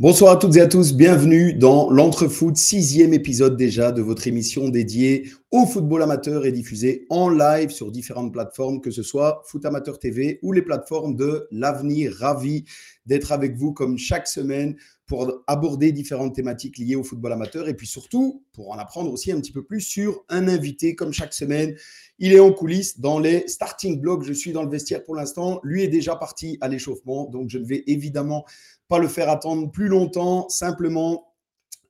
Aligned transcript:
Bonsoir 0.00 0.32
à 0.32 0.36
toutes 0.36 0.56
et 0.56 0.60
à 0.60 0.66
tous, 0.66 0.92
bienvenue 0.92 1.54
dans 1.54 1.88
l'Entrefoot, 1.88 2.56
sixième 2.56 3.14
épisode 3.14 3.56
déjà 3.56 3.92
de 3.92 4.02
votre 4.02 4.26
émission 4.26 4.68
dédiée 4.68 5.30
au 5.52 5.66
football 5.66 6.02
amateur 6.02 6.46
et 6.46 6.50
diffusée 6.50 7.06
en 7.10 7.28
live 7.28 7.70
sur 7.70 7.92
différentes 7.92 8.32
plateformes, 8.32 8.80
que 8.80 8.90
ce 8.90 9.04
soit 9.04 9.42
Foot 9.46 9.64
Amateur 9.64 10.00
TV 10.00 10.40
ou 10.42 10.50
les 10.50 10.62
plateformes 10.62 11.14
de 11.14 11.46
l'avenir. 11.52 12.12
Ravi 12.12 12.64
d'être 13.06 13.30
avec 13.30 13.54
vous 13.54 13.72
comme 13.72 13.96
chaque 13.96 14.26
semaine 14.26 14.74
pour 15.06 15.42
aborder 15.46 15.92
différentes 15.92 16.34
thématiques 16.34 16.78
liées 16.78 16.96
au 16.96 17.04
football 17.04 17.32
amateur 17.32 17.68
et 17.68 17.74
puis 17.74 17.86
surtout 17.86 18.42
pour 18.52 18.70
en 18.70 18.78
apprendre 18.78 19.12
aussi 19.12 19.32
un 19.32 19.40
petit 19.40 19.52
peu 19.52 19.62
plus 19.62 19.82
sur 19.82 20.24
un 20.30 20.48
invité 20.48 20.94
comme 20.94 21.12
chaque 21.12 21.34
semaine. 21.34 21.76
Il 22.18 22.32
est 22.32 22.40
en 22.40 22.52
coulisses 22.52 23.00
dans 23.00 23.18
les 23.18 23.46
starting 23.46 24.00
blocks. 24.00 24.24
Je 24.24 24.32
suis 24.32 24.52
dans 24.52 24.62
le 24.62 24.70
vestiaire 24.70 25.04
pour 25.04 25.14
l'instant. 25.14 25.60
Lui 25.62 25.82
est 25.82 25.88
déjà 25.88 26.16
parti 26.16 26.56
à 26.60 26.68
l'échauffement, 26.68 27.28
donc 27.28 27.50
je 27.50 27.58
ne 27.58 27.66
vais 27.66 27.84
évidemment 27.86 28.44
pas 28.88 28.98
le 28.98 29.08
faire 29.08 29.28
attendre 29.28 29.70
plus 29.70 29.88
longtemps. 29.88 30.48
Simplement, 30.48 31.33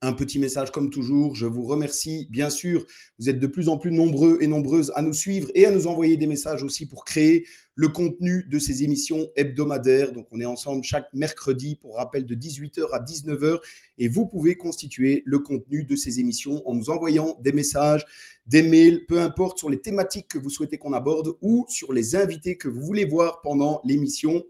un 0.05 0.13
petit 0.13 0.39
message 0.39 0.71
comme 0.71 0.91
toujours. 0.91 1.35
Je 1.35 1.47
vous 1.47 1.65
remercie. 1.65 2.29
Bien 2.31 2.51
sûr, 2.51 2.87
vous 3.19 3.29
êtes 3.29 3.41
de 3.41 3.47
plus 3.47 3.69
en 3.69 3.79
plus 3.79 3.91
nombreux 3.91 4.39
et 4.41 4.47
nombreuses 4.47 4.93
à 4.95 5.03
nous 5.03 5.13
suivre 5.13 5.49
et 5.55 5.67
à 5.67 5.71
nous 5.71 5.87
envoyer 5.87 6.17
des 6.17 6.27
messages 6.27 6.63
aussi 6.63 6.87
pour 6.87 7.05
créer 7.05 7.47
le 7.75 7.89
contenu 7.89 8.45
de 8.49 8.59
ces 8.59 8.85
émissions 8.85 9.29
hebdomadaires. 9.35 10.13
Donc, 10.13 10.29
on 10.31 10.41
est 10.41 10.45
ensemble 10.45 10.85
chaque 10.85 11.13
mercredi 11.13 11.77
pour 11.77 11.97
rappel 11.97 12.27
de 12.27 12.35
18h 12.35 12.93
à 12.93 13.01
19h 13.01 13.59
et 13.99 14.09
vous 14.09 14.27
pouvez 14.27 14.57
constituer 14.57 15.23
le 15.25 15.39
contenu 15.39 15.85
de 15.85 15.97
ces 15.97 16.21
émissions 16.21 16.63
en 16.69 16.75
nous 16.75 16.91
envoyant 16.91 17.39
des 17.43 17.53
messages, 17.53 18.05
des 18.47 18.63
mails, 18.63 19.07
peu 19.07 19.21
importe 19.21 19.59
sur 19.59 19.71
les 19.71 19.81
thématiques 19.81 20.29
que 20.29 20.39
vous 20.39 20.51
souhaitez 20.51 20.79
qu'on 20.79 20.93
aborde 20.93 21.35
ou 21.41 21.65
sur 21.69 21.93
les 21.93 22.15
invités 22.15 22.57
que 22.57 22.69
vous 22.69 22.83
voulez 22.83 23.07
voir 23.07 23.41
pendant 23.41 23.81
l'émission. 23.85 24.45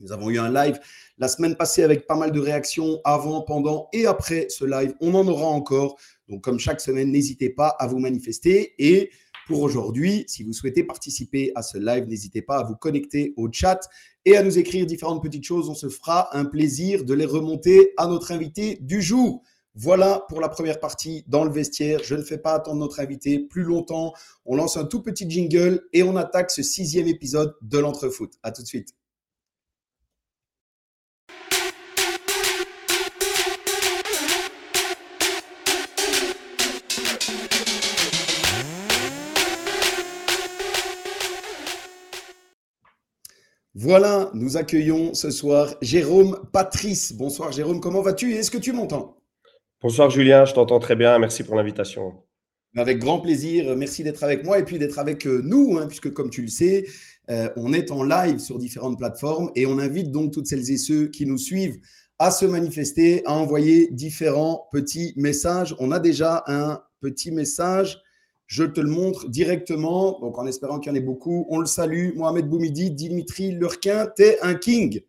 Nous 0.00 0.12
avons 0.12 0.30
eu 0.30 0.38
un 0.38 0.52
live 0.52 0.80
la 1.18 1.28
semaine 1.28 1.56
passée 1.56 1.82
avec 1.82 2.06
pas 2.06 2.16
mal 2.16 2.32
de 2.32 2.40
réactions 2.40 3.00
avant, 3.04 3.42
pendant 3.42 3.88
et 3.92 4.06
après 4.06 4.46
ce 4.48 4.64
live. 4.64 4.94
On 5.00 5.14
en 5.14 5.26
aura 5.28 5.46
encore. 5.46 5.96
Donc, 6.28 6.42
comme 6.42 6.58
chaque 6.58 6.80
semaine, 6.80 7.10
n'hésitez 7.10 7.50
pas 7.50 7.68
à 7.68 7.86
vous 7.86 7.98
manifester. 7.98 8.74
Et 8.78 9.10
pour 9.46 9.62
aujourd'hui, 9.62 10.24
si 10.28 10.42
vous 10.42 10.52
souhaitez 10.52 10.84
participer 10.84 11.52
à 11.54 11.62
ce 11.62 11.76
live, 11.76 12.06
n'hésitez 12.06 12.40
pas 12.40 12.58
à 12.58 12.64
vous 12.64 12.76
connecter 12.76 13.34
au 13.36 13.48
chat 13.52 13.80
et 14.24 14.36
à 14.36 14.42
nous 14.42 14.58
écrire 14.58 14.86
différentes 14.86 15.22
petites 15.22 15.44
choses. 15.44 15.68
On 15.68 15.74
se 15.74 15.88
fera 15.88 16.34
un 16.36 16.44
plaisir 16.44 17.04
de 17.04 17.14
les 17.14 17.26
remonter 17.26 17.92
à 17.96 18.06
notre 18.06 18.32
invité 18.32 18.78
du 18.80 19.02
jour. 19.02 19.42
Voilà 19.74 20.24
pour 20.28 20.40
la 20.40 20.48
première 20.48 20.80
partie 20.80 21.24
dans 21.28 21.44
le 21.44 21.50
vestiaire. 21.50 22.00
Je 22.02 22.14
ne 22.14 22.22
fais 22.22 22.38
pas 22.38 22.54
attendre 22.54 22.80
notre 22.80 23.00
invité 23.00 23.38
plus 23.38 23.62
longtemps. 23.62 24.12
On 24.44 24.56
lance 24.56 24.76
un 24.76 24.84
tout 24.84 25.02
petit 25.02 25.28
jingle 25.28 25.82
et 25.92 26.02
on 26.02 26.16
attaque 26.16 26.50
ce 26.50 26.62
sixième 26.62 27.06
épisode 27.06 27.54
de 27.62 27.78
l'Entrefoot. 27.78 28.32
À 28.42 28.52
tout 28.52 28.62
de 28.62 28.66
suite. 28.66 28.94
Voilà, 43.82 44.30
nous 44.34 44.58
accueillons 44.58 45.14
ce 45.14 45.30
soir 45.30 45.74
Jérôme 45.80 46.38
Patrice. 46.52 47.14
Bonsoir 47.14 47.50
Jérôme, 47.50 47.80
comment 47.80 48.02
vas-tu 48.02 48.34
et 48.34 48.36
est-ce 48.36 48.50
que 48.50 48.58
tu 48.58 48.74
m'entends? 48.74 49.16
Bonsoir 49.80 50.10
Julien, 50.10 50.44
je 50.44 50.52
t'entends 50.52 50.80
très 50.80 50.96
bien, 50.96 51.18
merci 51.18 51.44
pour 51.44 51.56
l'invitation. 51.56 52.12
Avec 52.76 52.98
grand 52.98 53.20
plaisir, 53.20 53.74
merci 53.78 54.04
d'être 54.04 54.22
avec 54.22 54.44
moi 54.44 54.58
et 54.58 54.64
puis 54.64 54.78
d'être 54.78 54.98
avec 54.98 55.26
euh, 55.26 55.40
nous, 55.42 55.78
hein, 55.78 55.86
puisque 55.86 56.12
comme 56.12 56.28
tu 56.28 56.42
le 56.42 56.48
sais, 56.48 56.84
euh, 57.30 57.48
on 57.56 57.72
est 57.72 57.90
en 57.90 58.02
live 58.02 58.38
sur 58.38 58.58
différentes 58.58 58.98
plateformes 58.98 59.50
et 59.54 59.64
on 59.64 59.78
invite 59.78 60.12
donc 60.12 60.34
toutes 60.34 60.46
celles 60.46 60.70
et 60.70 60.76
ceux 60.76 61.06
qui 61.06 61.24
nous 61.24 61.38
suivent 61.38 61.78
à 62.18 62.30
se 62.30 62.44
manifester, 62.44 63.24
à 63.24 63.32
envoyer 63.32 63.88
différents 63.92 64.68
petits 64.72 65.14
messages. 65.16 65.74
On 65.78 65.90
a 65.90 66.00
déjà 66.00 66.44
un 66.48 66.82
petit 67.00 67.30
message 67.30 67.98
je 68.50 68.64
te 68.64 68.80
le 68.80 68.90
montre 68.90 69.28
directement, 69.28 70.18
donc 70.18 70.36
en 70.36 70.44
espérant 70.44 70.80
qu'il 70.80 70.90
y 70.90 70.92
en 70.92 70.96
ait 70.96 71.00
beaucoup. 71.00 71.46
On 71.50 71.60
le 71.60 71.66
salue, 71.66 72.16
Mohamed 72.16 72.48
Boumidi, 72.48 72.90
Dimitri 72.90 73.52
Lurquin, 73.52 74.06
t'es 74.06 74.40
un 74.42 74.54
king. 74.56 75.02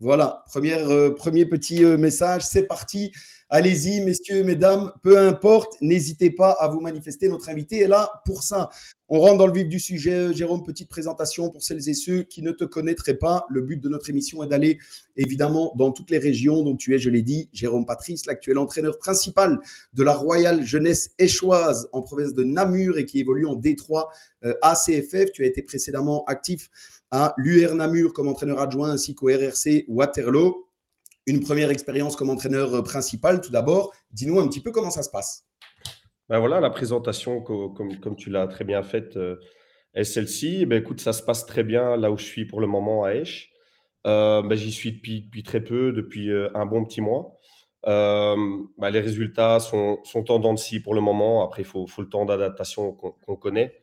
Voilà, 0.00 0.42
euh, 0.56 1.10
premier 1.14 1.44
petit 1.44 1.84
euh, 1.84 1.98
message, 1.98 2.46
c'est 2.46 2.62
parti. 2.62 3.12
Allez-y, 3.50 4.00
messieurs, 4.00 4.44
mesdames, 4.44 4.92
peu 5.02 5.18
importe, 5.18 5.76
n'hésitez 5.82 6.30
pas 6.30 6.52
à 6.52 6.68
vous 6.68 6.80
manifester. 6.80 7.28
Notre 7.28 7.50
invité 7.50 7.82
est 7.82 7.88
là 7.88 8.22
pour 8.24 8.42
ça. 8.42 8.70
On 9.08 9.20
rentre 9.20 9.38
dans 9.38 9.46
le 9.46 9.52
vif 9.52 9.68
du 9.68 9.78
sujet. 9.78 10.34
Jérôme, 10.34 10.64
petite 10.64 10.88
présentation 10.88 11.48
pour 11.50 11.62
celles 11.62 11.88
et 11.88 11.94
ceux 11.94 12.24
qui 12.24 12.42
ne 12.42 12.50
te 12.50 12.64
connaîtraient 12.64 13.18
pas. 13.18 13.46
Le 13.48 13.60
but 13.60 13.80
de 13.80 13.88
notre 13.88 14.10
émission 14.10 14.42
est 14.42 14.48
d'aller 14.48 14.78
évidemment 15.16 15.72
dans 15.76 15.92
toutes 15.92 16.10
les 16.10 16.18
régions 16.18 16.62
dont 16.62 16.74
tu 16.74 16.92
es, 16.94 16.98
je 16.98 17.08
l'ai 17.08 17.22
dit, 17.22 17.48
Jérôme 17.52 17.86
Patrice, 17.86 18.26
l'actuel 18.26 18.58
entraîneur 18.58 18.98
principal 18.98 19.60
de 19.92 20.02
la 20.02 20.12
Royale 20.12 20.64
Jeunesse 20.64 21.10
Échoise 21.18 21.88
en 21.92 22.02
province 22.02 22.34
de 22.34 22.42
Namur 22.42 22.98
et 22.98 23.06
qui 23.06 23.20
évolue 23.20 23.46
en 23.46 23.54
D3 23.54 24.06
euh, 24.44 24.54
ACFF. 24.62 25.30
Tu 25.32 25.44
as 25.44 25.46
été 25.46 25.62
précédemment 25.62 26.24
actif 26.24 26.68
à 27.12 27.32
l'UR 27.36 27.76
Namur 27.76 28.12
comme 28.12 28.26
entraîneur 28.26 28.58
adjoint 28.58 28.90
ainsi 28.90 29.14
qu'au 29.14 29.26
RRC 29.28 29.84
Waterloo 29.86 30.66
une 31.26 31.40
première 31.40 31.70
expérience 31.70 32.16
comme 32.16 32.30
entraîneur 32.30 32.74
euh, 32.74 32.82
principal, 32.82 33.40
tout 33.40 33.50
d'abord. 33.50 33.92
Dis-nous 34.12 34.38
un 34.40 34.48
petit 34.48 34.60
peu 34.60 34.70
comment 34.70 34.90
ça 34.90 35.02
se 35.02 35.10
passe. 35.10 35.45
Ben 36.28 36.38
voilà, 36.40 36.60
la 36.60 36.70
présentation, 36.70 37.40
comme, 37.40 38.16
tu 38.16 38.30
l'as 38.30 38.46
très 38.48 38.64
bien 38.64 38.82
faite, 38.82 39.16
euh, 39.16 39.36
est 39.94 40.04
celle-ci. 40.04 40.66
Ben 40.66 40.80
écoute, 40.80 41.00
ça 41.00 41.12
se 41.12 41.22
passe 41.22 41.46
très 41.46 41.62
bien 41.64 41.96
là 41.96 42.10
où 42.10 42.18
je 42.18 42.24
suis 42.24 42.46
pour 42.46 42.60
le 42.60 42.66
moment 42.66 43.04
à 43.04 43.14
Esch. 43.14 43.52
Euh, 44.06 44.42
ben, 44.42 44.56
J'y 44.56 44.72
suis 44.72 44.92
depuis, 44.92 45.42
très 45.44 45.62
peu, 45.62 45.92
depuis 45.92 46.30
un 46.54 46.66
bon 46.66 46.84
petit 46.84 47.00
mois. 47.00 47.34
Ben, 47.84 48.90
les 48.90 49.00
résultats 49.00 49.60
sont, 49.60 50.00
sont 50.04 50.30
en 50.30 50.38
dents 50.38 50.54
de 50.54 50.58
scie 50.58 50.80
pour 50.80 50.94
le 50.94 51.00
moment. 51.00 51.44
Après, 51.44 51.62
il 51.62 51.64
faut, 51.64 51.86
le 51.98 52.08
temps 52.08 52.24
d'adaptation 52.24 52.92
qu'on 52.92 53.36
connaît. 53.36 53.74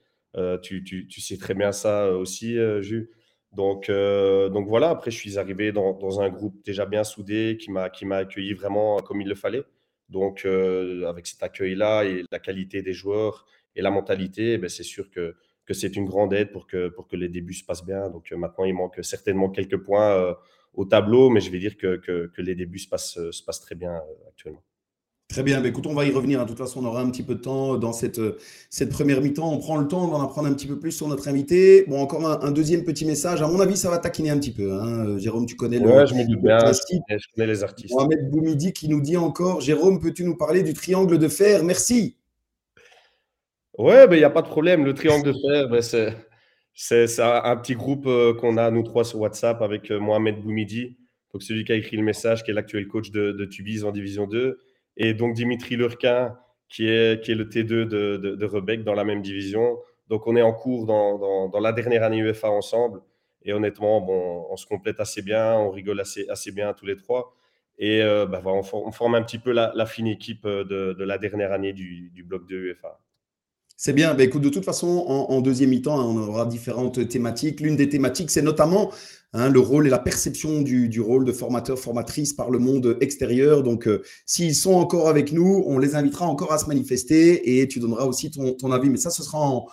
Tu, 0.63 1.07
sais 1.09 1.37
très 1.37 1.53
bien 1.53 1.71
ça 1.71 2.09
aussi, 2.11 2.57
Jules. 2.81 3.09
Donc, 3.53 3.89
euh, 3.89 4.49
voilà, 4.65 4.89
après, 4.89 5.11
je 5.11 5.17
suis 5.17 5.37
arrivé 5.37 5.71
dans 5.71 6.21
un 6.21 6.29
groupe 6.29 6.55
déjà 6.65 6.85
bien 6.85 7.03
soudé 7.03 7.57
qui 7.59 7.71
m'a 7.71 8.15
accueilli 8.15 8.53
vraiment 8.53 8.97
comme 8.97 9.21
il 9.21 9.27
le 9.27 9.35
fallait. 9.35 9.63
Donc, 10.09 10.45
euh, 10.45 11.07
avec 11.07 11.27
cet 11.27 11.41
accueil-là 11.43 12.03
et 12.05 12.23
la 12.31 12.39
qualité 12.39 12.81
des 12.81 12.93
joueurs 12.93 13.45
et 13.75 13.81
la 13.81 13.91
mentalité, 13.91 14.57
ben, 14.57 14.69
c'est 14.69 14.83
sûr 14.83 15.09
que, 15.09 15.35
que 15.65 15.73
c'est 15.73 15.95
une 15.95 16.05
grande 16.05 16.33
aide 16.33 16.51
pour 16.51 16.67
que, 16.67 16.89
pour 16.89 17.07
que 17.07 17.15
les 17.15 17.29
débuts 17.29 17.53
se 17.53 17.65
passent 17.65 17.85
bien. 17.85 18.09
Donc, 18.09 18.31
euh, 18.31 18.37
maintenant, 18.37 18.65
il 18.65 18.73
manque 18.73 18.99
certainement 19.03 19.49
quelques 19.49 19.77
points 19.77 20.35
au 20.73 20.85
tableau, 20.85 21.29
mais 21.29 21.39
je 21.39 21.51
vais 21.51 21.59
dire 21.59 21.77
que, 21.77 21.97
que, 21.97 22.27
que 22.27 22.41
les 22.41 22.55
débuts 22.55 22.79
se 22.79 22.89
passent, 22.89 23.19
se 23.31 23.43
passent 23.43 23.61
très 23.61 23.75
bien 23.75 24.01
actuellement. 24.27 24.63
Très 25.29 25.41
bien, 25.41 25.61
mais 25.61 25.69
écoute, 25.69 25.87
on 25.87 25.95
va 25.95 26.05
y 26.05 26.11
revenir. 26.11 26.43
De 26.43 26.47
toute 26.47 26.59
façon, 26.59 26.83
on 26.83 26.85
aura 26.85 27.01
un 27.01 27.09
petit 27.09 27.23
peu 27.23 27.33
de 27.33 27.39
temps 27.39 27.77
dans 27.77 27.91
cette, 27.91 28.21
cette 28.69 28.89
première 28.89 29.19
mi-temps. 29.19 29.51
On 29.51 29.57
prend 29.57 29.77
le 29.77 29.87
temps 29.87 30.07
d'en 30.07 30.21
apprendre 30.21 30.47
un 30.47 30.53
petit 30.53 30.67
peu 30.67 30.77
plus 30.77 30.91
sur 30.91 31.07
notre 31.07 31.27
invité. 31.27 31.85
Bon, 31.87 31.99
encore 32.01 32.43
un, 32.43 32.51
deuxième 32.51 32.83
petit 32.83 33.03
message. 33.03 33.41
À 33.41 33.47
mon 33.47 33.59
avis, 33.59 33.75
ça 33.75 33.89
va 33.89 33.97
taquiner 33.97 34.29
un 34.29 34.37
petit 34.37 34.51
peu. 34.51 34.73
Hein. 34.73 35.17
Jérôme, 35.17 35.47
tu 35.47 35.55
connais 35.55 35.79
le. 35.79 35.87
Ouais, 35.87 36.05
je, 36.05 36.13
bien, 36.13 36.59
je 36.69 37.25
connais 37.33 37.47
les 37.47 37.63
artistes. 37.63 37.93
Mohamed 37.95 38.29
Boumidi 38.29 38.73
qui 38.73 38.87
nous 38.89 39.01
dit 39.01 39.17
encore 39.17 39.59
Jérôme, 39.61 39.99
peux-tu 39.99 40.23
nous 40.23 40.35
parler 40.35 40.61
du 40.61 40.73
triangle 40.73 41.17
de 41.17 41.27
fer? 41.27 41.63
Merci. 41.63 42.17
Ouais, 43.79 44.03
il 44.03 44.09
ben, 44.09 44.17
n'y 44.17 44.23
a 44.23 44.29
pas 44.29 44.43
de 44.43 44.49
problème. 44.49 44.85
Le 44.85 44.93
triangle 44.93 45.25
de 45.25 45.33
fer, 45.33 45.67
ben, 45.67 45.81
c'est 45.81 47.21
un 47.21 47.55
petit 47.57 47.73
groupe 47.73 48.05
euh, 48.05 48.35
qu'on 48.35 48.57
a, 48.57 48.69
nous 48.69 48.83
trois, 48.83 49.03
sur 49.03 49.19
WhatsApp 49.19 49.63
avec 49.63 49.89
euh, 49.89 49.99
Mohamed 49.99 50.43
Boumidi. 50.43 50.95
Donc, 51.33 51.41
celui 51.41 51.65
qui 51.65 51.71
a 51.71 51.75
écrit 51.75 51.97
le 51.97 52.03
message, 52.03 52.43
qui 52.43 52.51
est 52.51 52.53
l'actuel 52.53 52.87
coach 52.87 53.09
de, 53.09 53.31
de 53.31 53.45
Tubize 53.45 53.83
en 53.83 53.91
Division 53.91 54.27
2 54.27 54.59
et 54.97 55.13
donc 55.13 55.33
Dimitri 55.33 55.75
Lurquin, 55.75 56.37
qui 56.69 56.87
est, 56.87 57.23
qui 57.23 57.31
est 57.31 57.35
le 57.35 57.45
T2 57.45 57.85
de, 57.85 58.17
de, 58.17 58.45
Rebec 58.45 58.83
dans 58.83 58.93
la 58.93 59.03
même 59.03 59.21
division. 59.21 59.77
Donc 60.07 60.27
on 60.27 60.35
est 60.35 60.41
en 60.41 60.53
cours 60.53 60.85
dans, 60.85 61.47
dans, 61.49 61.59
la 61.59 61.71
dernière 61.71 62.03
année 62.03 62.19
UEFA 62.19 62.49
ensemble. 62.49 63.01
Et 63.43 63.53
honnêtement, 63.53 64.01
bon, 64.01 64.47
on 64.49 64.57
se 64.57 64.65
complète 64.65 64.99
assez 64.99 65.21
bien, 65.21 65.55
on 65.55 65.69
rigole 65.69 65.99
assez, 65.99 66.27
assez 66.29 66.51
bien 66.51 66.73
tous 66.73 66.85
les 66.85 66.95
trois. 66.95 67.35
Et 67.77 68.01
euh, 68.01 68.25
bah, 68.25 68.41
on, 68.45 68.63
forme 68.63 69.15
un 69.15 69.23
petit 69.23 69.39
peu 69.39 69.51
la, 69.51 69.71
la 69.75 69.85
fine 69.85 70.07
équipe 70.07 70.47
de, 70.47 70.93
de, 70.93 71.03
la 71.03 71.17
dernière 71.17 71.51
année 71.51 71.73
du, 71.73 72.09
du 72.11 72.23
bloc 72.23 72.47
de 72.47 72.55
UEFA. 72.55 72.99
C'est 73.85 73.91
bien. 73.91 74.13
Bah, 74.13 74.25
de 74.25 74.49
toute 74.49 74.63
façon, 74.63 74.87
en, 74.87 75.41
deuxième 75.41 75.71
mi-temps, 75.71 75.99
hein, 75.99 76.05
on 76.05 76.17
aura 76.29 76.45
différentes 76.45 77.05
thématiques. 77.09 77.59
L'une 77.59 77.75
des 77.75 77.89
thématiques, 77.89 78.31
c'est 78.31 78.41
notamment 78.41 78.93
hein, 79.33 79.49
le 79.49 79.59
rôle 79.59 79.87
et 79.87 79.89
la 79.89 79.99
perception 79.99 80.61
du, 80.61 81.01
rôle 81.01 81.25
de 81.25 81.33
formateur, 81.33 81.77
formatrice 81.77 82.31
par 82.31 82.49
le 82.49 82.59
monde 82.59 82.97
extérieur. 83.01 83.61
Donc, 83.61 83.89
euh, 83.89 84.01
s'ils 84.25 84.55
sont 84.55 84.75
encore 84.75 85.09
avec 85.09 85.33
nous, 85.33 85.65
on 85.67 85.79
les 85.79 85.95
invitera 85.95 86.25
encore 86.27 86.53
à 86.53 86.59
se 86.59 86.67
manifester 86.67 87.59
et 87.59 87.67
tu 87.67 87.81
donneras 87.81 88.05
aussi 88.05 88.31
ton, 88.31 88.71
avis. 88.71 88.89
Mais 88.89 88.95
ça, 88.95 89.09
ce 89.09 89.21
sera 89.21 89.39
en, 89.39 89.65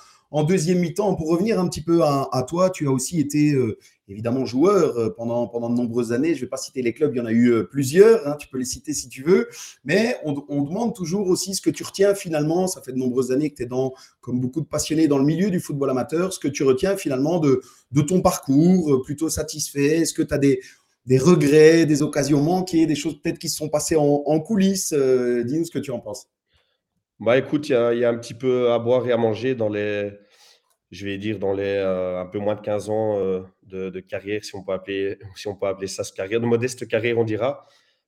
deuxième 0.45 0.79
mi-temps. 0.79 1.15
Pour 1.17 1.29
revenir 1.29 1.59
un 1.59 1.69
petit 1.69 1.83
peu 1.83 2.03
à, 2.03 2.45
toi, 2.49 2.71
tu 2.71 2.87
as 2.87 2.91
aussi 2.91 3.21
été 3.21 3.53
euh, 3.53 3.79
évidemment 4.09 4.45
joueur 4.45 4.97
euh, 4.97 5.11
pendant, 5.11 5.47
pendant 5.49 5.71
de 5.71 5.75
nombreuses 5.75 6.13
années. 6.13 6.35
Je 6.35 6.41
ne 6.41 6.41
vais 6.43 6.49
pas 6.49 6.57
citer 6.57 6.83
les 6.83 6.93
clubs, 6.93 7.15
il 7.15 7.19
y 7.19 7.21
en 7.21 7.27
a 7.27 7.33
eu 7.33 7.49
euh, 7.53 7.65
plusieurs, 7.65 8.27
hein, 8.27 8.37
tu 8.39 8.49
peux 8.49 8.59
les 8.59 8.65
citer 8.65 8.95
si 8.95 9.09
tu 9.09 9.23
veux, 9.23 9.49
mais 9.85 10.17
on, 10.25 10.63
demande 10.63 10.95
toujours 10.95 11.29
aussi 11.29 11.55
ce 11.55 11.61
que 11.61 11.71
tu 11.71 11.83
retiens 11.83 12.15
finalement, 12.15 12.67
ça 12.67 12.81
fait 12.81 12.93
de 12.93 12.99
nombreuses 12.99 13.33
années 13.33 13.51
que 13.51 13.57
tu 13.57 13.63
es 13.65 13.67
dans, 13.67 13.93
comme 14.21 14.41
beaucoup 14.41 14.61
de 14.61 14.67
passionnés 14.67 15.09
dans 15.09 15.19
le 15.19 15.25
milieu 15.25 15.51
du 15.51 15.61
football 15.61 15.91
amateur, 15.91 16.33
ce 16.33 16.39
que 16.39 16.49
tu 16.49 16.63
retiens 16.63 16.97
finalement 16.97 17.39
de, 17.39 17.63
de 17.91 18.03
ton 18.03 18.21
parcours, 18.21 19.03
plutôt 19.03 19.29
satisfait, 19.29 19.99
est-ce 19.99 20.15
que 20.15 20.23
tu 20.23 20.35
as 20.35 20.39
des, 20.39 20.61
des 21.07 21.19
regrets, 21.19 21.87
des 21.87 22.03
occasions 22.03 22.43
manquées, 22.43 22.87
des 22.87 22.95
choses 22.95 23.21
peut-être 23.21 23.39
qui 23.39 23.49
se 23.49 23.57
sont 23.57 23.69
passées 23.69 23.97
en, 23.97 24.41
coulisses? 24.41 24.93
Euh, 24.97 25.43
dis-nous 25.45 25.65
ce 25.65 25.71
que 25.71 25.79
tu 25.79 25.91
en 25.91 26.01
penses. 26.01 26.29
Bah 27.21 27.37
écoute, 27.37 27.69
il 27.69 27.73
y, 27.73 28.05
a 28.05 28.09
un 28.09 28.17
petit 28.17 28.33
peu 28.33 28.73
à 28.73 28.79
boire 28.79 29.07
et 29.07 29.13
à 29.13 29.19
manger 29.19 29.55
dans 29.55 29.69
les, 29.69 30.11
je 30.91 31.05
vais 31.05 31.19
dire, 31.19 31.39
dans 31.39 31.53
les 31.53 31.65
euh, 31.65 32.19
un 32.19 32.25
peu 32.25 32.39
moins 32.39 32.55
de 32.55 32.63
15 32.63 32.89
ans 32.89 33.19
euh, 33.19 33.43
de, 33.65 34.01
carrière, 34.01 34.43
si 34.43 34.55
on, 34.55 34.65
peut 34.65 34.73
appeler, 34.73 35.19
si 35.37 35.47
on 35.47 35.55
peut 35.55 35.67
appeler 35.67 35.87
ça 35.87 36.03
ce 36.03 36.15
carrière, 36.15 36.41
de 36.41 36.47
modeste 36.47 36.89
carrière, 36.89 37.19
on 37.19 37.25
dira, 37.25 37.67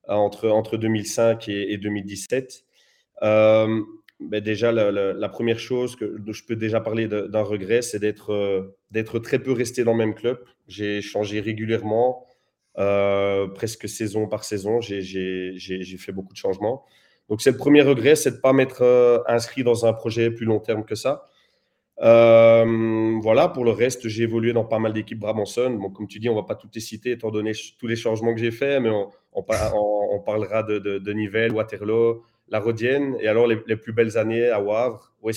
entre, 0.08 0.48
entre 0.48 0.78
2005 0.78 1.46
et, 1.48 1.76
2017. 1.76 2.64
Ben 3.20 4.40
déjà, 4.40 4.72
la, 4.72 5.28
première 5.28 5.58
chose 5.58 5.94
que 5.96 6.16
je 6.28 6.44
peux 6.44 6.56
déjà 6.56 6.80
parler 6.80 7.06
d'un 7.06 7.42
regret, 7.42 7.82
c'est 7.82 7.98
d'être 7.98 8.74
d'être 8.90 9.18
très 9.18 9.40
peu 9.40 9.52
resté 9.52 9.84
dans 9.84 9.92
le 9.92 9.98
même 9.98 10.14
club. 10.14 10.42
J'ai 10.68 11.02
changé 11.02 11.40
régulièrement. 11.40 12.26
Euh, 12.78 13.48
presque 13.48 13.88
saison 13.88 14.26
par 14.28 14.44
saison. 14.44 14.80
J'ai 14.80 15.96
fait 15.98 16.12
beaucoup 16.12 16.32
de 16.32 16.38
changements. 16.38 16.84
Donc, 17.28 17.40
c'est 17.40 17.52
le 17.52 17.56
premier 17.56 17.82
regret, 17.82 18.16
c'est 18.16 18.30
de 18.30 18.36
ne 18.36 18.40
pas 18.40 18.52
m'être 18.52 18.82
euh, 18.82 19.18
inscrit 19.26 19.64
dans 19.64 19.86
un 19.86 19.92
projet 19.92 20.30
plus 20.30 20.44
long 20.44 20.60
terme 20.60 20.84
que 20.84 20.94
ça. 20.94 21.24
Euh, 22.00 23.18
voilà, 23.22 23.48
pour 23.48 23.64
le 23.64 23.70
reste, 23.70 24.08
j'ai 24.08 24.24
évolué 24.24 24.52
dans 24.52 24.64
pas 24.64 24.78
mal 24.78 24.92
d'équipes 24.92 25.20
Brabanson. 25.20 25.70
Bon, 25.70 25.90
comme 25.90 26.08
tu 26.08 26.18
dis, 26.18 26.28
on 26.28 26.34
va 26.34 26.42
pas 26.42 26.56
tout 26.56 26.68
les 26.74 26.80
citer 26.80 27.12
étant 27.12 27.30
donné 27.30 27.52
tous 27.78 27.86
les 27.86 27.96
changements 27.96 28.34
que 28.34 28.40
j'ai 28.40 28.50
faits, 28.50 28.82
mais 28.82 28.90
on, 29.32 29.42
parlera 29.42 30.62
de, 30.62 30.78
de, 30.78 31.12
Nivelles, 31.12 31.52
Waterloo, 31.52 32.22
La 32.48 32.60
Rodienne, 32.60 33.16
et 33.20 33.28
alors 33.28 33.46
les, 33.46 33.76
plus 33.76 33.92
belles 33.92 34.18
années 34.18 34.48
à 34.48 34.60
Wavre, 34.60 35.12
au 35.22 35.30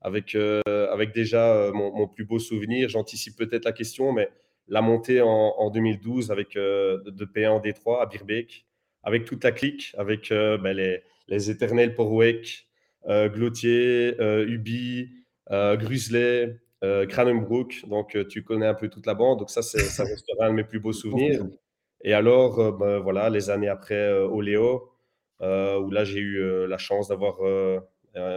avec, 0.00 0.36
avec 0.36 1.14
déjà 1.14 1.70
mon, 1.72 2.06
plus 2.08 2.24
beau 2.24 2.38
souvenir. 2.38 2.88
J'anticipe 2.88 3.36
peut-être 3.36 3.64
la 3.64 3.72
question, 3.72 4.12
mais 4.12 4.30
la 4.68 4.82
montée 4.82 5.20
en, 5.22 5.70
2012 5.70 6.30
avec 6.30 6.56
euh, 6.56 6.98
de, 7.04 7.24
P1 7.24 7.48
en 7.48 7.60
D3 7.60 8.02
à 8.02 8.06
Birbeek, 8.06 8.66
avec 9.02 9.24
toute 9.24 9.44
la 9.44 9.52
clique, 9.52 9.94
avec 9.96 10.32
euh, 10.32 10.58
ben, 10.58 10.76
les, 10.76 11.02
les, 11.28 11.50
éternels 11.50 11.94
Porwek, 11.94 12.66
euh, 13.08 13.28
Glotier, 13.28 14.16
Ubi, 14.46 15.10
Grusley, 15.50 16.58
Cranenbrook. 17.08 17.84
Donc, 17.88 18.16
tu 18.28 18.42
connais 18.42 18.66
un 18.66 18.74
peu 18.74 18.88
toute 18.88 19.06
la 19.06 19.14
bande. 19.14 19.38
Donc, 19.38 19.50
ça, 19.50 19.62
ça 19.62 20.04
restera 20.04 20.46
un 20.46 20.50
de 20.50 20.54
mes 20.54 20.64
plus 20.64 20.80
beaux 20.80 20.92
souvenirs. 20.92 21.46
Et 22.02 22.12
alors, 22.12 22.76
ben, 22.76 22.98
voilà, 22.98 23.30
les 23.30 23.48
années 23.48 23.68
après 23.68 24.12
au 24.12 24.40
Léo, 24.40 24.90
où 25.40 25.90
là, 25.90 26.04
j'ai 26.04 26.20
eu 26.20 26.66
la 26.66 26.78
chance 26.78 27.08
d'avoir 27.08 27.36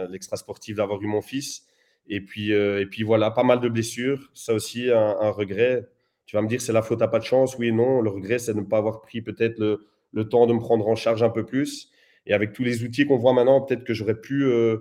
l'extra 0.08 0.36
sportif, 0.36 0.76
d'avoir 0.76 1.02
eu 1.02 1.06
mon 1.06 1.20
fils. 1.20 1.66
Et 2.06 2.20
puis, 2.20 2.52
et 2.52 2.86
puis 2.86 3.02
voilà, 3.02 3.32
pas 3.32 3.44
mal 3.44 3.60
de 3.60 3.68
blessures. 3.68 4.30
Ça 4.34 4.54
aussi, 4.54 4.88
un 4.90 5.30
regret. 5.30 5.88
Tu 6.26 6.36
vas 6.36 6.42
me 6.42 6.48
dire, 6.48 6.60
c'est 6.60 6.72
la 6.72 6.82
faute 6.82 7.02
à 7.02 7.08
pas 7.08 7.18
de 7.18 7.24
chance. 7.24 7.58
Oui 7.58 7.68
et 7.68 7.72
non. 7.72 8.00
Le 8.00 8.08
regret, 8.08 8.38
c'est 8.38 8.54
de 8.54 8.60
ne 8.60 8.64
pas 8.64 8.78
avoir 8.78 9.00
pris 9.00 9.20
peut-être 9.20 9.58
le, 9.58 9.88
temps 10.28 10.46
de 10.46 10.52
me 10.52 10.58
prendre 10.58 10.86
en 10.88 10.94
charge 10.94 11.22
un 11.22 11.30
peu 11.30 11.44
plus. 11.44 11.90
Et 12.26 12.32
avec 12.32 12.52
tous 12.52 12.64
les 12.64 12.84
outils 12.84 13.06
qu'on 13.06 13.16
voit 13.16 13.32
maintenant, 13.32 13.60
peut-être 13.60 13.84
que 13.84 13.94
j'aurais 13.94 14.20
pu, 14.20 14.44
euh, 14.44 14.78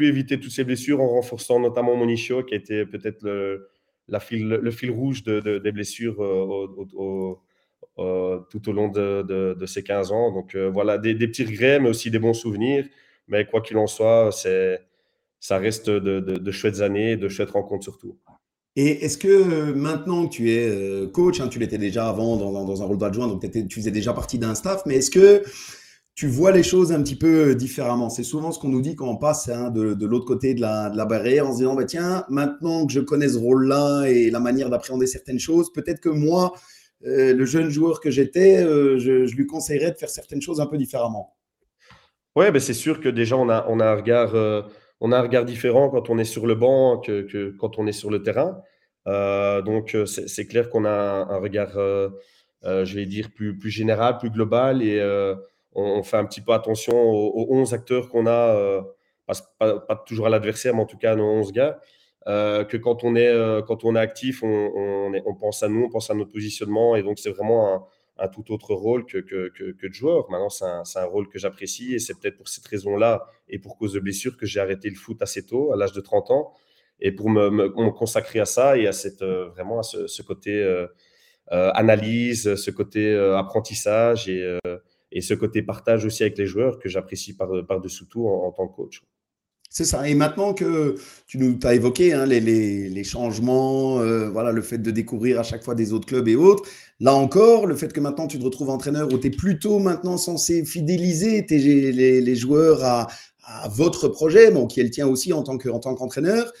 éviter 0.00 0.40
toutes 0.40 0.52
ces 0.52 0.64
blessures 0.64 1.00
en 1.00 1.08
renforçant 1.08 1.60
notamment 1.60 1.96
mon 1.96 2.08
ischio, 2.08 2.42
qui 2.42 2.54
a 2.54 2.56
été 2.56 2.84
peut-être 2.84 3.22
le, 3.22 3.68
fil, 4.20 4.48
le 4.48 4.92
rouge 4.92 5.22
des 5.22 5.72
blessures 5.72 6.22
euh, 7.98 8.38
tout 8.50 8.68
au 8.68 8.72
long 8.72 8.88
de, 8.88 9.64
ces 9.66 9.82
15 9.82 10.12
ans. 10.12 10.32
Donc 10.32 10.54
euh, 10.54 10.70
voilà, 10.70 10.98
des, 10.98 11.14
petits 11.16 11.44
regrets, 11.44 11.80
mais 11.80 11.88
aussi 11.88 12.10
des 12.10 12.20
bons 12.20 12.34
souvenirs. 12.34 12.86
Mais 13.26 13.44
quoi 13.44 13.60
qu'il 13.60 13.76
en 13.76 13.88
soit, 13.88 14.30
ça 15.40 15.58
reste 15.58 15.90
de, 15.90 16.50
chouettes 16.52 16.80
années, 16.80 17.16
de 17.16 17.28
chouettes 17.28 17.50
rencontres 17.50 17.84
surtout. 17.84 18.16
Et 18.76 19.04
est-ce 19.04 19.18
que 19.18 19.28
euh, 19.28 19.74
maintenant 19.74 20.26
que 20.26 20.32
tu 20.32 20.52
es 20.52 20.68
euh, 20.68 21.08
coach, 21.08 21.40
hein, 21.40 21.48
tu 21.48 21.58
l'étais 21.58 21.78
déjà 21.78 22.08
avant 22.08 22.36
dans, 22.36 22.82
un 22.82 22.84
rôle 22.84 22.98
d'adjoint, 22.98 23.26
donc 23.26 23.44
tu 23.50 23.80
faisais 23.80 23.90
déjà 23.90 24.12
partie 24.12 24.38
d'un 24.38 24.54
staff, 24.54 24.82
mais 24.86 24.96
est-ce 24.96 25.10
que 25.10 25.42
tu 26.14 26.28
vois 26.28 26.52
les 26.52 26.62
choses 26.62 26.92
un 26.92 27.02
petit 27.02 27.16
peu 27.16 27.54
différemment? 27.54 28.10
C'est 28.10 28.22
souvent 28.22 28.52
ce 28.52 28.58
qu'on 28.58 28.68
nous 28.68 28.80
dit 28.80 28.94
quand 28.94 29.08
on 29.08 29.16
passe 29.16 29.48
hein, 29.48 29.70
de, 29.70 30.06
l'autre 30.06 30.26
côté 30.26 30.54
de 30.54 30.60
la, 30.60 30.90
barrière 31.06 31.48
en 31.48 31.52
se 31.52 31.58
disant, 31.58 31.74
bah, 31.74 31.84
tiens, 31.84 32.24
maintenant 32.28 32.86
que 32.86 32.92
je 32.92 33.00
connais 33.00 33.28
ce 33.28 33.38
rôle-là 33.38 34.06
et 34.06 34.30
la 34.30 34.40
manière 34.40 34.70
d'appréhender 34.70 35.06
certaines 35.06 35.40
choses, 35.40 35.72
peut-être 35.72 36.00
que 36.00 36.08
moi, 36.08 36.52
euh, 37.04 37.34
le 37.34 37.44
jeune 37.46 37.70
joueur 37.70 38.00
que 38.00 38.10
j'étais, 38.10 38.62
je, 38.62 39.34
lui 39.34 39.46
conseillerais 39.46 39.92
de 39.92 39.96
faire 39.96 40.10
certaines 40.10 40.42
choses 40.42 40.60
un 40.60 40.66
peu 40.66 40.76
différemment. 40.76 41.36
Oui, 42.36 42.50
ben 42.52 42.60
c'est 42.60 42.74
sûr 42.74 43.00
que 43.00 43.08
déjà, 43.08 43.36
on 43.36 43.48
a, 43.48 43.66
on 43.68 43.80
a 43.80 43.86
un 43.86 43.94
regard 43.96 44.36
on 45.00 45.12
a 45.12 45.18
un 45.18 45.22
regard 45.22 45.44
différent 45.44 45.90
quand 45.90 46.10
on 46.10 46.18
est 46.18 46.24
sur 46.24 46.46
le 46.46 46.54
banc 46.54 46.98
que, 46.98 47.54
quand 47.58 47.78
on 47.78 47.86
est 47.86 47.92
sur 47.92 48.10
le 48.10 48.22
terrain. 48.22 48.62
Euh, 49.06 49.62
donc, 49.62 49.94
euh, 49.94 50.06
c'est 50.06 50.46
clair 50.46 50.68
qu'on 50.70 50.84
a 50.84 50.90
un, 50.90 51.38
regard, 51.38 51.76
euh, 51.76 52.10
je 52.62 52.94
vais 52.94 53.06
dire, 53.06 53.30
plus, 53.34 53.56
plus 53.56 53.70
général, 53.70 54.18
plus 54.18 54.30
global 54.30 54.82
et 54.82 55.00
on, 55.74 56.02
fait 56.02 56.16
un 56.16 56.24
petit 56.24 56.40
peu 56.40 56.52
attention 56.52 56.96
aux, 56.96 57.46
11 57.50 57.74
acteurs 57.74 58.08
qu'on 58.08 58.26
a, 58.26 58.82
pas, 59.58 60.04
toujours 60.06 60.26
à 60.26 60.30
l'adversaire, 60.30 60.74
mais 60.74 60.82
en 60.82 60.86
tout 60.86 60.98
cas 60.98 61.12
à 61.12 61.16
nos 61.16 61.26
11 61.26 61.52
gars. 61.52 61.78
que 62.26 62.76
quand 62.76 63.04
on 63.04 63.14
est, 63.14 63.32
quand 63.66 63.84
on 63.84 63.94
est 63.94 64.00
actif, 64.00 64.42
on, 64.42 65.34
pense 65.40 65.62
à 65.62 65.68
nous, 65.68 65.84
on 65.84 65.90
pense 65.90 66.10
à 66.10 66.14
notre 66.14 66.32
positionnement. 66.32 66.96
Et 66.96 67.02
donc, 67.02 67.18
c'est 67.18 67.30
vraiment 67.30 67.88
un, 68.18 68.28
tout 68.28 68.52
autre 68.52 68.74
rôle 68.74 69.06
que, 69.06 69.18
que, 69.18 69.48
que, 69.48 69.86
de 69.86 69.92
joueur. 69.92 70.30
Maintenant, 70.30 70.48
c'est 70.48 70.64
un, 70.64 70.82
un, 70.96 71.04
rôle 71.04 71.28
que 71.28 71.38
j'apprécie 71.38 71.94
et 71.94 71.98
c'est 71.98 72.18
peut-être 72.18 72.36
pour 72.36 72.48
cette 72.48 72.66
raison-là 72.66 73.26
et 73.48 73.58
pour 73.58 73.76
cause 73.76 73.92
de 73.92 74.00
blessure 74.00 74.36
que 74.36 74.46
j'ai 74.46 74.60
arrêté 74.60 74.88
le 74.90 74.96
foot 74.96 75.20
assez 75.22 75.46
tôt, 75.46 75.72
à 75.72 75.76
l'âge 75.76 75.92
de 75.92 76.00
30 76.00 76.30
ans, 76.30 76.52
et 77.00 77.12
pour 77.12 77.30
me, 77.30 77.50
me, 77.50 77.90
consacrer 77.90 78.40
à 78.40 78.44
ça 78.44 78.76
et 78.76 78.86
à 78.86 78.92
cette, 78.92 79.22
euh, 79.22 79.48
vraiment 79.50 79.80
à 79.80 79.82
ce, 79.82 80.22
côté 80.22 80.62
euh, 80.62 80.86
euh, 81.52 81.70
analyse, 81.74 82.54
ce 82.56 82.70
côté 82.70 83.16
apprentissage 83.16 84.28
et, 84.28 84.58
et, 85.12 85.20
ce 85.20 85.34
côté 85.34 85.62
partage 85.62 86.04
aussi 86.04 86.22
avec 86.22 86.36
les 86.38 86.46
joueurs 86.46 86.78
que 86.78 86.88
j'apprécie 86.88 87.36
par-dessous 87.36 88.06
tout 88.06 88.26
en, 88.26 88.50
tant 88.52 88.68
que 88.68 88.76
coach. 88.76 89.02
C'est 89.70 89.84
ça. 89.84 90.08
Et 90.08 90.14
maintenant 90.14 90.54
que 90.54 90.96
tu 91.26 91.38
nous 91.38 91.58
as 91.62 91.74
évoqué 91.74 92.14
hein, 92.14 92.26
les, 92.26 92.40
les, 92.40 92.88
les, 92.88 93.04
changements, 93.04 93.96
voilà, 94.30 94.50
le 94.50 94.62
fait 94.62 94.78
de 94.78 94.90
découvrir 94.90 95.38
à 95.38 95.42
chaque 95.42 95.62
fois 95.62 95.74
des 95.74 95.92
autres 95.92 96.06
clubs 96.06 96.26
et 96.26 96.36
autres, 96.36 96.64
Là 97.00 97.14
encore, 97.14 97.66
le 97.66 97.76
fait 97.76 97.92
que 97.92 98.00
maintenant 98.00 98.26
tu 98.26 98.40
te 98.40 98.44
retrouves 98.44 98.70
entraîneur 98.70 99.12
où 99.12 99.18
tu 99.18 99.28
es 99.28 99.30
plutôt 99.30 99.78
maintenant 99.78 100.16
censé 100.16 100.64
fidéliser 100.64 101.46
les, 101.48 102.20
les, 102.20 102.36
joueurs 102.36 102.84
à, 102.84 103.06
votre 103.70 104.08
projet, 104.08 104.50
bon, 104.50 104.66
qui 104.66 104.80
est 104.80 104.82
le 104.82 104.90
tien 104.90 105.06
aussi 105.06 105.32
en 105.32 105.42
tant 105.42 105.56
qu'entraîneur. 105.56 106.52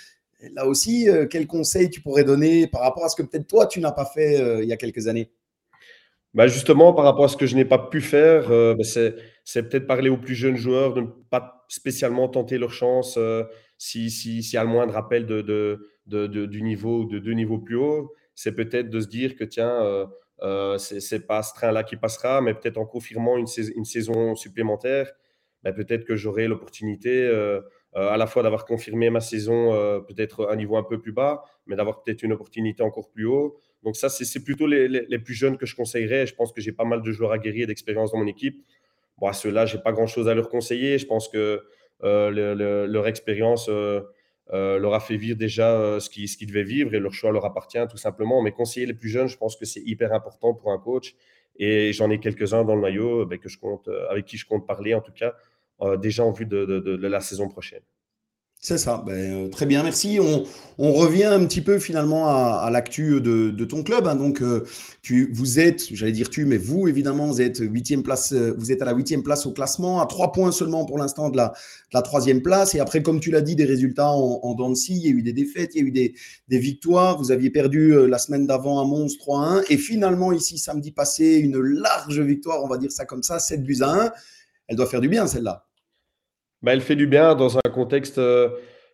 Là 0.54 0.66
aussi, 0.66 1.08
euh, 1.08 1.26
quel 1.28 1.46
conseil 1.48 1.90
tu 1.90 2.00
pourrais 2.00 2.22
donner 2.22 2.68
par 2.68 2.82
rapport 2.82 3.04
à 3.04 3.08
ce 3.08 3.16
que 3.16 3.22
peut-être 3.22 3.48
toi 3.48 3.66
tu 3.66 3.80
n'as 3.80 3.90
pas 3.90 4.06
fait 4.06 4.40
euh, 4.40 4.62
il 4.62 4.68
y 4.68 4.72
a 4.72 4.76
quelques 4.76 5.08
années? 5.08 5.30
Bah 6.38 6.46
Justement, 6.46 6.92
par 6.94 7.04
rapport 7.04 7.24
à 7.24 7.28
ce 7.28 7.36
que 7.36 7.46
je 7.46 7.54
n'ai 7.56 7.64
pas 7.64 7.78
pu 7.78 8.00
faire, 8.00 8.50
euh, 8.50 8.74
bah, 8.74 8.84
c'est 8.84 9.62
peut-être 9.68 9.86
parler 9.86 10.08
aux 10.08 10.16
plus 10.16 10.34
jeunes 10.34 10.56
joueurs 10.56 10.94
de 10.94 11.02
ne 11.02 11.06
pas 11.30 11.64
spécialement 11.68 12.28
tenter 12.28 12.58
leur 12.58 12.72
chance 12.72 13.18
si, 13.76 14.10
si, 14.10 14.42
si, 14.42 14.54
y 14.54 14.58
a 14.58 14.64
le 14.64 14.70
moindre 14.70 14.94
rappel 14.94 15.26
de, 15.26 15.42
de, 16.06 16.46
du 16.46 16.62
niveau 16.62 17.04
de 17.04 17.18
deux 17.18 17.32
niveaux 17.32 17.58
plus 17.58 17.76
haut. 17.76 18.14
C'est 18.34 18.52
peut-être 18.52 18.88
de 18.88 19.00
se 19.00 19.08
dire 19.08 19.36
que 19.36 19.44
tiens, 19.44 20.06
euh, 20.42 20.78
c'est 20.78 21.26
pas 21.26 21.42
ce 21.42 21.52
train-là 21.54 21.82
qui 21.84 21.96
passera, 21.96 22.40
mais 22.40 22.54
peut-être 22.54 22.78
en 22.78 22.86
confirmant 22.86 23.36
une, 23.36 23.46
saison, 23.46 24.34
supplémentaire, 24.36 25.10
ben, 25.62 25.72
peut-être 25.74 26.04
que 26.04 26.16
j'aurai 26.16 26.46
l'opportunité 26.46 27.26
euh, 27.26 27.60
euh, 27.96 28.10
à 28.10 28.16
la 28.16 28.26
fois 28.26 28.42
d'avoir 28.42 28.64
confirmé 28.64 29.10
ma 29.10 29.20
saison 29.20 29.72
peut-être 30.06 30.48
un 30.50 30.56
niveau 30.56 30.76
un 30.76 30.84
peu 30.84 31.00
plus 31.00 31.12
bas, 31.12 31.42
mais 31.66 31.76
d'avoir 31.76 32.02
peut-être 32.02 32.22
une 32.22 32.32
opportunité 32.32 32.82
encore 32.82 33.10
plus 33.10 33.26
haut. 33.26 33.58
Donc 33.82 33.96
ça, 33.96 34.08
c'est 34.08 34.44
plutôt 34.44 34.66
les, 34.66 35.18
plus 35.18 35.34
jeunes 35.34 35.56
que 35.56 35.66
je 35.66 35.76
conseillerais. 35.76 36.26
Je 36.26 36.34
pense 36.34 36.52
que 36.52 36.60
j'ai 36.60 36.72
pas 36.72 36.84
mal 36.84 37.02
de 37.02 37.12
joueurs 37.12 37.32
aguerris 37.32 37.62
et 37.62 37.66
d'expérience 37.66 38.12
dans 38.12 38.18
mon 38.18 38.26
équipe. 38.26 38.64
Bon, 39.18 39.28
à 39.28 39.32
ceux-là, 39.32 39.66
j'ai 39.66 39.78
pas 39.78 39.92
grand-chose 39.92 40.28
à 40.28 40.34
leur 40.34 40.48
conseiller. 40.48 40.98
Je 40.98 41.06
pense 41.06 41.28
que 41.28 41.62
leur 42.00 43.06
expérience 43.06 43.68
euh, 44.52 44.78
leur 44.78 44.94
a 44.94 45.00
fait 45.00 45.16
vivre 45.16 45.36
déjà 45.36 45.78
euh, 45.78 46.00
ce 46.00 46.08
qu'ils 46.08 46.46
devaient 46.46 46.62
vivre 46.62 46.94
et 46.94 47.00
leur 47.00 47.12
choix 47.12 47.30
leur 47.32 47.44
appartient 47.44 47.86
tout 47.90 47.98
simplement. 47.98 48.42
Mais 48.42 48.52
conseiller 48.52 48.86
les 48.86 48.94
plus 48.94 49.08
jeunes, 49.08 49.28
je 49.28 49.36
pense 49.36 49.56
que 49.56 49.64
c'est 49.64 49.82
hyper 49.84 50.12
important 50.12 50.54
pour 50.54 50.72
un 50.72 50.78
coach. 50.78 51.14
Et 51.56 51.92
j'en 51.92 52.10
ai 52.10 52.20
quelques-uns 52.20 52.64
dans 52.64 52.74
le 52.74 52.80
maillot 52.80 53.26
ben, 53.26 53.38
que 53.38 53.48
je 53.48 53.58
compte, 53.58 53.88
euh, 53.88 54.08
avec 54.08 54.24
qui 54.24 54.36
je 54.36 54.46
compte 54.46 54.66
parler 54.66 54.94
en 54.94 55.00
tout 55.00 55.12
cas, 55.12 55.34
déjà 55.96 56.24
en 56.24 56.32
vue 56.32 56.46
de 56.46 57.06
la 57.06 57.20
saison 57.20 57.48
prochaine. 57.48 57.82
C'est 58.60 58.76
ça, 58.76 59.04
ben, 59.06 59.46
euh, 59.46 59.48
très 59.50 59.66
bien, 59.66 59.84
merci. 59.84 60.18
On, 60.20 60.92
revient 60.92 61.24
un 61.24 61.44
petit 61.46 61.60
peu 61.60 61.78
finalement 61.78 62.26
à, 62.28 62.68
l'actu 62.72 63.20
de, 63.20 63.64
ton 63.64 63.84
club. 63.84 64.08
Hein. 64.08 64.16
Donc, 64.16 64.42
euh, 64.42 64.64
tu, 65.00 65.30
vous 65.32 65.60
êtes, 65.60 65.94
j'allais 65.94 66.10
dire 66.12 66.28
tu, 66.28 66.44
mais 66.44 66.56
vous 66.56 66.88
évidemment, 66.88 67.26
vous 67.28 67.40
êtes 67.40 67.60
euh, 67.60 68.54
vous 68.58 68.72
êtes 68.72 68.82
à 68.82 68.84
la 68.84 68.92
huitième 68.92 69.22
place 69.22 69.46
au 69.46 69.52
classement, 69.52 70.00
à 70.00 70.06
trois 70.06 70.32
points 70.32 70.50
seulement 70.50 70.84
pour 70.84 70.98
l'instant 70.98 71.30
de 71.30 71.36
la, 71.36 72.02
troisième 72.02 72.42
place. 72.42 72.74
Et 72.74 72.80
après, 72.80 73.00
comme 73.00 73.20
tu 73.20 73.30
l'as 73.30 73.42
dit, 73.42 73.54
des 73.54 73.64
résultats 73.64 74.10
en, 74.10 74.40
en 74.42 74.54
dents 74.54 74.74
il 74.74 74.98
y 74.98 75.06
a 75.06 75.10
eu 75.10 75.22
des 75.22 75.32
défaites, 75.32 75.76
il 75.76 75.82
y 75.82 75.84
a 75.84 75.86
eu 75.86 75.92
des, 75.92 76.14
des 76.48 76.58
victoires. 76.58 77.16
Vous 77.18 77.30
aviez 77.30 77.50
perdu 77.50 78.08
la 78.08 78.18
semaine 78.18 78.46
d'avant 78.46 78.80
à 78.80 78.84
Mons 78.84 79.16
3-1, 79.18 79.64
et 79.70 79.76
finalement 79.76 80.32
ici 80.32 80.58
samedi 80.58 80.90
passé, 80.90 81.36
une 81.36 81.60
large 81.60 82.20
victoire, 82.20 82.64
on 82.64 82.68
va 82.68 82.76
dire 82.78 82.90
ça 82.90 83.04
comme 83.04 83.22
ça, 83.22 83.38
7 83.38 83.62
buts 83.62 83.78
à 83.82 84.06
1. 84.06 84.12
Elle 84.66 84.76
doit 84.76 84.86
faire 84.86 85.00
du 85.00 85.08
bien 85.08 85.28
celle-là. 85.28 85.67
Bah, 86.62 86.72
elle 86.72 86.80
fait 86.80 86.96
du 86.96 87.06
bien 87.06 87.34
dans 87.34 87.58
un 87.58 87.70
contexte, 87.72 88.18
euh, 88.18 88.50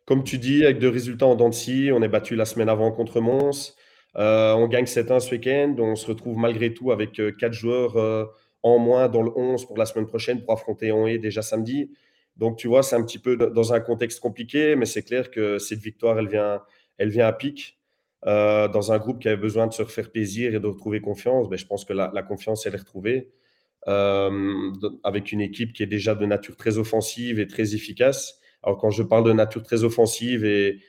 comme 0.06 0.24
tu 0.24 0.38
dis, 0.38 0.64
avec 0.64 0.78
deux 0.78 0.88
résultats 0.88 1.26
en 1.26 1.34
dents 1.34 1.50
On 1.50 2.02
est 2.02 2.08
battu 2.08 2.36
la 2.36 2.44
semaine 2.44 2.68
avant 2.68 2.92
contre 2.92 3.20
Mons. 3.20 3.74
on 4.14 4.68
gagne 4.68 4.86
7-1 4.86 5.20
ce 5.20 5.30
week-end. 5.32 5.74
On 5.78 5.96
se 5.96 6.06
retrouve 6.06 6.36
malgré 6.36 6.74
tout 6.74 6.92
avec 6.92 7.20
quatre 7.38 7.54
joueurs 7.54 8.28
en 8.62 8.78
moins 8.78 9.08
dans 9.08 9.22
le 9.22 9.30
11 9.36 9.66
pour 9.66 9.76
la 9.78 9.86
semaine 9.86 10.06
prochaine 10.06 10.42
pour 10.42 10.52
affronter 10.52 10.88
est 10.88 11.18
déjà 11.18 11.42
samedi. 11.42 11.90
Donc, 12.36 12.58
tu 12.58 12.66
vois, 12.66 12.82
c'est 12.82 12.96
un 12.96 13.02
petit 13.04 13.18
peu 13.18 13.36
dans 13.36 13.72
un 13.72 13.80
contexte 13.80 14.20
compliqué, 14.20 14.74
mais 14.76 14.86
c'est 14.86 15.02
clair 15.02 15.30
que 15.30 15.58
cette 15.58 15.78
victoire, 15.78 16.18
elle 16.18 16.28
vient, 16.28 16.62
elle 16.98 17.10
vient 17.10 17.26
à 17.26 17.32
pic. 17.32 17.78
Euh, 18.26 18.68
dans 18.68 18.90
un 18.90 18.98
groupe 18.98 19.20
qui 19.20 19.28
avait 19.28 19.36
besoin 19.36 19.66
de 19.66 19.74
se 19.74 19.82
refaire 19.82 20.10
plaisir 20.10 20.54
et 20.54 20.60
de 20.60 20.66
retrouver 20.66 21.02
confiance, 21.02 21.48
ben, 21.48 21.58
je 21.58 21.66
pense 21.66 21.84
que 21.84 21.92
la, 21.92 22.22
confiance, 22.22 22.66
elle 22.66 22.74
est 22.74 22.78
retrouvée. 22.78 23.30
Euh, 23.86 24.72
avec 25.02 25.30
une 25.30 25.42
équipe 25.42 25.74
qui 25.74 25.82
est 25.82 25.86
déjà 25.86 26.14
de 26.14 26.24
nature 26.24 26.56
très 26.56 26.78
offensive 26.78 27.38
et 27.38 27.46
très 27.46 27.74
efficace. 27.74 28.40
Alors, 28.62 28.78
quand 28.78 28.88
je 28.88 29.02
parle 29.02 29.24
de 29.24 29.32
nature 29.34 29.62
très 29.62 29.84
offensive 29.84 30.44
et, 30.44 30.80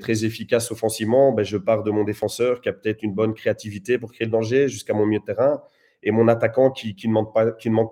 très 0.00 0.24
efficace 0.24 0.70
offensivement, 0.70 1.32
ben, 1.32 1.42
je 1.42 1.56
parle 1.56 1.82
de 1.84 1.90
mon 1.90 2.04
défenseur 2.04 2.60
qui 2.60 2.68
a 2.68 2.72
peut-être 2.72 3.02
une 3.02 3.14
bonne 3.14 3.34
créativité 3.34 3.98
pour 3.98 4.12
créer 4.12 4.26
le 4.26 4.30
danger 4.30 4.68
jusqu'à 4.68 4.92
mon 4.92 5.06
milieu 5.06 5.20
de 5.20 5.24
terrain 5.24 5.62
et 6.02 6.10
mon 6.10 6.28
attaquant 6.28 6.70
qui, 6.70 6.94
ne 7.08 7.12
manque 7.12 7.32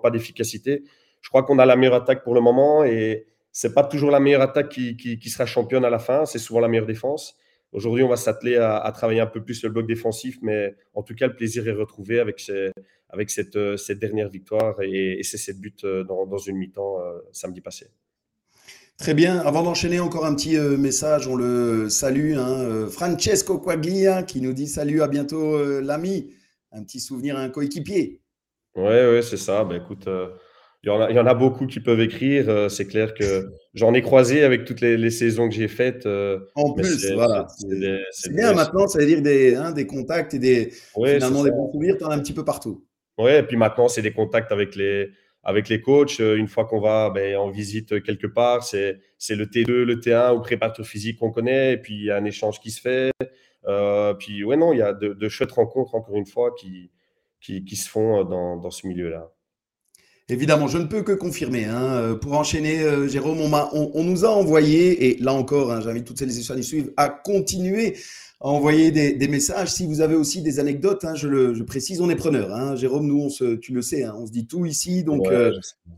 pas, 0.01 0.11
d'efficacité. 0.11 0.83
Je 1.21 1.29
crois 1.29 1.43
qu'on 1.43 1.57
a 1.57 1.65
la 1.65 1.75
meilleure 1.75 1.95
attaque 1.95 2.23
pour 2.23 2.35
le 2.35 2.41
moment 2.41 2.85
et 2.85 3.25
c'est 3.51 3.73
pas 3.73 3.83
toujours 3.83 4.11
la 4.11 4.19
meilleure 4.19 4.43
attaque 4.43 4.69
qui, 4.69 5.29
sera 5.29 5.47
championne 5.47 5.83
à 5.83 5.89
la 5.89 5.99
fin. 5.99 6.25
C'est 6.25 6.39
souvent 6.39 6.59
la 6.59 6.67
meilleure 6.67 6.85
défense. 6.85 7.35
Aujourd'hui, 7.71 8.03
on 8.03 8.09
va 8.09 8.15
s'atteler 8.15 8.55
à, 8.55 8.89
travailler 8.93 9.19
un 9.19 9.27
peu 9.27 9.43
plus 9.43 9.61
le 9.63 9.69
bloc 9.69 9.87
défensif, 9.87 10.37
mais 10.41 10.75
en 10.93 11.03
tout 11.03 11.15
cas, 11.15 11.27
le 11.27 11.35
plaisir 11.35 11.67
est 11.67 11.73
retrouvé 11.73 12.19
avec, 12.19 12.41
avec 13.09 13.29
cette, 13.29 13.77
cette, 13.77 13.99
dernière 13.99 14.29
victoire 14.29 14.81
et, 14.81 15.19
c'est 15.23 15.37
cette 15.37 15.59
but 15.59 15.83
euh, 15.83 16.03
dans, 16.03 16.25
dans 16.25 16.37
une 16.37 16.57
mi-temps 16.57 17.01
euh, 17.01 17.19
samedi 17.33 17.61
passé. 17.61 17.87
Très 18.97 19.13
bien. 19.13 19.39
Avant 19.39 19.63
d'enchaîner, 19.63 19.99
encore 19.99 20.25
un 20.25 20.33
petit 20.33 20.57
euh, 20.57 20.75
message. 20.77 21.27
On 21.27 21.35
le 21.35 21.89
salue. 21.89 22.35
Hein, 22.35 22.87
Francesco 22.89 23.59
Quaglia 23.59 24.23
qui 24.23 24.41
nous 24.41 24.53
dit 24.53 24.67
salut, 24.67 25.01
à 25.01 25.07
bientôt, 25.07 25.81
l'ami 25.81 26.31
un 26.71 26.83
petit 26.83 26.99
souvenir 26.99 27.37
à 27.37 27.41
un 27.41 27.49
coéquipier. 27.49 28.21
Oui, 28.75 28.83
ouais, 28.83 29.21
c'est 29.21 29.37
ça. 29.37 29.63
Ben, 29.63 29.81
écoute, 29.81 30.07
euh, 30.07 30.29
il, 30.87 30.89
y 30.89 30.93
en 30.93 31.01
a, 31.01 31.09
il 31.09 31.15
y 31.15 31.19
en 31.19 31.25
a 31.25 31.33
beaucoup 31.33 31.67
qui 31.67 31.81
peuvent 31.81 31.99
écrire. 31.99 32.49
Euh, 32.49 32.69
c'est 32.69 32.85
clair 32.85 33.13
que 33.13 33.51
j'en 33.73 33.93
ai 33.93 34.01
croisé 34.01 34.43
avec 34.43 34.63
toutes 34.63 34.79
les, 34.79 35.09
saisons 35.09 35.49
que 35.49 35.55
j'ai 35.55 35.67
faites. 35.67 36.05
Euh, 36.05 36.39
en 36.55 36.73
plus, 36.73 37.11
voilà. 37.13 37.45
C'est 38.11 38.33
bien 38.33 38.53
maintenant, 38.53 38.87
ça 38.87 38.99
veut 38.99 39.05
dire 39.05 39.21
des, 39.21 39.55
hein, 39.55 39.71
des 39.71 39.85
contacts 39.85 40.33
et 40.33 40.39
des, 40.39 40.71
finalement 40.95 41.43
des 41.43 41.51
bons 41.51 41.71
souvenirs, 41.71 41.97
tu 41.97 42.05
en 42.05 42.09
as 42.09 42.15
un 42.15 42.19
petit 42.19 42.33
peu 42.33 42.45
partout. 42.45 42.85
Oui, 43.17 43.31
et 43.31 43.43
puis 43.43 43.57
maintenant, 43.57 43.89
c'est 43.89 44.01
des 44.01 44.13
contacts 44.13 44.51
avec 44.51 44.75
les, 44.75 45.09
avec 45.43 45.67
les 45.67 45.81
coachs. 45.81 46.19
Une 46.19 46.47
fois 46.47 46.65
qu'on 46.65 46.79
va 46.79 47.09
ben, 47.09 47.35
en 47.35 47.49
visite 47.49 48.01
quelque 48.03 48.27
part, 48.27 48.63
c'est 48.63 48.95
le 49.29 49.45
T2, 49.45 49.71
le 49.83 49.95
T1 49.95 50.35
ou 50.35 50.41
préparateur 50.41 50.85
physique 50.85 51.19
qu'on 51.19 51.31
connaît, 51.31 51.73
et 51.73 51.77
puis 51.77 51.95
il 51.95 52.05
y 52.05 52.11
a 52.11 52.15
un 52.15 52.25
échange 52.25 52.59
qui 52.59 52.71
se 52.71 52.79
fait. 52.79 53.11
Euh, 53.67 54.13
puis, 54.13 54.43
ouais, 54.43 54.55
non, 54.55 54.73
il 54.73 54.79
y 54.79 54.81
a 54.81 54.93
de, 54.93 55.29
chouettes 55.29 55.51
rencontres, 55.51 55.95
encore 55.95 56.15
une 56.15 56.25
fois, 56.25 56.53
qui, 56.57 56.91
qui, 57.41 57.75
se 57.75 57.89
font 57.89 58.21
euh, 58.21 58.23
dans, 58.23 58.57
dans 58.57 58.71
ce 58.71 58.87
milieu-là. 58.87 59.29
Évidemment, 60.29 60.67
je 60.67 60.77
ne 60.77 60.85
peux 60.85 61.03
que 61.03 61.13
confirmer. 61.13 61.65
Hein. 61.65 61.83
Euh, 61.83 62.15
pour 62.15 62.33
enchaîner, 62.33 62.83
Jérôme, 63.07 63.39
on, 63.39 63.91
on, 63.93 64.03
nous 64.03 64.25
a 64.25 64.29
envoyé, 64.29 65.07
et 65.07 65.17
là 65.19 65.33
encore, 65.33 65.71
hein, 65.71 65.79
j'invite 65.81 66.05
toutes 66.05 66.19
celles 66.19 66.29
et 66.29 66.41
ceux 66.41 66.55
qui 66.55 66.63
suivent 66.63 66.91
à 66.97 67.09
continuer 67.09 67.95
à 68.39 68.49
envoyer 68.49 68.91
des, 68.91 69.27
messages. 69.27 69.71
Si 69.71 69.87
vous 69.87 70.01
avez 70.01 70.15
aussi 70.15 70.41
des 70.41 70.59
anecdotes, 70.59 71.03
hein, 71.05 71.15
je, 71.15 71.27
le, 71.27 71.53
je 71.55 71.63
précise, 71.63 72.01
on 72.01 72.09
est 72.09 72.15
preneur. 72.15 72.53
Hein. 72.53 72.75
Jérôme, 72.75 73.07
nous, 73.07 73.19
on 73.19 73.29
se, 73.29 73.55
tu 73.55 73.73
le 73.73 73.81
sais, 73.81 74.07
on 74.09 74.27
se 74.27 74.31
dit 74.31 74.45
tout 74.45 74.65
ici, 74.65 75.03
donc 75.03 75.27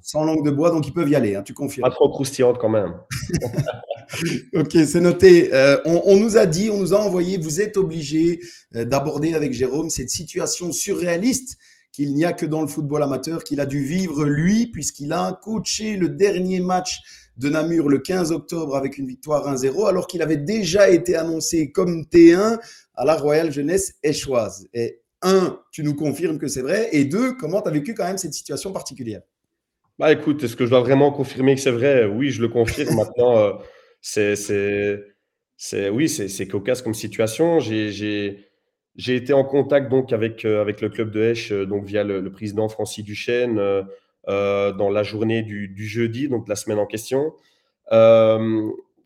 sans 0.01 0.23
langue 0.23 0.45
de 0.45 0.51
bois, 0.51 0.71
donc 0.71 0.87
ils 0.87 0.93
peuvent 0.93 1.09
y 1.09 1.15
aller. 1.15 1.39
tu 1.43 1.53
confirmes. 1.53 1.89
Pas 1.89 1.93
trop 1.93 2.09
croustillante 2.09 2.57
quand 2.59 2.69
même. 2.69 2.93
ok, 4.53 4.71
c'est 4.71 5.01
noté. 5.01 5.53
Euh, 5.53 5.77
on, 5.85 6.17
nous 6.17 6.37
a 6.37 6.45
dit, 6.45 6.69
on 6.69 6.79
nous 6.79 6.93
a 6.93 6.97
envoyé, 6.97 7.37
vous 7.37 7.61
êtes 7.61 7.77
obligé 7.77 8.39
euh, 8.75 8.85
d'aborder 8.85 9.33
avec 9.33 9.53
Jérôme 9.53 9.89
cette 9.89 10.09
situation 10.09 10.71
surréaliste 10.71 11.57
qu'il 11.99 12.13
n'y 12.13 12.23
a 12.23 12.31
que 12.31 12.45
dans 12.45 12.61
le 12.61 12.69
football 12.69 13.03
amateur, 13.03 13.43
qu'il 13.43 13.59
a 13.59 13.65
dû 13.65 13.83
vivre 13.83 14.23
lui, 14.23 14.67
puisqu'il 14.67 15.11
a 15.11 15.37
coaché 15.43 15.97
le 15.97 16.07
dernier 16.07 16.61
match 16.61 17.01
de 17.35 17.49
Namur 17.49 17.89
le 17.89 17.97
15 17.97 18.31
octobre 18.31 18.77
avec 18.77 18.97
une 18.97 19.05
victoire 19.05 19.53
1-0, 19.53 19.85
alors 19.85 20.07
qu'il 20.07 20.21
avait 20.21 20.37
déjà 20.37 20.89
été 20.89 21.17
annoncé 21.17 21.73
comme 21.73 22.03
T1 22.03 22.57
à 22.95 23.03
la 23.03 23.17
Royale 23.17 23.51
Jeunesse 23.51 23.95
échoise. 24.01 24.69
Et 24.73 25.01
un, 25.21 25.59
tu 25.73 25.83
nous 25.83 25.93
confirmes 25.93 26.37
que 26.37 26.47
c'est 26.47 26.61
vrai, 26.61 26.87
et 26.93 27.03
deux, 27.03 27.33
comment 27.33 27.61
tu 27.61 27.67
as 27.67 27.71
vécu 27.71 27.93
quand 27.93 28.05
même 28.05 28.17
cette 28.17 28.33
situation 28.33 28.71
particulière? 28.71 29.19
Bah 29.97 30.13
écoute, 30.13 30.41
est-ce 30.41 30.55
que 30.55 30.63
je 30.63 30.69
dois 30.69 30.79
vraiment 30.79 31.11
confirmer 31.11 31.55
que 31.55 31.59
c'est 31.59 31.69
vrai? 31.69 32.05
Oui, 32.05 32.29
je 32.29 32.41
le 32.41 32.47
confirme. 32.47 32.95
Maintenant, 32.95 33.37
euh, 33.39 33.51
c'est, 33.99 34.37
c'est, 35.57 35.89
oui, 35.89 36.07
c'est 36.07 36.47
cocasse 36.47 36.81
comme 36.81 36.93
situation. 36.93 37.59
J'ai 37.59 38.48
été 38.97 39.33
en 39.33 39.43
contact 39.43 39.89
donc 39.89 40.13
avec, 40.13 40.45
euh, 40.45 40.61
avec 40.61 40.81
le 40.81 40.89
club 40.89 41.11
de 41.11 41.21
Hesch, 41.21 41.51
euh, 41.51 41.65
donc 41.65 41.85
via 41.85 42.03
le, 42.03 42.31
président 42.31 42.67
Francis 42.69 43.03
Duchesne, 43.03 43.59
euh, 44.27 44.73
dans 44.73 44.89
la 44.89 45.03
journée 45.03 45.41
du, 45.41 45.87
jeudi, 45.87 46.27
donc 46.27 46.47
la 46.47 46.55
semaine 46.55 46.79
en 46.79 46.85
question. 46.85 47.33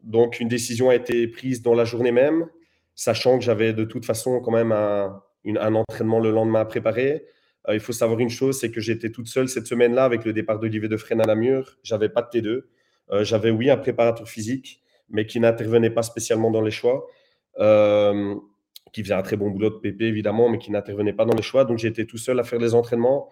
donc 0.04 0.40
une 0.42 0.50
décision 0.50 0.90
a 0.90 0.96
été 0.96 1.28
prise 1.28 1.62
dans 1.62 1.76
la 1.76 1.86
journée 1.86 2.12
même, 2.12 2.48
sachant 2.96 3.38
que 3.40 3.46
j'avais 3.46 3.74
de 3.74 3.86
toute 3.86 4.06
façon 4.06 4.42
quand 4.42 4.52
même 4.52 4.72
un, 4.72 5.22
un 5.46 5.76
entraînement 5.76 6.20
le 6.20 6.32
lendemain 6.32 6.62
à 6.62 6.66
préparer. 6.66 7.26
il 7.72 7.80
faut 7.80 7.94
savoir 7.94 8.20
une 8.20 8.30
chose, 8.30 8.60
c'est 8.60 8.72
que 8.72 8.82
j'étais 8.82 9.12
toute 9.12 9.28
seule 9.28 9.48
cette 9.48 9.68
semaine-là 9.68 10.04
avec 10.04 10.26
le 10.26 10.34
départ 10.34 10.60
d'Olivier 10.60 10.90
Defresne 10.90 11.22
à 11.22 11.26
Namur. 11.26 11.78
J'avais 11.84 12.10
pas 12.10 12.22
de 12.22 12.28
T2. 12.40 13.24
j'avais 13.24 13.52
oui 13.52 13.70
un 13.70 13.78
préparateur 13.78 14.28
physique, 14.28 14.82
mais 15.10 15.26
qui 15.26 15.40
n'intervenait 15.40 15.92
pas 15.92 16.04
spécialement 16.04 16.52
dans 16.52 16.62
les 16.62 16.72
choix, 16.72 17.08
qui 18.94 19.04
faisait 19.04 19.16
un 19.16 19.24
très 19.24 19.36
bon 19.36 19.50
boulot 19.50 19.72
de 19.72 19.76
PP 19.76 20.04
évidemment, 20.04 20.48
mais 20.50 20.60
qui 20.60 20.72
n'intervenait 20.72 21.14
pas 21.14 21.26
dans 21.26 21.36
les 21.36 21.42
choix. 21.42 21.66
Donc 21.66 21.80
j'étais 21.80 22.06
tout 22.06 22.18
seul 22.18 22.40
à 22.40 22.44
faire 22.44 22.60
les 22.60 22.76
entraînements. 22.76 23.30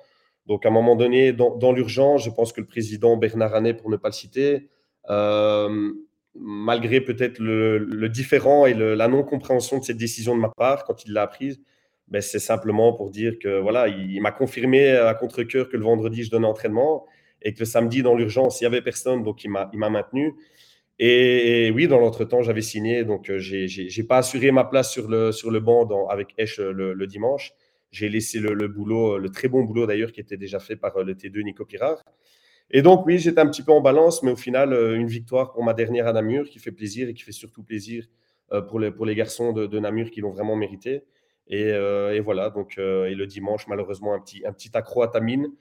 Donc 0.48 0.65
à 0.65 0.70
un 0.70 0.72
moment 0.72 0.96
donné, 0.96 1.32
dans, 1.34 1.72
l'urgence, 1.72 2.25
je 2.25 2.32
pense 2.32 2.51
que 2.51 2.60
le 2.60 2.68
président 2.68 3.15
Bernard 3.15 3.53
Hannet, 3.53 3.75
pour 3.75 3.89
ne 3.89 3.96
pas 3.96 4.10
le 4.10 4.13
citer, 4.13 4.70
euh, 5.10 5.91
malgré 6.34 7.00
peut-être 7.00 7.39
le, 7.39 8.10
différent 8.10 8.65
et 8.65 8.74
la 8.74 9.08
non-compréhension 9.08 9.77
de 9.77 9.84
cette 9.84 9.98
décision 9.98 10.36
de 10.36 10.41
ma 10.41 10.50
part 10.50 10.84
quand 10.84 11.06
il 11.06 11.13
l'a 11.13 11.27
prise, 11.27 11.62
ben, 12.08 12.22
c'est 12.22 12.39
simplement 12.39 12.91
pour 12.94 13.12
dire 13.12 13.38
que 13.39 13.60
voilà, 13.60 13.88
il, 13.88 14.20
m'a 14.20 14.32
confirmé 14.32 14.89
à 14.89 15.13
contre-coeur 15.13 15.70
que 15.70 15.77
le 15.77 15.84
vendredi, 15.84 16.24
je 16.24 16.32
donnais 16.32 16.48
entraînement 16.48 17.06
et 17.44 17.53
que 17.53 17.60
le 17.60 17.65
samedi, 17.65 18.01
dans 18.01 18.15
l'urgence, 18.15 18.62
il 18.62 18.63
n'y 18.63 18.68
avait 18.68 18.82
personne, 18.82 19.24
donc 19.24 19.44
il 19.44 19.50
m'a 19.50 19.89
maintenu. 19.89 20.34
Et, 21.03 21.72
oui, 21.74 21.88
dans 21.88 22.00
l'entretemps, 22.00 22.43
j'avais 22.43 22.62
signé, 22.62 23.03
donc 23.03 23.31
euh, 23.31 23.39
je 23.39 24.00
n'ai 24.00 24.08
pas 24.08 24.17
assuré 24.17 24.51
ma 24.51 24.63
place 24.63 24.91
sur 24.91 25.08
le, 25.10 25.31
sur 25.31 25.50
le 25.50 25.60
banc 25.60 26.08
avec 26.10 26.36
Esch 26.38 26.60
euh, 26.60 26.72
le, 26.72 27.08
dimanche. 27.08 27.53
J'ai 27.89 28.08
laissé 28.08 28.39
le, 28.39 28.67
boulot, 28.67 29.17
le 29.17 29.29
très 29.31 29.48
bon 29.48 29.63
boulot 29.63 29.88
d'ailleurs, 29.88 30.12
qui 30.12 30.22
était 30.22 30.38
déjà 30.38 30.60
fait 30.60 30.75
par 30.75 30.96
euh, 30.98 31.03
le 31.03 31.15
T2 31.15 31.43
Nico 31.43 31.65
Pirard. 31.65 32.03
Et 32.70 32.84
donc, 32.84 33.03
oui, 33.08 33.17
j'étais 33.17 33.39
un 33.39 33.48
petit 33.48 33.63
peu 33.63 33.72
en 33.72 33.81
balance, 33.81 34.22
mais 34.22 34.31
au 34.31 34.36
final, 34.36 34.74
une 34.74 35.08
victoire 35.08 35.51
pour 35.53 35.63
ma 35.63 35.74
dernière 35.74 36.05
à 36.05 36.13
Namur 36.13 36.48
qui 36.48 36.60
fait 36.60 36.72
plaisir 36.72 37.10
et 37.10 37.15
qui 37.15 37.24
fait 37.24 37.31
surtout 37.31 37.63
plaisir 37.63 38.05
pour 38.70 38.79
les, 38.79 38.91
pour 38.91 39.05
les 39.08 39.15
garçons 39.15 39.53
de, 39.53 39.79
Namur 39.79 40.10
qui 40.12 40.22
l'ont 40.22 40.29
vraiment 40.29 40.55
mérité. 40.55 41.03
Et, 41.48 42.20
voilà, 42.22 42.50
donc, 42.50 42.77
et 42.77 43.13
le 43.13 43.25
dimanche, 43.25 43.67
malheureusement, 43.67 44.13
un 44.13 44.22
petit, 44.22 44.46
un 44.46 44.53
petit 44.53 44.70
accro 44.74 45.01
à 45.01 45.10
Tamine. 45.10 45.51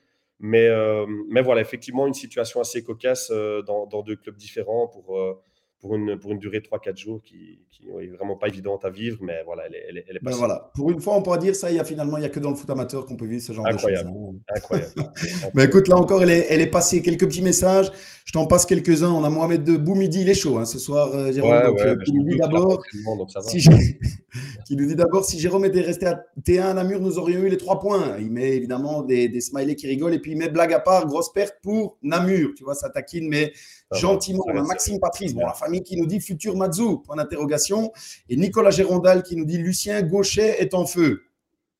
Mais, 0.43 0.67
euh, 0.67 1.05
mais 1.29 1.43
voilà, 1.43 1.61
effectivement, 1.61 2.07
une 2.07 2.15
situation 2.15 2.59
assez 2.59 2.83
cocasse 2.83 3.29
euh, 3.31 3.61
dans, 3.61 3.85
dans, 3.85 4.01
deux 4.01 4.15
clubs 4.15 4.35
différents 4.35 4.87
pour, 4.87 5.15
euh, 5.15 5.39
pour 5.79 5.95
une, 5.95 6.17
pour 6.17 6.31
une 6.31 6.39
durée 6.39 6.59
de 6.59 6.65
3-4 6.65 6.97
jours 6.97 7.21
qui, 7.21 7.59
n'est 7.85 8.07
vraiment 8.07 8.35
pas 8.35 8.47
évidente 8.47 8.83
à 8.83 8.89
vivre, 8.89 9.19
mais 9.21 9.43
voilà, 9.45 9.67
elle 9.67 9.75
est, 9.75 9.85
elle 9.87 9.97
est, 9.99 10.05
elle 10.07 10.19
ben 10.19 10.31
voilà. 10.31 10.71
Pour 10.73 10.89
une 10.89 10.99
fois, 10.99 11.15
on 11.15 11.21
pourra 11.21 11.37
dire 11.37 11.55
ça, 11.55 11.69
il 11.69 11.77
y 11.77 11.79
a 11.79 11.83
finalement, 11.83 12.17
il 12.17 12.21
n'y 12.21 12.25
a 12.25 12.29
que 12.29 12.39
dans 12.39 12.49
le 12.49 12.55
foot 12.55 12.69
amateur 12.71 13.05
qu'on 13.05 13.15
peut 13.17 13.27
vivre 13.27 13.43
ce 13.43 13.53
genre 13.53 13.65
de 13.65 13.77
choses. 13.77 13.91
Hein. 13.91 14.33
Incroyable. 14.55 14.93
mais 15.53 15.65
écoute, 15.65 15.87
là 15.87 15.97
encore, 15.97 16.23
elle 16.23 16.31
est, 16.31 16.47
elle 16.49 16.61
est 16.61 16.71
passée. 16.71 17.03
Quelques 17.03 17.27
petits 17.27 17.43
messages. 17.43 17.91
Je 18.31 18.39
t'en 18.39 18.47
passe 18.47 18.65
quelques-uns. 18.65 19.11
On 19.11 19.25
a 19.25 19.29
Mohamed 19.29 19.61
de 19.61 19.75
Boumidi, 19.75 20.21
il 20.21 20.29
est 20.29 20.33
chaud 20.33 20.57
hein, 20.57 20.63
ce 20.63 20.79
soir, 20.79 21.33
Jérôme. 21.33 21.65
donc, 21.65 22.03
qui 22.05 22.13
nous 22.13 22.23
dit 22.23 22.37
d'abord, 22.37 22.81
si, 23.41 23.57
qui 24.65 24.77
nous 24.77 24.85
dit 24.85 24.95
d'abord, 24.95 25.25
si 25.25 25.37
Jérôme 25.37 25.65
était 25.65 25.81
resté 25.81 26.05
à 26.05 26.23
T1 26.41 26.61
à 26.61 26.73
Namur, 26.73 27.01
nous 27.01 27.19
aurions 27.19 27.41
eu 27.41 27.49
les 27.49 27.57
trois 27.57 27.81
points. 27.81 28.15
Il 28.21 28.31
met 28.31 28.55
évidemment 28.55 29.01
des, 29.01 29.27
des 29.27 29.41
smileys 29.41 29.75
qui 29.75 29.85
rigolent 29.85 30.13
et 30.13 30.19
puis 30.19 30.31
il 30.31 30.37
met 30.37 30.47
blague 30.47 30.71
à 30.71 30.79
part, 30.79 31.07
grosse 31.07 31.33
perte 31.33 31.57
pour 31.61 31.97
Namur. 32.03 32.51
Tu 32.55 32.63
vois, 32.63 32.73
ça 32.73 32.89
taquine, 32.89 33.27
mais 33.27 33.51
gentiment. 33.91 34.45
On 34.47 34.57
a 34.57 34.63
Maxime 34.63 35.01
Patrice, 35.01 35.33
bon, 35.33 35.45
la 35.45 35.53
famille 35.53 35.83
qui 35.83 35.97
nous 35.97 36.05
dit 36.05 36.21
futur 36.21 36.55
Mazou, 36.55 36.99
point 36.99 37.17
d'interrogation. 37.17 37.91
Et 38.29 38.37
Nicolas 38.37 38.71
Gérondal 38.71 39.23
qui 39.23 39.35
nous 39.35 39.43
dit 39.43 39.57
Lucien 39.57 40.03
Gauchet 40.03 40.55
est 40.61 40.73
en 40.73 40.85
feu. 40.85 41.23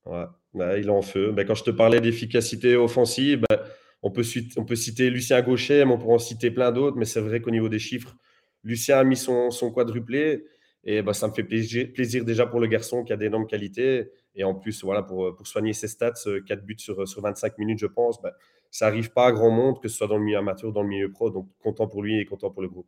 Ouais, 0.05 0.25
bah, 0.53 0.77
il 0.77 0.87
est 0.87 0.89
en 0.89 1.01
feu. 1.01 1.31
Bah, 1.31 1.45
quand 1.45 1.55
je 1.55 1.63
te 1.63 1.71
parlais 1.71 2.01
d'efficacité 2.01 2.75
offensive, 2.75 3.41
bah, 3.49 3.63
on, 4.03 4.11
peut, 4.11 4.23
citer 4.23 5.09
Lucien 5.09 5.41
Gauchet, 5.41 5.85
mais 5.85 5.93
on 5.93 5.97
pourrait 5.97 6.15
en 6.15 6.19
citer 6.19 6.51
plein 6.51 6.71
d'autres. 6.71 6.97
Mais 6.97 7.05
c'est 7.05 7.21
vrai 7.21 7.41
qu'au 7.41 7.51
niveau 7.51 7.69
des 7.69 7.79
chiffres, 7.79 8.15
Lucien 8.63 8.99
a 8.99 9.03
mis 9.03 9.15
son, 9.17 9.49
quadruplé. 9.73 10.45
Et 10.83 11.01
bah, 11.03 11.13
ça 11.13 11.27
me 11.27 11.33
fait 11.33 11.43
plaisir, 11.43 12.25
déjà 12.25 12.47
pour 12.47 12.59
le 12.59 12.67
garçon 12.67 13.03
qui 13.03 13.13
a 13.13 13.17
d'énormes 13.17 13.47
qualités. 13.47 14.09
Et 14.35 14.43
en 14.43 14.55
plus, 14.55 14.83
voilà, 14.83 15.03
pour, 15.03 15.35
pour 15.35 15.45
soigner 15.45 15.73
ses 15.73 15.87
stats, 15.87 16.13
4 16.47 16.51
euh, 16.51 16.55
buts 16.63 16.75
sur, 16.79 17.07
sur 17.07 17.21
25 17.21 17.57
minutes, 17.59 17.79
je 17.79 17.85
pense, 17.85 18.21
bah, 18.21 18.33
ça 18.71 18.85
n'arrive 18.85 19.11
pas 19.11 19.27
à 19.27 19.31
grand 19.31 19.51
monde, 19.51 19.79
que 19.81 19.87
ce 19.87 19.97
soit 19.97 20.07
dans 20.07 20.17
le 20.17 20.23
milieu 20.23 20.37
amateur 20.37 20.69
ou 20.69 20.73
dans 20.73 20.81
le 20.81 20.89
milieu 20.89 21.11
pro. 21.11 21.29
Donc, 21.29 21.49
content 21.59 21.87
pour 21.87 22.01
lui 22.01 22.19
et 22.19 22.25
content 22.25 22.49
pour 22.49 22.61
le 22.61 22.69
groupe. 22.69 22.87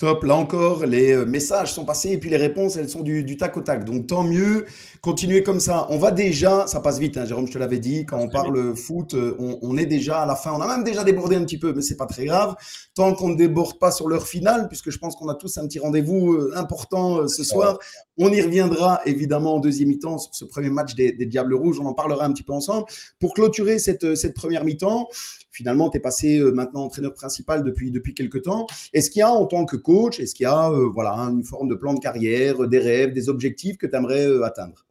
Top. 0.00 0.24
Là 0.24 0.34
encore, 0.34 0.86
les 0.86 1.12
euh, 1.12 1.26
messages 1.26 1.74
sont 1.74 1.84
passés 1.84 2.12
et 2.12 2.16
puis 2.16 2.30
les 2.30 2.38
réponses, 2.38 2.76
elles 2.76 2.88
sont 2.88 3.02
du, 3.02 3.36
tac 3.36 3.54
au 3.58 3.60
tac. 3.60 3.84
Donc 3.84 4.06
tant 4.06 4.24
mieux. 4.24 4.64
Continuez 5.02 5.42
comme 5.42 5.60
ça. 5.60 5.86
On 5.90 5.98
va 5.98 6.10
déjà, 6.10 6.66
ça 6.66 6.80
passe 6.80 6.98
vite, 6.98 7.18
hein, 7.18 7.26
Jérôme, 7.26 7.46
je 7.46 7.52
te 7.52 7.58
l'avais 7.58 7.78
dit. 7.78 8.06
Quand 8.06 8.18
on 8.18 8.30
parle 8.30 8.74
foot, 8.74 9.12
euh, 9.12 9.36
on, 9.38 9.76
est 9.76 9.84
déjà 9.84 10.22
à 10.22 10.26
la 10.26 10.36
fin. 10.36 10.52
On 10.52 10.60
a 10.62 10.66
même 10.66 10.84
déjà 10.84 11.04
débordé 11.04 11.36
un 11.36 11.44
petit 11.44 11.58
peu, 11.58 11.74
mais 11.74 11.82
c'est 11.82 11.98
pas 11.98 12.06
très 12.06 12.24
grave. 12.24 12.56
Tant 12.94 13.12
qu'on 13.12 13.28
ne 13.28 13.36
déborde 13.36 13.78
pas 13.78 13.90
sur 13.90 14.08
l'heure 14.08 14.26
finale, 14.26 14.68
puisque 14.68 14.88
je 14.88 14.96
pense 14.96 15.16
qu'on 15.16 15.28
a 15.28 15.34
tous 15.34 15.58
un 15.58 15.66
petit 15.66 15.78
rendez-vous 15.78 16.32
euh, 16.32 16.52
important 16.56 17.28
ce 17.28 17.44
soir. 17.44 17.78
On 18.22 18.30
y 18.30 18.42
reviendra 18.42 19.00
évidemment 19.06 19.54
en 19.54 19.60
deuxième 19.60 19.88
mi-temps 19.88 20.18
sur 20.18 20.34
ce 20.34 20.44
premier 20.44 20.68
match 20.68 20.94
des, 20.94 21.12
Diables 21.12 21.54
Rouges. 21.54 21.80
On 21.80 21.86
en 21.86 21.94
parlera 21.94 22.26
un 22.26 22.32
petit 22.34 22.42
peu 22.42 22.52
ensemble. 22.52 22.84
Pour 23.18 23.32
clôturer 23.32 23.78
cette, 23.78 24.14
cette 24.14 24.34
première 24.34 24.62
mi-temps, 24.62 25.08
finalement, 25.50 25.88
tu 25.88 25.96
es 25.96 26.00
passé 26.00 26.38
euh, 26.38 26.52
maintenant 26.52 26.82
entraîneur 26.84 27.14
principal 27.14 27.64
depuis, 27.64 27.90
depuis 27.90 28.12
quelques 28.12 28.42
temps. 28.42 28.66
Est-ce 28.92 29.10
qu'il 29.10 29.20
y 29.20 29.22
a, 29.22 29.32
en 29.32 29.46
tant 29.46 29.64
que 29.64 29.76
coach, 29.76 30.20
est-ce 30.20 30.34
qu'il 30.34 30.44
y 30.44 30.46
a 30.46 30.70
euh, 30.70 30.90
voilà, 30.92 31.12
une 31.12 31.44
forme 31.44 31.68
de 31.68 31.74
plan 31.74 31.94
de 31.94 31.98
carrière, 31.98 32.68
des 32.68 32.78
rêves, 32.78 33.14
des 33.14 33.30
objectifs 33.30 33.78
que 33.78 33.86
tu 33.86 33.96
aimerais 33.96 34.26
euh, 34.26 34.44
atteindre? 34.44 34.84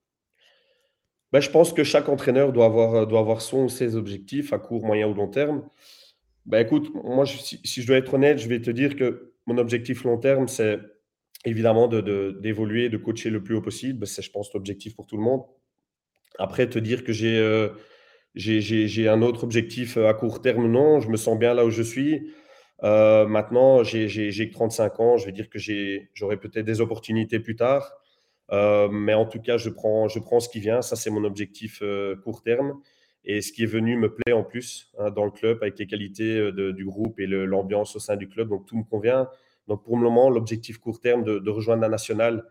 Ben, 1.32 1.40
Je 1.40 1.52
pense 1.52 1.72
que 1.72 1.84
chaque 1.84 2.10
entraîneur 2.10 2.52
doit 2.52 2.66
avoir, 2.66 3.06
doit 3.06 3.20
avoir 3.20 3.42
son 3.42 3.66
ou 3.66 3.70
ses 3.70 3.96
objectifs 3.96 4.54
à 4.54 4.58
court, 4.58 4.84
moyen 4.84 5.08
ou 5.08 5.14
long 5.14 5.28
terme. 5.28 5.62
Ben, 6.48 6.66
écoute, 6.66 6.92
moi, 7.04 7.28
si, 7.28 7.60
je 7.64 7.86
dois 7.86 7.98
être 7.98 8.12
honnête, 8.12 8.40
je 8.40 8.50
vais 8.50 8.60
te 8.60 8.72
dire 8.72 8.96
que 8.96 9.34
mon 9.46 9.60
objectif 9.60 10.04
long 10.04 10.18
terme, 10.18 10.48
c'est 10.48 10.80
évidemment 11.46 11.88
d'évoluer, 11.88 12.90
de, 12.90 12.98
de, 12.98 13.04
coacher 13.04 13.30
le 13.30 13.44
plus 13.44 13.56
haut 13.56 13.62
possible. 13.62 14.06
C'est, 14.08 14.22
je 14.22 14.32
pense, 14.32 14.54
l'objectif 14.54 14.96
pour 14.96 15.06
tout 15.08 15.18
le 15.18 15.24
monde. 15.24 15.44
Après, 16.38 16.70
te 16.70 16.80
dire 16.80 17.04
que 17.04 17.12
j'ai 17.14 17.40
j'ai 18.36 19.08
un 19.10 19.22
autre 19.22 19.44
objectif 19.44 19.98
euh, 19.98 20.08
à 20.08 20.14
court 20.14 20.42
terme, 20.42 20.68
non. 20.68 21.00
Je 21.00 21.10
me 21.10 21.18
sens 21.18 21.38
bien 21.38 21.54
là 21.54 21.66
où 21.66 21.70
je 21.70 21.84
suis. 21.84 22.32
Euh, 22.84 23.26
maintenant, 23.26 23.84
j'ai 23.84 24.50
35 24.52 25.00
ans. 25.00 25.18
Je 25.18 25.26
vais 25.26 25.32
dire 25.32 25.50
que 25.50 25.60
j'aurai 26.14 26.38
peut-être 26.38 26.66
des 26.66 26.82
opportunités 26.82 27.40
plus 27.40 27.56
tard. 27.56 27.94
Euh, 28.52 28.88
mais 28.90 29.14
en 29.14 29.26
tout 29.26 29.42
cas, 29.42 29.58
je 29.58 29.70
prends, 29.70 30.08
je 30.08 30.20
prends 30.20 30.40
ce 30.40 30.50
qui 30.50 30.60
vient. 30.60 30.82
Ça, 30.82 30.96
c'est 30.96 31.10
mon 31.10 31.24
objectif 31.24 31.84
court 32.24 32.42
terme. 32.42 32.80
Et 33.26 33.42
ce 33.42 33.52
qui 33.52 33.64
est 33.64 33.68
venu 33.68 33.98
me 33.98 34.14
plaît 34.14 34.34
en 34.34 34.44
plus 34.44 34.94
hein, 34.98 35.12
dans 35.12 35.26
le 35.26 35.32
club 35.32 35.60
avec 35.62 35.78
les 35.78 35.88
qualités 35.88 36.52
du 36.54 36.86
groupe 36.86 37.20
et 37.20 37.28
l'ambiance 37.28 37.96
au 37.96 38.00
sein 38.00 38.16
du 38.16 38.30
club. 38.30 38.50
Donc, 38.50 38.66
tout 38.66 38.78
me 38.78 38.84
convient. 38.84 39.28
Donc, 39.70 39.84
pour 39.84 39.96
le 39.96 40.04
moment, 40.04 40.30
l'objectif 40.30 40.78
court 40.78 41.00
terme 41.00 41.24
de, 41.24 41.50
rejoindre 41.50 41.82
la 41.82 41.90
nationale 41.90 42.44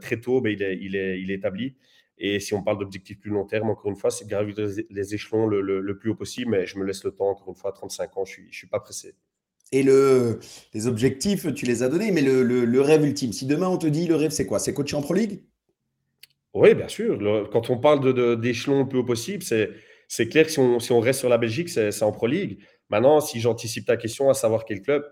très 0.00 0.20
tôt, 0.20 0.40
ben, 0.40 0.52
il, 0.52 0.62
est, 0.62 0.78
il, 0.80 0.96
est, 0.96 1.20
il 1.20 1.30
est 1.30 1.34
établi. 1.34 1.74
Et 2.22 2.38
si 2.38 2.52
on 2.52 2.62
parle 2.62 2.78
d'objectifs 2.78 3.18
plus 3.18 3.30
long 3.30 3.46
terme, 3.46 3.70
encore 3.70 3.90
une 3.90 3.96
fois, 3.96 4.10
c'est 4.10 4.26
de 4.26 4.30
gravir 4.30 4.54
les 4.90 5.14
échelons 5.14 5.46
le, 5.46 5.98
plus 5.98 6.10
haut 6.10 6.14
possible, 6.14 6.50
mais 6.50 6.66
je 6.66 6.78
me 6.78 6.84
laisse 6.84 7.02
le 7.02 7.12
temps, 7.12 7.30
encore 7.30 7.48
une 7.48 7.54
fois, 7.54 7.70
à 7.70 7.72
35 7.72 8.16
ans, 8.18 8.24
je 8.26 8.30
ne 8.30 8.34
suis, 8.34 8.52
je 8.52 8.58
suis 8.58 8.66
pas 8.66 8.78
pressé. 8.78 9.14
Et 9.72 9.82
le, 9.82 10.38
les 10.74 10.86
objectifs, 10.86 11.52
tu 11.54 11.64
les 11.64 11.82
as 11.82 11.88
donnés, 11.88 12.10
mais 12.10 12.20
le, 12.20 12.42
le, 12.42 12.80
rêve 12.80 13.06
ultime, 13.06 13.32
si 13.32 13.46
demain 13.46 13.68
on 13.68 13.78
te 13.78 13.86
dit 13.86 14.06
le 14.06 14.16
rêve, 14.16 14.32
c'est 14.32 14.44
quoi? 14.44 14.58
C'est 14.58 14.74
coacher 14.74 14.96
en 14.96 15.02
Pro 15.02 15.14
League? 15.14 15.44
Oui, 16.52 16.74
bien 16.74 16.88
sûr. 16.88 17.48
quand 17.50 17.70
on 17.70 17.78
parle 17.78 18.38
d'échelons 18.38 18.80
le 18.80 18.88
plus 18.88 18.98
haut 18.98 19.04
possible, 19.04 19.42
c'est 19.42 20.28
clair 20.28 20.44
que 20.44 20.52
si 20.52 20.58
on, 20.58 20.78
si 20.78 20.92
on, 20.92 21.00
reste 21.00 21.20
sur 21.20 21.28
la 21.30 21.38
Belgique, 21.38 21.70
c'est 21.70 22.02
en 22.02 22.12
Pro 22.12 22.26
League. 22.26 22.58
Maintenant, 22.90 23.20
si 23.20 23.40
j'anticipe 23.40 23.86
ta 23.86 23.96
question 23.96 24.28
à 24.28 24.34
savoir 24.34 24.64
quel 24.66 24.82
club, 24.82 25.10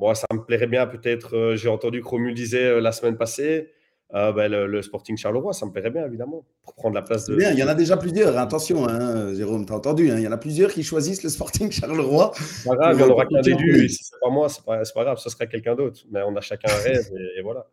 bon, 0.00 0.14
ça 0.14 0.26
me 0.32 0.40
plairait 0.40 0.66
bien 0.66 0.86
peut-être, 0.86 1.36
euh, 1.36 1.56
j'ai 1.56 1.68
entendu 1.68 2.00
que 2.00 2.08
Romu 2.08 2.32
disait 2.32 2.64
euh, 2.64 2.80
la 2.80 2.90
semaine 2.90 3.16
passée, 3.16 3.70
ah, 4.12 4.32
ben, 4.32 4.50
le, 4.50 4.82
Sporting 4.82 5.16
Charleroi, 5.16 5.52
ça 5.52 5.66
me 5.66 5.70
plairait 5.70 5.90
bien, 5.90 6.04
évidemment, 6.04 6.44
pour 6.64 6.74
prendre 6.74 6.96
la 6.96 7.02
place 7.02 7.26
de. 7.26 7.36
Bien, 7.36 7.52
il 7.52 7.58
y 7.58 7.62
en 7.62 7.68
a 7.68 7.76
déjà 7.76 7.96
plusieurs, 7.96 8.36
attention, 8.38 8.88
hein, 8.88 9.32
Jérôme, 9.34 9.66
tu 9.66 9.72
as 9.72 9.76
entendu, 9.76 10.10
hein, 10.10 10.16
il 10.16 10.24
y 10.24 10.26
en 10.26 10.32
a 10.32 10.36
plusieurs 10.36 10.72
qui 10.72 10.82
choisissent 10.82 11.22
le 11.22 11.28
Sporting 11.28 11.70
Charleroi. 11.70 12.32
C'est 12.34 12.68
pas 12.68 12.74
grave, 12.74 12.96
il 12.98 13.04
n'y 13.04 13.08
en 13.08 13.12
aura 13.12 13.26
qu'un 13.26 13.40
d'élu, 13.40 13.84
et 13.84 13.88
si 13.88 14.02
c'est 14.02 14.18
pas 14.20 14.30
moi, 14.30 14.48
c'est 14.48 14.64
pas, 14.64 14.82
pas 14.82 15.04
grave, 15.04 15.18
ce 15.18 15.30
sera 15.30 15.46
quelqu'un 15.46 15.76
d'autre. 15.76 16.00
Mais 16.10 16.22
on 16.26 16.34
a 16.34 16.40
chacun 16.40 16.72
un 16.72 16.82
rêve, 16.82 17.08
et, 17.38 17.42
voilà. 17.42 17.66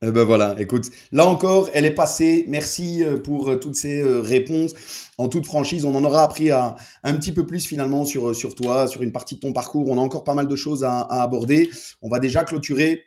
Eh 0.00 0.12
ben 0.12 0.22
voilà, 0.22 0.54
écoute, 0.60 0.90
là 1.10 1.26
encore, 1.26 1.70
elle 1.74 1.84
est 1.84 1.94
passée. 1.94 2.44
Merci 2.46 3.02
euh, 3.02 3.18
pour 3.18 3.50
euh, 3.50 3.56
toutes 3.56 3.74
ces 3.74 4.00
euh, 4.00 4.20
réponses. 4.20 4.72
En 5.18 5.28
toute 5.28 5.44
franchise, 5.44 5.84
on 5.84 5.92
en 5.96 6.04
aura 6.04 6.22
appris 6.22 6.52
un 6.52 6.76
petit 7.02 7.32
peu 7.32 7.44
plus 7.44 7.66
finalement 7.66 8.04
sur, 8.04 8.34
sur 8.36 8.54
toi, 8.54 8.86
sur 8.86 9.02
une 9.02 9.10
partie 9.10 9.34
de 9.34 9.40
ton 9.40 9.52
parcours. 9.52 9.88
On 9.88 9.98
a 9.98 10.00
encore 10.00 10.22
pas 10.22 10.34
mal 10.34 10.46
de 10.46 10.54
choses 10.54 10.84
à 10.84 11.00
aborder. 11.00 11.68
On 12.00 12.08
va 12.08 12.20
déjà 12.20 12.44
clôturer 12.44 13.02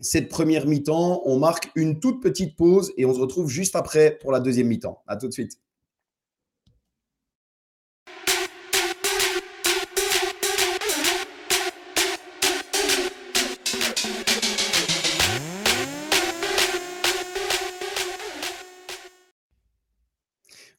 cette 0.00 0.28
première 0.28 0.66
mi-temps. 0.66 1.22
On 1.24 1.40
marque 1.40 1.72
une 1.74 1.98
toute 1.98 2.22
petite 2.22 2.56
pause 2.56 2.92
et 2.96 3.04
on 3.04 3.12
se 3.12 3.18
retrouve 3.18 3.50
juste 3.50 3.74
après 3.74 4.16
pour 4.20 4.30
la 4.30 4.38
deuxième 4.38 4.68
mi-temps. 4.68 5.02
À 5.08 5.16
tout 5.16 5.26
de 5.26 5.32
suite. 5.32 5.58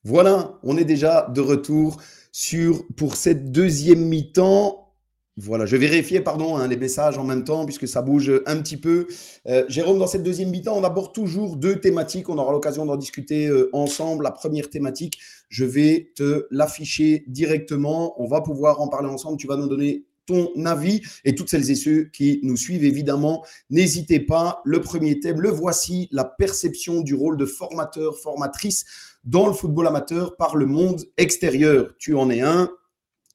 Voilà, 0.03 0.57
on 0.63 0.77
est 0.77 0.85
déjà 0.85 1.27
de 1.33 1.41
retour 1.41 1.97
sur 2.31 2.87
pour 2.95 3.15
cette 3.15 3.51
deuxième 3.51 4.03
mi-temps. 4.03 4.95
Voilà, 5.37 5.67
je 5.67 5.77
vérifiais, 5.77 6.21
pardon, 6.21 6.57
hein, 6.57 6.67
les 6.67 6.75
messages 6.75 7.19
en 7.19 7.23
même 7.23 7.43
temps, 7.43 7.65
puisque 7.65 7.87
ça 7.87 8.01
bouge 8.01 8.31
un 8.47 8.57
petit 8.57 8.77
peu. 8.77 9.07
Euh, 9.47 9.63
Jérôme, 9.69 9.99
dans 9.99 10.07
cette 10.07 10.23
deuxième 10.23 10.49
mi-temps, 10.49 10.75
on 10.75 10.83
aborde 10.83 11.13
toujours 11.13 11.55
deux 11.55 11.79
thématiques. 11.79 12.29
On 12.29 12.37
aura 12.39 12.51
l'occasion 12.51 12.85
d'en 12.85 12.97
discuter 12.97 13.47
euh, 13.47 13.69
ensemble. 13.73 14.23
La 14.23 14.31
première 14.31 14.71
thématique, 14.71 15.19
je 15.49 15.65
vais 15.65 16.11
te 16.15 16.47
l'afficher 16.49 17.23
directement. 17.27 18.19
On 18.21 18.27
va 18.27 18.41
pouvoir 18.41 18.81
en 18.81 18.87
parler 18.87 19.07
ensemble. 19.07 19.37
Tu 19.37 19.47
vas 19.47 19.55
nous 19.55 19.67
donner 19.67 20.05
ton 20.25 20.49
avis 20.65 21.01
et 21.25 21.35
toutes 21.35 21.49
celles 21.49 21.69
et 21.69 21.75
ceux 21.75 22.05
qui 22.05 22.39
nous 22.43 22.57
suivent, 22.57 22.83
évidemment, 22.83 23.43
n'hésitez 23.69 24.19
pas. 24.19 24.61
Le 24.65 24.81
premier 24.81 25.19
thème, 25.19 25.41
le 25.41 25.49
voici, 25.49 26.07
la 26.11 26.23
perception 26.23 27.01
du 27.01 27.15
rôle 27.15 27.37
de 27.37 27.45
formateur, 27.45 28.17
formatrice 28.17 28.85
dans 29.23 29.47
le 29.47 29.53
football 29.53 29.87
amateur 29.87 30.35
par 30.35 30.55
le 30.55 30.65
monde 30.65 31.03
extérieur. 31.17 31.93
Tu 31.97 32.15
en 32.15 32.29
es 32.29 32.41
un, 32.41 32.69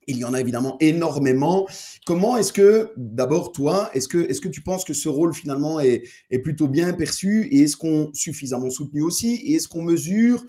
il 0.07 0.19
y 0.19 0.25
en 0.25 0.35
a 0.35 0.41
évidemment 0.41 0.77
énormément. 0.81 1.67
Comment 2.07 2.37
est-ce 2.37 2.53
que, 2.53 2.93
d'abord 2.97 3.53
toi, 3.53 3.91
est-ce 3.93 4.09
que, 4.09 4.19
est 4.19 4.41
que 4.41 4.49
tu 4.49 4.63
penses 4.63 4.85
que 4.85 4.95
ce 4.95 5.09
rôle 5.09 5.35
finalement 5.35 5.81
est, 5.81 6.03
plutôt 6.43 6.69
bien 6.69 6.93
perçu 6.93 7.49
et 7.51 7.63
est-ce 7.63 7.77
qu'on 7.77 8.11
suffisamment 8.15 8.71
soutenu 8.71 9.03
aussi 9.03 9.35
et 9.35 9.55
est-ce 9.55 9.69
qu'on 9.69 9.83
mesure 9.83 10.45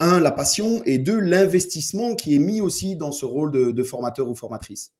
un, 0.00 0.20
la 0.20 0.30
passion 0.30 0.82
et 0.84 0.98
deux, 0.98 1.18
l'investissement 1.18 2.14
qui 2.14 2.34
est 2.34 2.38
mis 2.38 2.60
aussi 2.60 2.96
dans 2.96 3.12
ce 3.12 3.24
rôle 3.24 3.50
de, 3.50 3.82
formateur 3.82 4.28
ou 4.28 4.34
formatrice? 4.34 4.92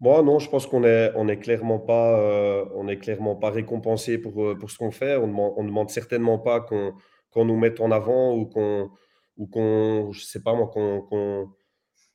Moi, 0.00 0.22
non, 0.22 0.38
je 0.38 0.48
pense 0.48 0.66
qu'on 0.66 0.80
n'est 0.80 1.10
on 1.16 1.26
est 1.26 1.38
clairement 1.38 1.80
pas, 1.80 2.20
euh, 2.20 2.86
est 2.86 2.98
clairement 2.98 3.34
pas 3.34 3.50
récompensé 3.50 4.16
pour, 4.18 4.44
euh, 4.44 4.54
pour 4.54 4.70
ce 4.70 4.78
qu'on 4.78 4.92
fait. 4.92 5.16
On 5.16 5.26
ne 5.26 5.66
demande, 5.66 5.90
certainement 5.90 6.38
pas 6.38 6.60
qu'on 6.60 6.92
nous 7.36 7.56
mette 7.56 7.80
en 7.80 7.90
avant 7.90 8.34
ou 8.34 8.46
qu'on, 8.46 8.90
ou 9.36 9.46
qu'on 9.46 10.10
je 10.12 10.24
sais 10.24 10.42
pas 10.42 10.54
moi, 10.54 10.66
qu'on 10.68 11.48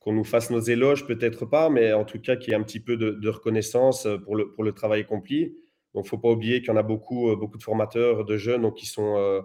qu'on 0.04 0.12
nous 0.12 0.24
fasse 0.24 0.50
nos 0.50 0.60
éloges, 0.60 1.06
peut-être 1.06 1.46
pas, 1.46 1.70
mais 1.70 1.94
en 1.94 2.04
tout 2.04 2.20
cas 2.20 2.36
qu'il 2.36 2.50
y 2.50 2.52
ait 2.52 2.58
un 2.58 2.62
petit 2.62 2.78
peu 2.78 2.98
de, 2.98 3.28
reconnaissance 3.28 4.04
euh, 4.04 4.18
pour 4.18 4.36
le, 4.36 4.52
pour 4.52 4.62
le 4.62 4.72
travail 4.72 5.00
accompli. 5.00 5.56
Donc, 5.94 6.06
faut 6.06 6.18
pas 6.18 6.28
oublier 6.28 6.60
qu'il 6.60 6.68
y 6.68 6.72
en 6.72 6.76
a 6.76 6.82
beaucoup, 6.82 7.30
euh, 7.30 7.36
beaucoup 7.36 7.56
de 7.56 7.62
formateurs, 7.62 8.26
de 8.26 8.36
jeunes 8.36 8.62
donc, 8.62 8.76
qui, 8.76 8.84
sont, 8.84 9.16
euh, 9.16 9.40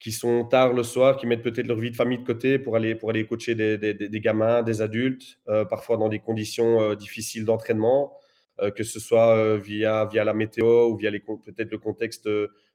qui 0.00 0.10
sont 0.10 0.44
tard 0.44 0.72
le 0.72 0.82
soir, 0.82 1.16
qui 1.16 1.28
mettent 1.28 1.42
peut-être 1.42 1.68
leur 1.68 1.78
vie 1.78 1.92
de 1.92 1.96
famille 1.96 2.18
de 2.18 2.24
côté 2.24 2.58
pour 2.58 2.74
aller, 2.74 2.96
pour 2.96 3.10
aller 3.10 3.26
coacher 3.26 3.54
des, 3.54 3.78
des, 3.78 4.20
gamins, 4.20 4.64
des 4.64 4.82
adultes, 4.82 5.38
parfois 5.70 5.96
dans 5.96 6.08
des 6.08 6.18
conditions 6.18 6.94
difficiles 6.94 7.44
d'entraînement, 7.44 8.12
que 8.74 8.82
ce 8.82 8.98
soit 8.98 9.56
via, 9.58 10.06
via 10.06 10.24
la 10.24 10.34
météo 10.34 10.88
ou 10.90 10.96
via 10.96 11.10
peut-être 11.10 11.70
le 11.70 11.78
contexte 11.78 12.28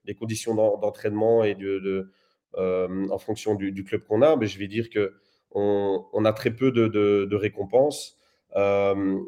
des 0.05 0.15
conditions 0.15 0.55
d'entraînement 0.55 1.43
et 1.43 1.55
de, 1.55 2.11
en 2.57 3.17
fonction 3.17 3.55
du, 3.55 3.83
club 3.83 4.03
qu'on 4.03 4.21
a. 4.21 4.35
Mais 4.35 4.47
je 4.47 4.59
vais 4.59 4.67
dire 4.67 4.89
que 4.89 5.13
on, 5.53 6.25
a 6.25 6.33
très 6.33 6.51
peu 6.51 6.71
de, 6.71 7.35
récompenses. 7.35 8.17
Euh, 8.55 9.19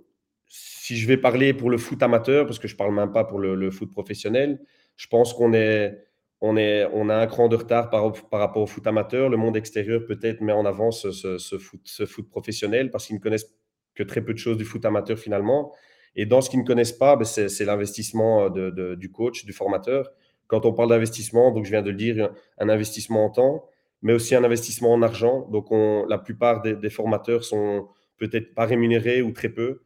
si 0.48 0.98
je 0.98 1.08
vais 1.08 1.18
parler 1.18 1.54
pour 1.54 1.70
le 1.70 1.78
foot 1.78 2.02
amateur, 2.04 2.46
parce 2.46 2.60
que 2.60 2.68
je 2.68 2.76
parle 2.76 2.94
même 2.94 3.12
pas 3.12 3.24
pour 3.24 3.40
le, 3.40 3.72
foot 3.72 3.92
professionnel, 3.92 4.62
je 4.96 5.08
pense 5.08 5.34
qu'on 5.34 5.54
est, 5.54 5.98
on 6.42 6.58
est, 6.58 6.86
on 6.94 7.10
a 7.10 7.16
un 7.16 7.28
cran 7.28 7.48
de 7.48 7.56
retard 7.56 7.90
par, 7.90 8.12
par 8.30 8.40
rapport 8.40 8.62
au 8.62 8.68
foot 8.68 8.86
amateur. 8.86 9.30
Le 9.30 9.38
monde 9.38 9.58
extérieur 9.58 10.06
peut-être 10.06 10.42
met 10.42 10.54
en 10.54 10.66
avant 10.66 10.92
ce, 10.92 11.10
foot, 11.58 11.82
ce 11.84 12.06
foot 12.06 12.30
professionnel 12.30 12.92
parce 12.92 13.08
qu'ils 13.08 13.16
ne 13.16 13.22
connaissent 13.22 13.56
que 13.96 14.04
très 14.04 14.22
peu 14.22 14.34
de 14.34 14.40
choses 14.40 14.58
du 14.58 14.66
foot 14.66 14.84
amateur 14.86 15.18
finalement. 15.18 15.74
Et 16.16 16.26
dans 16.26 16.42
ce 16.42 16.50
qu'ils 16.50 16.60
ne 16.60 16.66
connaissent 16.66 16.92
pas, 16.92 17.16
ben, 17.16 17.26
c'est 17.26 17.66
l'investissement 17.66 18.50
du 18.50 19.12
coach, 19.12 19.46
du 19.46 19.54
formateur. 19.54 20.12
Quand 20.48 20.66
on 20.66 20.74
parle 20.74 20.90
d'investissement, 20.90 21.52
donc 21.52 21.66
je 21.66 21.72
viens 21.72 21.82
de 21.82 21.90
le 21.90 21.96
dire, 21.96 22.30
un 22.60 22.70
investissement 22.70 23.26
en 23.26 23.30
temps, 23.30 23.66
mais 24.04 24.14
aussi 24.14 24.36
un 24.36 24.44
investissement 24.44 24.94
en 24.94 25.02
argent. 25.02 25.48
Donc, 25.52 25.72
on, 25.72 26.06
la 26.08 26.20
plupart 26.20 26.62
des, 26.62 26.90
formateurs 26.90 27.44
sont 27.44 27.88
peut-être 28.18 28.54
pas 28.54 28.66
rémunérés 28.66 29.22
ou 29.22 29.32
très 29.32 29.50
peu. 29.50 29.82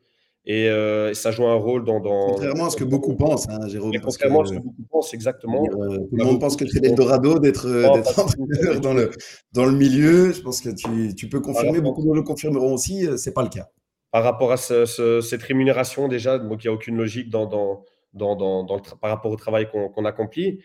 Et 0.50 0.70
euh, 0.70 1.14
ça 1.14 1.32
joue 1.32 1.46
un 1.46 1.56
rôle 1.56 1.84
dans. 1.84 2.00
dans 2.00 2.28
contrairement 2.28 2.68
à 2.68 2.70
ce 2.70 2.78
que 2.78 2.86
beaucoup 2.86 3.16
pensent, 3.16 3.48
hein, 3.50 3.68
Jérôme. 3.68 3.92
contrairement 4.02 4.44
à 4.44 4.46
ce 4.46 4.54
que 4.54 4.60
beaucoup 4.60 4.84
pensent, 4.90 5.14
exactement. 5.14 5.66
Euh, 5.66 5.98
tout 5.98 6.16
le 6.16 6.24
monde 6.24 6.40
pense 6.40 6.56
que 6.56 6.66
c'est 6.66 6.80
l'Eldorado 6.80 7.38
d'être 7.40 7.68
euh, 7.68 7.90
entraîneur 7.90 8.80
dans 8.80 8.94
le, 8.94 9.12
dans 9.52 9.66
le 9.66 9.74
milieu. 9.74 10.32
Je 10.32 10.42
pense 10.42 10.62
que 10.62 10.70
tu, 10.70 11.14
tu 11.16 11.28
peux 11.28 11.42
confirmer, 11.42 11.82
beaucoup 11.82 12.14
le 12.14 12.22
confirmeront 12.22 12.74
aussi, 12.74 13.04
ce 13.04 13.30
n'est 13.30 13.34
pas 13.34 13.44
le 13.44 13.50
cas. 13.50 13.68
Par 14.12 14.24
rapport 14.24 14.54
à 14.54 14.58
cette 14.58 15.44
rémunération, 15.44 16.08
déjà, 16.08 16.40
donc 16.40 16.64
il 16.64 16.68
n'y 16.68 16.72
a 16.72 16.74
aucune 16.74 16.96
logique 16.96 17.30
dans, 17.30 17.46
dans, 17.46 17.84
par 18.18 19.10
rapport 19.12 19.32
au 19.32 19.36
travail 19.36 19.70
qu'on 19.70 20.06
accomplit. 20.06 20.60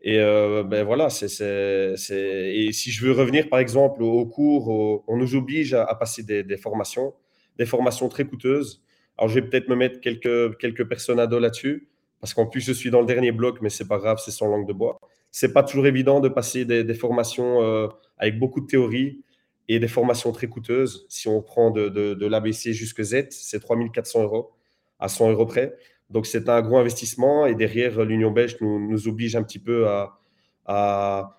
Et 0.00 0.20
euh, 0.20 0.62
ben 0.62 0.84
voilà, 0.84 1.10
c'est, 1.10 1.26
et 1.26 2.72
si 2.72 2.90
je 2.90 3.04
veux 3.04 3.12
revenir 3.12 3.48
par 3.48 3.58
exemple 3.58 4.02
au, 4.02 4.26
cours, 4.26 4.68
on 5.08 5.16
nous 5.16 5.34
oblige 5.34 5.74
à, 5.74 5.92
passer 5.94 6.22
des, 6.22 6.56
formations, 6.56 7.14
des 7.58 7.66
formations 7.66 8.08
très 8.08 8.24
coûteuses. 8.24 8.82
Alors 9.16 9.28
je 9.28 9.34
vais 9.34 9.42
peut-être 9.42 9.68
me 9.68 9.74
mettre 9.74 10.00
quelques, 10.00 10.56
quelques 10.58 10.88
personnes 10.88 11.18
à 11.18 11.26
dos 11.26 11.40
là-dessus, 11.40 11.88
parce 12.20 12.32
qu'en 12.32 12.46
plus 12.46 12.60
je 12.60 12.72
suis 12.72 12.90
dans 12.90 13.00
le 13.00 13.06
dernier 13.06 13.32
bloc, 13.32 13.60
mais 13.60 13.70
c'est 13.70 13.88
pas 13.88 13.98
grave, 13.98 14.20
c'est 14.24 14.30
sans 14.30 14.46
langue 14.46 14.68
de 14.68 14.72
bois. 14.72 15.00
C'est 15.32 15.52
pas 15.52 15.64
toujours 15.64 15.86
évident 15.86 16.20
de 16.20 16.28
passer 16.28 16.64
des, 16.64 16.84
des 16.84 16.94
formations 16.94 17.62
euh, 17.62 17.88
avec 18.18 18.38
beaucoup 18.38 18.60
de 18.60 18.66
théorie 18.66 19.20
et 19.66 19.80
des 19.80 19.88
formations 19.88 20.32
très 20.32 20.46
coûteuses. 20.46 21.06
Si 21.08 21.28
on 21.28 21.42
prend 21.42 21.70
de, 21.70 21.88
de, 21.88 22.14
de 22.14 22.26
l'ABC 22.26 22.72
jusque 22.72 23.02
Z, 23.02 23.26
c'est 23.30 23.60
3400 23.60 24.22
euros 24.22 24.52
à 24.98 25.08
100 25.08 25.30
euros 25.30 25.46
près. 25.46 25.74
Donc 26.10 26.26
c'est 26.26 26.48
un 26.48 26.62
gros 26.62 26.78
investissement 26.78 27.46
et 27.46 27.54
derrière 27.54 28.02
l'Union 28.04 28.30
belge 28.30 28.56
nous, 28.60 28.78
nous, 28.88 29.08
oblige 29.08 29.36
un 29.36 29.42
petit 29.42 29.58
peu 29.58 29.86
à, 29.88 30.18
à, 30.64 31.36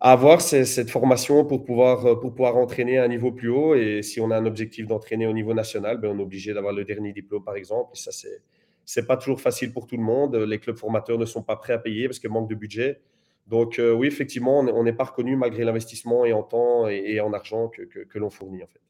avoir 0.00 0.40
cette 0.40 0.90
formation 0.90 1.44
pour 1.44 1.64
pouvoir, 1.64 2.20
pour 2.20 2.34
pouvoir 2.34 2.56
entraîner 2.56 2.98
à 2.98 3.04
un 3.04 3.08
niveau 3.08 3.32
plus 3.32 3.48
haut. 3.50 3.74
Et 3.74 4.02
si 4.02 4.20
on 4.20 4.30
a 4.30 4.36
un 4.36 4.46
objectif 4.46 4.86
d'entraîner 4.86 5.26
au 5.26 5.32
niveau 5.32 5.54
national, 5.54 5.98
ben 5.98 6.10
on 6.14 6.18
est 6.18 6.22
obligé 6.22 6.54
d'avoir 6.54 6.72
le 6.72 6.84
dernier 6.84 7.12
diplôme 7.12 7.44
par 7.44 7.56
exemple. 7.56 7.90
Et 7.94 7.98
ça 7.98 8.12
c'est 8.12 8.42
c'est 8.84 9.06
pas 9.06 9.18
toujours 9.18 9.40
facile 9.42 9.70
pour 9.70 9.86
tout 9.86 9.98
le 9.98 10.02
monde. 10.02 10.34
Les 10.34 10.58
clubs 10.58 10.78
formateurs 10.78 11.18
ne 11.18 11.26
sont 11.26 11.42
pas 11.42 11.56
prêts 11.56 11.74
à 11.74 11.78
payer 11.78 12.08
parce 12.08 12.18
qu'il 12.18 12.30
manque 12.30 12.48
de 12.48 12.54
budget. 12.54 13.02
Donc 13.46 13.78
euh, 13.78 13.92
oui, 13.92 14.06
effectivement, 14.06 14.60
on 14.60 14.82
n'est 14.82 14.94
pas 14.94 15.04
reconnu 15.04 15.36
malgré 15.36 15.64
l'investissement 15.64 16.24
et 16.24 16.32
en 16.32 16.42
temps 16.42 16.88
et, 16.88 17.02
et 17.06 17.20
en 17.20 17.34
argent 17.34 17.68
que, 17.68 17.82
que, 17.82 18.00
que 18.00 18.18
l'on 18.18 18.30
fournit 18.30 18.62
en 18.62 18.66
fait. 18.66 18.80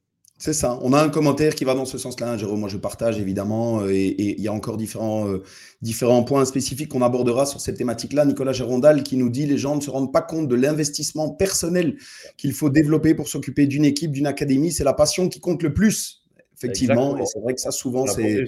C'est 0.41 0.53
ça. 0.53 0.79
On 0.83 0.93
a 0.93 1.03
un 1.03 1.09
commentaire 1.09 1.57
qui 1.57 1.65
va 1.65 1.75
dans 1.75 1.85
ce 1.85 1.99
sens-là, 1.99 2.31
hein, 2.31 2.39
Jérôme. 2.39 2.61
Moi, 2.61 2.69
je 2.69 2.77
partage 2.77 3.19
évidemment. 3.19 3.81
Euh, 3.81 3.91
et 3.91 4.37
il 4.39 4.41
y 4.41 4.47
a 4.47 4.53
encore 4.53 4.77
différents, 4.77 5.29
euh, 5.29 5.43
différents 5.83 6.23
points 6.23 6.45
spécifiques 6.45 6.91
qu'on 6.91 7.03
abordera 7.03 7.45
sur 7.45 7.61
cette 7.61 7.77
thématique-là. 7.77 8.25
Nicolas 8.25 8.53
Gérondal 8.53 9.03
qui 9.03 9.17
nous 9.17 9.31
dit 9.31 9.47
les 9.47 9.59
gens 9.59 9.75
ne 9.75 9.81
se 9.81 9.91
rendent 9.91 10.13
pas 10.13 10.23
compte 10.23 10.47
de 10.47 10.55
l'investissement 10.55 11.31
personnel 11.31 11.97
qu'il 12.37 12.53
faut 12.53 12.71
développer 12.71 13.15
pour 13.15 13.27
s'occuper 13.27 13.67
d'une 13.67 13.85
équipe, 13.85 14.13
d'une 14.13 14.29
académie. 14.29 14.71
C'est 14.71 14.85
la 14.85 14.95
passion 14.95 15.29
qui 15.29 15.41
compte 15.41 15.65
le 15.65 15.75
plus. 15.75 16.23
Effectivement. 16.57 17.19
Et 17.19 17.27
c'est 17.27 17.41
vrai 17.41 17.55
que 17.55 17.61
ça, 17.61 17.73
souvent, 17.73 18.07
c'est 18.07 18.45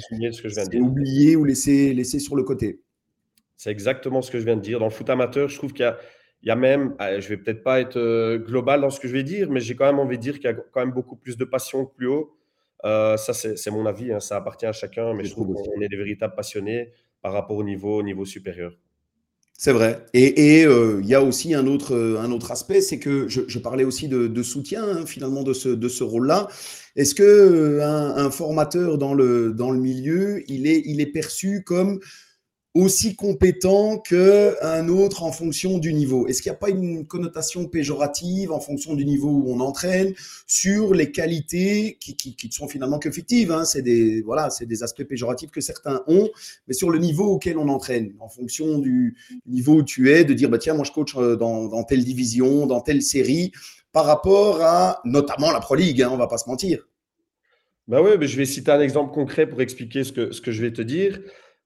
oublié 0.75 1.35
ou 1.35 1.45
laissé, 1.45 1.93
laissé 1.93 2.21
sur 2.21 2.37
le 2.37 2.45
côté. 2.45 2.81
C'est 3.57 3.71
exactement 3.71 4.23
ce 4.23 4.31
que 4.31 4.39
je 4.39 4.45
viens 4.45 4.57
de 4.57 4.63
dire. 4.63 4.79
Dans 4.79 4.87
le 4.87 4.93
foot 4.93 5.11
amateur, 5.11 5.49
je 5.49 5.57
trouve 5.57 5.73
qu'il 5.73 5.83
y 5.83 5.89
a 5.89 5.99
il 6.43 6.49
y 6.49 6.51
a 6.51 6.57
même, 6.57 6.95
je 6.99 7.29
vais 7.29 7.37
peut-être 7.37 7.63
pas 7.63 7.81
être 7.81 7.99
euh, 7.99 8.39
global 8.39 8.81
dans 8.81 8.91
ce 8.91 8.99
que 8.99 9.09
je 9.09 9.13
vais 9.13 9.23
dire, 9.23 9.51
mais 9.51 9.61
j'ai 9.61 9.77
quand 9.77 9.85
même 9.85 9.99
envie 9.99 10.17
de 10.17 10.23
dire 10.23 10.35
qu'il 10.35 10.45
y 10.45 10.53
a 10.53 10.55
quand 10.55 10.81
même 10.81 10.93
beaucoup 10.93 11.17
plus 11.17 11.37
de 11.37 11.45
passion 11.45 11.85
que 11.85 11.95
plus 11.95 12.07
haut. 12.07 12.35
Euh, 12.87 13.19
ça, 13.19 13.35
c'est 13.35 13.71
mon 13.71 13.85
avis, 13.85 14.11
hein, 14.11 14.21
ça 14.21 14.37
appartient 14.37 14.65
à 14.65 14.73
chacun, 14.73 15.13
mais 15.13 15.25
je, 15.25 15.33
trouve 15.33 15.53
qu'on 15.53 15.81
est 15.83 15.89
des 15.89 15.99
véritables 15.99 16.35
passionnés 16.35 16.93
par 17.21 17.35
rapport 17.35 17.57
au 17.57 17.65
niveau, 17.65 17.99
au 17.99 18.03
niveau 18.03 18.25
supérieur. 18.25 18.73
C'est 19.53 19.73
vrai. 19.73 20.07
Et 20.15 20.65
euh, 20.65 21.01
il 21.03 21.07
y 21.07 21.15
a 21.15 21.23
aussi 21.23 21.53
un 21.53 21.67
autre, 21.67 21.95
un 21.95 22.33
autre 22.33 22.51
aspect, 22.51 22.81
c'est 22.81 22.99
que 22.99 23.29
je, 23.29 23.59
parlais 23.59 23.85
aussi 23.85 24.09
de, 24.09 24.43
soutien 24.43 24.83
hein, 24.83 25.05
finalement 25.05 25.43
de 25.43 25.53
ce, 25.53 25.69
de 25.69 25.89
ce 25.91 26.03
rôle-là. 26.03 26.49
Est-ce 26.97 27.15
que 27.15 27.81
un, 27.83 28.31
formateur 28.31 28.97
dans 28.97 29.13
le, 29.13 29.53
dans 29.53 29.71
le 29.71 29.79
milieu, 29.79 30.43
il 30.51 30.67
est, 30.67 30.83
il 30.87 31.03
est 31.03 31.13
perçu 31.13 31.63
comme 31.63 32.01
aussi 32.75 33.17
compétent 33.17 33.99
qu'un 33.99 34.89
autre 34.89 35.25
en 35.25 35.33
fonction 35.33 35.79
du 35.79 35.93
niveau 35.93 36.29
Est-ce 36.29 36.41
qu'il 36.41 36.51
n'y 36.51 36.57
a 36.57 36.59
pas 36.59 36.71
une 36.71 37.05
connotation 37.05 37.67
péjorative 37.67 38.53
en 38.53 38.61
fonction 38.61 38.95
du 38.95 39.05
niveau 39.05 39.29
où 39.29 39.53
on 39.53 39.59
entraîne 39.59 40.15
sur 40.47 40.95
les 40.95 41.11
qualités 41.11 41.99
qui, 42.01 42.15
qui, 42.15 42.53
sont 42.53 42.69
finalement 42.69 43.01
que 43.01 43.11
fictives 43.11 43.51
hein? 43.51 43.65
C'est 43.65 43.83
des 43.83 44.23
voilà, 44.23 44.49
des 44.61 44.83
aspects 44.85 45.03
péjoratifs 45.03 45.51
que 45.51 45.61
certains 45.61 46.03
ont, 46.07 46.29
mais 46.69 46.75
sur 46.75 46.91
le 46.91 46.99
niveau 46.99 47.25
auquel 47.25 47.59
on 47.59 47.69
entraîne, 47.69 48.15
en 48.21 48.29
fonction 48.29 48.79
du 48.79 49.17
niveau 49.47 49.77
où 49.79 49.83
tu 49.83 50.11
es, 50.13 50.25
de 50.25 50.33
dire 50.33 50.49
bah 50.49 50.59
tiens 50.59 50.75
moi 50.75 50.85
je 50.85 50.93
coach 50.93 51.17
euh, 51.17 51.35
dans, 51.35 51.83
telle 51.85 52.05
division, 52.05 52.67
dans 52.67 52.81
telle 52.81 53.03
série, 53.03 53.51
par 53.93 54.05
rapport 54.05 54.63
à 54.63 55.01
notamment 55.05 55.51
la 55.51 55.59
Pro 55.59 55.75
League, 55.75 56.01
hein, 56.03 56.11
on 56.13 56.17
va 56.17 56.29
pas 56.29 56.39
se 56.39 56.49
mentir. 56.49 56.87
Bah 57.89 58.01
oui, 58.01 58.11
je 58.29 58.37
vais 58.37 58.45
citer 58.45 58.71
un 58.71 58.81
exemple 58.81 59.13
concret 59.13 59.49
pour 59.49 59.61
expliquer 59.61 60.05
ce 60.05 60.13
que, 60.13 60.31
ce 60.31 60.41
que 60.41 60.53
je 60.53 60.63
vais 60.63 60.73
te 60.73 60.83
dire. 60.83 61.21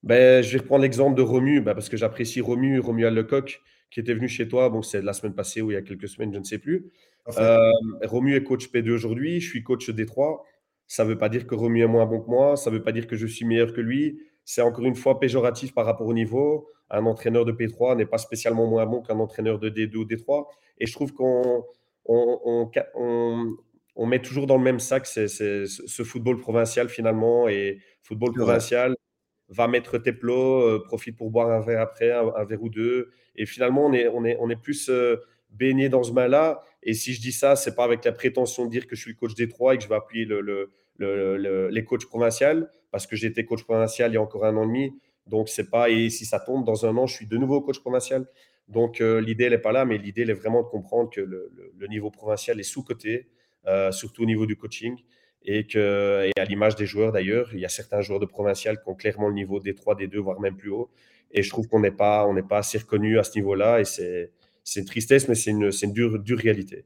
Ben, 0.05 0.43
je 0.43 0.51
vais 0.51 0.59
reprendre 0.59 0.83
l'exemple 0.83 1.17
de 1.17 1.23
Romu, 1.23 1.61
ben, 1.61 1.73
parce 1.73 1.89
que 1.89 1.97
j'apprécie 1.97 2.39
Romu, 2.39 2.79
Romuald 2.79 3.15
Lecoq, 3.17 3.61
qui 3.89 3.99
était 3.99 4.13
venu 4.13 4.27
chez 4.27 4.47
toi. 4.47 4.69
Bon, 4.69 4.83
c'est 4.83 5.01
la 5.01 5.13
semaine 5.13 5.33
passée 5.33 5.61
ou 5.61 5.71
il 5.71 5.73
y 5.73 5.77
a 5.77 5.81
quelques 5.81 6.07
semaines, 6.07 6.31
je 6.31 6.37
ne 6.37 6.43
sais 6.43 6.59
plus. 6.59 6.91
Euh, 7.39 7.71
Romu 8.03 8.35
est 8.35 8.43
coach 8.43 8.69
P2 8.71 8.91
aujourd'hui, 8.91 9.39
je 9.41 9.49
suis 9.49 9.63
coach 9.63 9.89
D3. 9.89 10.41
Ça 10.85 11.03
ne 11.03 11.09
veut 11.09 11.17
pas 11.17 11.27
dire 11.27 11.47
que 11.47 11.55
Romu 11.55 11.81
est 11.81 11.87
moins 11.87 12.05
bon 12.05 12.21
que 12.21 12.29
moi, 12.29 12.55
ça 12.55 12.69
ne 12.69 12.75
veut 12.75 12.83
pas 12.83 12.91
dire 12.91 13.07
que 13.07 13.15
je 13.15 13.25
suis 13.25 13.45
meilleur 13.45 13.73
que 13.73 13.81
lui. 13.81 14.19
C'est 14.43 14.61
encore 14.61 14.85
une 14.85 14.95
fois 14.95 15.19
péjoratif 15.19 15.73
par 15.73 15.87
rapport 15.87 16.05
au 16.05 16.13
niveau. 16.13 16.69
Un 16.91 17.03
entraîneur 17.07 17.43
de 17.43 17.51
P3 17.51 17.97
n'est 17.97 18.05
pas 18.05 18.19
spécialement 18.19 18.67
moins 18.67 18.85
bon 18.85 19.01
qu'un 19.01 19.19
entraîneur 19.19 19.57
de 19.57 19.71
D2 19.71 19.95
ou 19.95 20.05
D3. 20.05 20.45
Et 20.77 20.85
je 20.85 20.93
trouve 20.93 21.13
qu'on 21.13 21.65
on, 22.05 22.69
on, 23.95 24.05
met 24.05 24.21
toujours 24.21 24.45
dans 24.45 24.57
le 24.57 24.63
même 24.63 24.79
sac 24.79 25.07
ce 25.07 26.03
football 26.03 26.37
provincial 26.37 26.89
finalement. 26.89 27.47
Et 27.47 27.79
football 28.03 28.33
provincial, 28.33 28.95
va 29.49 29.67
mettre 29.67 29.97
tes 29.97 30.13
plots, 30.13 30.61
euh, 30.61 30.83
profite 30.83 31.17
pour 31.17 31.29
boire 31.29 31.51
un 31.51 31.61
verre 31.61 31.81
après, 31.81 32.11
un, 32.11 32.43
verre 32.45 32.63
ou 32.63 32.69
deux. 32.69 33.11
Et 33.35 33.45
finalement, 33.45 33.85
on 33.85 33.93
est, 33.93 34.07
on 34.07 34.25
est, 34.25 34.37
on 34.39 34.49
est 34.49 34.55
plus 34.55 34.89
euh, 34.89 35.17
baigné 35.51 35.89
dans 35.89 36.03
ce 36.03 36.11
mal-là. 36.11 36.63
Et 36.83 36.93
si 36.93 37.13
je 37.13 37.21
dis 37.21 37.31
ça, 37.31 37.55
c'est 37.55 37.75
pas 37.75 37.83
avec 37.83 38.03
la 38.05 38.11
prétention 38.11 38.65
de 38.65 38.71
dire 38.71 38.87
que 38.87 38.95
je 38.95 39.01
suis 39.01 39.11
le 39.11 39.17
coach 39.17 39.35
des 39.35 39.47
trois 39.47 39.75
et 39.75 39.77
que 39.77 39.83
je 39.83 39.89
vais 39.89 39.95
appuyer 39.95 40.25
le, 40.25 40.41
le, 40.41 41.67
les 41.69 41.83
coachs 41.83 42.05
provinciaux, 42.05 42.65
parce 42.91 43.07
que 43.07 43.15
j'étais 43.15 43.45
coach 43.45 43.63
provincial 43.63 44.11
il 44.11 44.15
y 44.15 44.17
a 44.17 44.21
encore 44.21 44.45
un 44.45 44.55
an 44.57 44.63
et 44.63 44.67
demi. 44.67 44.93
Donc, 45.27 45.49
c'est 45.49 45.69
pas, 45.69 45.89
et 45.89 46.09
si 46.09 46.25
ça 46.25 46.39
tombe, 46.39 46.65
dans 46.65 46.85
un 46.85 46.95
an, 46.97 47.07
je 47.07 47.15
suis 47.15 47.27
de 47.27 47.37
nouveau 47.37 47.61
coach 47.61 47.79
provincial. 47.79 48.27
Donc, 48.67 49.01
euh, 49.01 49.21
l'idée, 49.21 49.45
elle 49.45 49.53
n'est 49.53 49.57
pas 49.59 49.71
là, 49.71 49.85
mais 49.85 49.97
l'idée, 49.97 50.21
elle 50.21 50.29
est 50.29 50.33
vraiment 50.33 50.61
de 50.61 50.67
comprendre 50.67 51.09
que 51.09 51.21
le, 51.21 51.51
niveau 51.87 52.09
provincial 52.09 52.59
est 52.59 52.63
sous-coté, 52.63 53.27
surtout 53.91 54.23
au 54.23 54.25
niveau 54.25 54.45
du 54.45 54.55
coaching 54.55 54.95
et, 55.45 55.67
que, 55.67 56.25
et 56.25 56.39
à 56.39 56.45
l'image 56.45 56.75
des 56.75 56.85
joueurs 56.85 57.11
d'ailleurs, 57.11 57.49
il 57.53 57.59
y 57.59 57.65
a 57.65 57.69
certains 57.69 58.01
joueurs 58.01 58.19
de 58.19 58.25
provincial 58.25 58.81
qui 58.81 58.89
ont 58.89 58.95
clairement 58.95 59.27
le 59.27 59.35
niveau 59.35 59.59
des 59.59 59.75
3, 59.75 59.95
des 59.95 60.07
2, 60.07 60.19
voire 60.19 60.39
même 60.39 60.57
plus 60.57 60.71
haut. 60.71 60.89
Et 61.31 61.43
je 61.43 61.49
trouve 61.49 61.67
qu'on 61.67 61.79
n'est 61.79 61.91
pas, 61.91 62.25
on 62.25 62.35
pas 62.43 62.59
assez 62.59 62.77
reconnu 62.77 63.19
à 63.19 63.23
ce 63.23 63.35
niveau-là 63.35 63.79
et 63.79 63.85
c'est, 63.85 64.31
une 64.75 64.85
tristesse, 64.85 65.27
mais 65.27 65.35
c'est 65.35 65.51
une, 65.51 65.69
une 65.83 65.93
dure, 65.93 66.19
dure 66.19 66.39
réalité. 66.39 66.85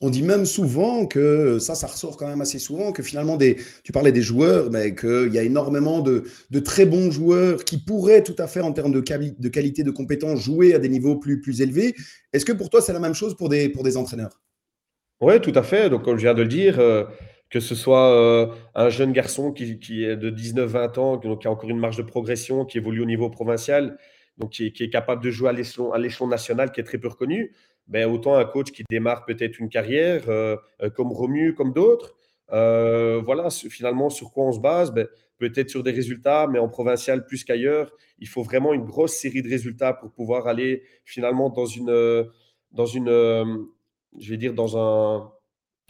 On 0.00 0.10
dit 0.10 0.22
même 0.22 0.44
souvent 0.44 1.06
que 1.06 1.58
ça, 1.60 1.76
ça 1.76 1.86
ressort 1.86 2.16
quand 2.16 2.26
même 2.26 2.40
assez 2.40 2.58
souvent, 2.58 2.92
que 2.92 3.02
finalement, 3.02 3.36
des, 3.36 3.56
tu 3.84 3.92
parlais 3.92 4.10
des 4.10 4.22
joueurs, 4.22 4.70
mais 4.70 4.94
qu'il 4.94 5.32
y 5.32 5.38
a 5.38 5.42
énormément 5.42 6.00
de, 6.00 6.24
de, 6.50 6.58
très 6.58 6.84
bons 6.84 7.12
joueurs 7.12 7.64
qui 7.64 7.78
pourraient 7.78 8.24
tout 8.24 8.34
à 8.38 8.48
fait, 8.48 8.60
en 8.60 8.72
termes 8.72 8.90
de, 8.90 8.98
de 9.00 9.48
qualité, 9.48 9.84
de 9.84 9.90
compétences, 9.92 10.40
jouer 10.40 10.74
à 10.74 10.80
des 10.80 10.88
niveaux 10.88 11.16
plus, 11.16 11.40
plus 11.40 11.62
élevés. 11.62 11.94
Est-ce 12.32 12.44
que 12.44 12.52
pour 12.52 12.70
toi, 12.70 12.82
c'est 12.82 12.92
la 12.92 12.98
même 12.98 13.14
chose 13.14 13.36
pour 13.36 13.48
des, 13.48 13.68
pour 13.68 13.84
des 13.84 13.96
entraîneurs? 13.96 14.42
Oui, 15.20 15.40
tout 15.40 15.52
à 15.54 15.62
fait. 15.62 15.88
Donc, 15.88 16.04
comme 16.04 16.16
je 16.16 16.22
viens 16.22 16.34
de 16.34 16.42
le 16.42 16.48
dire, 16.48 16.80
euh, 16.80 17.04
que 17.54 17.60
ce 17.60 17.76
soit 17.76 18.10
euh, 18.10 18.48
un 18.74 18.88
jeune 18.88 19.12
garçon 19.12 19.52
qui, 19.52 20.04
est 20.04 20.16
de 20.16 20.28
19-20 20.28 20.98
ans, 20.98 21.16
donc 21.18 21.42
qui 21.42 21.46
a 21.46 21.52
encore 21.52 21.70
une 21.70 21.78
marge 21.78 21.96
de 21.96 22.02
progression, 22.02 22.64
qui 22.64 22.78
évolue 22.78 23.00
au 23.00 23.04
niveau 23.04 23.30
provincial, 23.30 23.96
donc 24.38 24.50
qui 24.50 24.66
est, 24.66 24.90
capable 24.90 25.22
de 25.22 25.30
jouer 25.30 25.50
à 25.50 25.52
l'échelon 25.52 26.26
national, 26.26 26.72
qui 26.72 26.80
est 26.80 26.84
très 26.84 26.98
peu 26.98 27.06
reconnu, 27.06 27.54
ben, 27.86 28.10
autant 28.10 28.34
un 28.34 28.44
coach 28.44 28.72
qui 28.72 28.82
démarre 28.90 29.24
peut-être 29.24 29.60
une 29.60 29.68
carrière, 29.68 30.24
euh, 30.28 30.56
euh, 30.82 30.90
comme 30.90 31.12
Romu, 31.12 31.54
comme 31.54 31.72
d'autres. 31.72 32.16
voilà, 32.50 33.50
finalement, 33.50 34.10
sur 34.10 34.32
quoi 34.32 34.46
on 34.46 34.52
se 34.52 34.58
base 34.58 34.90
ben, 34.92 35.06
Peut-être 35.38 35.70
sur 35.70 35.84
des 35.84 35.92
résultats, 35.92 36.48
mais 36.50 36.58
en 36.58 36.68
provincial 36.68 37.24
plus 37.24 37.44
qu'ailleurs. 37.44 37.92
Il 38.18 38.26
faut 38.26 38.42
vraiment 38.42 38.74
une 38.74 38.84
grosse 38.84 39.12
série 39.12 39.42
de 39.42 39.48
résultats 39.48 39.92
pour 39.92 40.10
pouvoir 40.10 40.48
aller 40.48 40.82
finalement 41.04 41.50
dans 41.50 41.66
une, 41.66 42.26
dans 42.72 42.86
une 42.86 43.68
je 44.18 44.30
vais 44.30 44.36
dire, 44.36 44.54
dans 44.54 44.76
un, 44.76 45.32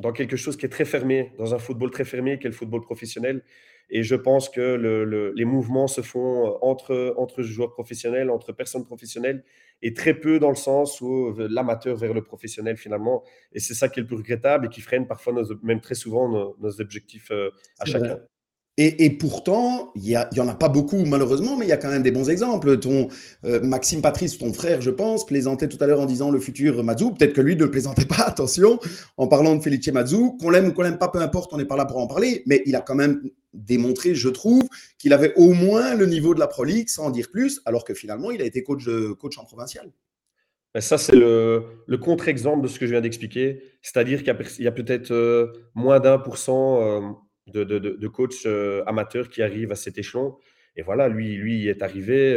dans 0.00 0.12
quelque 0.12 0.36
chose 0.36 0.56
qui 0.56 0.66
est 0.66 0.70
très 0.70 0.84
fermé, 0.84 1.32
dans 1.38 1.54
un 1.54 1.58
football 1.58 1.90
très 1.90 2.04
fermé 2.04 2.38
qui 2.38 2.46
est 2.46 2.50
le 2.50 2.56
football 2.56 2.80
professionnel. 2.80 3.42
Et 3.90 4.02
je 4.02 4.14
pense 4.14 4.48
que 4.48 4.60
le, 4.60 5.32
les 5.32 5.44
mouvements 5.44 5.86
se 5.86 6.00
font 6.00 6.46
euh, 6.46 6.50
entre, 6.62 7.14
entre 7.16 7.42
joueurs 7.42 7.72
professionnels, 7.72 8.30
entre 8.30 8.52
personnes 8.52 8.84
professionnelles, 8.84 9.44
et 9.82 9.92
très 9.92 10.14
peu 10.14 10.38
dans 10.38 10.48
le 10.48 10.56
sens 10.56 11.00
où 11.00 11.34
euh, 11.38 11.48
l'amateur 11.50 11.96
vers 11.96 12.14
le 12.14 12.22
professionnel 12.22 12.76
finalement. 12.76 13.22
Et 13.52 13.60
c'est 13.60 13.74
ça 13.74 13.88
qui 13.88 14.00
est 14.00 14.02
le 14.02 14.06
plus 14.06 14.16
regrettable 14.16 14.66
et 14.66 14.68
qui 14.68 14.80
freine 14.80 15.06
parfois, 15.06 15.34
nos, 15.34 15.44
même 15.62 15.80
très 15.80 15.94
souvent, 15.94 16.28
nos, 16.28 16.80
objectifs 16.80 17.30
euh, 17.30 17.50
à 17.78 17.84
chacun. 17.84 18.18
Et, 18.76 19.10
pourtant, 19.10 19.92
il 19.94 20.02
n'y 20.02 20.40
en 20.40 20.48
a 20.48 20.54
pas 20.54 20.68
beaucoup 20.68 21.04
malheureusement, 21.04 21.56
mais 21.56 21.64
il 21.64 21.68
y 21.68 21.72
a 21.72 21.76
quand 21.76 21.90
même 21.90 22.02
des 22.02 22.10
bons 22.10 22.28
exemples. 22.28 22.76
Ton 22.80 23.06
euh, 23.44 23.60
Maxime 23.60 24.02
Patrice, 24.02 24.36
ton 24.36 24.52
frère, 24.52 24.80
je 24.80 24.90
pense, 24.90 25.24
plaisantait 25.26 25.68
tout 25.68 25.76
à 25.80 25.86
l'heure 25.86 26.00
en 26.00 26.06
disant 26.06 26.32
le 26.32 26.40
futur 26.40 26.82
Mazou. 26.82 27.12
Peut-être 27.12 27.34
que 27.34 27.40
lui 27.40 27.54
ne 27.54 27.60
le 27.60 27.70
plaisantait 27.70 28.04
pas, 28.04 28.22
attention, 28.26 28.80
en 29.16 29.28
parlant 29.28 29.54
de 29.54 29.62
Felice 29.62 29.86
Mazou. 29.92 30.36
Qu'on 30.40 30.50
l'aime 30.50 30.66
ou 30.66 30.72
qu'on 30.72 30.82
l'aime 30.82 30.98
pas, 30.98 31.06
peu 31.06 31.20
importe, 31.20 31.52
on 31.52 31.56
n'est 31.56 31.66
pas 31.66 31.76
là 31.76 31.84
pour 31.84 31.98
en 31.98 32.08
parler. 32.08 32.42
Mais 32.46 32.64
il 32.66 32.74
a 32.74 32.80
quand 32.80 32.96
même 32.96 33.22
démontré, 33.52 34.16
je 34.16 34.28
trouve, 34.28 34.64
qu'il 34.98 35.12
avait 35.12 35.34
au 35.36 35.52
moins 35.52 35.94
le 35.94 36.06
niveau 36.06 36.34
de 36.34 36.40
la 36.40 36.48
Pro 36.48 36.64
League, 36.64 36.88
sans 36.88 37.04
en 37.04 37.10
dire 37.10 37.30
plus, 37.30 37.62
alors 37.66 37.84
que 37.84 37.94
finalement, 37.94 38.32
il 38.32 38.42
a 38.42 38.44
été 38.44 38.64
coach, 38.64 38.88
coach 39.20 39.38
en 39.38 39.44
provincial. 39.44 39.92
Ben, 40.74 40.80
ça, 40.80 40.98
c'est 40.98 41.14
le, 41.14 41.62
contre-exemple 42.02 42.62
de 42.62 42.66
ce 42.66 42.80
que 42.80 42.86
je 42.86 42.90
viens 42.90 43.00
d'expliquer. 43.00 43.62
C'est-à-dire 43.82 44.24
qu'il 44.24 44.64
y 44.64 44.66
a, 44.66 44.72
peut-être 44.72 45.12
euh, 45.12 45.52
moins 45.76 46.00
d'un 46.00 46.18
pour 46.18 46.38
cent 46.38 47.23
euh, 47.48 47.64
de, 47.64 47.78
de, 47.78 48.08
coachs 48.08 48.46
euh, 48.46 48.82
amateurs 48.86 49.28
qui 49.28 49.42
arrivent 49.42 49.72
à 49.72 49.76
cet 49.76 49.98
échelon. 49.98 50.36
et 50.76 50.82
voilà, 50.82 51.08
lui, 51.08 51.36
lui 51.36 51.68
est 51.68 51.82
arrivé 51.82 52.34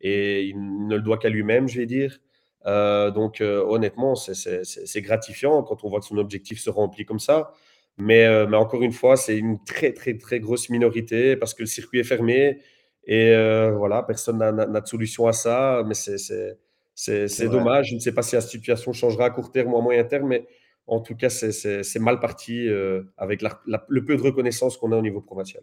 et 0.00 0.44
il 0.44 0.86
ne 0.86 0.96
le 0.96 1.02
doit 1.02 1.18
qu'à 1.18 1.28
lui-même, 1.28 1.68
je 1.68 1.78
vais 1.78 1.86
dire. 1.86 2.20
donc 2.64 3.40
honnêtement, 3.40 4.14
c'est 4.14 5.02
gratifiant 5.02 5.62
quand 5.62 5.84
on 5.84 5.88
voit 5.88 6.00
que 6.00 6.06
son 6.06 6.18
objectif 6.18 6.60
se 6.60 6.70
remplit 6.70 7.04
comme 7.04 7.20
ça. 7.20 7.52
Mais, 7.98 8.46
mais 8.46 8.56
encore 8.56 8.82
une 8.82 8.92
fois, 8.92 9.16
c'est 9.16 9.36
une 9.36 9.62
très 9.64 9.92
très 9.92 10.16
très 10.16 10.40
grosse 10.40 10.70
minorité 10.70 11.36
parce 11.36 11.52
que 11.54 11.62
le 11.62 11.66
circuit 11.66 12.00
est 12.00 12.04
fermé 12.04 12.58
et 13.04 13.34
voilà, 13.76 14.02
personne 14.02 14.38
n'a 14.38 14.80
de 14.80 14.86
solution 14.86 15.26
à 15.26 15.32
ça. 15.32 15.84
Mais 15.86 15.94
c'est 15.94 17.48
dommage. 17.48 17.90
Je 17.90 17.94
ne 17.96 18.00
sais 18.00 18.12
pas 18.12 18.22
si 18.22 18.34
la 18.34 18.40
situation 18.40 18.92
changera 18.92 19.26
à 19.26 19.30
court 19.30 19.52
terme 19.52 19.74
ou 19.74 19.78
à 19.78 19.82
moyen 19.82 20.04
terme, 20.04 20.28
mais 20.28 20.46
en 20.88 21.00
tout 21.00 21.14
cas, 21.14 21.30
c'est 21.30 21.98
mal 21.98 22.20
parti 22.20 22.68
avec 23.16 23.42
le 23.42 24.04
peu 24.04 24.16
de 24.16 24.22
reconnaissance 24.22 24.76
qu'on 24.76 24.92
a 24.92 24.96
au 24.96 25.02
niveau 25.02 25.20
provincial. 25.20 25.62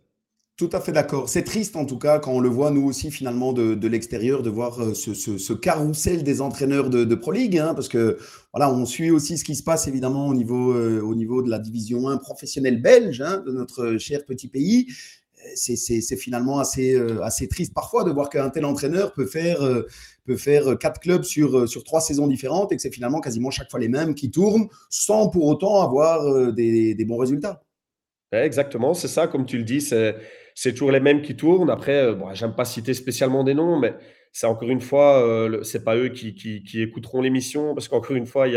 Tout 0.58 0.70
à 0.72 0.80
fait 0.80 0.94
d'accord. 0.94 1.28
C'est 1.28 1.44
triste 1.44 1.76
en 1.76 1.86
tout 1.86 1.98
cas 1.98 2.18
quand 2.18 2.32
on 2.32 2.40
le 2.40 2.48
voit 2.48 2.72
nous 2.72 2.86
aussi 2.88 3.12
finalement 3.12 3.52
de, 3.52 3.88
l'extérieur 3.90 4.42
de 4.42 4.50
voir 4.50 4.82
euh, 4.82 4.94
ce, 4.94 5.14
ce, 5.14 5.52
carrousel 5.52 6.24
des 6.24 6.40
entraîneurs 6.40 6.90
de, 6.90 7.16
Pro 7.16 7.34
League, 7.34 7.58
hein, 7.58 7.74
parce 7.74 7.90
que 7.90 8.18
voilà, 8.54 8.72
on 8.72 8.86
suit 8.86 9.12
aussi 9.12 9.38
ce 9.38 9.44
qui 9.44 9.56
se 9.56 9.64
passe 9.64 9.90
évidemment 9.90 10.28
au 10.28 10.34
niveau, 10.34 10.72
euh, 10.72 11.44
de 11.44 11.50
la 11.50 11.60
division 11.60 12.08
1 12.08 12.16
professionnelle 12.18 12.82
belge 12.82 13.20
hein, 13.20 13.44
de 13.46 13.52
notre 13.52 13.98
cher 13.98 14.24
petit 14.24 14.48
pays. 14.48 14.88
C'est 15.56 16.18
finalement 16.18 16.60
assez, 16.60 16.96
euh, 16.96 17.22
assez 17.24 17.48
triste 17.48 17.74
parfois 17.74 18.04
de 18.04 18.12
voir 18.12 18.30
qu'un 18.30 18.50
tel 18.50 18.66
entraîneur 18.66 19.14
peut 19.14 19.26
faire, 19.26 19.60
peut 20.26 20.38
faire 20.38 20.78
quatre 20.80 21.00
clubs 21.00 21.24
sur, 21.24 21.68
trois 21.84 22.02
saisons 22.02 22.28
différentes 22.28 22.72
et 22.72 22.76
que 22.76 22.82
c'est 22.82 22.94
finalement 22.94 23.22
quasiment 23.22 23.52
chaque 23.52 23.70
fois 23.70 23.80
les 23.80 23.90
mêmes 23.90 24.16
qui 24.16 24.32
tournent 24.32 24.68
sans 24.90 25.30
pour 25.30 25.46
autant 25.46 25.82
avoir 25.82 26.54
des, 26.54 27.06
bons 27.06 27.18
résultats. 27.18 27.62
Exactement, 28.44 28.94
c'est 28.94 29.08
ça, 29.08 29.28
comme 29.28 29.46
tu 29.46 29.58
le 29.58 29.64
dis, 29.64 29.82
c'est 29.82 30.74
toujours 30.74 30.92
les 30.92 31.00
mêmes 31.00 31.22
qui 31.22 31.36
tournent. 31.36 31.70
Après, 31.70 32.04
euh, 32.04 32.14
bon, 32.14 32.34
j'aime 32.34 32.56
pas 32.56 32.66
citer 32.66 32.94
spécialement 32.94 33.44
des 33.44 33.54
noms, 33.54 33.80
mais 33.80 33.96
c'est 34.32 34.48
encore 34.48 34.70
une 34.70 34.82
fois, 34.82 35.26
euh, 35.26 35.64
c'est 35.64 35.84
pas 35.84 35.96
eux 35.96 36.10
qui, 36.10 36.64
écouteront 36.76 37.22
l'émission 37.22 37.74
parce 37.74 37.88
qu'encore 37.88 38.16
une 38.16 38.26
fois, 38.26 38.48
il 38.48 38.54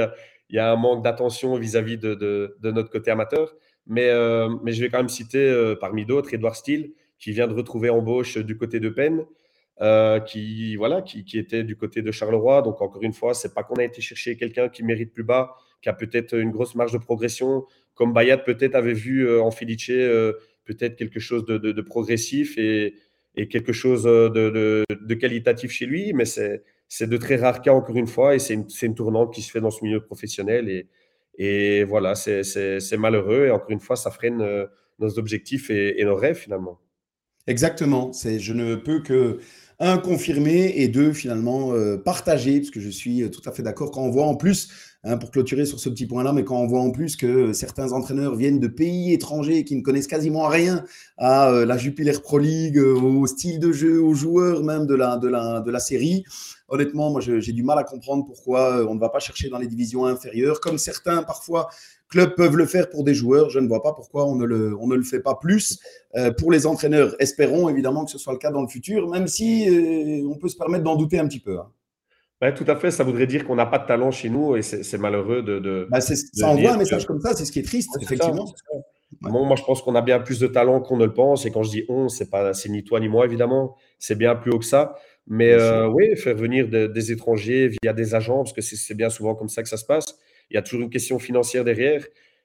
y 0.50 0.58
a, 0.58 0.72
un 0.72 0.76
manque 0.76 1.04
d'attention 1.04 1.56
vis-à-vis 1.56 1.98
de, 1.98 2.56
notre 2.62 2.90
côté 2.90 3.10
amateur. 3.10 3.54
Mais, 3.88 4.08
euh, 4.10 4.48
mais 4.62 4.72
je 4.72 4.82
vais 4.82 4.90
quand 4.90 4.98
même 4.98 5.08
citer 5.08 5.74
parmi 5.80 6.04
d'autres 6.04 6.34
Edouard 6.34 6.56
Steele 6.56 6.92
qui 7.18 7.32
vient 7.32 7.48
de 7.48 7.54
retrouver 7.54 7.90
embauche 7.90 8.38
du 8.38 8.56
côté 8.56 8.80
de 8.80 8.90
Penn. 8.90 9.24
qui 10.26 10.76
voilà 10.76 11.02
qui, 11.02 11.24
qui, 11.24 11.38
était 11.38 11.64
du 11.64 11.76
côté 11.76 12.02
de 12.02 12.12
Charleroi 12.12 12.62
donc 12.62 12.82
encore 12.82 13.02
une 13.02 13.12
fois 13.12 13.32
c'est 13.32 13.54
pas 13.54 13.62
qu'on 13.62 13.76
a 13.76 13.84
été 13.84 14.00
chercher 14.02 14.36
quelqu'un 14.36 14.68
qui 14.68 14.82
mérite 14.82 15.12
plus 15.12 15.22
bas 15.24 15.54
qui 15.82 15.88
a 15.88 15.92
peut-être 15.92 16.34
une 16.34 16.50
grosse 16.50 16.74
marge 16.74 16.92
de 16.92 16.98
progression 16.98 17.64
comme 17.94 18.12
Bayat 18.12 18.38
peut-être 18.38 18.74
avait 18.74 18.92
vu 18.92 19.16
en 19.40 19.50
Felice 19.50 19.90
peut-être 20.68 20.96
quelque 20.96 21.18
chose 21.18 21.46
de, 21.46 21.80
progressif 21.80 22.58
et, 22.58 22.94
quelque 23.50 23.72
chose 23.72 24.04
de, 24.04 25.14
qualitatif 25.14 25.70
chez 25.72 25.86
lui, 25.86 26.12
mais 26.12 26.26
c'est 26.26 27.06
de 27.06 27.16
très 27.16 27.36
rares 27.36 27.62
cas, 27.62 27.72
encore 27.72 27.96
une 27.96 28.06
fois, 28.06 28.34
et 28.34 28.38
c'est 28.38 28.54
une, 28.82 28.94
tournante 28.94 29.32
qui 29.32 29.42
se 29.42 29.50
fait 29.50 29.60
dans 29.60 29.70
ce 29.70 29.82
milieu 29.82 30.00
professionnel. 30.00 30.68
Et, 30.68 30.86
et 31.38 31.84
voilà, 31.84 32.16
c'est 32.16 32.96
malheureux, 32.98 33.46
et 33.46 33.50
encore 33.50 33.70
une 33.70 33.80
fois, 33.80 33.96
ça 33.96 34.10
freine 34.10 34.40
euh, 34.42 34.66
nos 34.98 35.18
objectifs 35.18 35.70
et, 35.70 36.04
nos 36.04 36.16
rêves 36.16 36.36
finalement. 36.36 36.80
Exactement, 37.46 38.10
je 38.12 38.52
ne 38.52 38.74
peux 38.74 39.00
que 39.00 39.38
un, 39.78 39.96
confirmer 39.98 40.72
et 40.76 40.88
deux, 40.88 41.12
finalement, 41.12 41.72
euh, 41.72 41.96
partager, 41.96 42.58
parce 42.58 42.70
que 42.70 42.80
je 42.80 42.90
suis 42.90 43.22
euh, 43.22 43.30
tout 43.30 43.48
à 43.48 43.52
fait 43.52 43.62
d'accord 43.62 43.92
quand 43.92 44.02
on 44.02 44.10
voit 44.10 44.26
en 44.26 44.34
plus 44.34 44.68
Hein, 45.04 45.16
pour 45.16 45.30
clôturer 45.30 45.64
sur 45.64 45.78
ce 45.78 45.88
petit 45.88 46.06
point-là, 46.06 46.32
mais 46.32 46.42
quand 46.42 46.56
on 46.56 46.66
voit 46.66 46.80
en 46.80 46.90
plus 46.90 47.14
que 47.14 47.52
certains 47.52 47.92
entraîneurs 47.92 48.34
viennent 48.34 48.58
de 48.58 48.66
pays 48.66 49.12
étrangers 49.12 49.62
qui 49.62 49.76
ne 49.76 49.80
connaissent 49.80 50.08
quasiment 50.08 50.48
rien 50.48 50.84
à 51.18 51.52
la 51.64 51.78
Jupiler 51.78 52.14
Pro 52.20 52.38
League, 52.38 52.78
au 52.78 53.24
style 53.28 53.60
de 53.60 53.70
jeu, 53.70 54.02
aux 54.02 54.14
joueurs 54.14 54.64
même 54.64 54.86
de 54.86 54.96
la 54.96 55.78
série, 55.78 56.24
honnêtement, 56.68 57.10
moi 57.10 57.20
j'ai 57.20 57.52
du 57.52 57.62
mal 57.62 57.78
à 57.78 57.84
comprendre 57.84 58.24
pourquoi 58.24 58.78
euh, 58.78 58.86
on 58.86 58.94
ne 58.94 59.00
va 59.00 59.08
pas 59.08 59.18
chercher 59.18 59.48
dans 59.48 59.58
les 59.58 59.66
divisions 59.66 60.06
inférieures, 60.06 60.60
comme 60.60 60.78
certains 60.78 61.22
parfois 61.22 61.68
clubs 62.08 62.34
peuvent 62.34 62.56
le 62.56 62.66
faire 62.66 62.88
pour 62.88 63.04
des 63.04 63.14
joueurs. 63.14 63.50
Je 63.50 63.58
ne 63.58 63.68
vois 63.68 63.82
pas 63.82 63.92
pourquoi 63.92 64.26
on 64.26 64.34
ne 64.36 64.44
le, 64.44 64.76
on 64.78 64.86
ne 64.86 64.94
le 64.94 65.02
fait 65.02 65.20
pas 65.20 65.34
plus 65.34 65.78
pour 66.38 66.50
les 66.50 66.66
entraîneurs. 66.66 67.14
Espérons 67.18 67.68
évidemment 67.68 68.06
que 68.06 68.10
ce 68.10 68.18
soit 68.18 68.32
le 68.32 68.38
cas 68.38 68.50
dans 68.50 68.62
le 68.62 68.68
futur, 68.68 69.08
même 69.08 69.28
si 69.28 69.68
on 70.26 70.38
peut 70.38 70.48
se 70.48 70.56
permettre 70.56 70.84
d'en 70.84 70.96
douter 70.96 71.18
un 71.18 71.28
petit 71.28 71.40
peu. 71.40 71.58
Hein 71.58 71.70
tout 72.56 72.64
à 72.68 72.76
fait. 72.76 72.90
Ça 72.90 73.04
voudrait 73.04 73.26
dire 73.26 73.44
qu'on 73.44 73.56
n'a 73.56 73.66
pas 73.66 73.78
de 73.78 73.86
talent 73.86 74.10
chez 74.10 74.30
nous 74.30 74.56
et 74.56 74.62
c'est 74.62 74.98
malheureux 74.98 75.42
de. 75.42 75.58
de, 75.58 75.88
ça 76.00 76.48
envoie 76.48 76.72
un 76.72 76.76
message 76.76 77.06
comme 77.06 77.20
ça, 77.20 77.34
c'est 77.34 77.44
ce 77.44 77.52
qui 77.52 77.58
est 77.58 77.64
triste, 77.64 77.90
effectivement. 78.00 78.46
moi, 79.20 79.56
je 79.56 79.62
pense 79.64 79.82
qu'on 79.82 79.94
a 79.94 80.02
bien 80.02 80.20
plus 80.20 80.38
de 80.38 80.46
talent 80.46 80.80
qu'on 80.80 80.96
ne 80.96 81.06
le 81.06 81.14
pense. 81.14 81.46
Et 81.46 81.50
quand 81.50 81.62
je 81.62 81.70
dis 81.70 81.84
on, 81.88 82.08
c'est 82.08 82.30
pas, 82.30 82.54
c'est 82.54 82.68
ni 82.68 82.84
toi 82.84 83.00
ni 83.00 83.08
moi 83.08 83.24
évidemment. 83.24 83.76
C'est 83.98 84.16
bien 84.16 84.36
plus 84.36 84.52
haut 84.52 84.58
que 84.58 84.64
ça. 84.64 84.94
Mais 85.28 85.52
euh, 85.52 85.88
oui, 85.88 86.16
faire 86.16 86.34
venir 86.34 86.68
des 86.68 87.12
étrangers 87.12 87.68
via 87.82 87.92
des 87.92 88.14
agents, 88.14 88.38
parce 88.38 88.52
que 88.52 88.62
c'est 88.62 88.94
bien 88.94 89.10
souvent 89.10 89.34
comme 89.34 89.48
ça 89.48 89.62
que 89.62 89.68
ça 89.68 89.76
se 89.76 89.84
passe. 89.84 90.18
Il 90.50 90.54
y 90.54 90.56
a 90.56 90.62
toujours 90.62 90.80
une 90.80 90.90
question 90.90 91.18
financière 91.18 91.64
derrière. 91.64 92.04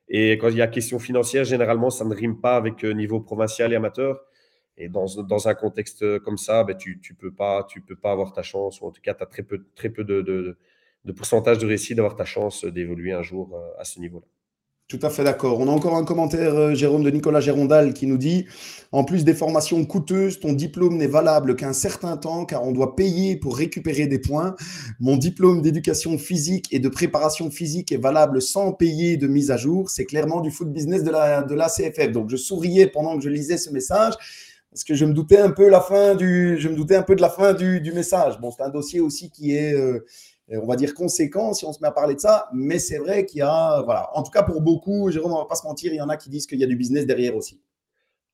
Et 0.09 0.33
quand 0.33 0.49
il 0.49 0.57
y 0.57 0.61
a 0.61 0.67
question 0.67 0.99
financière, 0.99 1.45
généralement, 1.45 1.89
ça 1.89 2.03
ne 2.03 2.13
rime 2.13 2.41
pas 2.41 2.57
avec 2.57 2.83
euh, 2.83 2.91
niveau 2.91 3.21
provincial 3.21 3.71
et 3.71 3.77
amateur. 3.77 4.21
Et 4.77 4.89
dans, 4.89 5.05
dans, 5.23 5.47
un 5.47 5.53
contexte 5.53 6.19
comme 6.19 6.37
ça, 6.37 6.63
ben, 6.63 6.75
tu 6.75 6.99
ne 7.09 7.15
peux, 7.15 7.31
pas, 7.31 7.65
tu 7.69 7.79
peux 7.81 7.95
pas 7.95 8.11
avoir 8.11 8.33
ta 8.33 8.41
chance, 8.41 8.81
ou 8.81 8.87
en 8.87 8.91
tout 8.91 9.01
cas, 9.01 9.13
tu 9.13 9.23
as 9.23 9.27
très 9.27 9.43
peu, 9.43 9.65
très 9.75 9.89
peu 9.89 10.03
de, 10.03 10.21
de, 10.21 10.57
de 11.05 11.11
pourcentage 11.11 11.57
de 11.59 11.67
réussite 11.67 11.95
d'avoir 11.95 12.15
ta 12.15 12.25
chance 12.25 12.65
d'évoluer 12.65 13.11
un 13.11 13.21
jour 13.21 13.55
euh, 13.55 13.79
à 13.79 13.83
ce 13.83 13.99
niveau-là. 13.99 14.25
Tout 14.89 14.99
à 15.01 15.09
fait 15.09 15.23
d'accord. 15.23 15.59
On 15.59 15.67
a 15.67 15.71
encore 15.71 15.95
un 15.95 16.03
commentaire, 16.03 16.53
euh, 16.55 16.75
Jérôme, 16.75 17.03
de 17.03 17.09
Nicolas 17.09 17.39
Gérondal 17.39 17.93
qui 17.93 18.05
nous 18.05 18.17
dit 18.17 18.45
En 18.91 19.05
plus 19.05 19.23
des 19.23 19.33
formations 19.33 19.83
coûteuses, 19.85 20.39
ton 20.39 20.53
diplôme 20.53 20.97
n'est 20.97 21.07
valable 21.07 21.55
qu'un 21.55 21.73
certain 21.73 22.17
temps 22.17 22.45
car 22.45 22.63
on 22.63 22.73
doit 22.73 22.95
payer 22.95 23.37
pour 23.37 23.57
récupérer 23.57 24.07
des 24.07 24.19
points. 24.19 24.55
Mon 24.99 25.15
diplôme 25.15 25.61
d'éducation 25.61 26.17
physique 26.17 26.67
et 26.71 26.79
de 26.79 26.89
préparation 26.89 27.49
physique 27.49 27.91
est 27.91 27.97
valable 27.97 28.41
sans 28.41 28.73
payer 28.73 29.15
de 29.17 29.27
mise 29.27 29.51
à 29.51 29.57
jour. 29.57 29.89
C'est 29.89 30.05
clairement 30.05 30.41
du 30.41 30.51
foot 30.51 30.71
business 30.71 31.03
de 31.03 31.11
la, 31.11 31.41
de 31.43 31.55
la 31.55 31.69
CFF. 31.69 32.11
Donc 32.11 32.29
je 32.29 32.37
souriais 32.37 32.87
pendant 32.87 33.17
que 33.17 33.23
je 33.23 33.29
lisais 33.29 33.57
ce 33.57 33.71
message 33.71 34.13
parce 34.69 34.83
que 34.83 34.95
je 34.95 35.05
me 35.05 35.13
doutais 35.13 35.37
un 35.37 35.51
peu 35.51 35.65
de 35.65 35.71
la 35.71 35.81
fin 35.81 36.15
du, 36.15 37.79
du 37.79 37.91
message. 37.93 38.39
Bon, 38.39 38.51
c'est 38.51 38.63
un 38.63 38.69
dossier 38.69 38.99
aussi 38.99 39.29
qui 39.29 39.55
est, 39.55 39.73
euh, 39.73 40.03
on 40.51 40.65
va 40.65 40.75
dire 40.75 40.93
conséquent 40.93 41.53
si 41.53 41.65
on 41.65 41.73
se 41.73 41.81
met 41.81 41.87
à 41.87 41.91
parler 41.91 42.15
de 42.15 42.19
ça, 42.19 42.49
mais 42.53 42.79
c'est 42.79 42.97
vrai 42.97 43.25
qu'il 43.25 43.39
y 43.39 43.41
a, 43.41 43.81
voilà, 43.83 44.09
en 44.13 44.23
tout 44.23 44.31
cas 44.31 44.43
pour 44.43 44.61
beaucoup, 44.61 45.09
Jérôme, 45.09 45.33
on 45.33 45.39
va 45.39 45.45
pas 45.45 45.55
se 45.55 45.65
mentir, 45.65 45.93
il 45.93 45.97
y 45.97 46.01
en 46.01 46.09
a 46.09 46.17
qui 46.17 46.29
disent 46.29 46.45
qu'il 46.45 46.59
y 46.59 46.63
a 46.63 46.67
du 46.67 46.75
business 46.75 47.05
derrière 47.05 47.35
aussi. 47.35 47.61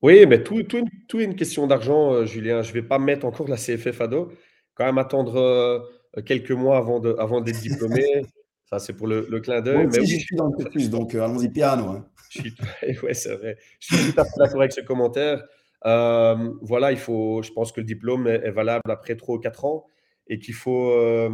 Oui, 0.01 0.25
mais 0.25 0.43
tout, 0.43 0.63
tout, 0.63 0.85
tout 1.07 1.19
est 1.19 1.25
une 1.25 1.35
question 1.35 1.67
d'argent, 1.67 2.13
euh, 2.13 2.25
Julien. 2.25 2.61
Je 2.61 2.71
vais 2.71 2.81
pas 2.81 2.99
mettre 2.99 3.25
encore 3.25 3.49
la 3.49 3.57
CFF 3.57 3.99
à 3.99 4.07
dos. 4.07 4.31
Quand 4.73 4.85
même 4.85 4.97
attendre 4.97 5.35
euh, 5.35 5.79
quelques 6.25 6.51
mois 6.51 6.77
avant 6.77 6.99
de, 6.99 7.15
avant 7.19 7.41
d'être 7.41 7.59
diplômé. 7.59 8.03
ça, 8.69 8.79
c'est 8.79 8.93
pour 8.93 9.07
le, 9.07 9.27
le 9.29 9.39
clin 9.41 9.59
d'œil. 9.59 9.87
mais 9.87 9.99
oui, 9.99 10.07
je 10.07 10.19
suis 10.19 10.35
dans 10.37 10.47
le 10.47 10.55
cursus, 10.55 10.89
donc 10.89 11.15
allons-y 11.15 11.49
piano. 11.49 11.85
Hein. 11.89 12.05
Je 12.29 12.41
suis, 12.41 12.53
ouais, 13.01 13.15
c'est 13.15 13.33
vrai. 13.33 13.57
Je 13.79 13.95
suis 13.95 14.13
tout 14.13 14.21
à 14.21 14.23
fait 14.23 14.37
d'accord 14.37 14.59
avec 14.59 14.71
ce 14.71 14.81
commentaire. 14.81 15.43
Euh, 15.85 16.53
voilà, 16.61 16.91
il 16.91 16.99
faut, 16.99 17.41
je 17.41 17.51
pense 17.51 17.71
que 17.71 17.79
le 17.79 17.87
diplôme 17.87 18.27
est, 18.27 18.51
valable 18.51 18.91
après 18.91 19.15
3 19.15 19.37
ou 19.37 19.39
4 19.39 19.65
ans 19.65 19.85
et 20.27 20.37
qu'il 20.37 20.53
faut 20.53 20.91
euh, 20.91 21.29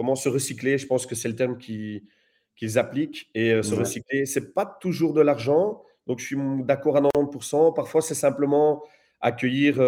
comment 0.00 0.14
se 0.16 0.30
recycler. 0.30 0.78
Je 0.78 0.86
pense 0.86 1.04
que 1.04 1.14
c'est 1.14 1.28
le 1.28 1.36
terme 1.36 1.58
qu'ils 1.58 2.78
appliquent. 2.78 3.28
Et 3.34 3.52
euh, 3.52 3.62
se 3.62 3.74
recycler, 3.74 4.24
c'est 4.24 4.54
pas 4.54 4.64
toujours 4.64 5.12
de 5.12 5.20
l'argent. 5.20 5.82
Donc, 6.06 6.20
je 6.20 6.24
suis 6.24 6.36
d'accord 6.64 6.96
à 6.96 7.02
90%. 7.02 7.74
Parfois, 7.74 8.00
c'est 8.00 8.14
simplement 8.14 8.82
accueillir 9.20 9.78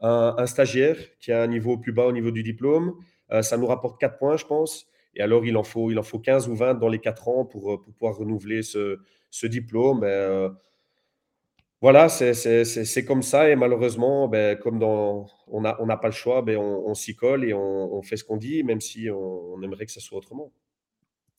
un, 0.00 0.46
stagiaire 0.46 0.96
qui 1.20 1.30
a 1.30 1.40
un 1.40 1.46
niveau 1.46 1.78
plus 1.78 1.92
bas 1.92 2.06
au 2.06 2.10
niveau 2.10 2.32
du 2.32 2.42
diplôme. 2.42 2.94
ça 3.42 3.56
nous 3.56 3.66
rapporte 3.66 4.00
4 4.00 4.18
points, 4.18 4.36
je 4.36 4.44
pense. 4.44 4.88
Et 5.14 5.22
alors, 5.22 5.46
il 5.46 5.56
en 5.56 5.62
faut, 5.62 5.92
il 5.92 5.98
en 6.00 6.02
faut 6.02 6.18
15 6.18 6.48
ou 6.48 6.56
20 6.56 6.74
dans 6.74 6.88
les 6.88 6.98
4 6.98 7.28
ans 7.28 7.44
pour, 7.44 7.80
pour 7.80 7.94
pouvoir 7.94 8.16
renouveler 8.16 8.62
ce, 8.62 8.98
ce 9.30 9.46
diplôme. 9.46 10.00
Ben, 10.00 10.56
voilà, 11.84 12.08
c'est 12.08 13.04
comme 13.06 13.22
ça. 13.22 13.50
Et 13.50 13.56
malheureusement, 13.56 14.26
ben, 14.26 14.56
comme 14.56 14.78
dans, 14.78 15.26
on 15.48 15.60
n'a 15.60 15.76
on 15.82 15.86
pas 15.86 16.06
le 16.08 16.12
choix, 16.12 16.40
ben, 16.40 16.56
on, 16.56 16.94
s'y 16.94 17.14
colle 17.14 17.44
et 17.44 17.52
on, 17.52 18.00
fait 18.00 18.16
ce 18.16 18.24
qu'on 18.24 18.38
dit, 18.38 18.62
même 18.62 18.80
si 18.80 19.10
on, 19.10 19.62
aimerait 19.62 19.84
que 19.84 19.92
ça 19.92 20.00
soit 20.00 20.16
autrement. 20.16 20.50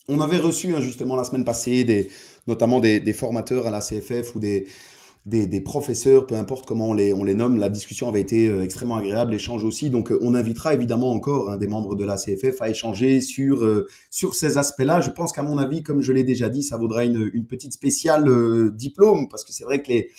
On 0.08 0.22
avait 0.22 0.38
reçu 0.38 0.76
hein, 0.76 0.82
justement 0.82 1.16
la 1.16 1.24
semaine 1.24 1.46
passée, 1.46 1.84
des, 1.84 2.12
notamment 2.46 2.80
des, 2.80 3.14
formateurs 3.14 3.66
à 3.66 3.72
la 3.72 3.80
CFF 3.80 4.36
ou 4.36 4.40
des, 4.40 4.68
des, 5.26 5.62
professeurs, 5.62 6.28
peu 6.28 6.36
importe 6.36 6.68
comment 6.68 6.90
on 6.90 6.94
les, 6.94 7.14
nomme. 7.34 7.58
La 7.58 7.70
discussion 7.70 8.08
avait 8.08 8.22
été 8.22 8.48
euh, 8.48 8.64
extrêmement 8.64 8.98
agréable, 8.98 9.32
l'échange 9.32 9.64
aussi. 9.64 9.90
Donc, 9.90 10.12
euh, 10.12 10.20
on 10.22 10.36
invitera 10.36 10.76
évidemment 10.76 11.12
encore 11.12 11.50
hein, 11.50 11.58
des 11.58 11.68
membres 11.68 11.96
de 11.96 12.06
la 12.06 12.16
CFF 12.16 12.62
à 12.62 12.70
échanger 12.70 13.22
sur, 13.22 13.64
euh, 13.64 13.88
sur 14.12 14.36
ces 14.36 14.60
aspects-là. 14.60 15.02
Je 15.02 15.10
pense 15.10 15.34
qu'à 15.34 15.42
mon 15.42 15.58
avis, 15.58 15.82
comme 15.82 16.02
je 16.02 16.12
l'ai 16.12 16.24
déjà 16.24 16.48
dit, 16.50 16.62
ça 16.62 16.78
vaudra 16.78 17.06
une, 17.06 17.32
une 17.34 17.48
petite 17.48 17.74
spéciale 17.74 18.72
diplôme, 18.76 19.28
parce 19.28 19.44
que 19.44 19.52
c'est 19.52 19.64
vrai 19.64 19.82
que 19.82 19.88
les, 19.88 20.12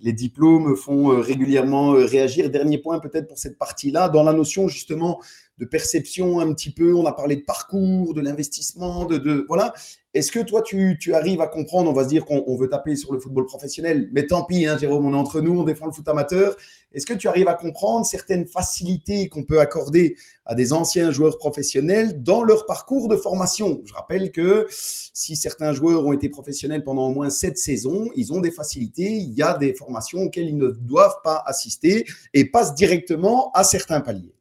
les 0.00 0.14
diplômes 0.14 0.76
font 0.76 1.20
régulièrement 1.20 1.90
réagir. 1.92 2.48
Dernier 2.48 2.78
point 2.78 3.00
peut-être 3.00 3.28
pour 3.28 3.38
cette 3.38 3.58
partie-là, 3.58 4.08
dans 4.08 4.22
la 4.22 4.32
notion 4.32 4.68
justement 4.68 5.20
de 5.58 5.64
perception 5.64 6.40
un 6.40 6.52
petit 6.52 6.70
peu. 6.70 6.94
On 6.94 7.06
a 7.06 7.12
parlé 7.12 7.36
de 7.36 7.42
parcours, 7.42 8.14
de 8.14 8.20
l'investissement, 8.20 9.04
de, 9.04 9.18
de, 9.18 9.44
voilà. 9.48 9.72
Est-ce 10.14 10.30
que 10.30 10.38
toi, 10.38 10.62
tu, 10.62 10.96
tu, 11.00 11.12
arrives 11.12 11.40
à 11.40 11.48
comprendre 11.48 11.90
On 11.90 11.92
va 11.92 12.04
se 12.04 12.08
dire 12.08 12.24
qu'on 12.24 12.56
veut 12.56 12.68
taper 12.68 12.94
sur 12.94 13.12
le 13.12 13.18
football 13.18 13.46
professionnel, 13.46 14.08
mais 14.12 14.26
tant 14.26 14.44
pis, 14.44 14.64
hein, 14.64 14.78
Jérôme, 14.78 15.04
on 15.06 15.12
est 15.12 15.16
entre 15.16 15.40
nous, 15.40 15.58
on 15.58 15.64
défend 15.64 15.86
le 15.86 15.92
foot 15.92 16.06
amateur. 16.06 16.56
Est-ce 16.92 17.04
que 17.04 17.14
tu 17.14 17.26
arrives 17.26 17.48
à 17.48 17.54
comprendre 17.54 18.06
certaines 18.06 18.46
facilités 18.46 19.28
qu'on 19.28 19.42
peut 19.42 19.58
accorder 19.58 20.16
à 20.46 20.54
des 20.54 20.72
anciens 20.72 21.10
joueurs 21.10 21.36
professionnels 21.38 22.22
dans 22.22 22.44
leur 22.44 22.66
parcours 22.66 23.08
de 23.08 23.16
formation? 23.16 23.82
Je 23.84 23.92
rappelle 23.92 24.30
que 24.30 24.68
si 24.70 25.34
certains 25.34 25.72
joueurs 25.72 26.06
ont 26.06 26.12
été 26.12 26.28
professionnels 26.28 26.84
pendant 26.84 27.08
au 27.08 27.12
moins 27.12 27.30
sept 27.30 27.58
saisons, 27.58 28.08
ils 28.14 28.32
ont 28.32 28.40
des 28.40 28.52
facilités. 28.52 29.10
Il 29.16 29.34
y 29.34 29.42
a 29.42 29.58
des 29.58 29.74
formations 29.74 30.22
auxquelles 30.22 30.48
ils 30.48 30.56
ne 30.56 30.70
doivent 30.70 31.18
pas 31.24 31.42
assister 31.44 32.06
et 32.32 32.44
passent 32.44 32.74
directement 32.74 33.50
à 33.52 33.64
certains 33.64 34.00
paliers. 34.00 34.34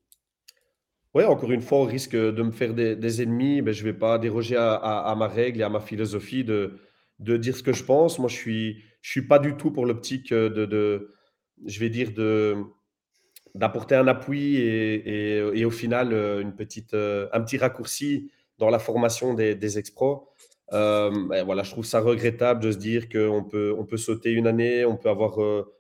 Oui, 1.14 1.24
encore 1.26 1.52
une 1.52 1.62
fois, 1.62 1.80
au 1.80 1.84
risque 1.84 2.16
de 2.16 2.42
me 2.42 2.52
faire 2.52 2.74
des, 2.74 3.22
ennemis, 3.22 3.62
ben, 3.62 3.72
je 3.72 3.86
ne 3.86 3.92
vais 3.92 3.98
pas 3.98 4.18
déroger 4.18 4.56
à, 4.58 5.14
ma 5.18 5.28
règle 5.28 5.62
et 5.62 5.64
à 5.64 5.70
ma 5.70 5.80
philosophie 5.80 6.44
de, 6.44 6.80
de 7.20 7.38
dire 7.38 7.56
ce 7.56 7.62
que 7.62 7.72
je 7.72 7.84
pense. 7.84 8.18
Moi, 8.18 8.30
je 8.30 8.36
ne 8.36 8.40
suis, 8.40 8.84
je 9.02 9.12
suis 9.12 9.28
pas 9.28 9.38
du 9.38 9.56
tout 9.56 9.70
pour 9.70 9.86
l'optique 9.86 10.34
de, 10.34 10.66
de, 10.66 11.10
je 11.66 11.80
vais 11.80 11.90
dire, 11.90 12.14
de 12.14 12.56
d'apporter 13.56 13.94
un 13.94 14.08
appui 14.08 14.56
et, 14.56 15.38
et, 15.38 15.64
au 15.64 15.70
final 15.70 16.12
euh, 16.12 16.42
une 16.42 16.56
petite, 16.56 16.96
euh, 16.96 17.28
un 17.34 17.42
petit 17.42 17.60
raccourci 17.60 18.32
dans 18.58 18.72
la 18.72 18.80
formation 18.80 19.36
des, 19.36 19.54
des 19.54 19.78
ex-pros. 19.78 20.28
Euh, 20.74 21.12
ben, 21.30 21.44
voilà, 21.46 21.62
je 21.62 21.70
trouve 21.70 21.86
ça 21.86 22.00
regrettable 22.00 22.64
de 22.64 22.72
se 22.72 22.78
dire 22.78 23.10
qu'on 23.10 23.44
peut, 23.44 23.76
on 23.78 23.86
peut 23.86 23.98
sauter 23.98 24.32
une 24.32 24.48
année, 24.48 24.86
on 24.86 24.98
peut 24.98 25.10
avoir 25.10 25.36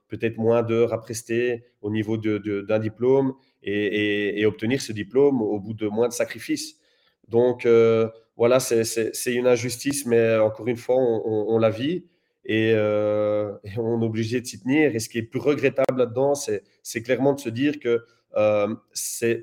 peut-être 0.07 0.37
moins 0.37 0.61
d'heures 0.61 0.93
à 0.93 1.01
prester 1.01 1.63
au 1.81 1.89
niveau 1.89 2.17
d'un 2.17 2.77
diplôme 2.77 3.33
et, 3.63 4.45
obtenir 4.45 4.81
ce 4.81 4.91
diplôme 4.91 5.41
au 5.41 5.59
bout 5.59 5.73
de 5.73 5.87
moins 5.87 6.07
de 6.07 6.13
sacrifices. 6.13 6.79
Donc, 7.27 7.65
euh, 7.65 8.09
voilà, 8.37 8.59
c'est 8.59 9.33
une 9.33 9.47
injustice, 9.47 10.05
mais 10.05 10.37
encore 10.37 10.67
une 10.67 10.77
fois, 10.77 10.95
on, 10.97 11.57
la 11.57 11.69
vit 11.69 12.05
euh, 12.49 13.53
et, 13.63 13.77
on 13.77 14.01
est 14.01 14.05
obligé 14.05 14.41
de 14.41 14.45
s'y 14.45 14.61
tenir. 14.61 14.95
Et 14.95 14.99
ce 14.99 15.09
qui 15.09 15.19
est 15.19 15.23
plus 15.23 15.39
regrettable 15.39 15.97
là-dedans, 15.97 16.33
c'est 16.35 17.01
clairement 17.03 17.33
de 17.33 17.39
se 17.39 17.49
dire 17.49 17.79
que 17.79 18.03
euh, 18.35 18.75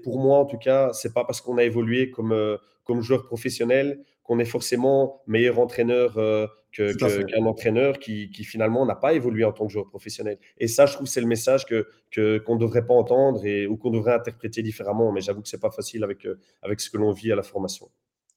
pour 0.02 0.18
moi, 0.18 0.38
en 0.38 0.44
tout 0.44 0.58
cas, 0.58 0.92
c'est 0.92 1.14
pas 1.14 1.24
parce 1.24 1.40
qu'on 1.40 1.58
a 1.58 1.64
évolué 1.64 2.10
comme, 2.10 2.58
comme 2.84 3.00
joueur 3.00 3.24
professionnel 3.24 4.00
qu'on 4.24 4.38
est 4.38 4.44
forcément 4.44 5.22
meilleur 5.26 5.58
entraîneur 5.58 6.18
qu'un 6.72 7.46
entraîneur 7.46 7.98
qui, 7.98 8.28
finalement 8.44 8.86
n'a 8.86 8.94
pas 8.94 9.12
évolué 9.12 9.44
en 9.44 9.52
tant 9.52 9.66
que 9.66 9.72
joueur 9.72 9.88
professionnel. 9.88 10.38
Et 10.58 10.68
ça, 10.68 10.86
je 10.86 10.94
trouve, 10.94 11.06
c'est 11.06 11.20
le 11.20 11.26
message 11.26 11.66
que 11.66 11.86
qu'on 12.44 12.54
ne 12.54 12.60
devrait 12.60 12.86
pas 12.86 12.94
entendre 12.94 13.44
et, 13.44 13.66
ou 13.66 13.76
qu'on 13.76 13.90
devrait 13.90 14.14
interpréter 14.14 14.62
différemment. 14.62 15.12
Mais 15.12 15.20
j'avoue 15.20 15.42
que 15.42 15.48
c'est 15.48 15.60
pas 15.60 15.70
facile 15.70 16.04
avec, 16.04 16.26
euh, 16.26 16.38
avec 16.62 16.80
ce 16.80 16.90
que 16.90 16.96
l'on 16.96 17.12
vit 17.12 17.32
à 17.32 17.36
la 17.36 17.42
formation. 17.42 17.88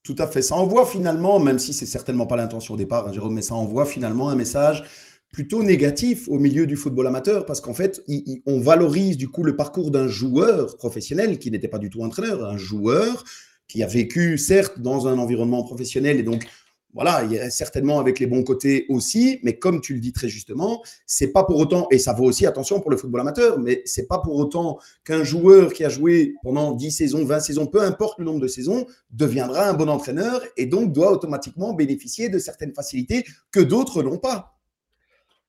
Tout 0.03 0.15
à 0.19 0.27
fait. 0.27 0.41
Ça 0.41 0.55
envoie 0.55 0.85
finalement, 0.85 1.39
même 1.39 1.59
si 1.59 1.73
c'est 1.73 1.85
certainement 1.85 2.27
pas 2.27 2.35
l'intention 2.35 2.73
au 2.73 2.77
départ, 2.77 3.07
hein, 3.07 3.13
Jérôme, 3.13 3.33
mais 3.33 3.41
ça 3.41 3.55
envoie 3.55 3.85
finalement 3.85 4.29
un 4.29 4.35
message 4.35 4.83
plutôt 5.31 5.63
négatif 5.63 6.29
au 6.29 6.37
milieu 6.37 6.67
du 6.67 6.75
football 6.75 7.07
amateur 7.07 7.45
parce 7.45 7.59
qu'en 7.59 7.73
fait, 7.73 8.03
on 8.45 8.59
valorise 8.59 9.17
du 9.17 9.27
coup 9.27 9.43
le 9.43 9.55
parcours 9.55 9.89
d'un 9.89 10.07
joueur 10.07 10.77
professionnel 10.77 11.39
qui 11.39 11.49
n'était 11.49 11.67
pas 11.67 11.79
du 11.79 11.89
tout 11.89 12.03
entraîneur, 12.03 12.45
un 12.45 12.57
joueur 12.57 13.23
qui 13.67 13.81
a 13.81 13.87
vécu 13.87 14.37
certes 14.37 14.79
dans 14.79 15.07
un 15.07 15.17
environnement 15.17 15.63
professionnel 15.63 16.19
et 16.19 16.23
donc 16.23 16.45
voilà, 16.93 17.23
il 17.23 17.31
y 17.31 17.39
a 17.39 17.49
certainement 17.49 17.99
avec 17.99 18.19
les 18.19 18.27
bons 18.27 18.43
côtés 18.43 18.85
aussi, 18.89 19.39
mais 19.43 19.57
comme 19.57 19.81
tu 19.81 19.95
le 19.95 19.99
dis 19.99 20.13
très 20.13 20.29
justement, 20.29 20.83
c'est 21.07 21.31
pas 21.31 21.43
pour 21.43 21.57
autant, 21.57 21.87
et 21.89 21.97
ça 21.97 22.13
vaut 22.13 22.25
aussi 22.25 22.45
attention 22.45 22.79
pour 22.79 22.91
le 22.91 22.97
football 22.97 23.21
amateur, 23.21 23.59
mais 23.59 23.81
c'est 23.85 24.07
pas 24.07 24.19
pour 24.19 24.35
autant 24.35 24.77
qu'un 25.03 25.23
joueur 25.23 25.73
qui 25.73 25.83
a 25.83 25.89
joué 25.89 26.35
pendant 26.43 26.71
10 26.73 26.91
saisons, 26.91 27.25
20 27.25 27.39
saisons, 27.39 27.65
peu 27.65 27.81
importe 27.81 28.19
le 28.19 28.25
nombre 28.25 28.41
de 28.41 28.47
saisons, 28.47 28.85
deviendra 29.09 29.69
un 29.69 29.73
bon 29.73 29.89
entraîneur 29.89 30.41
et 30.55 30.67
donc 30.67 30.93
doit 30.93 31.11
automatiquement 31.11 31.73
bénéficier 31.73 32.29
de 32.29 32.37
certaines 32.37 32.73
facilités 32.73 33.25
que 33.51 33.59
d'autres 33.59 34.03
n'ont 34.03 34.19
pas. 34.19 34.53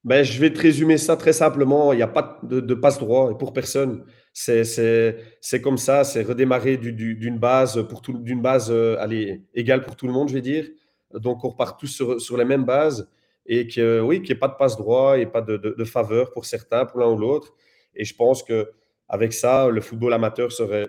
Ben, 0.05 0.23
je 0.23 0.39
vais 0.39 0.53
te 0.53 0.61
résumer 0.61 0.99
ça 0.99 1.17
très 1.17 1.33
simplement. 1.33 1.93
Il 1.95 1.97
n'y 1.97 2.03
a 2.03 2.07
pas 2.09 2.39
de, 2.43 2.75
passe-droit 2.75 3.39
pour 3.39 3.55
personne. 3.55 4.05
C'est 4.35 5.63
comme 5.63 5.79
ça, 5.79 6.05
c'est 6.05 6.23
redémarrer 6.23 6.77
d'une 6.77 7.39
base, 7.39 7.87
pour 7.89 8.03
d'une 8.03 8.43
base 8.43 8.71
euh, 8.71 8.97
égale 9.55 9.83
pour 9.83 9.97
tout 9.97 10.07
le 10.07 10.13
monde, 10.13 10.29
je 10.29 10.35
vais 10.35 10.43
dire. 10.43 10.67
Donc, 11.21 11.45
on 11.45 11.51
repart 11.51 11.79
tous 11.79 12.03
sur, 12.19 12.37
les 12.37 12.45
mêmes 12.45 12.65
bases 12.65 13.09
et 13.47 13.67
que, 13.67 14.01
oui, 14.01 14.23
qu'il 14.23 14.31
n'y 14.31 14.37
ait 14.37 14.41
pas 14.41 14.49
de 14.49 14.57
passe-droit 14.57 15.19
et 15.19 15.27
pas 15.27 15.41
de, 15.41 15.85
faveur 15.85 16.33
pour 16.33 16.45
certains, 16.45 16.87
pour 16.87 17.01
l'un 17.01 17.11
ou 17.11 17.17
l'autre. 17.17 17.55
Et 17.95 18.05
je 18.05 18.15
pense 18.15 18.43
qu'avec 18.43 19.33
ça, 19.33 19.69
le 19.69 19.81
football 19.81 20.13
amateur 20.13 20.51
serait, 20.51 20.89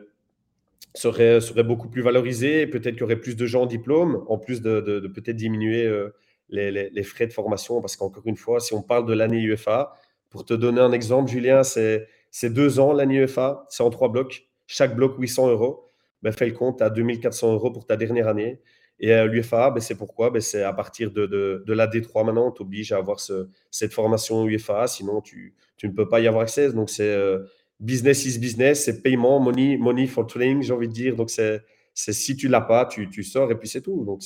serait, 0.93 1.41
serait 1.41 1.63
beaucoup 1.63 1.89
plus 1.89 2.01
valorisé. 2.01 2.67
Peut-être 2.67 2.93
qu'il 2.93 3.01
y 3.01 3.03
aurait 3.03 3.19
plus 3.19 3.35
de 3.35 3.45
gens 3.45 3.63
en 3.63 3.65
diplôme, 3.65 4.23
en 4.27 4.37
plus 4.37 4.61
de, 4.61 5.11
peut-être 5.13 5.35
diminuer 5.35 5.85
euh, 5.85 6.09
les, 6.49 7.03
frais 7.03 7.27
de 7.27 7.33
formation. 7.33 7.81
Parce 7.81 7.95
qu'encore 7.95 8.25
une 8.25 8.37
fois, 8.37 8.59
si 8.59 8.73
on 8.73 8.81
parle 8.81 9.05
de 9.05 9.13
l'année 9.13 9.41
UFA, 9.41 9.93
pour 10.29 10.45
te 10.45 10.53
donner 10.53 10.81
un 10.81 10.91
exemple, 10.91 11.29
Julien, 11.29 11.63
c'est 11.63 12.07
deux 12.43 12.79
ans 12.79 12.93
l'année 12.93 13.17
UFA, 13.23 13.65
c'est 13.69 13.83
en 13.83 13.89
trois 13.89 14.09
blocs. 14.09 14.47
Chaque 14.67 14.95
bloc 14.95 15.15
800 15.19 15.49
euros. 15.49 15.85
Ben, 16.23 16.31
fais 16.31 16.47
le 16.47 16.53
compte, 16.53 16.81
à 16.81 16.89
2400 16.89 17.53
euros 17.53 17.69
pour 17.69 17.85
ta 17.85 17.97
dernière 17.97 18.27
année. 18.27 18.59
Et 18.99 19.11
à 19.11 19.25
l'UFA, 19.25 19.71
ben, 19.71 19.81
c'est 19.81 19.95
pourquoi? 19.95 20.29
Ben, 20.29 20.41
C'est 20.41 20.63
à 20.63 20.73
partir 20.73 21.11
de, 21.11 21.25
de, 21.25 21.63
de 21.65 21.73
la 21.73 21.87
D3 21.87 22.25
maintenant, 22.25 22.47
on 22.47 22.51
t'oblige 22.51 22.91
à 22.91 22.97
avoir 22.97 23.19
ce, 23.19 23.49
cette 23.69 23.93
formation 23.93 24.47
UFA, 24.47 24.87
sinon 24.87 25.21
tu, 25.21 25.53
tu, 25.77 25.87
ne 25.87 25.93
peux 25.93 26.07
pas 26.07 26.19
y 26.19 26.27
avoir 26.27 26.43
accès. 26.43 26.71
Donc 26.71 26.89
c'est 26.89 27.03
euh, 27.03 27.39
business 27.79 28.25
is 28.25 28.39
business, 28.39 28.85
c'est 28.85 29.01
paiement, 29.01 29.39
money, 29.39 29.77
money 29.77 30.07
for 30.07 30.25
training, 30.25 30.61
j'ai 30.61 30.73
envie 30.73 30.87
de 30.87 30.93
dire. 30.93 31.15
Donc 31.15 31.29
c'est 31.29 31.61
si 31.93 32.37
tu 32.37 32.47
l'as 32.47 32.61
pas, 32.61 32.85
tu, 32.85 33.09
tu, 33.09 33.23
sors 33.23 33.51
et 33.51 33.55
puis 33.55 33.67
c'est 33.67 33.81
tout. 33.81 34.05
Donc 34.05 34.21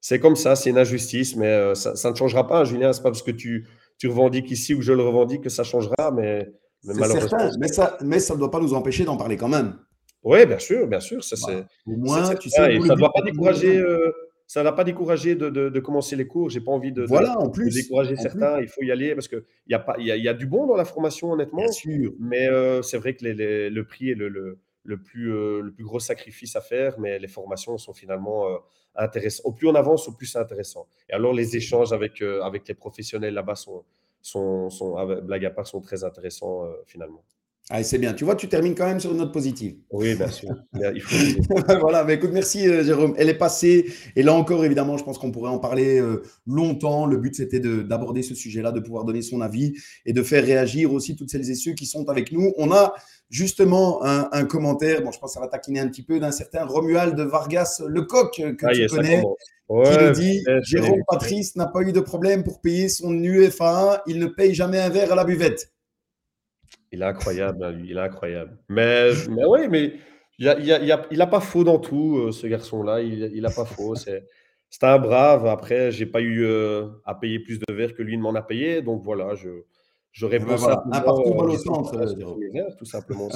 c'est 0.00 0.18
comme 0.20 0.36
ça, 0.36 0.54
c'est 0.54 0.70
une 0.70 0.78
injustice, 0.78 1.34
mais 1.34 1.48
euh, 1.48 1.74
ça, 1.74 1.96
ça, 1.96 2.10
ne 2.10 2.16
changera 2.16 2.46
pas, 2.46 2.64
Julien. 2.64 2.92
C'est 2.92 3.02
pas 3.02 3.10
parce 3.10 3.22
que 3.22 3.32
tu, 3.32 3.66
tu 3.98 4.06
revendiques 4.06 4.50
ici 4.52 4.72
ou 4.72 4.82
je 4.82 4.92
le 4.92 5.02
revendique 5.02 5.42
que 5.42 5.50
ça 5.50 5.64
changera, 5.64 6.12
mais, 6.12 6.48
mais 6.84 6.94
malheureusement. 6.94 7.38
Certain, 7.38 7.58
mais 7.58 7.68
ça 7.68 7.98
ne 8.00 8.06
mais 8.06 8.20
ça 8.20 8.36
doit 8.36 8.52
pas 8.52 8.60
nous 8.60 8.72
empêcher 8.72 9.04
d'en 9.04 9.16
parler 9.16 9.36
quand 9.36 9.48
même. 9.48 9.76
Oui, 10.22 10.44
bien 10.46 10.58
sûr, 10.58 10.86
bien 10.86 11.00
sûr. 11.00 11.24
Ça, 11.24 11.36
c'est, 11.36 11.64
Au 11.86 11.96
moins, 11.96 12.34
tu 12.34 12.50
sais, 12.50 12.56
ça 12.56 12.68
ne 12.68 12.94
doit 12.94 13.12
pas 13.12 13.22
décourager. 13.22 13.78
Euh, 13.78 14.12
ça 14.46 14.64
n'a 14.64 14.72
pas 14.72 14.82
découragé 14.82 15.36
de, 15.36 15.48
de, 15.48 15.80
commencer 15.80 16.16
les 16.16 16.26
cours. 16.26 16.50
J'ai 16.50 16.60
pas 16.60 16.72
envie 16.72 16.92
de, 16.92 17.04
voilà, 17.04 17.38
en 17.38 17.50
plus, 17.50 17.72
décourager 17.72 18.16
certains. 18.16 18.60
Il 18.60 18.68
faut 18.68 18.82
y 18.82 18.90
aller 18.90 19.14
parce 19.14 19.28
qu'il 19.28 19.44
y, 19.68 19.74
a 19.74 19.78
pas, 19.78 19.96
y, 19.98 20.10
a, 20.10 20.16
y 20.16 20.26
a 20.28 20.34
du 20.34 20.46
bon 20.46 20.66
dans 20.66 20.76
la 20.76 20.84
formation, 20.84 21.30
honnêtement. 21.32 21.62
Bien 21.62 21.72
sûr. 21.72 22.12
Mais 22.18 22.48
euh, 22.48 22.82
c'est 22.82 22.98
vrai 22.98 23.14
que 23.14 23.24
les, 23.24 23.70
le 23.70 23.84
prix 23.84 24.10
est 24.10 24.14
le, 24.14 24.28
le, 24.28 24.58
le 24.82 25.00
plus, 25.00 25.32
euh, 25.32 25.60
le 25.60 25.72
plus 25.72 25.84
gros 25.84 26.00
sacrifice 26.00 26.56
à 26.56 26.60
faire, 26.60 26.98
mais 26.98 27.20
les 27.20 27.28
formations 27.28 27.78
sont 27.78 27.94
finalement 27.94 28.44
intéressantes. 28.96 29.46
Au 29.46 29.52
plus 29.52 29.68
on 29.68 29.74
avance, 29.76 30.08
au 30.08 30.12
plus 30.12 30.26
c'est 30.26 30.38
intéressant. 30.38 30.88
Et 31.08 31.12
alors, 31.12 31.32
les 31.32 31.56
échanges 31.56 31.92
avec, 31.92 32.20
avec 32.20 32.66
les 32.66 32.74
professionnels 32.74 33.34
là-bas 33.34 33.54
sont, 33.54 33.84
sont, 34.20 34.68
sont, 34.68 34.96
blague 35.22 35.44
à 35.44 35.50
part, 35.50 35.68
sont 35.68 35.80
très 35.80 36.02
intéressants 36.02 36.68
finalement. 36.86 37.22
Ah, 37.72 37.84
c'est 37.84 37.98
bien. 37.98 38.14
Tu 38.14 38.24
vois, 38.24 38.34
tu 38.34 38.48
termines 38.48 38.74
quand 38.74 38.86
même 38.86 38.98
sur 38.98 39.12
une 39.12 39.18
note 39.18 39.32
positive. 39.32 39.76
Oui, 39.92 40.16
bien 40.16 40.28
sûr. 40.28 40.50
Il 40.74 41.00
faut... 41.00 41.54
voilà, 41.80 42.02
mais 42.02 42.14
écoute, 42.14 42.30
merci 42.32 42.68
euh, 42.68 42.82
Jérôme. 42.82 43.14
Elle 43.16 43.28
est 43.28 43.38
passée. 43.38 43.86
Et 44.16 44.24
là 44.24 44.34
encore, 44.34 44.64
évidemment, 44.64 44.98
je 44.98 45.04
pense 45.04 45.18
qu'on 45.18 45.30
pourrait 45.30 45.52
en 45.52 45.60
parler 45.60 46.00
euh, 46.00 46.22
longtemps. 46.48 47.06
Le 47.06 47.16
but, 47.16 47.36
c'était 47.36 47.60
d'aborder 47.60 48.22
ce 48.22 48.34
sujet-là, 48.34 48.72
de 48.72 48.80
pouvoir 48.80 49.04
donner 49.04 49.22
son 49.22 49.40
avis 49.40 49.74
et 50.04 50.12
de 50.12 50.22
faire 50.24 50.44
réagir 50.44 50.92
aussi 50.92 51.14
toutes 51.14 51.30
celles 51.30 51.48
et 51.48 51.54
ceux 51.54 51.74
qui 51.74 51.86
sont 51.86 52.08
avec 52.08 52.32
nous. 52.32 52.52
On 52.58 52.72
a 52.72 52.92
justement 53.30 54.02
un, 54.02 54.44
commentaire, 54.44 55.02
bon, 55.02 55.12
je 55.12 55.20
pense 55.20 55.30
que 55.30 55.34
ça 55.34 55.40
va 55.40 55.46
taquiner 55.46 55.78
un 55.78 55.86
petit 55.86 56.02
peu, 56.02 56.18
d'un 56.18 56.32
certain 56.32 56.64
Romuald 56.64 57.20
Vargas 57.20 57.80
Lecoq 57.86 58.32
que 58.34 58.66
ah, 58.66 58.72
tu 58.72 58.86
connais. 58.88 59.22
qui 59.68 60.04
nous 60.04 60.10
dit 60.10 60.44
Jérôme 60.64 61.02
Patrice 61.06 61.54
n'a 61.54 61.68
pas 61.68 61.82
eu 61.82 61.92
de 61.92 62.00
problème 62.00 62.42
pour 62.42 62.60
payer 62.60 62.88
son 62.88 63.12
UFA. 63.14 64.02
Il 64.08 64.18
ne 64.18 64.26
paye 64.26 64.54
jamais 64.54 64.80
un 64.80 64.88
verre 64.88 65.12
à 65.12 65.14
la 65.14 65.24
buvette. 65.24 65.70
Il 66.92 67.02
est 67.02 67.04
incroyable, 67.04 67.64
hein, 67.64 67.70
lui. 67.70 67.90
Il 67.90 67.96
est 67.96 68.00
incroyable. 68.00 68.56
Mais, 68.68 69.10
mais 69.28 69.44
oui, 69.44 69.68
mais 69.68 69.94
il 70.38 70.46
n'a 70.46 70.52
a, 70.52 70.98
a, 70.98 71.22
a, 71.22 71.26
pas 71.26 71.40
faux 71.40 71.64
dans 71.64 71.78
tout, 71.78 72.18
euh, 72.18 72.32
ce 72.32 72.46
garçon-là. 72.46 73.02
Il 73.02 73.40
n'a 73.42 73.50
pas 73.50 73.64
faux. 73.64 73.94
C'est 73.94 74.84
un 74.84 74.98
brave. 74.98 75.46
Après, 75.46 75.92
j'ai 75.92 76.06
pas 76.06 76.20
eu 76.20 76.44
euh, 76.44 76.88
à 77.04 77.14
payer 77.14 77.38
plus 77.40 77.58
de 77.58 77.72
verres 77.72 77.94
que 77.94 78.02
lui 78.02 78.16
ne 78.16 78.22
m'en 78.22 78.34
a 78.34 78.42
payé. 78.42 78.82
Donc 78.82 79.02
voilà, 79.04 79.34
je, 79.34 79.64
J'aurais 80.12 80.40
besoin 80.40 80.56
voilà, 80.56 80.82
un 80.90 81.00
partout 81.02 81.34
mal 81.34 81.50
au 81.50 81.56
centre, 81.56 82.76
tout 82.76 82.84
simplement. 82.84 83.28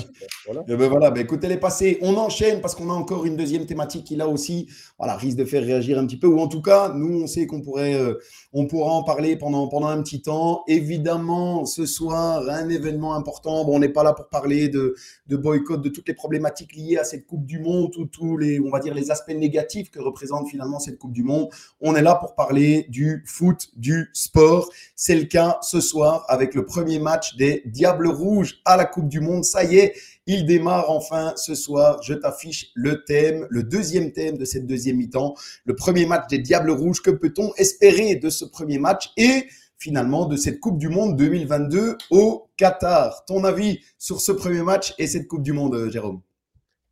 voilà. 0.44 0.64
Et 0.68 0.76
ben 0.76 0.88
voilà, 0.88 1.12
ben 1.12 1.20
écoute, 1.20 1.44
elle 1.44 1.52
est 1.52 1.60
passée. 1.60 1.98
On 2.02 2.16
enchaîne 2.16 2.60
parce 2.60 2.74
qu'on 2.74 2.90
a 2.90 2.92
encore 2.92 3.26
une 3.26 3.36
deuxième 3.36 3.64
thématique 3.64 4.04
qui 4.04 4.16
là 4.16 4.26
aussi, 4.26 4.68
voilà, 4.98 5.16
risque 5.16 5.38
de 5.38 5.44
faire 5.44 5.62
réagir 5.62 6.00
un 6.00 6.06
petit 6.06 6.16
peu. 6.16 6.26
Ou 6.26 6.40
en 6.40 6.48
tout 6.48 6.62
cas, 6.62 6.92
nous, 6.92 7.22
on 7.22 7.26
sait 7.28 7.46
qu'on 7.46 7.62
pourrait, 7.62 7.94
euh, 7.94 8.14
on 8.56 8.66
pourra 8.66 8.92
en 8.92 9.02
parler 9.02 9.36
pendant 9.36 9.68
un 9.86 10.00
petit 10.00 10.22
temps. 10.22 10.62
Évidemment, 10.68 11.66
ce 11.66 11.86
soir, 11.86 12.48
un 12.48 12.68
événement 12.68 13.14
important. 13.14 13.64
Bon, 13.64 13.74
on 13.74 13.78
n'est 13.80 13.88
pas 13.88 14.04
là 14.04 14.12
pour 14.12 14.28
parler 14.28 14.68
de, 14.68 14.94
boycott, 15.28 15.82
de 15.82 15.88
toutes 15.88 16.06
les 16.06 16.14
problématiques 16.14 16.76
liées 16.76 16.96
à 16.96 17.02
cette 17.02 17.26
Coupe 17.26 17.44
du 17.44 17.58
Monde, 17.58 17.96
ou 17.98 18.06
tous 18.06 18.36
les, 18.36 18.60
on 18.60 18.70
va 18.70 18.78
dire 18.78 18.94
les 18.94 19.10
aspects 19.10 19.34
négatifs 19.34 19.90
que 19.90 19.98
représente 19.98 20.48
finalement 20.48 20.78
cette 20.78 20.98
Coupe 20.98 21.12
du 21.12 21.24
Monde. 21.24 21.48
On 21.80 21.96
est 21.96 22.02
là 22.02 22.14
pour 22.14 22.36
parler 22.36 22.86
du 22.88 23.24
foot, 23.26 23.70
du 23.74 24.10
sport. 24.12 24.70
C'est 24.94 25.16
le 25.16 25.24
cas 25.24 25.58
ce 25.62 25.80
soir 25.80 26.24
avec 26.28 26.54
le 26.54 26.64
premier 26.64 27.00
match 27.00 27.34
des 27.36 27.62
Diables 27.66 28.06
Rouges 28.06 28.60
à 28.64 28.76
la 28.76 28.84
Coupe 28.84 29.08
du 29.08 29.18
Monde. 29.18 29.42
Ça 29.42 29.64
y 29.64 29.78
est, 29.78 29.94
il 30.26 30.46
démarre 30.46 30.90
enfin 30.90 31.32
ce 31.36 31.54
soir. 31.54 32.02
Je 32.02 32.14
t'affiche 32.14 32.70
le 32.74 33.04
thème, 33.04 33.46
le 33.50 33.62
deuxième 33.62 34.12
thème 34.12 34.36
de 34.36 34.44
cette 34.44 34.66
deuxième 34.66 34.96
mi-temps. 34.96 35.34
Le 35.64 35.74
premier 35.74 36.06
match 36.06 36.28
des 36.28 36.38
Diables 36.38 36.70
Rouges. 36.70 37.02
Que 37.02 37.10
peut-on 37.10 37.52
espérer 37.56 38.16
de 38.16 38.30
ce 38.30 38.44
premier 38.44 38.78
match 38.78 39.12
et 39.16 39.46
finalement 39.78 40.26
de 40.26 40.36
cette 40.36 40.60
Coupe 40.60 40.78
du 40.78 40.88
Monde 40.88 41.16
2022 41.16 41.96
au 42.10 42.48
Qatar? 42.56 43.24
Ton 43.26 43.44
avis 43.44 43.80
sur 43.98 44.20
ce 44.20 44.32
premier 44.32 44.62
match 44.62 44.94
et 44.98 45.06
cette 45.06 45.28
Coupe 45.28 45.42
du 45.42 45.52
Monde, 45.52 45.74
euh, 45.74 45.90
Jérôme? 45.90 46.22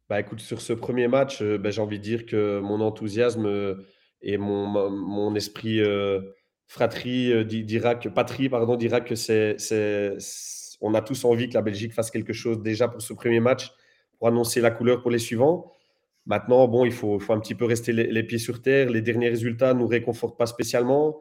Bah 0.09 0.20
écoute, 0.20 0.41
sur 0.41 0.61
ce 0.61 0.74
premier 0.74 1.09
match, 1.09 1.41
euh, 1.41 1.57
bah, 1.57 1.70
j'ai 1.70 1.80
envie 1.80 1.99
de 1.99 2.05
dire 2.05 2.26
que 2.26 2.61
mon 2.61 2.80
enthousiasme 2.80 3.47
euh, 3.47 3.74
et 4.20 4.37
mon, 4.37 5.35
esprit 5.35 5.80
fratrie 6.68 7.33
patrie 8.14 8.49
pardon 8.49 8.76
dira 8.76 9.01
que 9.01 9.16
c'est 9.16 9.57
on 10.83 10.95
a 10.95 11.01
tous 11.01 11.24
envie 11.24 11.49
que 11.49 11.55
la 11.55 11.62
Belgique 11.62 11.93
fasse 11.95 12.11
quelque 12.11 12.33
chose 12.33 12.61
déjà 12.61 12.89
pour 12.89 13.01
ce 13.01 13.12
premier 13.14 13.41
match 13.41 13.72
pour 14.18 14.28
annoncer 14.28 14.61
la 14.61 14.70
couleur 14.70 15.01
pour 15.01 15.11
les 15.11 15.18
suivants. 15.18 15.72
Maintenant, 16.26 16.68
bon, 16.68 16.85
il 16.85 16.93
faut, 16.93 17.20
un 17.28 17.41
petit 17.41 17.55
peu 17.55 17.64
rester 17.64 17.93
les, 17.93 18.22
pieds 18.22 18.39
sur 18.39 18.62
terre. 18.62 18.91
Les 18.91 19.03
derniers 19.03 19.28
résultats 19.28 19.74
ne 19.74 19.80
nous 19.80 19.89
réconfortent 19.89 20.39
pas 20.39 20.47
spécialement. 20.47 21.20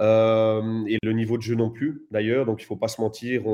Euh, 0.00 0.84
et 0.86 0.98
le 1.02 1.12
niveau 1.12 1.38
de 1.38 1.42
jeu 1.42 1.54
non 1.54 1.70
plus, 1.70 2.06
d'ailleurs. 2.10 2.44
Donc, 2.44 2.60
il 2.60 2.64
ne 2.64 2.66
faut 2.66 2.76
pas 2.76 2.88
se 2.88 3.00
mentir. 3.00 3.44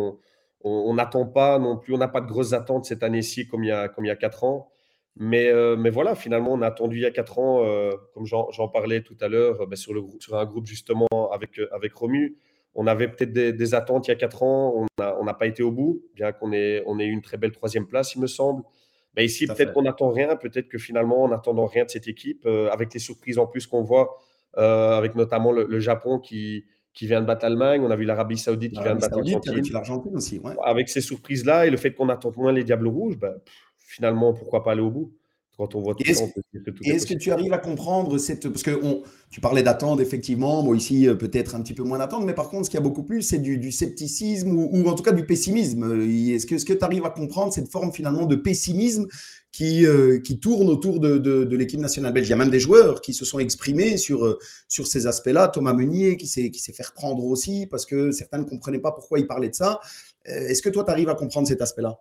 On 0.63 0.95
n'attend 0.95 1.27
pas 1.27 1.59
non 1.59 1.77
plus, 1.77 1.95
on 1.95 1.99
n'a 1.99 2.09
pas 2.09 2.21
de 2.21 2.27
grosses 2.27 2.53
attentes 2.53 2.85
cette 2.85 3.03
année-ci 3.03 3.47
comme 3.47 3.63
il 3.65 3.69
y 3.69 3.73
a, 3.73 3.89
comme 3.89 4.05
il 4.05 4.09
y 4.09 4.11
a 4.11 4.17
4 4.17 4.45
ans. 4.45 4.71
Mais, 5.17 5.49
euh, 5.49 5.77
mais 5.77 5.91
voilà, 5.91 6.15
finalement, 6.15 6.53
on 6.53 6.63
a 6.63 6.67
attendu 6.67 6.97
il 6.97 7.03
y 7.03 7.07
a 7.07 7.11
4 7.11 7.39
ans, 7.39 7.65
euh, 7.65 7.93
comme 8.15 8.27
j'en 8.27 8.69
parlais 8.69 9.03
tout 9.03 9.17
à 9.21 9.29
l'heure, 9.29 9.67
ben, 9.67 9.77
sur, 9.77 9.95
sur 10.19 10.37
un 10.37 10.45
groupe 10.47 10.67
justement 10.67 11.07
avec, 11.33 11.61
avec 11.73 11.95
Romu. 11.95 12.37
On 12.75 12.87
avait 12.87 13.09
peut-être 13.09 13.33
des, 13.33 13.75
attentes 13.75 14.07
il 14.07 14.11
y 14.11 14.15
a 14.15 14.17
4 14.17 14.43
ans, 14.43 14.87
on 14.99 15.25
n'a 15.25 15.35
pas 15.35 15.47
été 15.47 15.63
au 15.63 15.73
bout, 15.73 16.03
bien 16.15 16.33
qu'on 16.33 16.53
ait, 16.53 16.83
on 16.87 16.99
ait 16.99 17.07
eu 17.07 17.11
une 17.11 17.23
très 17.23 17.37
belle 17.37 17.53
troisième 17.53 17.87
place, 17.87 18.15
il 18.15 18.21
me 18.21 18.27
semble. 18.27 18.63
Mais 19.17 19.25
ici, 19.25 19.47
peut-être 19.47 19.73
qu'on 19.73 19.83
n'attend 19.83 20.11
rien, 20.11 20.37
peut-être 20.37 20.69
que 20.69 20.79
finalement, 20.79 21.25
en 21.25 21.29
n'attendant 21.29 21.67
rien 21.67 21.85
de 21.85 21.91
cette 21.91 22.07
équipe, 22.07 22.47
euh, 22.47 22.71
avec 22.71 22.95
les 22.95 23.01
surprises 23.01 23.39
en 23.39 23.47
plus 23.47 23.67
qu'on 23.67 23.83
voit, 23.83 24.17
euh, 24.57 24.93
avec 24.93 25.17
notamment 25.17 25.51
le, 25.51 25.81
Japon 25.81 26.21
qui, 26.21 26.65
qui 26.95 27.07
vient 27.07 27.21
de 27.21 27.27
battre 27.27 27.45
l'Allemagne, 27.45 27.83
on 27.85 27.91
a 27.91 27.97
vu 27.97 28.05
l'Arabie 28.05 28.39
Saoudite 28.39 28.73
qui 28.73 28.83
vient 28.83 28.95
de 28.95 29.01
battre 29.01 29.17
l'Argentine. 29.73 30.43
Avec 30.65 30.89
ces 30.89 31.01
surprises-là 31.01 31.67
et 31.67 31.71
le 31.71 31.77
fait 31.77 31.93
qu'on 31.93 32.09
attend 32.09 32.33
moins 32.37 32.53
les 32.53 32.63
Diables 32.63 32.89
Rouges, 32.89 33.19
ben, 33.19 33.35
finalement, 33.77 34.33
pourquoi 34.33 34.63
pas 34.63 34.73
aller 34.73 34.81
au 34.81 34.91
bout? 34.91 35.13
Quand 35.61 35.75
on 35.75 35.83
voit 35.83 35.95
tout 35.95 36.05
est-ce, 36.09 36.23
est-ce 36.85 37.07
que 37.07 37.13
tu 37.13 37.31
arrives 37.33 37.53
à 37.53 37.59
comprendre 37.59 38.17
cette. 38.17 38.49
Parce 38.49 38.63
que 38.63 38.71
tu 39.29 39.43
parlais 39.43 39.63
d'attendre, 39.63 40.01
effectivement. 40.01 40.63
Bon, 40.63 40.73
ici, 40.73 41.07
euh, 41.07 41.15
peut-être 41.15 41.55
un 41.55 41.61
petit 41.61 41.75
peu 41.75 41.83
moins 41.83 41.99
d'attendre. 41.99 42.25
Mais 42.25 42.33
par 42.33 42.49
contre, 42.49 42.65
ce 42.65 42.71
qu'il 42.71 42.79
y 42.79 42.83
a 42.83 42.83
beaucoup 42.83 43.03
plus, 43.03 43.21
c'est 43.21 43.39
du, 43.39 43.71
scepticisme 43.71 44.53
ou, 44.53 44.89
en 44.89 44.95
tout 44.95 45.03
cas 45.03 45.13
du 45.13 45.27
pessimisme. 45.27 45.85
Euh, 45.85 46.35
est-ce 46.35 46.47
que, 46.47 46.73
tu 46.73 46.83
arrives 46.83 47.05
à 47.05 47.11
comprendre 47.11 47.53
cette 47.53 47.71
forme 47.71 47.93
finalement 47.93 48.25
de 48.25 48.37
pessimisme 48.37 49.07
qui, 49.53 49.85
euh, 49.85 50.19
qui 50.21 50.41
tourne 50.41 50.71
autour 50.71 50.99
de, 50.99 51.19
de, 51.19 51.57
l'équipe 51.57 51.81
nationale 51.81 52.15
belge? 52.15 52.29
Il 52.29 52.31
y 52.31 52.35
a 52.35 52.37
même 52.37 52.51
des 52.51 52.61
joueurs 52.61 53.03
qui 53.03 53.13
se 53.13 53.27
sont 53.27 53.39
exprimés 53.39 53.99
sur, 53.99 54.39
sur 54.67 54.87
ces 54.87 55.07
aspects-là. 55.07 55.49
Thomas 55.49 55.75
Meunier 55.75 56.17
qui 56.17 56.27
s'est, 56.27 56.51
qui 56.51 56.61
s'est 56.61 56.73
fait 56.73 56.87
reprendre 56.87 57.23
aussi 57.27 57.67
parce 57.67 57.85
que 57.85 58.13
certains 58.13 58.39
ne 58.39 58.45
comprenaient 58.45 58.79
pas 58.79 58.93
pourquoi 58.93 59.19
il 59.19 59.27
parlait 59.27 59.51
de 59.51 59.55
ça. 59.55 59.81
Est-ce 60.25 60.63
que 60.63 60.71
toi, 60.71 60.85
tu 60.85 60.91
arrives 60.91 61.11
à 61.11 61.15
comprendre 61.15 61.47
cet 61.47 61.61
aspect-là? 61.61 61.99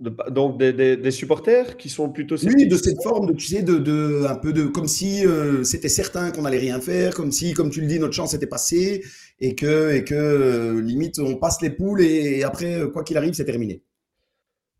Donc 0.00 0.58
des, 0.58 1.10
supporters 1.10 1.76
qui 1.76 1.88
sont 1.88 2.10
plutôt 2.10 2.36
Oui, 2.44 2.66
de 2.66 2.76
cette 2.76 3.02
forme 3.02 3.26
de 3.26 3.32
tu 3.34 3.46
sais 3.46 3.62
de, 3.62 3.78
de 3.78 4.26
un 4.28 4.34
peu 4.34 4.52
de 4.52 4.64
comme 4.64 4.88
si 4.88 5.24
euh, 5.24 5.62
c'était 5.64 5.88
certain 5.88 6.32
qu'on 6.32 6.44
allait 6.44 6.58
rien 6.58 6.80
faire, 6.80 7.14
comme 7.14 7.30
si 7.30 7.52
comme 7.52 7.70
tu 7.70 7.80
le 7.80 7.86
dis 7.86 7.98
notre 7.98 8.14
chance 8.14 8.34
était 8.34 8.46
passée 8.46 9.04
et 9.40 9.54
que 9.54 9.92
et 9.92 10.02
que 10.04 10.14
euh, 10.14 10.80
limite 10.80 11.18
on 11.18 11.36
passe 11.36 11.60
les 11.62 11.70
poules 11.70 12.02
et, 12.02 12.42
après 12.42 12.74
euh, 12.74 12.88
quoi 12.88 13.04
qu'il 13.04 13.16
arrive 13.16 13.34
c'est 13.34 13.44
terminé. 13.44 13.82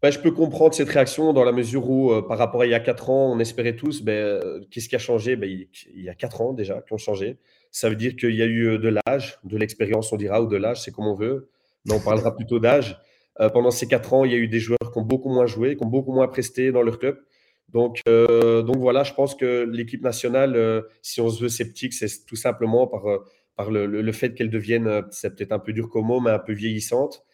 Ben, 0.00 0.10
je 0.10 0.18
peux 0.18 0.32
comprendre 0.32 0.74
cette 0.74 0.88
réaction 0.88 1.32
dans 1.32 1.44
la 1.44 1.52
mesure 1.52 1.88
où 1.88 2.10
par 2.22 2.36
rapport 2.36 2.62
à 2.62 2.66
il 2.66 2.70
y 2.70 2.74
a 2.74 2.80
4 2.80 3.10
ans 3.10 3.32
on 3.32 3.38
espérait 3.38 3.76
tous 3.76 4.02
ben, 4.02 4.42
qu'est-ce 4.70 4.88
qui 4.88 4.96
a 4.96 4.98
changé? 4.98 5.36
Ben, 5.36 5.48
il, 5.48 6.02
y 6.02 6.08
a 6.08 6.14
4 6.14 6.40
ans 6.40 6.52
déjà 6.52 6.82
qui 6.82 6.92
ont 6.92 6.98
changé. 6.98 7.36
Ça 7.70 7.88
veut 7.88 7.94
dire 7.94 8.16
qu'il 8.16 8.34
y 8.34 8.42
a 8.42 8.46
eu 8.46 8.78
de 8.78 8.88
l'âge, 9.06 9.38
de 9.44 9.56
l'expérience 9.56 10.12
on 10.12 10.16
dira 10.16 10.42
ou 10.42 10.46
de 10.46 10.56
l'âge 10.56 10.82
c'est 10.82 10.90
comme 10.90 11.06
on 11.06 11.14
veut, 11.14 11.50
mais 11.84 11.94
on 11.94 12.00
parlera 12.00 12.34
plutôt 12.34 12.58
d'âge. 12.58 12.98
Euh, 13.40 13.48
pendant 13.48 13.70
ces 13.70 13.86
quatre 13.88 14.12
ans, 14.12 14.24
il 14.24 14.32
y 14.32 14.34
a 14.34 14.38
eu 14.38 14.48
des 14.48 14.60
joueurs 14.60 14.92
qui 14.92 14.98
ont 14.98 15.02
beaucoup 15.02 15.30
moins 15.30 15.46
joué, 15.46 15.76
qui 15.76 15.84
ont 15.84 15.88
beaucoup 15.88 16.12
moins 16.12 16.28
presté 16.28 16.72
dans 16.72 16.82
leur 16.82 16.98
club. 16.98 17.18
Donc, 17.68 18.00
euh, 18.08 18.62
donc 18.62 18.76
voilà, 18.76 19.02
je 19.02 19.14
pense 19.14 19.34
que 19.34 19.64
l'équipe 19.64 20.02
nationale, 20.02 20.56
euh, 20.56 20.82
si 21.00 21.20
on 21.20 21.30
se 21.30 21.42
veut 21.42 21.48
sceptique, 21.48 21.94
c'est 21.94 22.26
tout 22.26 22.36
simplement 22.36 22.86
par, 22.86 23.02
par 23.56 23.70
le, 23.70 23.86
le 23.86 24.12
fait 24.12 24.34
qu'elle 24.34 24.50
devienne, 24.50 25.04
c'est 25.10 25.34
peut-être 25.34 25.52
un 25.52 25.58
peu 25.58 25.72
dur 25.72 25.88
comme 25.88 26.06
mot, 26.06 26.20
mais 26.20 26.30
un 26.30 26.38
peu 26.38 26.52
vieillissante. 26.52 27.24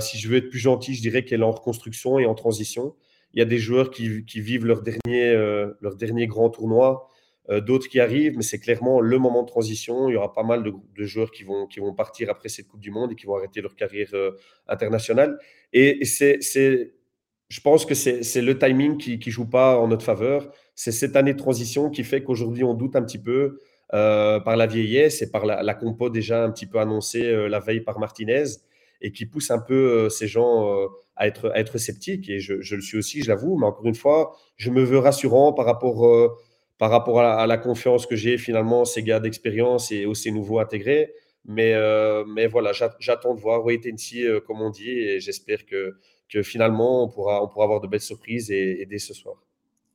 si 0.00 0.18
je 0.18 0.28
veux 0.28 0.36
être 0.36 0.50
plus 0.50 0.58
gentil, 0.58 0.94
je 0.94 1.00
dirais 1.00 1.24
qu'elle 1.24 1.40
est 1.40 1.44
en 1.44 1.52
reconstruction 1.52 2.18
et 2.18 2.26
en 2.26 2.34
transition. 2.34 2.94
Il 3.32 3.38
y 3.38 3.42
a 3.42 3.46
des 3.46 3.58
joueurs 3.58 3.90
qui, 3.90 4.24
qui 4.26 4.40
vivent 4.40 4.66
leur 4.66 4.82
dernier, 4.82 5.32
leur 5.80 5.96
dernier 5.96 6.26
grand 6.26 6.50
tournoi. 6.50 7.08
Euh, 7.50 7.60
d'autres 7.60 7.88
qui 7.88 8.00
arrivent, 8.00 8.36
mais 8.36 8.42
c'est 8.42 8.58
clairement 8.58 9.00
le 9.00 9.18
moment 9.18 9.42
de 9.42 9.48
transition. 9.48 10.08
Il 10.08 10.14
y 10.14 10.16
aura 10.16 10.32
pas 10.32 10.42
mal 10.42 10.62
de, 10.62 11.04
joueurs 11.04 11.30
qui 11.30 11.42
vont, 11.42 11.66
qui 11.66 11.78
vont 11.78 11.92
partir 11.92 12.30
après 12.30 12.48
cette 12.48 12.68
Coupe 12.68 12.80
du 12.80 12.90
Monde 12.90 13.12
et 13.12 13.14
qui 13.14 13.26
vont 13.26 13.36
arrêter 13.36 13.60
leur 13.60 13.76
carrière 13.76 14.08
euh, 14.14 14.30
internationale. 14.66 15.38
Et, 15.74 16.04
c'est, 16.06 16.38
je 17.48 17.60
pense 17.60 17.84
que 17.84 17.94
c'est 17.94 18.40
le 18.40 18.58
timing 18.58 18.96
qui 18.96 19.20
ne 19.24 19.30
joue 19.30 19.48
pas 19.48 19.78
en 19.78 19.88
notre 19.88 20.04
faveur. 20.04 20.50
C'est 20.74 20.92
cette 20.92 21.16
année 21.16 21.34
de 21.34 21.38
transition 21.38 21.90
qui 21.90 22.02
fait 22.02 22.22
qu'aujourd'hui, 22.22 22.64
on 22.64 22.72
doute 22.72 22.96
un 22.96 23.02
petit 23.02 23.20
peu 23.20 23.58
euh, 23.92 24.40
par 24.40 24.56
la 24.56 24.66
vieillesse 24.66 25.20
et 25.20 25.30
par 25.30 25.44
la, 25.44 25.62
la, 25.62 25.74
compo 25.74 26.08
déjà 26.08 26.42
un 26.42 26.50
petit 26.50 26.66
peu 26.66 26.78
annoncée 26.78 27.30
la 27.48 27.60
veille 27.60 27.82
par 27.82 27.98
Martinez 27.98 28.44
et 29.02 29.12
qui 29.12 29.26
pousse 29.26 29.50
un 29.50 29.58
peu 29.58 30.08
ces 30.08 30.26
gens 30.26 30.88
à, 31.16 31.26
être, 31.26 31.50
à 31.50 31.58
être 31.58 31.76
sceptiques. 31.76 32.30
Et 32.30 32.40
je, 32.40 32.62
je 32.62 32.74
le 32.74 32.80
suis 32.80 32.96
aussi, 32.96 33.22
je 33.22 33.28
l'avoue, 33.28 33.58
mais 33.58 33.66
encore 33.66 33.84
une 33.84 33.94
fois, 33.94 34.34
je 34.56 34.70
me 34.70 34.82
veux 34.82 34.98
rassurant 34.98 35.52
par 35.52 35.66
rapport 35.66 36.38
par 36.78 36.90
rapport 36.90 37.20
à, 37.20 37.46
la 37.46 37.56
confiance 37.56 38.06
que 38.06 38.16
j'ai 38.16 38.38
finalement 38.38 38.84
ces 38.84 39.02
gars 39.02 39.20
d'expérience 39.20 39.92
et 39.92 40.06
aussi 40.06 40.32
nouveaux 40.32 40.58
intégrés. 40.58 41.12
Mais, 41.46 41.74
euh, 41.74 42.24
mais 42.26 42.46
voilà, 42.46 42.72
j'attends 42.98 43.34
de 43.34 43.40
voir 43.40 43.64
wait 43.64 43.80
and 43.90 43.96
see, 43.98 44.24
euh, 44.24 44.40
comme 44.40 44.62
on 44.62 44.70
dit, 44.70 44.90
et 44.90 45.20
j'espère 45.20 45.66
que, 45.66 45.94
que 46.28 46.42
finalement 46.42 47.04
on 47.04 47.08
pourra, 47.08 47.42
on 47.44 47.48
pourra 47.48 47.64
avoir 47.64 47.80
de 47.80 47.86
belles 47.86 48.00
surprises 48.00 48.50
et, 48.50 48.86
dès 48.86 48.98
ce 48.98 49.12
soir. 49.12 49.36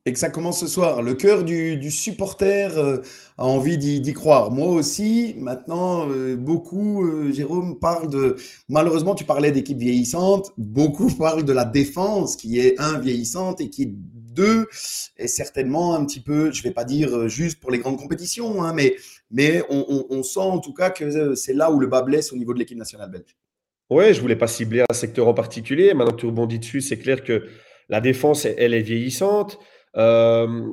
Et 0.06 0.12
que 0.14 0.18
ça 0.18 0.30
commence 0.30 0.60
ce 0.60 0.66
soir. 0.66 1.02
Le 1.02 1.12
cœur 1.12 1.44
du, 1.44 1.90
supporter 1.90 2.78
euh, 2.78 2.98
a 3.36 3.44
envie 3.44 3.76
d'y 3.76 4.12
croire. 4.14 4.50
Moi 4.50 4.68
aussi, 4.68 5.34
maintenant, 5.36 6.08
beaucoup, 6.38 7.30
Jérôme, 7.32 7.78
parle 7.78 8.08
de... 8.08 8.36
Malheureusement, 8.70 9.14
tu 9.14 9.24
parlais 9.24 9.52
d'équipe 9.52 9.76
vieillissante. 9.76 10.52
Beaucoup 10.56 11.14
parlent 11.18 11.44
de 11.44 11.52
la 11.52 11.66
défense 11.66 12.36
qui 12.36 12.60
est, 12.60 12.80
un, 12.80 12.98
vieillissante 12.98 13.60
et 13.60 13.68
qui 13.68 13.94
deux 14.30 14.68
est 15.16 15.26
certainement 15.26 15.94
un 15.94 16.04
petit 16.04 16.20
peu, 16.20 16.52
je 16.52 16.60
ne 16.60 16.64
vais 16.64 16.74
pas 16.74 16.84
dire 16.84 17.14
euh, 17.14 17.28
juste 17.28 17.60
pour 17.60 17.70
les 17.70 17.78
grandes 17.78 17.98
compétitions, 17.98 18.62
hein, 18.62 18.72
mais, 18.72 18.96
mais 19.30 19.62
on, 19.68 20.22
sent 20.22 20.40
en 20.40 20.58
tout 20.58 20.72
cas 20.72 20.90
que 20.90 21.04
euh, 21.04 21.34
c'est 21.34 21.52
là 21.52 21.70
où 21.70 21.80
le 21.80 21.86
bas 21.86 22.02
blesse 22.02 22.32
au 22.32 22.36
niveau 22.36 22.54
de 22.54 22.58
l'équipe 22.58 22.78
nationale 22.78 23.10
belge. 23.10 23.36
Oui, 23.90 24.04
je 24.12 24.18
ne 24.18 24.20
voulais 24.20 24.36
pas 24.36 24.46
cibler 24.46 24.84
un 24.88 24.94
secteur 24.94 25.26
en 25.26 25.34
particulier. 25.34 25.94
Maintenant 25.94 26.12
que 26.14 26.20
tu 26.20 26.26
rebondis 26.26 26.60
dessus, 26.60 26.80
c'est 26.80 26.98
clair 26.98 27.24
que 27.24 27.48
la 27.88 28.00
défense, 28.00 28.44
elle 28.44 28.72
est 28.72 28.82
vieillissante. 28.82 29.58
Euh, 29.96 30.64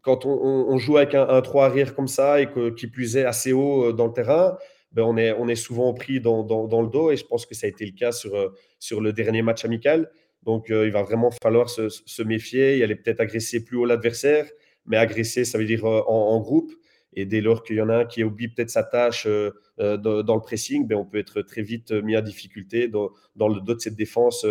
quand 0.00 0.24
on, 0.24 0.78
joue 0.78 0.96
avec 0.96 1.14
un, 1.14 1.40
3 1.40 1.66
arrière 1.66 1.94
comme 1.94 2.08
ça 2.08 2.40
et 2.40 2.46
que, 2.46 2.70
qui 2.70 2.86
plus 2.86 3.16
est 3.16 3.24
assez 3.24 3.52
haut 3.52 3.92
dans 3.92 4.06
le 4.06 4.12
terrain, 4.12 4.56
ben 4.92 5.02
on, 5.02 5.16
est, 5.16 5.32
on 5.32 5.48
est 5.48 5.56
souvent 5.56 5.92
pris 5.92 6.20
dans, 6.20 6.42
dans, 6.42 6.82
le 6.82 6.88
dos 6.88 7.10
et 7.10 7.16
je 7.16 7.24
pense 7.24 7.46
que 7.46 7.54
ça 7.54 7.66
a 7.66 7.70
été 7.70 7.84
le 7.84 7.92
cas 7.92 8.12
sur, 8.12 8.52
sur 8.78 9.00
le 9.00 9.12
dernier 9.12 9.42
match 9.42 9.64
amical. 9.64 10.10
Donc, 10.44 10.70
euh, 10.70 10.86
il 10.86 10.92
va 10.92 11.02
vraiment 11.02 11.30
falloir 11.42 11.68
se, 11.68 12.22
méfier 12.22 12.78
et 12.78 12.84
aller 12.84 12.96
peut-être 12.96 13.20
agresser 13.20 13.64
plus 13.64 13.76
haut 13.76 13.86
l'adversaire. 13.86 14.46
Mais 14.86 14.96
agresser, 14.96 15.44
ça 15.44 15.58
veut 15.58 15.64
dire 15.64 15.84
euh, 15.84 16.02
en, 16.06 16.38
groupe. 16.40 16.72
Et 17.14 17.24
dès 17.26 17.40
lors 17.40 17.62
qu'il 17.62 17.76
y 17.76 17.80
en 17.80 17.88
a 17.88 17.98
un 17.98 18.04
qui 18.04 18.22
oublie 18.24 18.48
peut-être 18.48 18.70
sa 18.70 18.82
tâche 18.82 19.26
euh, 19.26 19.50
dans, 19.78 20.34
le 20.34 20.40
pressing, 20.40 20.86
ben, 20.86 20.96
on 20.96 21.04
peut 21.04 21.18
être 21.18 21.42
très 21.42 21.62
vite 21.62 21.92
mis 21.92 22.16
à 22.16 22.22
difficulté 22.22 22.88
dans, 22.88 23.10
le 23.36 23.60
dos 23.60 23.74
de 23.74 23.80
cette 23.80 23.96
défense 23.96 24.46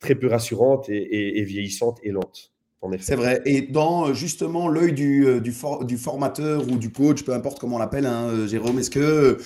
très 0.00 0.14
peu 0.14 0.26
rassurante 0.26 0.88
et, 0.88 1.42
vieillissante 1.42 1.98
et 2.02 2.10
lente. 2.10 2.52
C'est 2.98 3.16
vrai. 3.16 3.40
Et 3.44 3.62
dans 3.62 4.12
justement 4.14 4.68
l'œil 4.68 4.92
du, 4.92 5.52
formateur 5.96 6.68
ou 6.68 6.76
du 6.76 6.92
coach, 6.92 7.24
peu 7.24 7.32
importe 7.32 7.58
comment 7.58 7.76
on 7.76 7.78
l'appelle, 7.78 8.06
hein, 8.06 8.46
Jérôme, 8.46 8.78
est-ce 8.78 8.90
que 8.90 9.38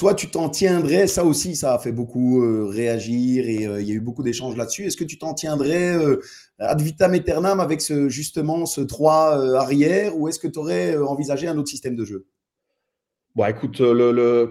toi, 0.00 0.14
tu 0.14 0.30
t'en 0.30 0.48
tiendrais, 0.48 1.06
ça 1.06 1.26
aussi, 1.26 1.54
ça 1.54 1.74
a 1.74 1.78
fait 1.78 1.92
beaucoup 1.92 2.42
euh, 2.42 2.64
réagir 2.64 3.46
et 3.46 3.66
euh, 3.66 3.82
il 3.82 3.86
y 3.86 3.92
a 3.92 3.94
eu 3.94 4.00
beaucoup 4.00 4.22
d'échanges 4.22 4.56
là-dessus. 4.56 4.86
Est-ce 4.86 4.96
que 4.96 5.04
tu 5.04 5.18
t'en 5.18 5.34
tiendrais 5.34 5.94
euh, 5.94 6.22
ad 6.58 6.80
vitam 6.80 7.12
aeternam 7.12 7.60
avec 7.60 7.82
justement 8.08 8.64
ce 8.64 8.80
3 8.80 9.58
arrière 9.58 10.16
ou 10.16 10.26
est-ce 10.26 10.38
que 10.38 10.48
tu 10.48 10.58
aurais 10.58 10.96
envisagé 10.96 11.48
un 11.48 11.58
autre 11.58 11.68
système 11.68 11.96
de 11.96 12.06
jeu? 12.06 12.24
Bon, 13.34 13.44
écoute, 13.44 13.80
le, 13.80 14.50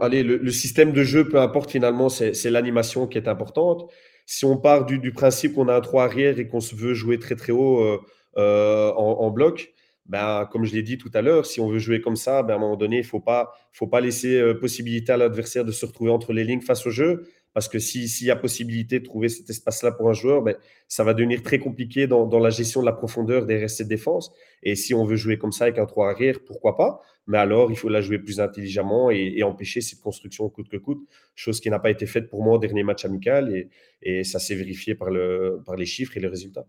allez, 0.00 0.24
le, 0.24 0.50
système 0.50 0.90
de 0.90 1.04
jeu, 1.04 1.28
peu 1.28 1.40
importe 1.40 1.70
finalement, 1.70 2.08
c'est 2.08 2.50
l'animation 2.50 3.06
qui 3.06 3.18
est 3.18 3.28
importante. 3.28 3.88
Si 4.26 4.44
on 4.44 4.56
part 4.56 4.84
du, 4.84 5.12
principe 5.12 5.54
qu'on 5.54 5.68
a 5.68 5.76
un 5.76 5.80
3 5.80 6.02
arrière 6.02 6.40
et 6.40 6.48
qu'on 6.48 6.60
se 6.60 6.74
veut 6.74 6.94
jouer 6.94 7.20
très 7.20 7.36
très 7.36 7.52
haut 7.52 8.00
en, 8.34 9.30
bloc, 9.30 9.72
ben, 10.06 10.48
comme 10.50 10.64
je 10.64 10.74
l'ai 10.74 10.82
dit 10.82 10.98
tout 10.98 11.10
à 11.14 11.22
l'heure, 11.22 11.46
si 11.46 11.60
on 11.60 11.68
veut 11.68 11.78
jouer 11.78 12.00
comme 12.00 12.16
ça, 12.16 12.42
ben, 12.42 12.54
à 12.54 12.56
un 12.56 12.60
moment 12.60 12.76
donné, 12.76 12.96
il 12.96 13.00
ne 13.00 13.06
faut 13.06 13.20
pas, 13.20 13.54
laisser 14.00 14.40
euh, 14.40 14.54
possibilité 14.54 15.12
à 15.12 15.16
l'adversaire 15.16 15.64
de 15.64 15.72
se 15.72 15.86
retrouver 15.86 16.10
entre 16.10 16.32
les 16.32 16.44
lignes 16.44 16.60
face 16.60 16.86
au 16.86 16.90
jeu. 16.90 17.24
Parce 17.54 17.68
que 17.68 17.78
s'il 17.78 18.26
y 18.26 18.30
a 18.30 18.36
possibilité 18.36 18.98
de 18.98 19.04
trouver 19.04 19.28
cet 19.28 19.50
espace-là 19.50 19.92
pour 19.92 20.08
un 20.08 20.14
joueur, 20.14 20.42
ben, 20.42 20.56
ça 20.88 21.04
va 21.04 21.12
devenir 21.12 21.42
très 21.42 21.58
compliqué 21.58 22.06
dans, 22.06 22.26
la 22.38 22.50
gestion 22.50 22.80
de 22.80 22.86
la 22.86 22.92
profondeur 22.92 23.44
des 23.44 23.58
restes 23.58 23.82
de 23.82 23.88
défense. 23.88 24.32
Et 24.62 24.74
si 24.74 24.94
on 24.94 25.04
veut 25.04 25.16
jouer 25.16 25.36
comme 25.36 25.52
ça 25.52 25.64
avec 25.64 25.78
un 25.78 25.84
3 25.84 26.10
arrière, 26.10 26.38
pourquoi 26.46 26.76
pas? 26.76 27.02
Mais 27.26 27.38
alors, 27.38 27.70
il 27.70 27.76
faut 27.76 27.90
la 27.90 28.00
jouer 28.00 28.18
plus 28.18 28.40
intelligemment 28.40 29.10
et, 29.10 29.42
empêcher 29.42 29.82
cette 29.82 30.00
construction 30.00 30.48
coûte 30.48 30.68
que 30.70 30.78
coûte, 30.78 31.06
chose 31.34 31.60
qui 31.60 31.68
n'a 31.68 31.78
pas 31.78 31.90
été 31.90 32.06
faite 32.06 32.30
pour 32.30 32.42
moi 32.42 32.54
au 32.54 32.58
dernier 32.58 32.84
match 32.84 33.04
amical. 33.04 33.68
Et, 34.02 34.24
ça 34.24 34.38
s'est 34.38 34.54
vérifié 34.54 34.94
par 34.94 35.10
les 35.10 35.86
chiffres 35.86 36.16
et 36.16 36.20
les 36.20 36.28
résultats. 36.28 36.66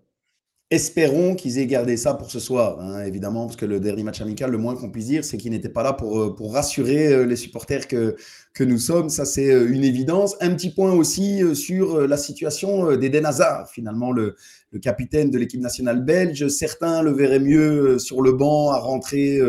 Espérons 0.73 1.35
qu'ils 1.35 1.59
aient 1.59 1.67
gardé 1.67 1.97
ça 1.97 2.15
pour 2.15 2.31
ce 2.31 2.39
soir, 2.39 2.79
hein, 2.79 3.05
évidemment, 3.05 3.45
parce 3.45 3.57
que 3.57 3.67
le 3.67 3.79
dernier 3.79 4.01
match 4.01 4.21
amical, 4.21 4.49
le 4.49 4.57
moins 4.57 4.75
qu'on 4.75 4.89
puisse 4.89 5.05
dire, 5.05 5.23
c'est 5.23 5.37
qu'ils 5.37 5.51
n'étaient 5.51 5.69
pas 5.69 5.83
là 5.83 5.93
pour, 5.93 6.19
euh, 6.19 6.35
rassurer 6.39 7.13
euh, 7.13 7.25
les 7.27 7.35
supporters 7.35 7.87
que, 7.87 8.15
que 8.55 8.63
nous 8.63 8.79
sommes. 8.79 9.09
Ça, 9.09 9.23
c'est 9.23 9.51
euh, 9.51 9.71
une 9.71 9.83
évidence. 9.83 10.35
Un 10.41 10.49
petit 10.55 10.71
point 10.71 10.91
aussi 10.91 11.43
sur 11.55 12.07
la 12.07 12.17
situation 12.17 12.97
d'Eden 12.97 13.23
Hazard, 13.23 13.69
finalement, 13.69 14.11
le, 14.11 14.35
le 14.71 14.79
capitaine 14.79 15.29
de 15.29 15.37
l'équipe 15.37 15.61
nationale 15.61 16.03
belge. 16.03 16.47
Certains 16.47 17.03
le 17.03 17.11
verraient 17.11 17.37
mieux 17.37 17.99
sur 17.99 18.23
le 18.23 18.31
banc 18.31 18.71
à 18.71 18.79
rentrer 18.79 19.41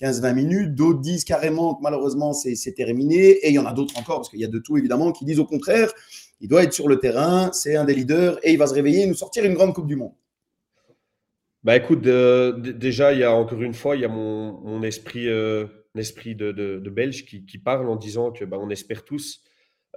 15-20 0.00 0.32
minutes. 0.32 0.74
D'autres 0.76 1.00
disent 1.00 1.24
carrément 1.24 1.74
que 1.74 1.82
malheureusement, 1.82 2.32
c'est 2.32 2.74
terminé. 2.76 3.30
Et 3.30 3.48
il 3.48 3.54
y 3.54 3.58
en 3.58 3.66
a 3.66 3.72
d'autres 3.72 3.98
encore, 3.98 4.18
parce 4.18 4.30
qu'il 4.30 4.38
y 4.38 4.44
a 4.44 4.48
de 4.48 4.60
tout, 4.60 4.78
évidemment, 4.78 5.10
qui 5.10 5.24
disent 5.24 5.40
au 5.40 5.44
contraire, 5.44 5.90
il 6.40 6.48
doit 6.48 6.62
être 6.62 6.72
sur 6.72 6.86
le 6.86 7.00
terrain, 7.00 7.50
c'est 7.52 7.74
un 7.74 7.84
des 7.84 7.96
leaders 7.96 8.38
et 8.44 8.52
il 8.52 8.58
va 8.58 8.68
se 8.68 8.74
réveiller 8.74 9.02
et 9.02 9.06
nous 9.08 9.16
sortir 9.16 9.44
une 9.44 9.54
grande 9.54 9.74
Coupe 9.74 9.88
du 9.88 9.96
Monde. 9.96 10.12
Bah 11.64 11.76
écoute, 11.76 12.02
déjà, 12.02 13.12
il 13.12 13.18
y 13.18 13.24
a 13.24 13.32
encore 13.32 13.62
une 13.62 13.74
fois, 13.74 13.96
il 13.96 14.02
y 14.02 14.04
a 14.04 14.08
mon, 14.08 14.82
esprit, 14.82 15.28
euh, 15.28 15.66
esprit 15.96 16.36
de, 16.36 16.52
Belge 16.88 17.24
qui, 17.24 17.58
parle 17.58 17.88
en 17.88 17.96
disant 17.96 18.30
que 18.30 18.44
bah, 18.44 18.58
on 18.60 18.70
espère 18.70 19.04
tous, 19.04 19.42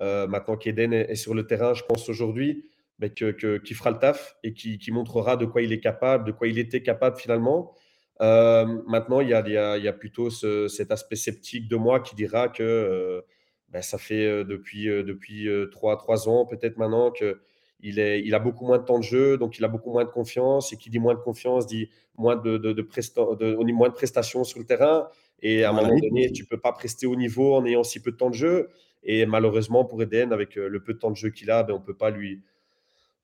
euh, 0.01 0.25
maintenant 0.27 0.57
qu'Eden 0.57 0.91
est, 0.91 1.15
sur 1.15 1.35
le 1.35 1.45
terrain, 1.45 1.73
je 1.75 1.83
pense 1.83 2.09
aujourd'hui, 2.09 2.65
bah, 2.97 3.09
qu'il 3.09 3.35
que, 3.35 3.57
qui 3.57 3.75
fera 3.75 3.91
le 3.91 3.99
taf 3.99 4.37
et 4.43 4.53
qui, 4.53 4.91
montrera 4.91 5.37
de 5.37 5.45
quoi 5.45 5.61
il 5.61 5.71
est 5.71 5.79
capable, 5.79 6.25
de 6.25 6.31
quoi 6.31 6.47
il 6.47 6.57
était 6.57 6.81
capable 6.81 7.17
finalement. 7.17 7.75
Euh, 8.21 8.65
maintenant, 8.87 9.21
il 9.21 9.29
y 9.29 9.33
a, 9.35 9.77
y 9.77 9.87
a, 9.87 9.93
plutôt 9.93 10.31
ce, 10.31 10.67
cet 10.67 10.91
aspect 10.91 11.15
sceptique 11.15 11.67
de 11.67 11.75
moi 11.75 11.99
qui 11.99 12.15
dira 12.15 12.49
que 12.49 13.23
bah, 13.69 13.83
ça 13.83 13.99
fait 13.99 14.43
depuis, 14.45 14.85
depuis 14.85 15.47
3, 15.71 15.97
3 15.97 16.27
ans, 16.27 16.45
peut-être 16.47 16.77
maintenant, 16.77 17.11
que 17.11 17.39
il, 17.81 17.99
est, 17.99 18.21
il, 18.21 18.33
a 18.35 18.39
beaucoup 18.39 18.65
moins 18.65 18.77
de 18.77 18.83
temps 18.83 18.99
de 18.99 19.03
jeu, 19.03 19.37
donc 19.37 19.57
il 19.57 19.65
a 19.65 19.67
beaucoup 19.67 19.91
moins 19.91 20.05
de 20.05 20.09
confiance. 20.09 20.73
Et 20.73 20.77
qui 20.77 20.89
dit 20.89 20.99
moins 20.99 21.15
de 21.15 21.19
confiance 21.19 21.67
dit 21.67 21.89
moins 22.17 22.35
de, 22.35 22.57
de, 22.57 22.73
de, 22.73 22.81
presta 22.81 23.21
de 23.39 23.55
moins 23.73 23.89
de 23.89 23.93
prestations 23.93 24.43
sur 24.43 24.59
le 24.59 24.65
terrain. 24.65 25.07
Et 25.41 25.63
à 25.63 25.71
un 25.71 25.73
moment 25.73 25.95
donné, 25.97 26.31
tu 26.31 26.43
ne 26.43 26.47
peux 26.47 26.59
pas 26.59 26.71
prester 26.71 27.07
au 27.07 27.15
niveau 27.15 27.55
en 27.55 27.65
ayant 27.65 27.83
si 27.83 27.99
peu 27.99 28.11
de 28.11 28.17
temps 28.17 28.29
de 28.29 28.35
jeu. 28.35 28.69
Et 29.03 29.25
malheureusement, 29.25 29.85
pour 29.85 30.01
Eden, 30.01 30.31
avec 30.31 30.57
euh, 30.57 30.67
le 30.67 30.83
peu 30.83 30.93
de 30.93 30.99
temps 30.99 31.11
de 31.11 31.15
jeu 31.15 31.29
qu'il 31.29 31.49
a, 31.49 31.63
ben, 31.63 31.73
on 31.73 31.79
ne 31.79 31.83
peut 31.83 31.97
pas 31.97 32.11
lui, 32.11 32.41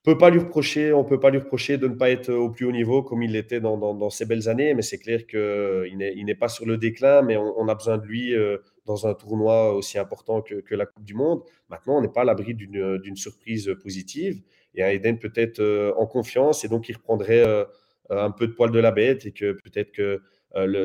peut 0.03 0.17
pas 0.17 0.29
lui 0.29 0.39
reprocher, 0.39 0.93
on 0.93 1.03
peut 1.03 1.19
pas 1.19 1.29
lui 1.29 1.39
reprocher 1.39 1.77
de 1.77 1.87
ne 1.87 1.95
pas 1.95 2.09
être 2.09 2.31
au 2.31 2.49
plus 2.49 2.65
haut 2.65 2.71
niveau 2.71 3.03
comme 3.03 3.23
il 3.23 3.33
l'était 3.33 3.59
dans, 3.59 4.09
ces 4.09 4.25
belles 4.25 4.47
années. 4.47 4.73
Mais 4.73 4.81
c'est 4.81 4.99
clair 4.99 5.27
qu'il 5.27 5.97
n'est, 5.97 6.13
il 6.15 6.23
n'est 6.25 6.35
pas 6.35 6.47
sur 6.47 6.65
le 6.65 6.77
déclin, 6.77 7.21
mais 7.21 7.35
on, 7.35 7.67
a 7.67 7.75
besoin 7.75 7.97
de 7.97 8.05
lui 8.05 8.33
euh, 8.33 8.57
dans 8.85 9.05
un 9.05 9.13
tournoi 9.13 9.73
aussi 9.73 9.97
important 9.97 10.41
que, 10.41 10.75
la 10.75 10.85
Coupe 10.85 11.03
du 11.03 11.13
Monde. 11.13 11.41
Maintenant, 11.69 11.97
on 11.97 12.01
n'est 12.01 12.07
pas 12.07 12.21
à 12.21 12.23
l'abri 12.23 12.53
d'une, 12.53 12.97
d'une 12.99 13.17
surprise 13.17 13.75
positive. 13.81 14.41
Et 14.75 14.81
Eden 14.81 15.19
peut-être 15.19 15.59
euh, 15.59 15.91
en 15.97 16.05
confiance 16.05 16.63
et 16.63 16.69
donc 16.69 16.87
il 16.87 16.95
reprendrait 16.95 17.45
euh, 17.45 17.65
un 18.09 18.31
peu 18.31 18.47
de 18.47 18.53
poil 18.53 18.71
de 18.71 18.79
la 18.79 18.91
bête 18.91 19.25
et 19.25 19.31
que 19.31 19.53
peut-être 19.53 19.91
que 19.91 20.21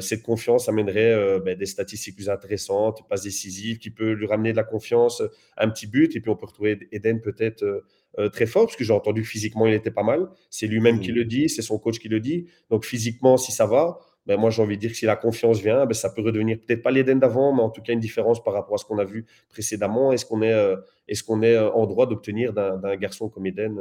cette 0.00 0.22
confiance 0.22 0.68
amènerait 0.68 1.38
ben, 1.40 1.56
des 1.56 1.64
statistiques 1.64 2.16
plus 2.16 2.28
intéressantes, 2.28 3.08
passes 3.08 3.22
décisives, 3.22 3.78
qui 3.78 3.88
peut 3.88 4.12
lui 4.12 4.26
ramener 4.26 4.52
de 4.52 4.56
la 4.56 4.64
confiance, 4.64 5.22
un 5.56 5.70
petit 5.70 5.86
but, 5.86 6.14
et 6.14 6.20
puis 6.20 6.30
on 6.30 6.36
peut 6.36 6.44
retrouver 6.44 6.88
Eden 6.92 7.22
peut-être 7.22 7.82
euh, 8.18 8.28
très 8.28 8.46
fort, 8.46 8.66
parce 8.66 8.76
que 8.76 8.84
j'ai 8.84 8.92
entendu 8.92 9.22
que 9.22 9.28
physiquement, 9.28 9.66
il 9.66 9.74
était 9.74 9.90
pas 9.90 10.02
mal. 10.02 10.28
C'est 10.50 10.66
lui-même 10.66 10.96
mmh. 10.96 11.00
qui 11.00 11.12
le 11.12 11.24
dit, 11.24 11.48
c'est 11.48 11.62
son 11.62 11.78
coach 11.78 11.98
qui 11.98 12.08
le 12.08 12.20
dit. 12.20 12.46
Donc, 12.70 12.84
physiquement, 12.84 13.36
si 13.36 13.52
ça 13.52 13.66
va, 13.66 13.98
ben 14.26 14.38
moi, 14.38 14.50
j'ai 14.50 14.62
envie 14.62 14.76
de 14.76 14.80
dire 14.80 14.90
que 14.90 14.96
si 14.96 15.06
la 15.06 15.16
confiance 15.16 15.60
vient, 15.60 15.84
ben 15.84 15.94
ça 15.94 16.10
peut 16.10 16.22
redevenir 16.22 16.58
peut-être 16.58 16.82
pas 16.82 16.90
l'Eden 16.90 17.18
d'avant, 17.18 17.52
mais 17.54 17.62
en 17.62 17.70
tout 17.70 17.82
cas 17.82 17.92
une 17.92 18.00
différence 18.00 18.42
par 18.42 18.54
rapport 18.54 18.74
à 18.74 18.78
ce 18.78 18.84
qu'on 18.84 18.98
a 18.98 19.04
vu 19.04 19.26
précédemment. 19.48 20.12
Est-ce 20.12 20.24
qu'on 20.24 20.42
est, 20.42 20.52
euh, 20.52 20.76
est, 21.08 21.20
qu'on 21.22 21.42
est 21.42 21.54
euh, 21.54 21.70
en 21.72 21.86
droit 21.86 22.06
d'obtenir 22.06 22.52
d'un 22.52 22.96
garçon 22.96 23.28
comme 23.28 23.46
Eden 23.46 23.78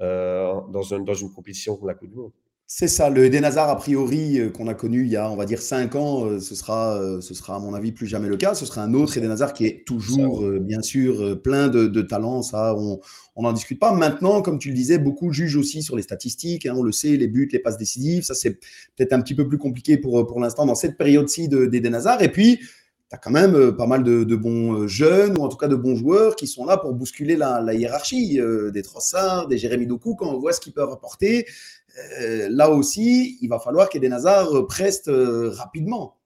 euh, 0.00 0.60
dans, 0.70 0.94
un, 0.94 1.00
dans 1.00 1.14
une 1.14 1.32
compétition 1.32 1.76
comme 1.76 1.88
la 1.88 1.94
Coupe 1.94 2.10
du 2.10 2.16
Monde? 2.16 2.32
C'est 2.68 2.88
ça, 2.88 3.10
le 3.10 3.24
Eden 3.24 3.44
Hazard, 3.44 3.68
a 3.68 3.76
priori, 3.76 4.40
euh, 4.40 4.50
qu'on 4.50 4.66
a 4.66 4.74
connu 4.74 5.02
il 5.02 5.08
y 5.08 5.16
a, 5.16 5.30
on 5.30 5.36
va 5.36 5.44
dire, 5.46 5.62
5 5.62 5.94
ans, 5.94 6.24
euh, 6.26 6.40
ce 6.40 6.56
sera, 6.56 7.00
euh, 7.00 7.20
ce 7.20 7.32
sera, 7.32 7.54
à 7.54 7.58
mon 7.60 7.74
avis, 7.74 7.92
plus 7.92 8.08
jamais 8.08 8.26
le 8.26 8.36
cas. 8.36 8.56
Ce 8.56 8.66
sera 8.66 8.82
un 8.82 8.92
autre 8.92 9.16
Eden 9.16 9.30
Hazard 9.30 9.52
qui 9.52 9.66
est 9.66 9.86
toujours, 9.86 10.44
bien 10.60 10.82
sûr, 10.82 11.40
plein 11.42 11.68
de, 11.68 11.86
de 11.86 12.02
talent. 12.02 12.42
Ça, 12.42 12.74
on 12.74 13.42
n'en 13.42 13.52
discute 13.52 13.78
pas. 13.78 13.92
Maintenant, 13.92 14.42
comme 14.42 14.58
tu 14.58 14.70
le 14.70 14.74
disais, 14.74 14.98
beaucoup 14.98 15.30
jugent 15.30 15.56
aussi 15.56 15.80
sur 15.80 15.94
les 15.94 16.02
statistiques. 16.02 16.66
Hein, 16.66 16.74
on 16.76 16.82
le 16.82 16.90
sait, 16.90 17.16
les 17.16 17.28
buts, 17.28 17.48
les 17.52 17.60
passes 17.60 17.78
décisives. 17.78 18.24
Ça, 18.24 18.34
c'est 18.34 18.58
peut-être 18.96 19.12
un 19.12 19.20
petit 19.20 19.36
peu 19.36 19.46
plus 19.46 19.58
compliqué 19.58 19.96
pour, 19.96 20.26
pour 20.26 20.40
l'instant 20.40 20.66
dans 20.66 20.74
cette 20.74 20.98
période-ci 20.98 21.48
d'Eden 21.48 21.94
Hazard. 21.94 22.20
Et 22.20 22.32
puis, 22.32 22.58
tu 22.58 23.14
as 23.14 23.18
quand 23.18 23.30
même 23.30 23.76
pas 23.76 23.86
mal 23.86 24.02
de, 24.02 24.24
de, 24.24 24.34
bons 24.34 24.88
jeunes, 24.88 25.38
ou 25.38 25.44
en 25.44 25.48
tout 25.48 25.56
cas 25.56 25.68
de 25.68 25.76
bons 25.76 25.94
joueurs, 25.94 26.34
qui 26.34 26.48
sont 26.48 26.64
là 26.64 26.76
pour 26.76 26.92
bousculer 26.94 27.36
la, 27.36 27.60
la 27.60 27.74
hiérarchie. 27.74 28.40
des 28.72 28.82
Trossard, 28.82 29.46
des 29.46 29.56
Jérémy 29.56 29.86
Doku, 29.86 30.16
quand 30.16 30.26
on 30.26 30.40
voit 30.40 30.52
ce 30.52 30.60
qu'ils 30.60 30.72
peuvent 30.72 30.90
apporter. 30.90 31.46
Euh, 32.20 32.48
là 32.50 32.70
aussi, 32.70 33.38
il 33.40 33.48
va 33.48 33.58
falloir 33.58 33.88
qu'Eden 33.88 34.12
Hazard 34.12 34.66
preste 34.66 35.08
euh, 35.08 35.50
rapidement. 35.50 36.16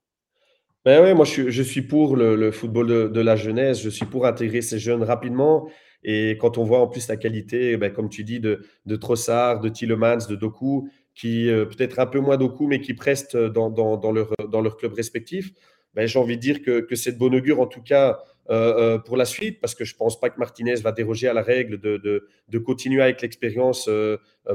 Ben 0.85 1.05
oui, 1.05 1.15
moi 1.15 1.27
je, 1.27 1.63
suis 1.63 1.83
pour 1.83 2.17
le, 2.17 2.51
football 2.51 3.13
de, 3.13 3.21
la 3.21 3.37
jeunesse, 3.37 3.83
je 3.83 3.91
suis 3.91 4.07
pour 4.07 4.27
intégrer 4.27 4.63
ces 4.63 4.79
jeunes 4.79 5.03
rapidement. 5.03 5.69
Et 6.03 6.39
quand 6.41 6.57
on 6.57 6.65
voit 6.65 6.81
en 6.81 6.87
plus 6.87 7.07
la 7.09 7.19
qualité, 7.19 7.77
ben, 7.77 7.93
comme 7.93 8.09
tu 8.09 8.25
dis, 8.25 8.41
de, 8.41 8.63
Trossard, 8.97 9.61
de 9.61 9.69
Tillemans, 9.69 10.27
de 10.27 10.37
Doku, 10.37 10.89
qui 11.15 11.51
euh, 11.51 11.67
peut-être 11.67 11.99
un 11.99 12.07
peu 12.07 12.21
moins 12.21 12.39
Doku, 12.39 12.67
mais 12.67 12.81
qui 12.81 12.95
prestent 12.95 13.37
dans, 13.37 13.69
dans, 13.69 13.99
dans, 13.99 14.11
leur, 14.11 14.33
dans 14.49 14.63
leur 14.63 14.79
club 14.79 14.95
respectif, 14.95 15.53
ben, 15.93 16.07
j'ai 16.07 16.19
envie 16.19 16.37
de 16.37 16.41
dire 16.41 16.63
que, 16.63 16.81
que 16.81 16.97
c'est 16.97 17.13
de 17.13 17.19
bonne 17.19 17.35
augure 17.35 17.61
en 17.61 17.67
tout 17.67 17.83
cas 17.83 18.19
euh, 18.49 18.99
pour 18.99 19.19
la 19.19 19.27
suite, 19.27 19.61
parce 19.61 19.75
que 19.75 19.85
je 19.85 19.93
ne 19.95 19.99
pense 19.99 20.19
pas 20.19 20.31
que 20.31 20.39
Martinez 20.39 20.77
va 20.77 20.93
déroger 20.93 21.29
à 21.29 21.35
la 21.35 21.43
règle 21.43 21.79
de, 21.79 21.99
de, 22.49 22.59
continuer 22.59 23.03
avec 23.03 23.21
l'expérience 23.21 23.89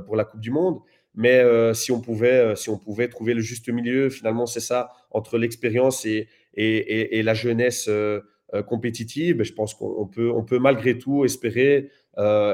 pour 0.08 0.16
la 0.16 0.24
Coupe 0.24 0.42
du 0.42 0.50
Monde. 0.50 0.80
Mais 1.16 1.40
euh, 1.40 1.74
si, 1.74 1.92
on 1.92 2.02
pouvait, 2.02 2.40
euh, 2.40 2.56
si 2.56 2.70
on 2.70 2.78
pouvait 2.78 3.08
trouver 3.08 3.34
le 3.34 3.42
juste 3.42 3.70
milieu, 3.70 4.10
finalement, 4.10 4.46
c'est 4.46 4.60
ça, 4.60 4.90
entre 5.12 5.38
l'expérience 5.38 6.06
et, 6.06 6.28
la 6.58 7.34
jeunesse 7.34 7.88
euh, 7.88 8.22
compétitive, 8.68 9.44
je 9.44 9.54
pense 9.54 9.74
qu'on 9.74 10.08
peut, 10.08 10.30
on 10.30 10.44
peut 10.44 10.60
malgré 10.60 10.98
tout 10.98 11.26
espérer, 11.26 11.90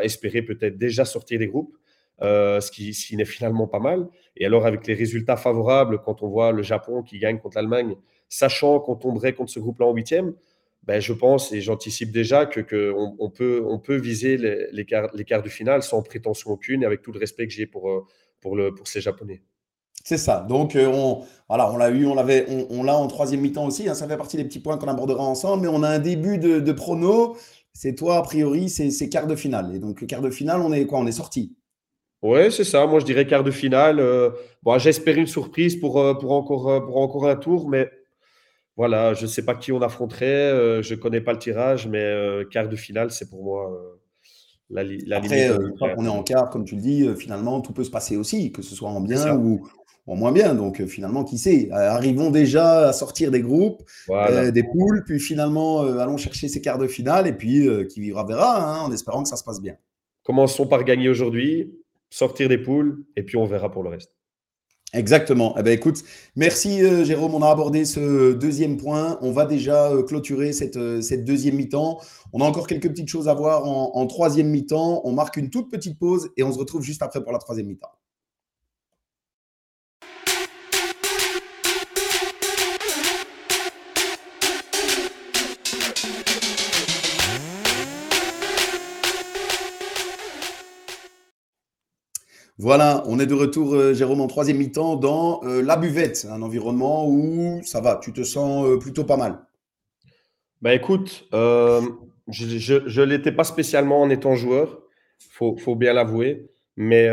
espérer 0.02 0.42
peut-être 0.42 0.78
déjà 0.78 1.06
sortir 1.06 1.40
des 1.40 1.48
groupes, 1.48 1.76
ce 2.22 2.72
qui, 2.72 3.16
n'est 3.16 3.26
finalement 3.26 3.68
pas 3.68 3.80
mal. 3.80 4.08
Et 4.38 4.46
alors, 4.46 4.66
avec 4.66 4.88
les 4.88 4.94
résultats 4.94 5.38
favorables, 5.38 6.00
quand 6.04 6.24
on 6.24 6.30
voit 6.30 6.52
le 6.52 6.64
Japon 6.64 7.04
qui 7.04 7.20
gagne 7.20 7.40
contre 7.40 7.58
l'Allemagne, 7.58 7.96
sachant 8.30 8.80
qu'on 8.80 8.96
tomberait 8.96 9.34
contre 9.34 9.52
ce 9.52 9.60
groupe-là 9.60 9.88
en 9.88 9.94
huitième, 9.94 10.34
ben, 10.84 11.00
je 11.00 11.14
pense 11.14 11.52
et 11.52 11.62
j'anticipe 11.62 12.12
déjà 12.12 12.48
que, 12.48 12.60
que 12.60 12.92
on, 12.96 13.30
peut, 13.30 13.96
viser 13.98 14.38
les, 14.38 14.66
les, 14.72 14.86
quarts, 14.86 15.12
les 15.14 15.26
quarts 15.26 15.44
du 15.44 15.52
final 15.52 15.84
sans 15.84 16.02
prétention 16.02 16.50
aucune 16.50 16.82
et 16.82 16.86
avec 16.88 17.04
tout 17.04 17.12
le 17.12 17.20
respect 17.20 17.46
que 17.46 17.54
j'ai 17.54 17.68
pour, 17.68 18.08
pour, 18.42 18.56
le, 18.56 18.74
pour 18.74 18.88
ces 18.88 19.00
Japonais. 19.00 19.42
C'est 20.04 20.18
ça. 20.18 20.46
Donc, 20.50 20.76
euh, 20.76 20.88
on, 20.88 21.24
voilà, 21.48 21.72
on 21.72 21.78
l'a 21.78 21.92
eu, 21.92 22.08
on 22.08 22.16
l'avait, 22.16 22.48
on, 22.50 22.66
on 22.72 22.84
l'a 22.84 22.96
en 22.96 23.06
troisième 23.08 23.42
mi-temps 23.42 23.68
aussi. 23.68 23.88
Hein, 23.88 23.94
ça 23.94 24.08
fait 24.08 24.18
partie 24.18 24.36
des 24.36 24.44
petits 24.44 24.60
points 24.60 24.78
qu'on 24.78 24.88
abordera 24.88 25.24
ensemble. 25.24 25.62
Mais 25.62 25.68
on 25.68 25.84
a 25.84 25.90
un 25.90 26.00
début 26.00 26.40
de, 26.40 26.60
de 26.60 26.72
prono. 26.72 27.38
C'est 27.74 27.94
toi, 27.94 28.18
a 28.18 28.22
priori, 28.24 28.68
c'est 28.70 29.10
quart 29.10 29.28
de 29.28 29.36
finale. 29.36 29.76
Et 29.76 29.80
donc, 29.80 30.02
le 30.02 30.08
quart 30.08 30.22
de 30.22 30.32
finale, 30.32 30.60
on 30.62 30.74
est 30.74 30.86
quoi? 30.88 31.00
On 31.00 31.06
est 31.06 31.12
sorti. 31.12 31.56
Oui, 32.24 32.52
c'est 32.52 32.64
ça. 32.64 32.86
Moi, 32.88 33.00
je 33.00 33.06
dirais 33.06 33.28
quart 33.28 33.44
de 33.44 33.52
finale. 33.52 34.00
Euh, 34.00 34.32
bon, 34.64 34.78
J'espère 34.80 35.18
une 35.18 35.28
surprise 35.28 35.76
pour, 35.76 36.00
euh, 36.00 36.16
pour, 36.16 36.32
encore, 36.32 36.84
pour 36.84 36.98
encore 36.98 37.28
un 37.28 37.36
tour. 37.36 37.70
Mais 37.70 37.90
voilà, 38.76 39.14
je 39.14 39.24
ne 39.24 39.28
sais 39.28 39.46
pas 39.46 39.54
qui 39.54 39.72
on 39.72 39.82
affronterait. 39.82 40.26
Euh, 40.26 40.82
je 40.82 40.96
ne 40.96 41.00
connais 41.00 41.22
pas 41.22 41.34
le 41.34 41.40
tirage. 41.40 41.88
Mais 41.88 42.04
euh, 42.04 42.44
quart 42.44 42.68
de 42.68 42.76
finale, 42.76 43.12
c'est 43.12 43.30
pour 43.30 43.44
moi 43.44 43.72
la, 44.72 44.84
la 44.84 45.18
Après, 45.18 45.50
limite, 45.50 45.62
euh, 45.82 45.94
on 45.98 46.06
est 46.06 46.10
en 46.10 46.24
quart, 46.24 46.50
comme 46.50 46.66
tu 46.66 46.76
le 46.76 46.82
dis, 46.82 47.04
euh, 47.04 47.16
finalement, 47.16 47.62
tout 47.62 47.74
peut 47.74 47.84
se 47.84 47.92
passer 47.92 48.18
aussi, 48.18 48.52
que 48.52 48.62
ce 48.62 48.76
soit 48.76 48.90
en 48.90 49.02
bien 49.02 49.36
ou 49.36 49.68
en 50.08 50.16
moins 50.16 50.32
bien. 50.32 50.56
Donc, 50.56 50.80
euh, 50.82 50.88
finalement, 50.88 51.24
qui 51.24 51.38
sait 51.38 51.70
Arrivons 51.72 52.32
déjà 52.32 52.88
à 52.90 52.94
sortir 52.94 53.32
des 53.32 53.42
groupes, 53.42 53.84
voilà. 54.08 54.46
euh, 54.46 54.52
des 54.52 54.64
poules, 54.64 55.04
puis 55.06 55.20
finalement, 55.20 55.84
euh, 55.84 56.00
allons 56.00 56.18
chercher 56.18 56.48
ces 56.48 56.62
quarts 56.62 56.80
de 56.80 56.88
finale, 56.88 57.28
et 57.28 57.34
puis 57.34 57.68
euh, 57.68 57.86
qui 57.86 58.02
vivra 58.02 58.26
verra, 58.26 58.64
hein, 58.64 58.82
en 58.82 58.92
espérant 58.92 59.24
que 59.24 59.30
ça 59.30 59.36
se 59.36 59.44
passe 59.44 59.62
bien. 59.62 59.76
Commençons 60.24 60.68
par 60.68 60.84
gagner 60.84 61.10
aujourd'hui, 61.10 61.74
sortir 62.10 62.50
des 62.50 62.58
poules, 62.58 63.04
et 63.16 63.24
puis 63.24 63.38
on 63.38 63.46
verra 63.46 63.72
pour 63.72 63.84
le 63.84 63.90
reste. 63.90 64.12
Exactement. 64.94 65.56
Eh 65.58 65.64
ben, 65.64 65.72
écoute, 65.72 66.04
merci 66.36 66.84
euh, 66.84 67.06
Jérôme. 67.06 67.34
On 67.34 67.42
a 67.42 67.50
abordé 67.50 67.86
ce 67.86 68.34
deuxième 68.34 68.76
point. 68.76 69.18
On 69.22 69.32
va 69.32 69.46
déjà 69.46 69.90
euh, 69.90 70.04
clôturer 70.04 70.52
cette, 70.52 70.76
euh, 70.76 71.02
cette 71.02 71.24
deuxième 71.24 71.56
mi-temps. 71.56 72.00
On 72.34 72.42
a 72.42 72.44
encore 72.46 72.68
quelques 72.68 72.90
petites 72.90 73.08
choses 73.08 73.30
à 73.30 73.34
voir 73.34 73.66
en 73.66 74.06
troisième 74.08 74.48
mi-temps. 74.50 75.02
On 75.06 75.14
marque 75.14 75.38
une 75.38 75.50
toute 75.50 75.70
petite 75.70 75.98
pause 75.98 76.30
et 76.36 76.44
on 76.44 76.52
se 76.52 76.60
retrouve 76.60 76.84
juste 76.84 77.02
après 77.02 77.24
pour 77.24 77.32
la 77.32 77.40
troisième 77.40 77.68
mi-temps. 77.68 77.92
Voilà, 92.58 93.04
on 93.08 93.20
est 93.20 93.26
de 93.26 93.34
retour, 93.34 93.74
euh, 93.74 93.94
Jérôme, 93.94 94.22
en 94.22 94.28
troisième 94.28 94.58
mi-temps 94.58 94.96
dans 94.96 95.42
euh, 95.44 95.62
la 95.64 95.78
buvette, 95.78 96.28
un 96.30 96.42
environnement 96.42 97.08
où 97.08 97.60
ça 97.64 97.82
va, 97.82 98.00
tu 98.02 98.14
te 98.14 98.24
sens 98.24 98.66
euh, 98.66 98.78
plutôt 98.78 99.04
pas 99.04 99.18
mal. 99.18 99.40
Bah 100.62 100.76
écoute, 100.76 101.28
je 101.32 103.00
ne 103.00 103.04
l'étais 103.04 103.32
pas 103.32 103.44
spécialement 103.44 104.02
en 104.02 104.10
étant 104.12 104.36
joueur, 104.36 104.80
faut, 105.32 105.58
faut 105.58 105.76
bien 105.76 105.94
l'avouer. 105.94 106.48
Mais, 106.78 107.10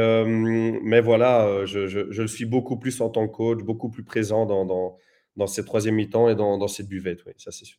mais 0.82 1.00
voilà, 1.00 1.64
je, 1.64 1.88
je, 1.88 2.10
je 2.10 2.22
le 2.22 2.28
suis 2.28 2.44
beaucoup 2.44 2.76
plus 2.76 3.00
en 3.00 3.08
tant 3.08 3.26
que 3.26 3.32
coach, 3.32 3.58
beaucoup 3.64 3.88
plus 3.88 4.04
présent 4.04 4.46
dans, 4.46 4.64
dans, 4.64 4.96
dans 5.36 5.46
cette 5.46 5.66
troisième 5.66 5.96
mi-temps 5.96 6.28
et 6.28 6.36
dans, 6.36 6.58
dans 6.58 6.68
cette 6.68 6.88
buvette, 6.88 7.20
oui, 7.26 7.32
ça 7.38 7.50
c'est 7.50 7.64
sûr. 7.64 7.78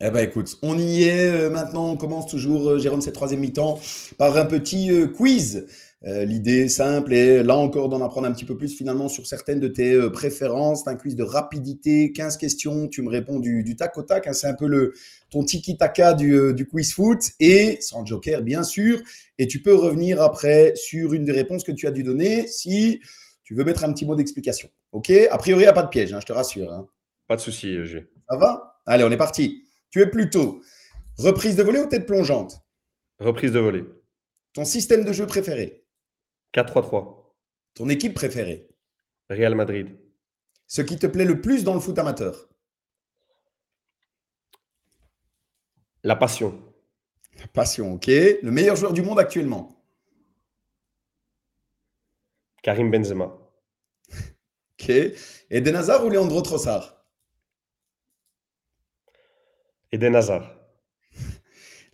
Eh 0.00 0.10
ben 0.10 0.24
écoute, 0.24 0.58
on 0.62 0.76
y 0.76 1.04
est. 1.04 1.48
Maintenant, 1.48 1.92
on 1.92 1.96
commence 1.96 2.26
toujours, 2.26 2.78
Jérôme, 2.78 3.00
cette 3.00 3.14
troisième 3.14 3.40
mi-temps 3.40 3.78
par 4.18 4.36
un 4.36 4.44
petit 4.44 4.90
quiz. 5.16 5.66
Euh, 6.06 6.24
L'idée 6.26 6.68
simple 6.68 7.14
est 7.14 7.42
là 7.42 7.56
encore 7.56 7.88
d'en 7.88 8.04
apprendre 8.04 8.26
un 8.26 8.32
petit 8.32 8.44
peu 8.44 8.56
plus 8.58 8.76
finalement 8.76 9.08
sur 9.08 9.26
certaines 9.26 9.58
de 9.60 9.68
tes 9.68 9.92
euh, 9.94 10.10
préférences. 10.10 10.82
C'est 10.84 10.90
un 10.90 10.96
quiz 10.96 11.16
de 11.16 11.22
rapidité, 11.22 12.12
15 12.12 12.36
questions, 12.36 12.88
tu 12.88 13.00
me 13.00 13.08
réponds 13.08 13.38
du, 13.40 13.62
du 13.64 13.74
tac 13.74 13.96
au 13.96 14.02
tac. 14.02 14.26
hein. 14.26 14.34
C'est 14.34 14.46
un 14.46 14.52
peu 14.54 14.66
le, 14.66 14.92
ton 15.30 15.44
tiki-taka 15.44 16.12
du, 16.12 16.34
euh, 16.34 16.52
du 16.52 16.66
quiz 16.66 16.92
foot 16.92 17.20
et 17.40 17.78
sans 17.80 18.04
joker 18.04 18.42
bien 18.42 18.62
sûr. 18.64 19.00
Et 19.38 19.46
tu 19.46 19.62
peux 19.62 19.74
revenir 19.74 20.20
après 20.20 20.74
sur 20.76 21.14
une 21.14 21.24
des 21.24 21.32
réponses 21.32 21.64
que 21.64 21.72
tu 21.72 21.86
as 21.86 21.90
dû 21.90 22.02
donner 22.02 22.46
si 22.48 23.00
tu 23.42 23.54
veux 23.54 23.64
mettre 23.64 23.84
un 23.84 23.92
petit 23.92 24.04
mot 24.04 24.14
d'explication. 24.14 24.68
Ok? 24.92 25.10
A 25.30 25.38
priori, 25.38 25.62
il 25.62 25.64
n'y 25.64 25.68
a 25.68 25.72
pas 25.72 25.82
de 25.82 25.88
piège, 25.88 26.12
hein, 26.12 26.18
je 26.20 26.26
te 26.26 26.32
rassure. 26.34 26.70
hein. 26.70 26.86
Pas 27.28 27.36
de 27.36 27.40
souci, 27.40 27.82
G. 27.86 28.06
Ça 28.28 28.36
va? 28.36 28.78
Allez, 28.84 29.04
on 29.04 29.10
est 29.10 29.16
parti. 29.16 29.64
Tu 29.90 30.02
es 30.02 30.06
plutôt 30.06 30.60
reprise 31.16 31.56
de 31.56 31.62
volée 31.62 31.78
ou 31.80 31.86
tête 31.86 32.04
plongeante? 32.04 32.60
Reprise 33.20 33.52
de 33.52 33.58
volée. 33.58 33.84
Ton 34.52 34.64
système 34.66 35.04
de 35.04 35.12
jeu 35.12 35.26
préféré 35.26 35.83
4-3-3. 36.54 37.24
Ton 37.74 37.88
équipe 37.88 38.14
préférée 38.14 38.68
Real 39.28 39.54
Madrid. 39.54 39.98
Ce 40.66 40.82
qui 40.82 40.98
te 40.98 41.06
plaît 41.06 41.24
le 41.24 41.40
plus 41.40 41.64
dans 41.64 41.74
le 41.74 41.80
foot 41.80 41.98
amateur 41.98 42.48
La 46.02 46.16
passion. 46.16 46.62
La 47.38 47.46
passion, 47.48 47.94
ok. 47.94 48.06
Le 48.06 48.50
meilleur 48.50 48.76
joueur 48.76 48.92
du 48.92 49.02
monde 49.02 49.18
actuellement 49.18 49.84
Karim 52.62 52.90
Benzema. 52.90 53.36
Ok. 54.80 54.90
Eden 55.50 55.76
Hazard 55.76 56.04
ou 56.04 56.10
Leandro 56.10 56.42
Trossard 56.42 57.06
Eden 59.92 60.16
Hazard. 60.16 60.50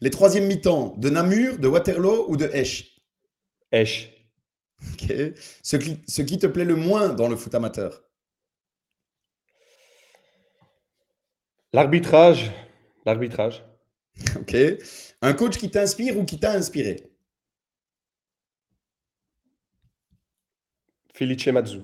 Les 0.01 0.09
troisièmes 0.11 0.47
mi-temps 0.47 0.97
de 0.97 1.11
Namur, 1.11 1.59
de 1.59 1.69
Waterloo 1.69 2.25
ou 2.29 2.37
de 2.39 2.47
Esch 2.47 2.99
Esch. 3.71 4.20
Ok. 4.93 5.13
Ce 5.63 5.77
qui, 5.77 5.99
ce 6.07 6.23
qui 6.23 6.39
te 6.39 6.47
plaît 6.47 6.65
le 6.65 6.77
moins 6.77 7.11
dans 7.11 7.29
le 7.29 7.37
foot 7.37 7.55
amateur? 7.55 8.03
L'arbitrage. 11.73 12.51
L'arbitrage. 13.05 13.65
Ok. 14.37 14.55
Un 15.23 15.33
coach 15.33 15.57
qui 15.57 15.71
t'inspire 15.71 16.19
ou 16.19 16.25
qui 16.25 16.39
t'a 16.39 16.53
inspiré? 16.53 17.11
Felice 21.15 21.47
Mazzu. 21.49 21.81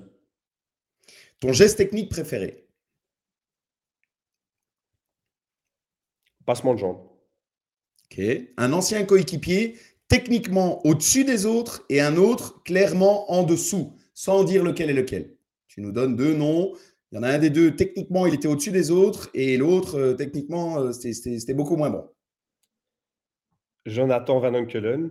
Ton 1.39 1.53
geste 1.53 1.77
technique 1.77 2.09
préféré? 2.09 2.67
Passement 6.45 6.73
de 6.73 6.79
jambes. 6.79 7.07
Ok. 8.05 8.21
Un 8.57 8.73
ancien 8.73 9.03
coéquipier 9.05 9.77
techniquement 10.07 10.85
au-dessus 10.85 11.23
des 11.25 11.45
autres 11.45 11.83
et 11.89 12.01
un 12.01 12.15
autre 12.17 12.61
clairement 12.63 13.31
en 13.31 13.43
dessous, 13.43 13.93
sans 14.13 14.43
dire 14.43 14.63
lequel 14.63 14.89
est 14.89 14.93
lequel. 14.93 15.35
Tu 15.67 15.81
nous 15.81 15.91
donnes 15.91 16.15
deux 16.15 16.33
noms. 16.33 16.73
Il 17.11 17.15
y 17.15 17.19
en 17.19 17.23
a 17.23 17.29
un 17.29 17.37
des 17.37 17.49
deux, 17.49 17.75
techniquement, 17.75 18.25
il 18.25 18.33
était 18.33 18.47
au-dessus 18.47 18.71
des 18.71 18.91
autres 18.91 19.29
et 19.33 19.57
l'autre, 19.57 19.97
euh, 19.97 20.13
techniquement, 20.13 20.79
euh, 20.79 20.91
c'était- 20.91 21.53
beaucoup 21.53 21.75
moins 21.77 21.89
bon. 21.89 22.05
Jonathan 23.85 24.39
Van 24.39 24.53
Onkelen. 24.53 25.09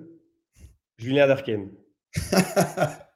Julien 0.99 1.27
Darken. 1.27 1.71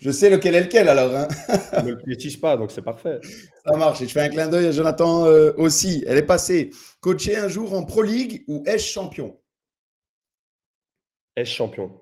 Je 0.00 0.10
sais 0.10 0.30
lequel 0.30 0.54
est 0.54 0.62
lequel 0.62 0.88
alors. 0.88 1.14
hein. 1.14 1.28
Ne 1.84 1.90
le 1.90 1.98
précise 1.98 2.36
pas, 2.38 2.56
donc 2.56 2.70
c'est 2.70 2.82
parfait. 2.82 3.20
Ça 3.66 3.76
marche. 3.76 4.00
Et 4.00 4.06
je 4.08 4.12
fais 4.12 4.22
un 4.22 4.28
clin 4.30 4.48
d'œil 4.48 4.66
à 4.66 4.72
Jonathan 4.72 5.26
euh, 5.26 5.52
aussi. 5.58 6.02
Elle 6.06 6.16
est 6.18 6.22
passée. 6.26 6.70
Coacher 7.00 7.36
un 7.36 7.48
jour 7.48 7.74
en 7.74 7.84
Pro 7.84 8.02
League 8.02 8.44
ou 8.48 8.62
Esch 8.66 8.90
champion 8.92 9.38
Champion. 11.48 12.00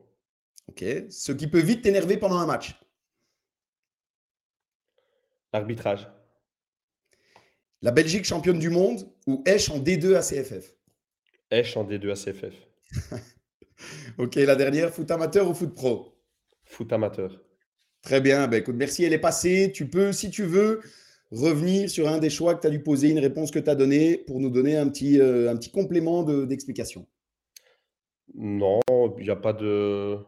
Ok. 0.68 0.84
Ce 1.11 1.32
qui 1.32 1.47
peut 1.47 1.61
vite 1.61 1.82
t'énerver 1.82 2.16
pendant 2.16 2.39
un 2.39 2.47
match. 2.47 2.74
L'arbitrage. 5.53 6.07
La 7.82 7.91
Belgique 7.91 8.24
championne 8.24 8.59
du 8.59 8.70
monde 8.70 9.09
ou 9.26 9.43
Esch 9.47 9.70
en 9.70 9.78
D2 9.78 10.14
à 10.16 10.20
CFF 10.20 10.74
Esch 11.51 11.76
en 11.76 11.84
D2 11.84 12.11
ACFF. 12.12 12.55
Ok, 14.18 14.34
la 14.34 14.57
dernière, 14.57 14.93
foot 14.93 15.09
amateur 15.12 15.49
ou 15.49 15.55
foot 15.55 15.72
pro? 15.72 16.20
Foot 16.64 16.93
amateur. 16.93 17.41
Très 18.03 18.20
bien, 18.20 18.49
ben 18.49 18.57
écoute, 18.57 18.74
merci, 18.76 19.05
elle 19.05 19.12
est 19.12 19.20
passée. 19.20 19.70
Tu 19.72 19.89
peux, 19.89 20.12
si 20.12 20.30
tu 20.32 20.43
veux, 20.43 20.80
revenir 21.30 21.89
sur 21.89 22.09
un 22.09 22.18
des 22.18 22.28
choix 22.28 22.57
que 22.57 22.62
tu 22.62 22.66
as 22.66 22.70
dû 22.70 22.82
poser, 22.82 23.11
une 23.11 23.20
réponse 23.20 23.53
que 23.53 23.61
tu 23.61 23.70
as 23.70 23.76
donnée 23.76 24.18
pour 24.18 24.41
nous 24.41 24.51
donner 24.51 24.76
un 24.76 24.89
petit, 24.89 25.20
euh, 25.20 25.49
un 25.49 25.57
petit 25.57 25.70
complément 25.70 26.24
de- 26.24 26.45
d'explication. 26.45 27.07
Non, 28.35 28.81
il 29.18 29.24
n'y 29.24 29.31
a 29.31 29.37
pas 29.37 29.53
de. 29.53 30.18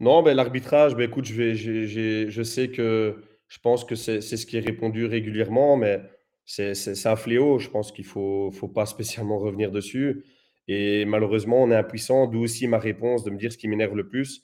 Non, 0.00 0.22
ben, 0.22 0.34
l'arbitrage, 0.36 0.94
écoute, 1.00 1.26
je 1.26 2.42
sais 2.44 2.70
que 2.70 3.22
je 3.48 3.58
pense 3.60 3.84
que 3.84 3.94
c'est 3.94 4.20
ce 4.22 4.46
qui 4.46 4.56
est 4.56 4.60
répondu 4.60 5.06
régulièrement, 5.06 5.76
mais 5.76 6.02
c'est 6.44 6.74
c'est- 6.74 7.06
un 7.08 7.16
fléau. 7.16 7.58
Je 7.58 7.70
pense 7.70 7.92
qu'il 7.92 8.04
ne 8.04 8.10
faut, 8.10 8.50
faut 8.52 8.68
pas 8.68 8.86
spécialement 8.86 9.38
revenir 9.38 9.70
dessus. 9.72 10.24
Et 10.68 11.04
malheureusement, 11.04 11.62
on 11.62 11.70
est 11.70 11.76
impuissant, 11.76 12.26
d'où 12.26 12.40
aussi 12.42 12.66
ma 12.68 12.78
réponse 12.78 13.24
de 13.24 13.30
me 13.30 13.38
dire 13.38 13.52
ce 13.52 13.58
qui 13.58 13.68
m'énerve 13.68 13.96
le 13.96 14.08
plus. 14.08 14.42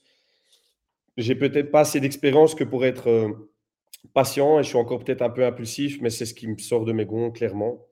J'ai 1.16 1.34
peut-être 1.34 1.70
pas 1.70 1.80
assez 1.80 2.00
d'expérience 2.00 2.54
que 2.54 2.64
pour 2.64 2.84
être 2.84 3.08
euh, 3.08 3.32
patient 4.14 4.60
et 4.60 4.62
je 4.64 4.68
suis 4.70 4.78
encore 4.78 5.04
peut-être 5.04 5.22
un 5.22 5.30
peu 5.30 5.44
impulsif, 5.46 6.00
mais 6.02 6.10
c'est 6.10 6.26
ce 6.26 6.34
qui 6.34 6.48
me 6.48 6.58
sort 6.58 6.84
de 6.86 6.92
mes 6.92 7.06
gonds, 7.06 7.30
clairement, 7.32 7.86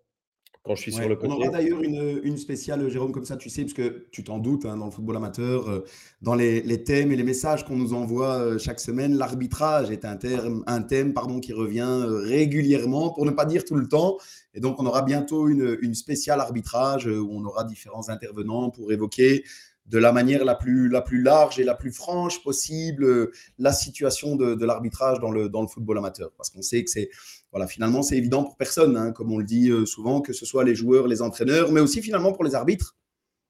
quand 0.69 0.77
je 0.77 0.83
suis 0.83 0.93
sur 0.93 1.09
le 1.09 1.14
on 1.14 1.19
côté. 1.19 1.33
aura 1.33 1.49
d'ailleurs 1.49 1.83
une, 1.83 2.21
une 2.23 2.37
spéciale, 2.37 2.87
Jérôme, 2.91 3.11
comme 3.11 3.25
ça, 3.25 3.39
tu 3.39 3.49
sais, 3.49 3.62
parce 3.62 3.73
que 3.73 4.07
tu 4.12 4.23
t'en 4.23 4.39
doutes, 4.39 4.66
hein, 4.66 4.77
dans 4.77 4.85
le 4.85 4.91
football 4.91 5.16
amateur, 5.16 5.69
euh, 5.69 5.85
dans 6.21 6.35
les, 6.35 6.61
les 6.61 6.85
thèmes 6.85 7.11
et 7.11 7.16
les 7.16 7.23
messages 7.23 7.64
qu'on 7.64 7.77
nous 7.77 7.95
envoie 7.95 8.35
euh, 8.39 8.59
chaque 8.59 8.79
semaine, 8.79 9.16
l'arbitrage 9.16 9.91
est 9.91 10.05
un, 10.05 10.16
terme, 10.16 10.62
un 10.66 10.83
thème 10.83 11.14
pardon, 11.14 11.41
qui 11.41 11.55
revient 11.55 11.81
euh, 11.89 12.19
régulièrement, 12.19 13.11
pour 13.11 13.25
ne 13.25 13.31
pas 13.31 13.47
dire 13.47 13.64
tout 13.64 13.77
le 13.77 13.89
temps. 13.89 14.19
Et 14.53 14.61
donc, 14.61 14.79
on 14.79 14.85
aura 14.85 15.01
bientôt 15.03 15.49
une, 15.49 15.79
une 15.81 15.95
spéciale 15.95 16.41
arbitrage 16.41 17.07
où 17.07 17.29
on 17.33 17.45
aura 17.47 17.64
différents 17.64 18.11
intervenants 18.11 18.69
pour 18.69 18.93
évoquer 18.93 19.45
de 19.89 19.99
la 19.99 20.12
manière 20.12 20.45
la 20.45 20.55
plus, 20.55 20.89
la 20.89 21.01
plus 21.01 21.23
large 21.23 21.59
et 21.59 21.64
la 21.64 21.75
plus 21.75 21.93
franche 21.93 22.43
possible 22.43 23.31
la 23.59 23.73
situation 23.73 24.37
de, 24.37 24.55
de 24.55 24.66
l'arbitrage 24.66 25.19
dans 25.19 25.31
le, 25.31 25.49
dans 25.49 25.62
le 25.62 25.66
football 25.66 25.97
amateur. 25.99 26.31
Parce 26.37 26.51
qu'on 26.51 26.62
sait 26.62 26.85
que 26.85 26.91
c'est 26.91 27.09
voilà, 27.53 27.66
finalement, 27.66 28.03
c'est 28.03 28.16
évident 28.16 28.44
pour 28.44 28.57
personne, 28.57 28.96
hein, 28.96 29.12
comme 29.12 29.32
on 29.32 29.38
le 29.38 29.44
dit 29.44 29.70
euh, 29.70 29.86
souvent, 29.86 30.20
que 30.20 30.32
ce 30.32 30.46
soit 30.46 30.64
les 30.64 30.74
joueurs, 30.74 31.09
les 31.09 31.22
entraîneurs, 31.22 31.72
mais 31.72 31.80
aussi 31.80 32.03
finalement 32.03 32.32
pour 32.32 32.44
les 32.44 32.55
arbitres. 32.55 32.96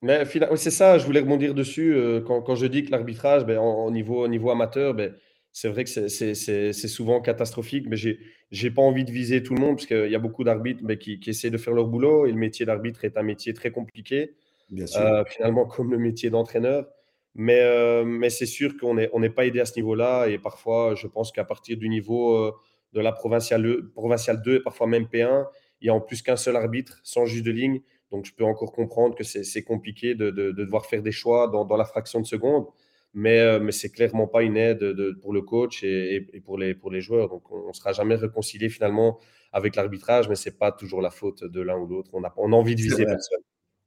Mais 0.02 0.24
c'est 0.56 0.70
ça, 0.70 0.98
je 0.98 1.04
voulais 1.06 1.20
rebondir 1.20 1.54
dessus. 1.54 1.92
euh, 1.94 2.20
quand, 2.20 2.42
quand 2.42 2.54
je 2.54 2.66
dis 2.66 2.84
que 2.84 2.90
l'arbitrage, 2.92 3.44
ben, 3.44 3.58
en- 3.58 3.86
au 3.86 3.90
niveau, 3.90 4.24
au 4.24 4.28
niveau 4.28 4.50
amateur, 4.50 4.94
ben, 4.94 5.14
c'est 5.52 5.68
vrai 5.68 5.82
que 5.84 5.90
c'est- 5.90 6.72
souvent 6.88 7.20
catastrophique, 7.20 7.86
mais 7.88 7.96
j'ai 7.96 8.18
j'ai 8.50 8.70
pas 8.70 8.80
envie 8.82 9.04
de 9.04 9.10
viser 9.10 9.42
tout 9.42 9.54
le 9.54 9.60
monde, 9.60 9.76
parce 9.76 9.86
qu'il 9.86 10.10
y 10.10 10.14
a 10.14 10.18
beaucoup 10.18 10.44
d'arbitres 10.44 10.82
ben, 10.84 10.96
qui, 10.96 11.18
qui 11.20 11.30
essaient 11.30 11.50
de 11.50 11.58
faire 11.58 11.74
leur 11.74 11.86
boulot, 11.88 12.26
et 12.26 12.32
le 12.32 12.38
métier 12.38 12.64
d'arbitre 12.64 13.04
est 13.04 13.16
un 13.18 13.22
métier 13.22 13.52
très 13.54 13.70
compliqué, 13.72 14.36
Bien 14.70 14.86
sûr. 14.86 15.10
euh, 15.10 15.24
finalement 15.26 15.66
comme 15.66 15.90
le 15.92 15.98
métier 15.98 16.30
d'entraîneur. 16.30 16.86
Mais, 17.34 17.60
euh, 17.62 18.04
mais 18.04 18.30
c'est 18.30 18.46
sûr 18.46 18.76
qu'on 18.78 18.94
n'est 18.94 19.10
on 19.12 19.20
n'est 19.20 19.30
pas 19.30 19.46
aidé 19.46 19.60
à 19.60 19.66
ce 19.66 19.74
niveau-là, 19.76 20.26
et 20.28 20.38
parfois, 20.38 20.94
je 20.96 21.06
pense 21.06 21.32
qu'à 21.32 21.44
partir 21.44 21.76
du 21.76 21.88
niveau 21.88 22.54
de 22.92 23.00
la 23.00 23.12
provinciale, 23.12 23.88
provinciale 23.94 24.42
2, 24.42 24.56
et 24.56 24.60
parfois 24.60 24.86
même 24.86 25.06
P1, 25.08 25.46
il 25.80 25.86
y 25.86 25.90
a 25.90 25.94
en 25.94 26.00
plus 26.00 26.22
qu'un 26.22 26.36
seul 26.36 26.56
arbitre, 26.56 27.00
sans 27.02 27.24
juge 27.26 27.42
de 27.42 27.50
ligne. 27.50 27.80
Donc, 28.10 28.24
je 28.24 28.32
peux 28.34 28.44
encore 28.44 28.72
comprendre 28.72 29.14
que 29.14 29.24
c'est 29.24 29.62
compliqué 29.62 30.14
de, 30.14 30.30
de- 30.30 30.50
de 30.52 30.64
devoir 30.64 30.86
faire 30.86 31.02
des 31.02 31.12
choix 31.12 31.48
dans, 31.48 31.64
dans 31.64 31.76
la 31.76 31.84
fraction 31.84 32.20
de 32.20 32.26
seconde, 32.26 32.66
mais, 33.14 33.38
euh, 33.40 33.60
mais 33.60 33.72
c'est 33.72 33.90
clairement 33.90 34.26
pas 34.26 34.42
une 34.42 34.56
aide 34.56 34.78
de- 34.78 35.12
pour 35.20 35.32
le 35.32 35.42
coach 35.42 35.82
et, 35.84 36.16
et- 36.16 36.36
et 36.36 36.40
pour, 36.40 36.56
les, 36.58 36.74
pour 36.74 36.90
les 36.90 37.00
joueurs. 37.00 37.28
Donc, 37.28 37.50
on 37.52 37.68
ne 37.68 37.72
sera 37.72 37.92
jamais 37.92 38.14
réconcilié 38.14 38.68
finalement 38.70 39.18
avec 39.52 39.76
l'arbitrage, 39.76 40.28
mais 40.28 40.36
c'est 40.36 40.58
pas 40.58 40.72
toujours 40.72 41.00
la 41.02 41.10
faute 41.10 41.44
de 41.44 41.60
l'un 41.60 41.76
ou 41.78 41.86
l'autre. 41.86 42.10
On 42.14 42.24
a, 42.24 42.32
on 42.38 42.52
a 42.52 42.56
envie 42.56 42.74
de 42.76 42.80
viser 42.82 43.04
personne. 43.06 43.40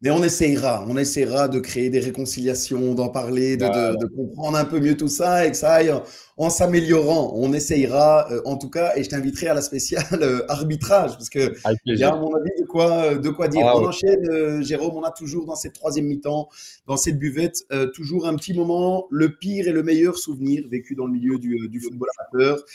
Mais 0.04 0.10
on 0.10 0.24
essayera, 0.24 0.84
on 0.88 0.97
essaiera 0.97 1.47
de 1.47 1.60
créer 1.60 1.91
des 1.91 1.99
réconciliations, 1.99 2.95
d'en 2.95 3.10
parler, 3.10 3.56
de, 3.56 4.06
comprendre 4.16 4.58
un 4.58 4.66
peu 4.66 4.80
mieux 4.80 4.97
tout 4.97 5.08
ça 5.08 5.45
et 5.45 5.52
que 5.52 5.58
ça 5.58 5.74
aille 5.74 5.93
en, 6.38 6.49
s'améliorant. 6.49 7.34
On 7.36 7.54
essayera, 7.54 8.28
euh, 8.32 8.41
en 8.45 8.58
tout 8.58 8.72
cas, 8.72 8.93
et 8.95 9.04
je 9.04 9.10
t'inviterai 9.10 9.49
à 9.49 9.54
la 9.54 9.62
spéciale 9.62 10.06
euh, 10.14 10.43
arbitrage, 10.49 11.12
parce 11.12 11.30
que 11.30 11.54
il 11.86 11.99
y 11.99 12.04
a, 12.04 12.14
à 12.14 12.16
mon 12.16 12.34
avis, 12.34 12.49
de 12.60 12.66
quoi, 12.66 13.14
de 13.14 13.30
quoi 13.30 13.47
dire. 13.47 13.62
Ah 13.64 13.78
on 13.78 13.86
enchaîne, 13.86 14.28
euh, 14.32 14.64
Jérôme, 14.64 14.95
on 14.95 15.04
a 15.04 15.12
toujours 15.12 15.45
dans 15.45 15.56
cette 15.56 15.74
troisième 15.74 16.06
mi-temps, 16.06 16.49
dans 16.88 16.97
cette 16.97 17.20
buvette, 17.20 17.64
toujours 17.93 18.26
un 18.26 18.36
petit 18.36 18.56
moment, 18.56 19.06
le 19.12 19.36
pire 19.36 19.68
et 19.68 19.72
le 19.72 19.84
meilleur 19.84 20.18
souvenir 20.18 20.64
vécu 20.68 20.95
dans 20.95 21.06
le 21.06 21.14
milieu 21.14 21.38
du, 21.38 21.70
du 21.70 21.80
football 21.80 22.10
amateur. 22.18 22.66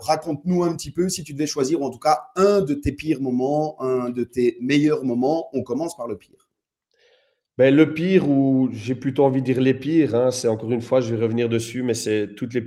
Raconte-nous 0.00 0.64
un 0.64 0.74
petit 0.74 0.90
peu, 0.90 1.08
si 1.08 1.22
tu 1.22 1.34
devais 1.34 1.46
choisir, 1.46 1.80
ou 1.80 1.84
en 1.84 1.90
tout 1.90 2.00
cas, 2.00 2.30
un 2.34 2.62
de 2.62 2.74
tes 2.74 2.90
pires 2.90 3.20
moments, 3.20 3.80
un 3.80 4.10
de 4.10 4.24
tes 4.24 4.56
meilleurs 4.60 5.04
moments. 5.04 5.50
On 5.52 5.62
commence 5.62 5.96
par 5.96 6.08
le 6.08 6.16
pire. 6.16 6.37
Ben, 7.58 7.74
le 7.74 7.92
pire, 7.92 8.28
ou 8.28 8.68
j'ai 8.72 8.94
plutôt 8.94 9.24
envie 9.24 9.40
de 9.40 9.46
dire 9.46 9.60
les 9.60 9.74
pires, 9.74 10.14
hein, 10.14 10.30
c'est 10.30 10.46
encore 10.46 10.70
une 10.70 10.80
fois, 10.80 11.00
je 11.00 11.12
vais 11.12 11.20
revenir 11.20 11.48
dessus, 11.48 11.82
mais 11.82 11.94
c'est 11.94 12.34
toutes 12.36 12.54
les 12.54 12.62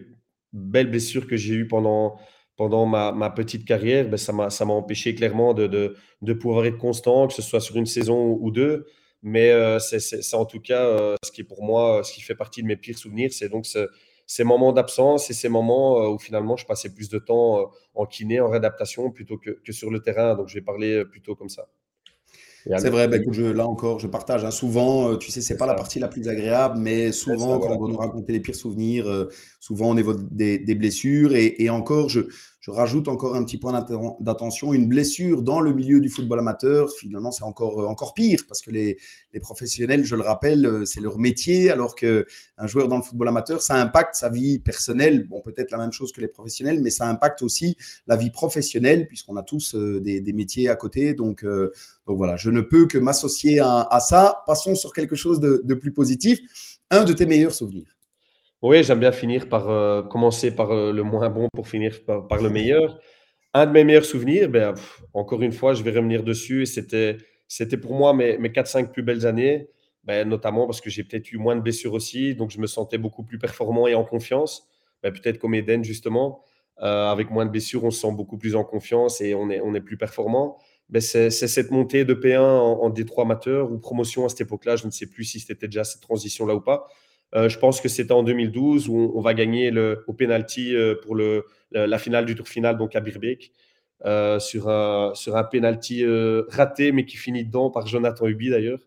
belles 0.51 0.91
blessures 0.91 1.27
que 1.27 1.37
j'ai 1.37 1.53
eues 1.53 1.67
pendant, 1.67 2.19
pendant 2.57 2.85
ma, 2.85 3.13
ma 3.13 3.29
petite 3.29 3.65
carrière, 3.65 4.09
ben, 4.09 4.17
ça 4.17 4.33
m'a 4.33 4.73
empêché 4.73 5.15
clairement 5.15 5.53
de, 5.53 5.67
de, 5.67 5.95
de, 6.21 6.33
pouvoir 6.33 6.65
être 6.65 6.77
constant, 6.77 7.27
que 7.27 7.33
ce 7.33 7.41
soit 7.41 7.61
sur 7.61 7.77
une 7.77 7.85
saison 7.85 8.37
ou 8.41 8.51
deux. 8.51 8.85
Mais 9.23 9.51
euh, 9.51 9.79
c'est 9.79 10.35
en 10.35 10.45
tout 10.45 10.59
cas 10.59 10.83
euh, 10.85 11.15
ce 11.23 11.31
qui 11.31 11.41
est 11.41 11.45
pour 11.45 11.63
moi, 11.63 12.03
ce 12.03 12.11
qui 12.13 12.21
fait 12.21 12.35
partie 12.35 12.61
de 12.61 12.67
mes 12.67 12.75
pires 12.75 12.97
souvenirs, 12.97 13.31
c'est 13.31 13.49
donc 13.49 13.65
ce, 13.67 13.87
ces 14.25 14.43
moments 14.43 14.73
d'absence 14.73 15.29
et 15.29 15.33
ces 15.33 15.47
moments 15.49 16.01
euh, 16.03 16.09
où 16.09 16.19
finalement 16.19 16.57
je 16.57 16.65
passais 16.65 16.93
plus 16.93 17.07
de 17.09 17.19
temps 17.19 17.71
en 17.93 18.05
kiné, 18.05 18.41
en 18.41 18.49
réadaptation 18.49 19.11
plutôt 19.11 19.37
que, 19.37 19.51
que 19.51 19.71
sur 19.71 19.91
le 19.91 20.01
terrain. 20.01 20.35
Donc 20.35 20.49
je 20.49 20.55
vais 20.55 20.61
parler 20.61 21.05
plutôt 21.05 21.35
comme 21.35 21.49
ça. 21.49 21.67
C'est 22.65 22.89
vrai, 22.89 23.07
bah, 23.07 23.17
écoute, 23.17 23.33
je, 23.33 23.43
là 23.43 23.67
encore, 23.67 23.99
je 23.99 24.07
partage. 24.07 24.45
Hein. 24.45 24.51
souvent, 24.51 25.11
euh, 25.11 25.17
tu 25.17 25.31
sais, 25.31 25.41
c'est 25.41 25.57
pas 25.57 25.65
la 25.65 25.73
partie 25.73 25.99
la 25.99 26.07
plus 26.07 26.27
agréable, 26.27 26.77
mais 26.79 27.11
souvent, 27.11 27.59
quand 27.59 27.75
on 27.75 27.81
va 27.81 27.91
nous 27.91 27.97
raconter 27.97 28.33
les 28.33 28.39
pires 28.39 28.55
souvenirs, 28.55 29.07
euh, 29.07 29.29
souvent 29.59 29.89
on 29.89 29.97
évoque 29.97 30.19
des, 30.31 30.59
des 30.59 30.75
blessures. 30.75 31.35
Et, 31.35 31.55
et, 31.59 31.69
encore, 31.69 32.09
je, 32.09 32.21
je 32.61 32.69
rajoute 32.69 33.07
encore 33.07 33.35
un 33.35 33.43
petit 33.43 33.57
point 33.57 33.73
d'attention, 34.19 34.71
une 34.71 34.87
blessure 34.87 35.41
dans 35.41 35.61
le 35.61 35.73
milieu 35.73 35.99
du 35.99 36.09
football 36.09 36.37
amateur, 36.37 36.91
finalement, 36.91 37.31
c'est 37.31 37.43
encore, 37.43 37.81
euh, 37.81 37.87
encore 37.87 38.13
pire 38.13 38.41
parce 38.47 38.61
que 38.61 38.69
les, 38.69 38.99
les, 39.33 39.39
professionnels, 39.39 40.05
je 40.05 40.15
le 40.15 40.21
rappelle, 40.21 40.65
euh, 40.67 40.85
c'est 40.85 41.01
leur 41.01 41.17
métier, 41.17 41.71
alors 41.71 41.95
qu'un 41.95 42.23
joueur 42.65 42.87
dans 42.87 42.97
le 42.97 43.01
football 43.01 43.29
amateur, 43.29 43.63
ça 43.63 43.75
impacte 43.75 44.13
sa 44.13 44.29
vie 44.29 44.59
personnelle, 44.59 45.27
bon, 45.27 45.41
peut-être 45.41 45.71
la 45.71 45.79
même 45.79 45.91
chose 45.91 46.11
que 46.11 46.21
les 46.21 46.27
professionnels, 46.27 46.81
mais 46.83 46.91
ça 46.91 47.07
impacte 47.09 47.41
aussi 47.41 47.75
la 48.05 48.15
vie 48.15 48.29
professionnelle, 48.29 49.07
puisqu'on 49.07 49.37
a 49.37 49.43
tous 49.43 49.73
euh, 49.73 49.99
des, 49.99 50.21
des, 50.21 50.33
métiers 50.33 50.69
à 50.69 50.75
côté. 50.75 51.15
Donc, 51.15 51.43
donc 51.43 52.17
voilà, 52.17 52.37
je 52.37 52.51
ne 52.51 52.61
peux 52.61 52.85
que 52.85 52.99
m'associer 52.99 53.59
à, 53.59 53.81
à, 53.81 53.99
ça. 53.99 54.43
Passons 54.45 54.75
sur 54.75 54.93
quelque 54.93 55.15
chose 55.15 55.39
de, 55.39 55.61
de 55.63 55.73
plus 55.73 55.91
positif. 55.91 56.39
Un 56.91 57.05
de 57.05 57.13
tes 57.13 57.25
meilleurs 57.25 57.53
souvenirs 57.53 57.95
oui, 58.61 58.83
j'aime 58.83 58.99
bien 58.99 59.11
finir 59.11 59.49
par 59.49 59.69
euh, 59.69 60.03
commencer 60.03 60.55
par 60.55 60.71
euh, 60.71 60.93
le 60.93 61.03
moins 61.03 61.29
bon 61.29 61.47
pour 61.53 61.67
finir 61.67 62.03
par, 62.05 62.41
le 62.41 62.49
meilleur. 62.49 62.99
Un 63.53 63.65
de 63.65 63.71
mes 63.71 63.83
meilleurs 63.83 64.05
souvenirs, 64.05 64.49
ben, 64.49 64.75
encore 65.13 65.41
une 65.41 65.51
fois, 65.51 65.73
je 65.73 65.83
vais 65.83 65.91
revenir 65.91 66.23
dessus. 66.23 66.67
C'était, 66.67 67.17
pour 67.77 67.95
moi 67.95 68.13
mes, 68.13 68.37
mes 68.37 68.49
4-5 68.49 68.91
plus 68.91 69.01
belles 69.01 69.25
années, 69.25 69.67
ben, 70.03 70.29
notamment 70.29 70.67
parce 70.67 70.79
que 70.79 70.91
j'ai 70.91 71.03
peut-être 71.03 71.31
eu 71.31 71.37
moins 71.37 71.55
de 71.55 71.61
blessures 71.61 71.93
aussi, 71.93 72.35
donc 72.35 72.51
je 72.51 72.59
me 72.59 72.67
sentais 72.67 72.99
beaucoup 72.99 73.23
plus 73.23 73.39
performant 73.39 73.87
et 73.87 73.95
en 73.95 74.03
confiance. 74.03 74.67
Ben, 75.01 75.11
peut-être 75.11 75.39
comme 75.39 75.55
Eden, 75.55 75.83
justement, 75.83 76.43
euh, 76.83 77.07
avec 77.11 77.31
moins 77.31 77.45
de 77.47 77.51
blessures, 77.51 77.83
on 77.83 77.91
se 77.91 78.01
sent 78.01 78.11
beaucoup 78.13 78.37
plus 78.37 78.55
en 78.55 78.63
confiance 78.63 79.21
et 79.21 79.33
on 79.33 79.49
est, 79.49 79.59
on 79.61 79.73
est 79.73 79.81
plus 79.81 79.97
performant. 79.97 80.59
Ben, 80.89 81.01
c'est, 81.01 81.31
cette 81.31 81.71
montée 81.71 82.05
de 82.05 82.13
P1 82.13 82.39
en, 82.39 82.83
en 82.83 82.89
D3 82.91 83.23
amateur 83.23 83.71
ou 83.71 83.79
promotion 83.79 84.25
à 84.25 84.29
cette 84.29 84.41
époque-là. 84.41 84.75
Je 84.75 84.85
ne 84.85 84.91
sais 84.91 85.07
plus 85.07 85.23
si 85.23 85.39
c'était 85.39 85.67
déjà 85.67 85.83
cette 85.83 86.01
transition-là 86.01 86.53
ou 86.53 86.61
pas. 86.61 86.87
Euh, 87.35 87.47
je 87.47 87.57
pense 87.57 87.79
que 87.79 87.87
c'était 87.87 88.11
en 88.11 88.23
2012 88.23 88.89
où 88.89 89.11
on, 89.15 89.21
va 89.21 89.33
gagner 89.33 89.71
au 90.07 90.13
penalty 90.13 90.75
euh, 90.75 90.95
pour 91.01 91.15
le, 91.15 91.45
la, 91.71 91.97
finale 91.97 92.25
du 92.25 92.35
tour 92.35 92.47
final, 92.47 92.77
donc 92.77 92.95
à 92.95 92.99
Birbeek, 92.99 93.53
euh, 94.05 94.39
sur, 94.39 94.67
un, 94.69 95.13
sur 95.15 95.37
un 95.37 95.43
penalty 95.43 96.03
raté, 96.49 96.91
mais 96.91 97.05
qui 97.05 97.17
finit 97.17 97.45
dedans 97.45 97.69
par 97.69 97.87
Jonathan 97.87 98.27
Hubi 98.27 98.49
d'ailleurs, 98.49 98.79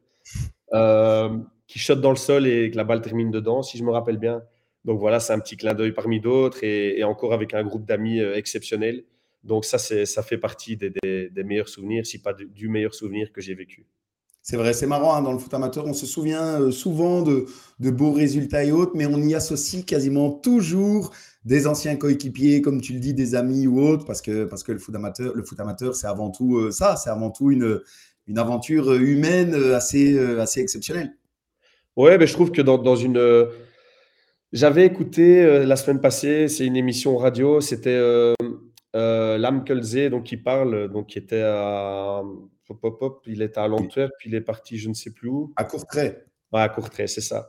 qui 1.67 1.79
shot 1.79 1.97
dans 1.97 2.11
le 2.11 2.17
sol 2.17 2.47
et 2.47 2.71
que 2.71 2.77
la 2.77 2.85
balle 2.85 3.01
termine 3.01 3.31
dedans, 3.31 3.63
si 3.63 3.79
je 3.79 3.85
me 3.85 3.91
rappelle 3.91 4.19
bien. 4.19 4.43
Donc 4.85 4.99
voilà, 4.99 5.19
c'est 5.19 5.33
un 5.33 5.41
petit 5.41 5.57
clin 5.57 5.73
d'œil 5.73 5.93
parmi 5.93 6.21
d'autres 6.21 6.63
et, 6.63 7.03
encore 7.05 7.33
avec 7.33 7.55
un 7.55 7.65
groupe 7.65 7.87
d'amis 7.87 8.21
exceptionnel. 8.21 9.05
Donc 9.43 9.65
ça, 9.65 9.79
ça 9.79 10.23
fait 10.23 10.39
partie 10.39 10.77
des, 10.77 11.31
meilleurs 11.45 11.69
souvenirs, 11.69 12.05
si 12.05 12.21
pas 12.21 12.35
du 12.35 12.69
meilleur 12.69 12.95
souvenir 12.95 13.33
que 13.33 13.41
j'ai 13.41 13.55
vécu. 13.55 13.87
C'est 14.47 14.59
vrai, 14.59 14.75
c'est 14.75 14.87
marrant, 14.87 15.15
hein, 15.17 15.23
dans 15.23 15.33
le 15.33 15.39
foot 15.39 15.55
amateur, 15.55 15.87
on 15.87 15.95
se 15.95 16.05
souvient 16.05 16.61
euh, 16.61 16.71
souvent 16.71 17.23
de, 17.23 17.47
beaux 17.79 18.13
résultats 18.13 18.63
et 18.63 18.73
autres, 18.73 18.93
mais 18.95 19.07
on 19.07 19.17
y 19.17 19.35
associe 19.35 19.87
quasiment 19.87 20.31
toujours 20.31 21.13
des 21.47 21.67
anciens 21.67 21.97
coéquipiers, 21.97 22.61
comme 22.61 22.83
tu 22.83 22.93
le 22.93 22.99
dis, 22.99 23.15
des 23.15 23.37
amis 23.37 23.67
ou 23.67 23.81
autres, 23.81 24.05
parce 24.05 24.21
que, 24.21 24.45
parce 24.45 24.63
que 24.63 24.73
le 24.73 24.79
foot 24.79 24.95
amateur, 24.95 25.33
amateur 25.59 25.95
c'est 25.97 26.07
avant 26.09 26.31
tout 26.31 26.59
euh, 26.59 26.71
ça, 26.71 26.97
c'est 26.97 27.09
avant 27.09 27.31
tout 27.31 27.53
une, 27.53 27.81
une 28.27 28.37
aventure 28.37 28.93
humaine 28.93 29.55
euh, 29.55 29.75
assez, 29.75 30.19
assez 30.19 30.61
exceptionnelle. 30.61 31.17
Ouais, 31.97 32.19
mais 32.19 32.27
je 32.27 32.35
trouve 32.35 32.53
que 32.53 32.61
dans, 32.61 32.97
une. 32.97 33.49
J'avais 34.53 34.85
écouté 34.85 35.65
la 35.65 35.77
semaine 35.77 36.03
passée, 36.03 36.49
c'est 36.49 36.67
une 36.67 36.77
émission 36.77 37.17
radio, 37.17 37.63
c'était 37.63 37.99
Lam 38.93 39.65
Kulze, 39.65 40.11
donc 40.11 40.25
qui 40.25 40.37
parle, 40.37 40.91
donc 40.91 41.07
qui 41.07 41.19
était 41.19 41.43
à 41.43 42.21
Hop, 42.69 42.97
hop, 43.01 43.23
il 43.27 43.43
était 43.43 43.59
à 43.59 43.71
Antwerp, 43.71 44.13
puis 44.19 44.31
il 44.31 44.35
est 44.35 44.41
parti 44.41 44.79
je 44.79 44.89
ne 44.89 44.95
sais 44.95 45.11
plus 45.11 45.29
où. 45.29 45.53
À 45.57 45.65
Courtrai. 45.65 46.25
Ouais, 46.53 46.61
à 46.61 46.69
Courtrai, 46.69 47.07
c'est 47.07 47.21
ça. 47.21 47.47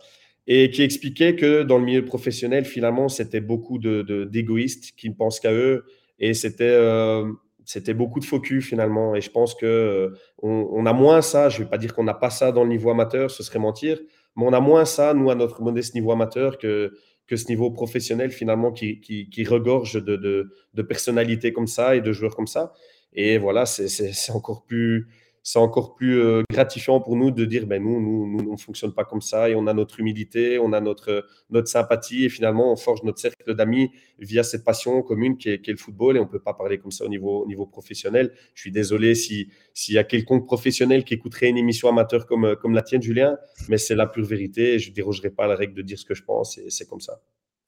Et 0.47 0.69
qui 0.69 0.83
expliquait 0.83 1.35
que 1.35 1.63
dans 1.63 1.77
le 1.77 1.85
milieu 1.85 2.05
professionnel, 2.05 2.65
finalement, 2.65 3.09
c'était 3.09 3.41
beaucoup 3.41 3.79
d'égoïstes 3.79 4.91
de, 4.91 4.95
qui 4.95 5.09
ne 5.09 5.15
pensent 5.15 5.39
qu'à 5.39 5.53
eux. 5.53 5.85
Et 6.19 6.33
c'était 6.33 6.63
euh, 6.65 7.31
c'était 7.65 7.95
beaucoup 7.95 8.19
de 8.19 8.25
focus 8.25 8.65
finalement. 8.65 9.15
Et 9.15 9.21
je 9.21 9.31
pense 9.31 9.55
que 9.55 9.65
euh, 9.65 10.09
on, 10.41 10.85
a 10.85 10.93
moins 10.93 11.21
ça. 11.21 11.49
Je 11.49 11.59
ne 11.59 11.63
vais 11.63 11.69
pas 11.69 11.77
dire 11.77 11.93
qu'on 11.93 12.03
n'a 12.03 12.13
pas 12.13 12.29
ça 12.29 12.51
dans 12.51 12.63
le 12.63 12.69
niveau 12.69 12.91
amateur, 12.91 13.31
ce 13.31 13.43
serait 13.43 13.59
mentir. 13.59 13.99
Mais 14.35 14.45
on 14.45 14.53
a 14.53 14.59
moins 14.59 14.85
ça, 14.85 15.13
nous, 15.13 15.29
à 15.31 15.35
notre 15.35 15.61
modeste 15.61 15.95
niveau 15.95 16.11
amateur, 16.11 16.57
que, 16.57 16.93
que 17.25 17.35
ce 17.35 17.47
niveau 17.47 17.71
professionnel 17.71 18.29
finalement 18.31 18.71
qui, 18.71 18.99
qui, 18.99 19.29
qui 19.29 19.43
regorge 19.45 19.93
de, 19.93 20.15
de, 20.15 20.53
de 20.73 20.81
personnalités 20.83 21.53
comme 21.53 21.67
ça 21.67 21.95
et 21.95 22.01
de 22.01 22.11
joueurs 22.11 22.35
comme 22.35 22.47
ça. 22.47 22.73
Et 23.15 23.37
voilà, 23.37 23.65
c'est 23.65 24.31
encore 24.31 24.65
plus, 24.65 25.07
c'est 25.41 25.59
encore 25.59 25.95
plus 25.95 26.19
euh, 26.19 26.41
gratifiant 26.51 26.99
pour 26.99 27.15
nous 27.15 27.31
de 27.31 27.45
dire 27.45 27.67
ben 27.67 27.81
nous, 27.81 28.01
nous, 28.01 28.25
nous 28.25 28.49
on 28.49 28.53
ne 28.53 28.57
fonctionne 28.57 28.93
pas 28.93 29.05
comme 29.05 29.21
ça 29.21 29.47
et 29.47 29.55
on 29.55 29.67
a 29.67 29.73
notre 29.73 29.99
humilité, 29.99 30.59
on 30.59 30.73
a 30.73 30.81
notre, 30.81 31.25
notre 31.51 31.67
sympathie 31.67 32.25
et 32.25 32.29
finalement 32.29 32.73
on 32.73 32.75
forge 32.75 33.03
notre 33.03 33.19
cercle 33.19 33.53
d'amis 33.53 33.91
via 34.19 34.43
cette 34.43 34.65
passion 34.65 35.01
commune 35.01 35.37
qui 35.37 35.49
est, 35.49 35.67
le 35.67 35.77
football 35.77 36.17
et 36.17 36.19
on 36.19 36.27
peut 36.27 36.41
pas 36.41 36.55
parler 36.55 36.79
comme 36.79 36.91
ça 36.91 37.05
au 37.05 37.09
niveau, 37.09 37.43
au 37.43 37.47
niveau 37.47 37.67
professionnel. 37.67 38.33
Je 38.55 38.61
suis 38.61 38.71
désolé 38.71 39.13
s'il 39.15 39.47
y 39.89 39.97
a 39.97 40.03
quelconque 40.03 40.45
professionnel 40.45 41.05
qui 41.05 41.13
écouterait 41.13 41.49
une 41.49 41.57
émission 41.57 41.87
amateur 41.87 42.25
comme, 42.25 42.55
comme 42.55 42.73
la 42.73 42.81
tienne, 42.81 43.01
Julien, 43.03 43.37
mais 43.69 43.77
c'est 43.77 43.95
la 43.95 44.07
pure 44.07 44.25
vérité 44.25 44.73
et 44.73 44.79
je 44.79 44.91
dérogerai 44.91 45.29
pas 45.29 45.45
à 45.45 45.47
la 45.47 45.55
règle 45.55 45.75
de 45.75 45.83
dire 45.83 45.99
ce 45.99 46.05
que 46.05 46.15
je 46.15 46.23
pense 46.23 46.57
et 46.57 46.69
c'est 46.69 46.87
comme 46.87 47.01
ça. 47.01 47.21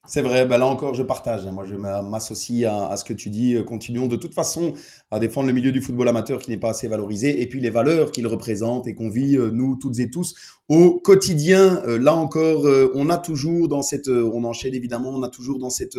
C'est 0.09 0.21
vrai, 0.21 0.45
ben 0.45 0.57
là 0.57 0.67
encore, 0.67 0.93
je 0.93 1.03
partage. 1.03 1.45
Moi, 1.47 1.65
je 1.65 1.75
m'associe 1.75 2.63
à, 2.63 2.95
ce 2.95 3.03
que 3.03 3.11
tu 3.11 3.29
dis. 3.29 3.55
Euh, 3.55 3.63
continuons 3.63 4.07
de 4.07 4.15
toute 4.15 4.33
façon 4.33 4.73
à 5.11 5.19
défendre 5.19 5.47
le 5.47 5.53
milieu 5.53 5.73
du 5.73 5.81
football 5.81 6.07
amateur 6.07 6.39
qui 6.39 6.49
n'est 6.49 6.57
pas 6.57 6.69
assez 6.69 6.87
valorisé 6.87 7.41
et 7.41 7.45
puis 7.45 7.59
les 7.59 7.69
valeurs 7.69 8.13
qu'il 8.13 8.25
représente 8.25 8.87
et 8.87 8.95
qu'on 8.95 9.09
vit, 9.09 9.35
euh, 9.35 9.51
nous, 9.51 9.75
toutes 9.75 9.99
et 9.99 10.09
tous, 10.09 10.33
au 10.69 10.91
quotidien. 10.91 11.83
Euh, 11.85 11.99
là 11.99 12.15
encore, 12.15 12.65
on 12.95 13.09
a 13.09 13.17
toujours 13.17 13.67
dans 13.67 13.81
cette, 13.81 14.07
on 14.07 14.45
enchaîne 14.45 14.73
évidemment, 14.73 15.09
on 15.09 15.23
a 15.23 15.29
toujours 15.29 15.59
dans 15.59 15.69
cette 15.69 15.97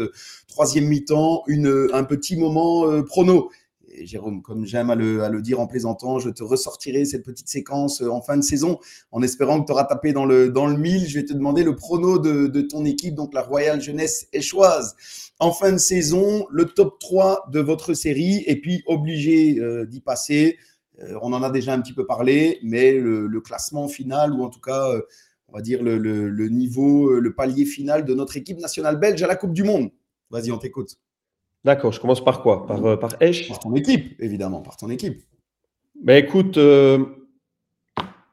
troisième 0.49 0.87
mi-temps 0.87 1.45
un 1.47 2.05
petit 2.05 2.37
moment 2.39 3.03
prono. 3.03 3.51
Jérôme, 4.07 4.43
comme 4.43 4.65
j'aime 4.65 4.91
à 4.91 4.95
le, 4.95 5.41
dire 5.41 5.61
en 5.61 5.67
plaisantant, 5.67 6.19
je 6.19 6.31
te 6.31 6.43
ressortirai 6.43 7.05
cette 7.05 7.25
petite 7.25 7.49
séquence 7.49 8.03
euh, 8.03 8.11
en 8.11 8.21
fin 8.21 8.37
de 8.37 8.43
saison 8.43 8.79
en 9.13 9.23
espérant 9.23 9.61
que 9.61 9.67
tu 9.67 9.73
auras 9.73 9.85
tapé 9.85 10.13
dans 10.13 10.25
le, 10.25 10.51
dans 10.51 10.67
le 10.67 10.77
mille. 10.77 11.07
Je 11.07 11.19
vais 11.19 11.25
te 11.25 11.33
demander 11.33 11.65
le 11.65 11.75
prono 11.75 12.19
de, 12.19 12.61
ton 12.63 12.85
équipe, 12.85 13.15
donc 13.15 13.35
la 13.35 13.43
Royale 13.43 13.81
Jeunesse 13.81 14.29
Échoise. 14.33 14.97
En 15.39 15.53
fin 15.53 15.73
de 15.73 15.79
saison, 15.79 16.47
le 16.51 16.67
top 16.67 16.99
3 16.99 17.49
de 17.53 17.61
votre 17.61 17.95
série 17.95 18.43
et 18.47 18.61
puis 18.61 18.83
obligé 18.87 19.61
euh, 19.61 19.87
d'y 19.87 20.01
passer. 20.01 20.59
Euh, 21.01 21.19
on 21.23 21.33
en 21.33 21.43
a 21.43 21.51
déjà 21.51 21.73
un 21.73 21.81
petit 21.81 21.93
peu 21.93 22.07
parlé, 22.07 22.59
mais 22.63 22.93
le, 22.93 23.41
classement 23.41 23.89
final 23.89 24.33
ou 24.33 24.43
en 24.43 24.49
tout 24.49 24.61
cas, 24.61 24.93
on 25.47 25.53
va 25.53 25.63
dire 25.63 25.83
le, 25.83 25.97
le 25.97 26.49
niveau, 26.49 27.21
le 27.21 27.35
palier 27.35 27.65
final 27.65 28.05
de 28.05 28.15
notre 28.15 28.37
équipe 28.37 28.59
nationale 28.59 28.99
belge 28.99 29.23
à 29.23 29.27
la 29.27 29.37
Coupe 29.37 29.53
du 29.53 29.63
Monde. 29.63 29.91
Vas-y, 30.31 30.51
on 30.51 30.59
t'écoute. 30.59 30.99
D'accord, 31.65 31.93
je 31.93 32.01
commence 32.01 32.23
par 32.23 32.43
quoi? 32.43 32.67
Par, 32.67 32.85
euh, 32.85 32.97
par 32.97 33.21
Esch? 33.21 33.49
Par 33.49 33.59
ton 33.59 33.75
équipe, 33.75 34.21
évidemment, 34.21 34.61
par 34.63 34.77
ton 34.77 34.91
équipe. 34.91 35.23
Ben 36.03 36.23
écoute, 36.23 36.57
euh, 36.57 37.05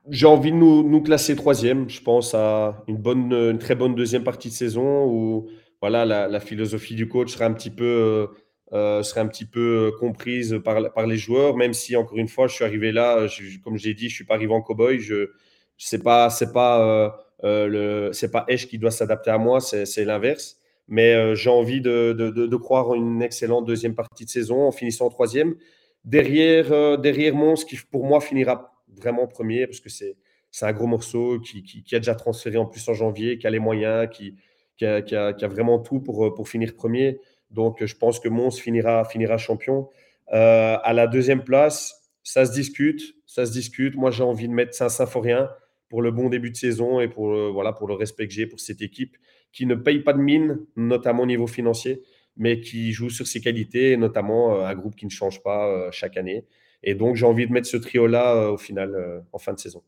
j'ai 0.10 0.28
envie 0.28 0.52
de 0.52 0.58
nous, 0.58 1.02
classer 1.02 1.36
troisième. 1.36 1.90
Je 1.90 2.02
pense 2.02 2.36
à 2.36 2.84
une, 2.88 2.98
bonne, 2.98 3.34
une 3.34 3.58
très 3.58 3.76
bonne 3.76 3.96
deuxième 3.96 4.24
partie 4.24 4.50
de 4.50 4.54
saison 4.54 5.06
où 5.06 5.48
voilà, 5.82 6.06
la, 6.06 6.40
philosophie 6.40 6.96
du 6.96 7.08
coach 7.08 7.34
sera 7.34 7.46
un 7.46 7.54
petit 7.54 7.72
peu 7.72 8.30
serait 8.72 9.22
un 9.22 9.28
petit 9.28 9.46
peu 9.46 9.92
comprise 10.00 10.60
par, 10.64 10.94
par 10.94 11.08
les 11.08 11.18
joueurs, 11.18 11.56
même 11.56 11.74
si, 11.74 11.96
encore 11.96 12.18
une 12.18 12.28
fois, 12.28 12.48
je 12.48 12.54
suis 12.56 12.66
arrivé 12.66 12.92
là, 12.92 13.26
comme 13.64 13.78
je 13.78 13.88
l'ai 13.88 13.94
dit, 13.94 14.10
je 14.10 14.14
ne 14.14 14.16
suis 14.16 14.26
pas 14.26 14.36
arrivé 14.36 14.54
en 14.54 14.62
cowboy. 14.62 15.00
Je, 15.00 15.32
c'est 15.78 16.04
pas, 16.04 16.30
c'est 16.30 16.54
pas, 16.54 17.18
le, 17.44 18.12
c'est 18.14 18.32
pas 18.32 18.46
Esch 18.48 18.68
qui 18.68 18.78
doit 18.78 18.92
s'adapter 18.92 19.32
à 19.32 19.40
moi, 19.40 19.60
c'est, 19.60 20.06
l'inverse. 20.06 20.58
Mais 20.88 21.36
j'ai 21.36 21.50
envie 21.50 21.82
de, 21.82 22.56
croire 22.58 22.94
une 22.94 23.22
excellente 23.22 23.66
deuxième 23.66 23.96
partie 23.96 24.26
de 24.26 24.30
saison 24.30 24.68
en 24.68 24.72
finissant 24.72 25.08
en 25.08 25.10
troisième. 25.10 25.56
Derrière, 26.04 27.00
derrière 27.00 27.34
Mons, 27.34 27.66
qui 27.66 27.78
pour 27.90 28.06
moi 28.06 28.22
finira 28.22 28.72
vraiment 28.96 29.26
premier, 29.26 29.66
parce 29.66 29.80
que 29.80 29.90
c'est, 29.90 30.16
un 30.62 30.74
gros 30.74 30.88
morceau 30.88 31.40
qui, 31.40 31.64
qui, 31.64 31.96
a 31.96 32.00
déjà 32.00 32.14
transféré 32.16 32.58
en 32.58 32.66
plus 32.66 32.88
en 32.88 32.94
janvier, 32.94 33.38
qui 33.38 33.48
a 33.48 33.50
les 33.50 33.60
moyens, 33.60 34.08
qui, 34.12 34.36
qui, 34.78 34.86
a, 34.86 35.48
vraiment 35.48 35.80
tout 35.80 36.00
pour, 36.00 36.34
pour 36.36 36.48
finir 36.48 36.76
premier. 36.76 37.20
Donc, 37.52 37.84
je 37.84 37.96
pense 37.96 38.20
que 38.20 38.30
Mons 38.30 38.52
finira, 38.52 39.06
finira 39.06 39.38
champion. 39.38 39.90
Euh, 40.34 40.78
à 40.82 40.94
la 40.94 41.08
deuxième 41.08 41.44
place, 41.44 42.12
ça 42.24 42.46
se 42.46 42.52
discute. 42.52 43.16
Ça 43.26 43.46
se 43.46 43.52
discute. 43.52 43.96
Moi, 43.96 44.12
j'ai 44.12 44.24
envie 44.24 44.48
de 44.48 44.54
mettre 44.54 44.74
Saint-Symphorien 44.74 45.50
pour 45.90 46.02
le 46.02 46.12
bon 46.12 46.30
début 46.30 46.52
de 46.52 46.56
saison 46.56 47.00
et 47.00 47.08
pour, 47.08 47.34
euh, 47.34 47.52
voilà, 47.52 47.74
pour 47.74 47.88
le 47.88 47.94
respect 47.94 48.28
que 48.28 48.34
j'ai 48.34 48.48
pour 48.48 48.60
cette 48.60 48.82
équipe 48.82 49.16
qui 49.56 49.66
ne 49.66 49.76
paye 49.76 49.99
pas 49.99 50.14
de 50.14 50.20
mine, 50.20 50.60
notamment 50.76 51.24
au 51.24 51.26
niveau 51.26 51.47
financier, 51.47 52.03
mais 52.38 52.60
qui 52.60 52.91
joue 52.91 53.10
sur 53.10 53.26
ses 53.26 53.39
qualités, 53.39 53.97
notamment 53.97 54.56
euh, 54.56 54.66
un 54.66 54.76
groupe 54.76 54.95
qui 54.95 55.06
ne 55.06 55.12
change 55.12 55.41
pas 55.41 55.89
chaque 55.91 56.18
année. 56.18 56.45
Et 56.84 56.93
donc, 56.93 57.16
j'ai 57.16 57.26
envie 57.26 57.47
de 57.47 57.51
mettre 57.51 57.68
ce 57.68 57.78
trio-là 57.78 58.51
au 58.51 58.58
final, 58.58 59.24
en 59.32 59.39
fin 59.39 59.53
de 59.53 59.60
saison. 59.60 59.82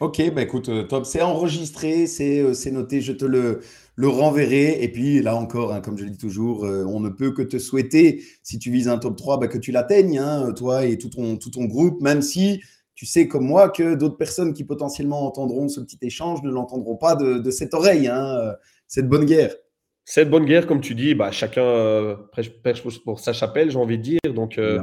Ok, 0.00 0.20
bah 0.34 0.42
écoute, 0.42 0.68
top. 0.88 1.06
C'est 1.06 1.22
enregistré, 1.22 2.06
c'est 2.06 2.70
noté. 2.72 3.00
Je 3.00 3.12
te 3.12 3.24
le, 3.24 3.60
le 3.94 4.08
renverrai. 4.08 4.82
Et 4.82 4.88
puis 4.88 5.22
là 5.22 5.36
encore, 5.36 5.72
hein, 5.72 5.80
comme 5.80 5.98
je 5.98 6.04
le 6.04 6.10
dis 6.10 6.18
toujours, 6.18 6.64
euh, 6.64 6.84
on 6.84 7.00
ne 7.00 7.08
peut 7.08 7.32
que 7.32 7.42
te 7.42 7.58
souhaiter, 7.58 8.22
si 8.42 8.58
tu 8.58 8.70
vises 8.70 8.88
un 8.88 8.98
top 8.98 9.16
3, 9.16 9.38
bah, 9.38 9.48
que 9.48 9.58
tu 9.58 9.72
l'atteignes, 9.72 10.18
hein, 10.18 10.52
toi 10.56 10.84
et 10.86 10.98
tout 10.98 11.08
ton, 11.08 11.36
tout 11.36 11.50
ton 11.50 11.64
groupe, 11.64 12.00
même 12.00 12.22
si 12.22 12.60
tu 12.94 13.06
sais 13.06 13.26
comme 13.26 13.46
moi 13.46 13.68
que 13.68 13.94
d'autres 13.94 14.16
personnes 14.16 14.52
qui 14.54 14.64
potentiellement 14.64 15.26
entendront 15.26 15.68
ce 15.68 15.80
petit 15.80 15.98
échange 16.02 16.42
ne 16.42 16.50
l'entendront 16.50 16.96
pas 16.96 17.16
de, 17.16 17.50
cette 17.50 17.74
oreille, 17.74 18.06
hein, 18.06 18.54
cette 18.92 19.08
bonne 19.08 19.24
guerre. 19.24 19.56
Cette 20.04 20.28
bonne 20.28 20.44
guerre, 20.44 20.66
comme 20.66 20.82
tu 20.82 20.94
dis, 20.94 21.14
bah, 21.14 21.30
chacun 21.30 21.64
euh, 21.64 22.14
prêche 22.30 22.82
pour 23.04 23.20
sa 23.20 23.32
chapelle, 23.32 23.70
j'ai 23.70 23.78
envie 23.78 23.96
de 23.96 24.02
dire. 24.02 24.20
Donc 24.34 24.58
euh, 24.58 24.82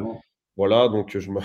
voilà, 0.58 0.88
donc 0.88 1.16
je 1.16 1.30
me, 1.30 1.40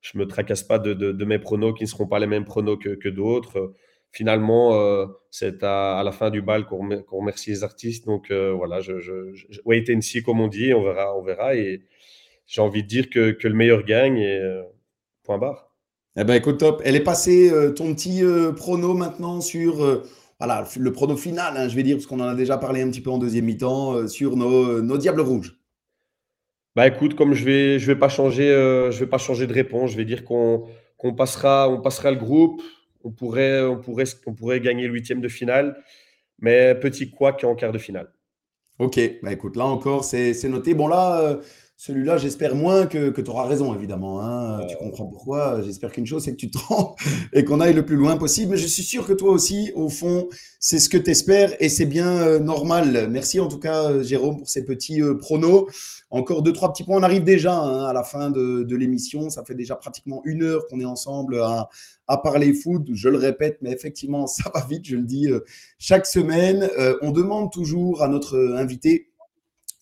je 0.00 0.16
me 0.16 0.26
tracasse 0.26 0.62
pas 0.62 0.78
de, 0.78 1.24
mes 1.24 1.38
pronos 1.38 1.74
qui 1.74 1.84
ne 1.84 1.88
seront 1.88 2.06
pas 2.06 2.18
les 2.18 2.26
mêmes 2.26 2.46
pronos 2.46 2.78
que, 2.78 2.94
que 2.94 3.10
d'autres 3.10 3.74
finalement, 4.12 4.80
euh, 4.80 5.04
c'est 5.30 5.62
à, 5.62 6.00
la 6.02 6.10
fin 6.10 6.30
du 6.30 6.40
bal 6.40 6.64
qu'on 6.64 6.88
remercie 7.10 7.50
les 7.50 7.64
artistes. 7.64 8.06
Donc 8.06 8.30
euh, 8.30 8.50
voilà, 8.54 8.80
je, 8.80 8.98
je, 8.98 9.60
wait 9.66 9.84
and 9.94 10.00
see, 10.00 10.22
comme 10.22 10.40
on 10.40 10.48
dit, 10.48 10.72
on 10.72 10.82
verra. 10.84 11.14
On 11.18 11.22
verra 11.22 11.54
et 11.54 11.82
j'ai 12.46 12.62
envie 12.62 12.82
de 12.82 12.88
dire 12.88 13.10
que, 13.10 13.32
que, 13.32 13.46
le 13.46 13.54
meilleur 13.54 13.82
gagne 13.82 14.16
et 14.16 14.40
point 15.22 15.36
barre. 15.36 15.70
Eh 16.18 16.24
ben, 16.24 16.32
écoute, 16.32 16.60
top. 16.60 16.80
Elle 16.82 16.96
est 16.96 17.04
passée, 17.04 17.52
ton 17.76 17.94
petit 17.94 18.22
prono 18.56 18.94
maintenant 18.94 19.42
sur 19.42 20.02
voilà, 20.38 20.66
le 20.78 20.92
prono 20.92 21.16
final, 21.16 21.56
hein, 21.56 21.68
je 21.68 21.76
vais 21.76 21.82
dire, 21.82 21.96
parce 21.96 22.06
qu'on 22.06 22.20
en 22.20 22.28
a 22.28 22.34
déjà 22.34 22.58
parlé 22.58 22.82
un 22.82 22.90
petit 22.90 23.00
peu 23.00 23.10
en 23.10 23.18
deuxième 23.18 23.46
mi-temps, 23.46 24.06
sur 24.08 24.36
nos, 24.36 24.82
nos, 24.82 24.98
Diables 24.98 25.20
Rouges. 25.20 25.58
Bah 26.74 26.86
écoute, 26.86 27.14
comme 27.14 27.32
je 27.32 27.44
vais, 27.44 27.78
je 27.78 27.86
vais 27.86 27.98
pas 27.98 28.10
changer, 28.10 28.48
je 28.90 28.98
vais 28.98 29.06
pas 29.06 29.16
changer 29.16 29.46
de 29.46 29.52
réponse. 29.54 29.92
Je 29.92 29.96
vais 29.96 30.04
dire 30.04 30.24
qu'on 30.26 30.68
passera, 31.16 31.70
on 31.70 31.80
passera 31.80 32.10
le 32.10 32.18
groupe 32.18 32.62
on 33.06 33.12
pourrait, 33.12 33.62
on 33.62 33.78
pourrait, 33.78 34.04
on 34.26 34.34
pourrait 34.34 34.60
gagner 34.60 34.86
le 34.86 34.92
huitième 34.92 35.20
de 35.20 35.28
finale, 35.28 35.80
mais 36.40 36.74
petit 36.74 37.10
quoi 37.10 37.36
en 37.44 37.54
quart 37.54 37.72
de 37.72 37.78
finale. 37.78 38.12
Ok, 38.78 39.00
bah 39.22 39.32
écoute, 39.32 39.56
là 39.56 39.64
encore, 39.64 40.04
c'est 40.04 40.48
noté. 40.48 40.74
Bon, 40.74 40.88
là, 40.88 41.20
euh, 41.20 41.36
celui-là, 41.78 42.16
j'espère 42.16 42.54
moins 42.54 42.86
que, 42.86 43.10
tu 43.20 43.30
auras 43.30 43.46
raison, 43.46 43.74
évidemment. 43.74 44.22
Hein. 44.22 44.66
Tu 44.66 44.76
comprends 44.76 45.06
pourquoi. 45.06 45.60
J'espère 45.60 45.92
qu'une 45.92 46.06
chose, 46.06 46.24
c'est 46.24 46.32
que 46.32 46.36
tu 46.36 46.50
te 46.50 46.56
rends 46.56 46.96
et 47.34 47.44
qu'on 47.44 47.60
aille 47.60 47.74
le 47.74 47.84
plus 47.84 47.96
loin 47.96 48.16
possible. 48.16 48.52
Mais 48.52 48.56
je 48.56 48.66
suis 48.66 48.82
sûr 48.82 49.06
que 49.06 49.12
toi 49.12 49.30
aussi, 49.30 49.72
au 49.74 49.90
fond, 49.90 50.26
c'est 50.58 50.78
ce 50.78 50.88
que 50.88 50.96
tu 50.96 51.10
espères 51.10 51.54
et 51.60 51.68
c'est 51.68 51.84
bien 51.84 52.22
euh, 52.22 52.38
normal. 52.38 53.08
Merci 53.10 53.40
en 53.40 53.48
tout 53.48 53.58
cas, 53.58 53.90
euh, 53.90 54.02
Jérôme, 54.02 54.38
pour 54.38 54.48
ces 54.48 54.64
petits 54.64 55.02
pronos. 55.20 55.66
Encore 56.08 56.42
deux, 56.42 56.52
trois 56.52 56.72
petits 56.72 56.84
points. 56.84 56.96
On 56.96 57.02
arrive 57.02 57.24
déjà 57.24 57.54
hein, 57.54 57.84
à 57.84 57.92
la 57.92 58.04
fin 58.04 58.30
de, 58.30 58.62
de 58.62 58.76
l'émission. 58.76 59.28
Ça 59.28 59.44
fait 59.44 59.54
déjà 59.54 59.76
pratiquement 59.76 60.22
une 60.24 60.44
heure 60.44 60.66
qu'on 60.68 60.80
est 60.80 60.84
ensemble 60.86 61.40
à, 61.40 61.68
à 62.08 62.18
parler 62.18 62.52
foot. 62.52 62.88
Je 62.92 63.08
le 63.08 63.18
répète, 63.18 63.58
mais 63.62 63.72
effectivement, 63.72 64.26
ça 64.26 64.50
va 64.54 64.64
vite, 64.68 64.86
je 64.86 64.96
le 64.96 65.02
dis 65.02 65.28
euh, 65.30 65.40
chaque 65.78 66.06
semaine. 66.06 66.68
Euh, 66.78 66.96
on 67.02 67.10
demande 67.10 67.52
toujours 67.52 68.02
à 68.02 68.08
notre 68.08 68.54
invité 68.56 69.05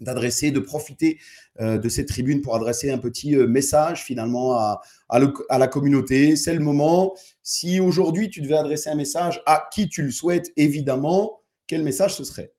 d'adresser, 0.00 0.50
de 0.50 0.60
profiter 0.60 1.18
euh, 1.60 1.78
de 1.78 1.88
cette 1.88 2.08
tribune 2.08 2.40
pour 2.40 2.56
adresser 2.56 2.90
un 2.90 2.98
petit 2.98 3.36
message 3.36 4.02
finalement 4.02 4.56
à, 4.56 4.80
la 5.10 5.66
communauté. 5.66 6.36
C'est 6.36 6.54
le 6.54 6.60
moment. 6.60 7.14
Si 7.42 7.80
aujourd'hui 7.80 8.30
tu 8.30 8.40
devais 8.40 8.56
adresser 8.56 8.90
un 8.90 8.96
message 8.96 9.42
à 9.46 9.68
qui 9.72 9.88
tu 9.88 10.02
le 10.02 10.10
souhaites, 10.10 10.52
évidemment, 10.56 11.42
quel 11.66 11.82
message 11.82 12.14
ce 12.14 12.24
serait? 12.24 12.52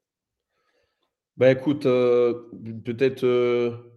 Ben 1.37 1.49
écoute, 1.49 1.83
peut-être 1.83 3.25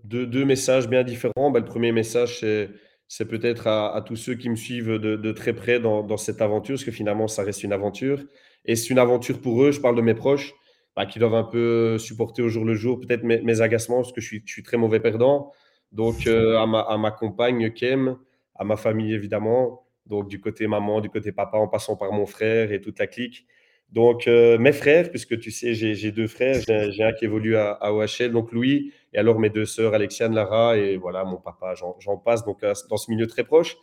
deux, 0.04 0.44
messages 0.44 0.88
bien 0.88 1.04
différents. 1.04 1.52
Ben, 1.52 1.60
le 1.60 1.64
premier 1.64 1.92
message, 1.92 2.40
c'est 2.40 2.70
c'est 3.08 3.24
peut-être 3.24 3.66
à, 3.66 4.02
tous 4.06 4.16
ceux 4.16 4.34
qui 4.34 4.50
me 4.50 4.54
suivent 4.54 4.98
de, 4.98 5.32
très 5.32 5.54
près 5.54 5.80
dans, 5.80 6.16
cette 6.18 6.42
aventure, 6.42 6.74
parce 6.74 6.84
que 6.84 6.90
finalement, 6.90 7.26
ça 7.26 7.42
reste 7.42 7.64
une 7.64 7.72
aventure. 7.72 8.22
Et 8.66 8.76
c'est 8.76 8.90
une 8.90 8.98
aventure 8.98 9.40
pour 9.40 9.62
eux, 9.64 9.72
je 9.72 9.80
parle 9.80 9.96
de 9.96 10.02
mes 10.02 10.14
proches, 10.14 10.52
bah, 10.98 11.06
qui 11.06 11.20
doivent 11.20 11.36
un 11.36 11.44
peu 11.44 11.96
supporter 11.96 12.42
au 12.42 12.48
jour 12.48 12.64
le 12.64 12.74
jour 12.74 12.98
peut-être 12.98 13.22
mes, 13.22 13.60
agacements, 13.60 13.98
parce 13.98 14.10
que 14.10 14.20
je 14.20 14.40
suis, 14.44 14.62
très 14.64 14.76
mauvais 14.76 14.98
perdant. 14.98 15.52
Donc, 15.92 16.26
euh, 16.26 16.58
à, 16.58 16.96
ma, 16.98 17.10
compagne 17.12 17.72
Kem, 17.72 18.16
à 18.56 18.64
ma 18.64 18.76
famille 18.76 19.14
évidemment, 19.14 19.86
donc 20.06 20.26
du 20.26 20.40
côté 20.40 20.66
maman, 20.66 21.00
du 21.00 21.08
côté 21.08 21.30
papa, 21.30 21.56
en 21.56 21.68
passant 21.68 21.94
par 21.94 22.10
mon 22.10 22.26
frère 22.26 22.72
et 22.72 22.80
toute 22.80 22.98
la 22.98 23.06
clique. 23.06 23.46
Donc, 23.92 24.26
euh, 24.26 24.58
mes 24.58 24.72
frères, 24.72 25.08
puisque 25.10 25.38
tu 25.38 25.52
sais, 25.52 25.72
j'ai 25.72 26.10
deux 26.10 26.26
frères, 26.26 26.60
j'ai 26.66 27.04
un 27.04 27.12
qui 27.12 27.26
évolue 27.26 27.54
à, 27.54 27.94
OHL, 27.94 28.32
donc 28.32 28.50
Louis, 28.50 28.92
et 29.12 29.18
alors 29.18 29.38
mes 29.38 29.50
deux 29.50 29.66
sœurs, 29.66 29.94
Alexiane, 29.94 30.34
Lara, 30.34 30.76
et 30.76 30.96
voilà, 30.96 31.22
mon 31.22 31.36
papa, 31.36 31.74
j'en 31.76 32.16
passe, 32.16 32.44
donc 32.44 32.64
euh, 32.64 32.74
dans 32.90 32.96
ce 32.96 33.08
milieu 33.08 33.28
très 33.28 33.44
proche. 33.44 33.76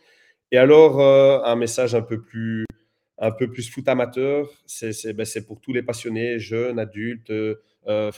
Et 0.52 0.58
alors, 0.58 1.00
euh, 1.00 1.40
un 1.44 1.56
message 1.56 1.94
un 1.94 2.02
peu 2.02 2.20
plus, 2.20 2.66
un 3.18 3.30
peu 3.30 3.50
plus 3.50 3.70
foot 3.70 3.88
amateur, 3.88 4.48
c'est 4.66 5.12
ben, 5.12 5.26
pour 5.46 5.60
tous 5.60 5.72
les 5.72 5.82
passionnés, 5.82 6.38
jeunes, 6.38 6.78
adultes, 6.78 7.32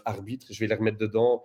arbitres, 0.04 0.48
je 0.50 0.60
vais 0.60 0.66
les 0.66 0.74
remettre 0.74 0.98
dedans, 0.98 1.42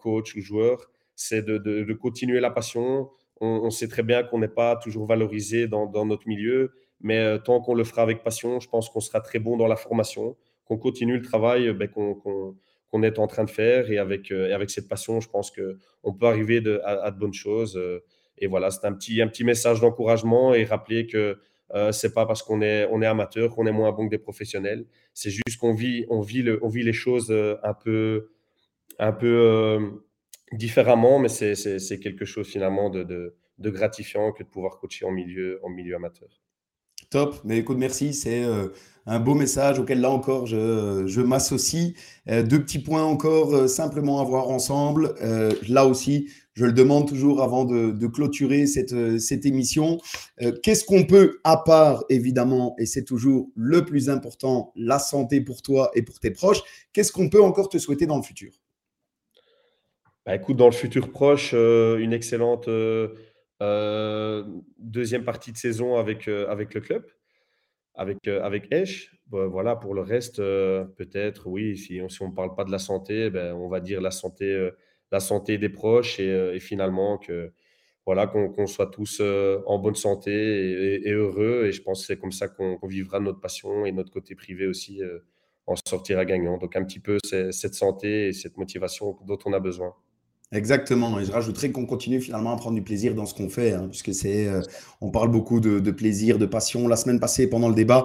coach 0.00 0.34
ou 0.34 0.40
joueurs, 0.40 0.90
c'est 1.14 1.44
de, 1.44 1.92
continuer 1.92 2.40
la 2.40 2.50
passion. 2.50 3.08
On, 3.40 3.70
sait 3.70 3.88
très 3.88 4.02
bien 4.02 4.22
qu'on 4.22 4.38
n'est 4.38 4.48
pas 4.48 4.76
toujours 4.76 5.06
valorisé 5.06 5.68
dans, 5.68 6.04
notre 6.04 6.26
milieu 6.28 6.72
mais 7.04 7.18
euh, 7.18 7.38
tant 7.38 7.60
qu'on 7.60 7.74
le 7.74 7.84
fera 7.84 8.02
avec 8.02 8.22
passion, 8.22 8.60
je 8.60 8.68
pense 8.68 8.88
qu'on 8.88 9.00
sera 9.00 9.20
très 9.20 9.38
bon 9.38 9.58
dans 9.58 9.66
la 9.66 9.76
formation, 9.76 10.36
qu'on 10.64 10.78
continue 10.78 11.16
le 11.18 11.22
travail 11.22 11.72
ben, 11.74 11.86
qu'on 11.88 13.02
est 13.02 13.18
en 13.18 13.26
train 13.26 13.44
de 13.44 13.50
faire. 13.50 13.90
Et 13.90 13.98
avec, 13.98 14.30
euh, 14.30 14.64
cette 14.68 14.88
passion, 14.88 15.20
je 15.20 15.28
pense 15.28 15.52
qu'on 15.52 16.14
peut 16.14 16.26
arriver 16.26 16.62
à, 16.82 17.10
de 17.10 17.18
bonnes 17.18 17.34
choses. 17.34 17.76
Euh. 17.76 18.02
et 18.38 18.46
voilà, 18.46 18.70
c'est 18.70 18.86
un 18.86 18.94
petit, 18.94 19.20
un 19.20 19.28
petit 19.28 19.44
message 19.44 19.80
d'encouragement 19.80 20.54
et 20.54 20.64
rappeler 20.64 21.06
que 21.06 21.38
ce 21.72 21.92
c'est 21.92 22.12
pas 22.12 22.26
parce 22.26 22.42
qu'on 22.42 22.60
est, 22.62 22.86
on 22.90 23.02
est 23.02 23.06
amateur 23.06 23.50
qu'on 23.54 23.66
est 23.66 23.72
moins 23.72 23.92
bon 23.92 24.06
que 24.06 24.10
des 24.10 24.18
professionnels. 24.18 24.86
C'est 25.12 25.30
juste 25.30 25.58
qu'on 25.58 25.74
vit, 25.74 26.06
on 26.08 26.20
vit, 26.20 26.42
le, 26.42 26.58
on 26.62 26.68
vit 26.68 26.82
les 26.82 26.92
choses 26.92 27.30
un 27.62 27.74
peu, 27.74 28.30
un 28.98 29.12
peu 29.12 30.02
différemment, 30.52 31.18
mais 31.18 31.28
c'est 31.28 32.00
quelque 32.00 32.24
chose 32.24 32.48
finalement 32.48 32.90
de, 32.90 33.02
de, 33.02 33.36
de, 33.58 33.70
gratifiant 33.70 34.32
que 34.32 34.42
de 34.42 34.48
pouvoir 34.48 34.78
coacher 34.78 35.04
en 35.04 35.10
milieu, 35.10 35.60
en 35.62 35.70
milieu 35.70 35.96
amateur. 35.96 36.43
Top, 37.14 37.36
mais 37.44 37.58
écoute, 37.58 37.78
merci, 37.78 38.12
c'est 38.12 38.42
euh, 38.42 38.70
un 39.06 39.20
beau 39.20 39.34
message 39.34 39.78
auquel 39.78 40.00
là 40.00 40.10
encore 40.10 40.46
je, 40.46 41.04
je 41.06 41.20
m'associe. 41.20 41.92
Euh, 42.28 42.42
deux 42.42 42.58
petits 42.60 42.80
points 42.80 43.04
encore 43.04 43.54
euh, 43.54 43.68
simplement 43.68 44.20
à 44.20 44.24
voir 44.24 44.48
ensemble. 44.48 45.14
là 45.68 45.86
aussi, 45.86 46.28
je 46.54 46.64
le 46.64 46.72
demande 46.72 47.06
toujours 47.06 47.40
avant 47.40 47.66
de, 47.66 47.92
de 47.92 48.06
clôturer 48.08 48.66
cette, 48.66 49.20
cette 49.20 49.46
émission. 49.46 50.00
Qu'est-ce 50.64 50.84
qu'on 50.84 51.04
peut, 51.04 51.38
à 51.44 51.58
part 51.58 52.02
évidemment, 52.08 52.74
et 52.80 52.86
c'est 52.86 53.04
toujours 53.04 53.48
le 53.54 53.84
plus 53.84 54.10
important, 54.10 54.72
la 54.74 54.98
santé 54.98 55.40
pour 55.40 55.62
toi 55.62 55.92
et 55.94 56.02
pour 56.02 56.18
tes 56.18 56.32
proches, 56.32 56.62
qu'est-ce 56.92 57.12
qu'on 57.12 57.28
peut 57.28 57.42
encore 57.44 57.68
te 57.68 57.78
souhaiter 57.78 58.06
dans 58.06 58.16
le 58.16 58.24
futur? 58.24 58.50
Bah, 60.26 60.34
Écoute, 60.34 60.56
dans 60.56 60.66
le 60.66 60.72
futur 60.72 61.12
proche, 61.12 61.52
une 61.52 62.12
excellente 62.12 62.68
deuxième 63.60 65.24
partie 65.24 65.52
de 65.52 65.56
saison 65.56 65.96
avec, 65.96 66.28
euh, 66.28 66.48
avec 66.48 66.74
le 66.74 66.80
club, 66.80 67.06
avec, 67.94 68.18
euh, 68.28 68.42
avec 68.42 68.72
Esch. 68.72 69.10
Voilà, 69.30 69.74
pour 69.74 69.94
le 69.94 70.02
reste, 70.02 70.36
peut-être, 70.36 71.48
oui, 71.48 71.76
si 71.76 72.00
on 72.00 72.28
ne 72.28 72.34
parle 72.34 72.54
pas 72.54 72.64
de 72.64 72.70
la 72.70 72.78
santé, 72.78 73.30
ben, 73.30 73.54
on 73.54 73.68
va 73.68 73.80
dire 73.80 74.00
la 74.00 74.12
santé, 74.12 74.70
la 75.10 75.18
santé 75.18 75.58
des 75.58 75.70
proches 75.70 76.20
et, 76.20 76.60
finalement 76.60 77.18
que 77.18 77.52
voilà, 78.06 78.28
qu'on 78.28 78.66
soit 78.68 78.88
tous 78.88 79.20
en 79.20 79.78
bonne 79.78 79.96
santé 79.96 80.30
et, 81.04 81.10
heureux. 81.10 81.64
Et 81.66 81.72
je 81.72 81.82
pense 81.82 82.02
que 82.02 82.06
c'est 82.06 82.18
comme 82.18 82.30
ça 82.32 82.46
qu'on 82.46 82.78
vivra 82.86 83.18
notre 83.18 83.40
passion 83.40 83.86
et 83.86 83.92
notre 83.92 84.12
côté 84.12 84.36
privé 84.36 84.68
aussi 84.68 85.00
en 85.66 85.74
sortira 85.84 86.24
gagnant. 86.24 86.58
Donc 86.58 86.76
un 86.76 86.84
petit 86.84 87.00
peu 87.00 87.18
cette 87.50 87.74
santé 87.74 88.28
et 88.28 88.32
cette 88.32 88.56
motivation 88.56 89.18
dont 89.26 89.38
on 89.46 89.52
a 89.52 89.58
besoin. 89.58 89.94
Exactement. 90.52 91.18
Et 91.18 91.24
je 91.24 91.32
rajouterais 91.32 91.70
qu'on 91.70 91.86
continue 91.86 92.20
finalement 92.20 92.52
à 92.52 92.56
prendre 92.56 92.76
du 92.76 92.82
plaisir 92.82 93.14
dans 93.14 93.26
ce 93.26 93.34
qu'on 93.34 93.48
fait, 93.48 93.72
hein, 93.72 93.88
puisque 93.90 94.14
c'est, 94.14 94.46
euh, 94.46 94.62
on 95.00 95.10
parle 95.10 95.30
beaucoup 95.30 95.60
de, 95.60 95.80
de, 95.80 95.90
plaisir, 95.90 96.38
de 96.38 96.46
passion. 96.46 96.86
La 96.86 96.96
semaine 96.96 97.18
passée, 97.18 97.48
pendant 97.48 97.68
le 97.68 97.74
débat, 97.74 98.04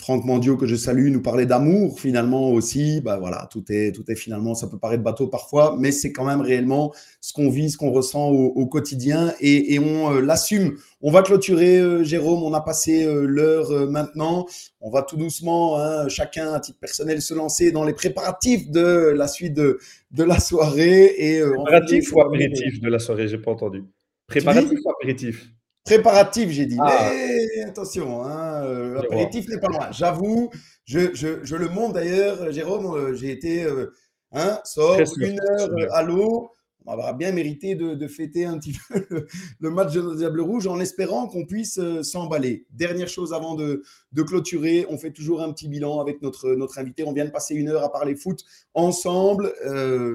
Franck 0.00 0.24
Mandio, 0.24 0.56
que 0.56 0.66
je 0.66 0.76
salue, 0.76 1.10
nous 1.10 1.20
parlait 1.20 1.44
d'amour 1.44 1.98
finalement 2.00 2.50
aussi. 2.50 3.00
Bah 3.00 3.18
voilà, 3.18 3.48
tout 3.50 3.64
est, 3.68 3.90
tout 3.92 4.04
est 4.08 4.14
finalement, 4.14 4.54
ça 4.54 4.68
peut 4.68 4.78
paraître 4.78 5.02
bateau 5.02 5.26
parfois, 5.26 5.76
mais 5.78 5.90
c'est 5.90 6.12
quand 6.12 6.24
même 6.24 6.40
réellement 6.40 6.94
ce 7.20 7.32
qu'on 7.32 7.50
vit, 7.50 7.68
ce 7.68 7.76
qu'on 7.76 7.90
ressent 7.90 8.28
au, 8.28 8.66
quotidien 8.66 9.34
et, 9.40 9.74
et 9.74 9.78
on 9.80 10.12
euh, 10.12 10.20
l'assume. 10.20 10.76
On 11.02 11.10
va 11.10 11.22
clôturer, 11.22 11.78
euh, 11.78 12.04
Jérôme, 12.04 12.44
on 12.44 12.54
a 12.54 12.60
passé 12.60 13.04
euh, 13.04 13.24
l'heure 13.24 13.90
maintenant. 13.90 14.46
On 14.80 14.90
va 14.90 15.02
tout 15.02 15.16
doucement, 15.16 15.80
hein, 15.80 16.08
chacun 16.08 16.52
à 16.52 16.60
titre 16.60 16.78
personnel, 16.78 17.20
se 17.20 17.34
lancer 17.34 17.72
dans 17.72 17.84
les 17.84 17.92
préparatifs 17.92 18.70
de 18.70 19.12
la 19.16 19.26
suite 19.26 19.54
de, 19.54 19.78
de 20.12 20.22
la 20.22 20.38
soirée. 20.38 21.12
Et, 21.18 21.42
préparatif 21.42 22.12
ou 22.12 22.20
apéritif 22.20 22.80
de 22.80 22.88
la 22.88 23.00
soirée, 23.00 23.26
j'ai 23.26 23.38
pas 23.38 23.50
entendu. 23.50 23.82
Préparatif 24.28 24.78
ou 24.84 24.90
apéritif 24.90 25.50
Préparatif, 25.88 26.50
j'ai 26.50 26.66
dit. 26.66 26.76
Ah. 26.78 27.10
Mais 27.10 27.62
attention, 27.62 28.22
hein, 28.22 28.62
euh, 28.62 28.94
l'apéritif 28.94 29.48
n'est 29.48 29.58
pas 29.58 29.68
loin. 29.68 29.90
J'avoue, 29.90 30.50
je, 30.84 31.14
je, 31.14 31.42
je, 31.42 31.56
le 31.56 31.70
montre 31.70 31.94
d'ailleurs, 31.94 32.52
Jérôme, 32.52 32.94
euh, 32.94 33.14
j'ai 33.14 33.30
été, 33.30 33.64
euh, 33.64 33.94
hein, 34.32 34.60
sort 34.64 35.00
une 35.16 35.40
heure 35.40 35.70
à 35.94 36.02
l'eau. 36.02 36.50
On 36.84 36.94
va 36.94 37.14
bien 37.14 37.32
mérité 37.32 37.74
de, 37.74 37.94
de, 37.94 38.06
fêter 38.06 38.44
un 38.44 38.58
petit 38.58 38.74
peu 38.90 39.26
le, 39.60 39.70
match 39.70 39.94
de 39.94 40.14
Diable 40.14 40.42
Rouge 40.42 40.66
en 40.66 40.78
espérant 40.78 41.26
qu'on 41.26 41.46
puisse 41.46 41.80
s'emballer. 42.02 42.66
Dernière 42.70 43.08
chose 43.08 43.32
avant 43.32 43.54
de, 43.54 43.82
de, 44.12 44.22
clôturer, 44.22 44.86
on 44.90 44.98
fait 44.98 45.12
toujours 45.12 45.40
un 45.40 45.50
petit 45.52 45.68
bilan 45.68 46.00
avec 46.00 46.20
notre, 46.20 46.50
notre 46.50 46.78
invité. 46.78 47.04
On 47.04 47.14
vient 47.14 47.24
de 47.24 47.30
passer 47.30 47.54
une 47.54 47.70
heure 47.70 47.82
à 47.82 47.90
parler 47.90 48.14
foot 48.14 48.44
ensemble. 48.74 49.54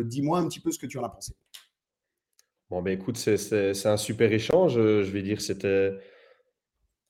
Dis-moi 0.06 0.38
un 0.38 0.48
petit 0.48 0.60
peu 0.60 0.72
ce 0.72 0.78
que 0.78 0.86
tu 0.86 1.00
en 1.00 1.04
as 1.04 1.10
pensé. 1.10 1.34
Bon, 2.74 2.82
ben 2.82 2.92
écoute, 2.92 3.18
c'est 3.18 3.86
un 3.86 3.98
super 3.98 4.34
échange. 4.34 4.74
Je 4.74 5.12
vais 5.12 5.22
dire, 5.22 5.42
c'était. 5.42 5.92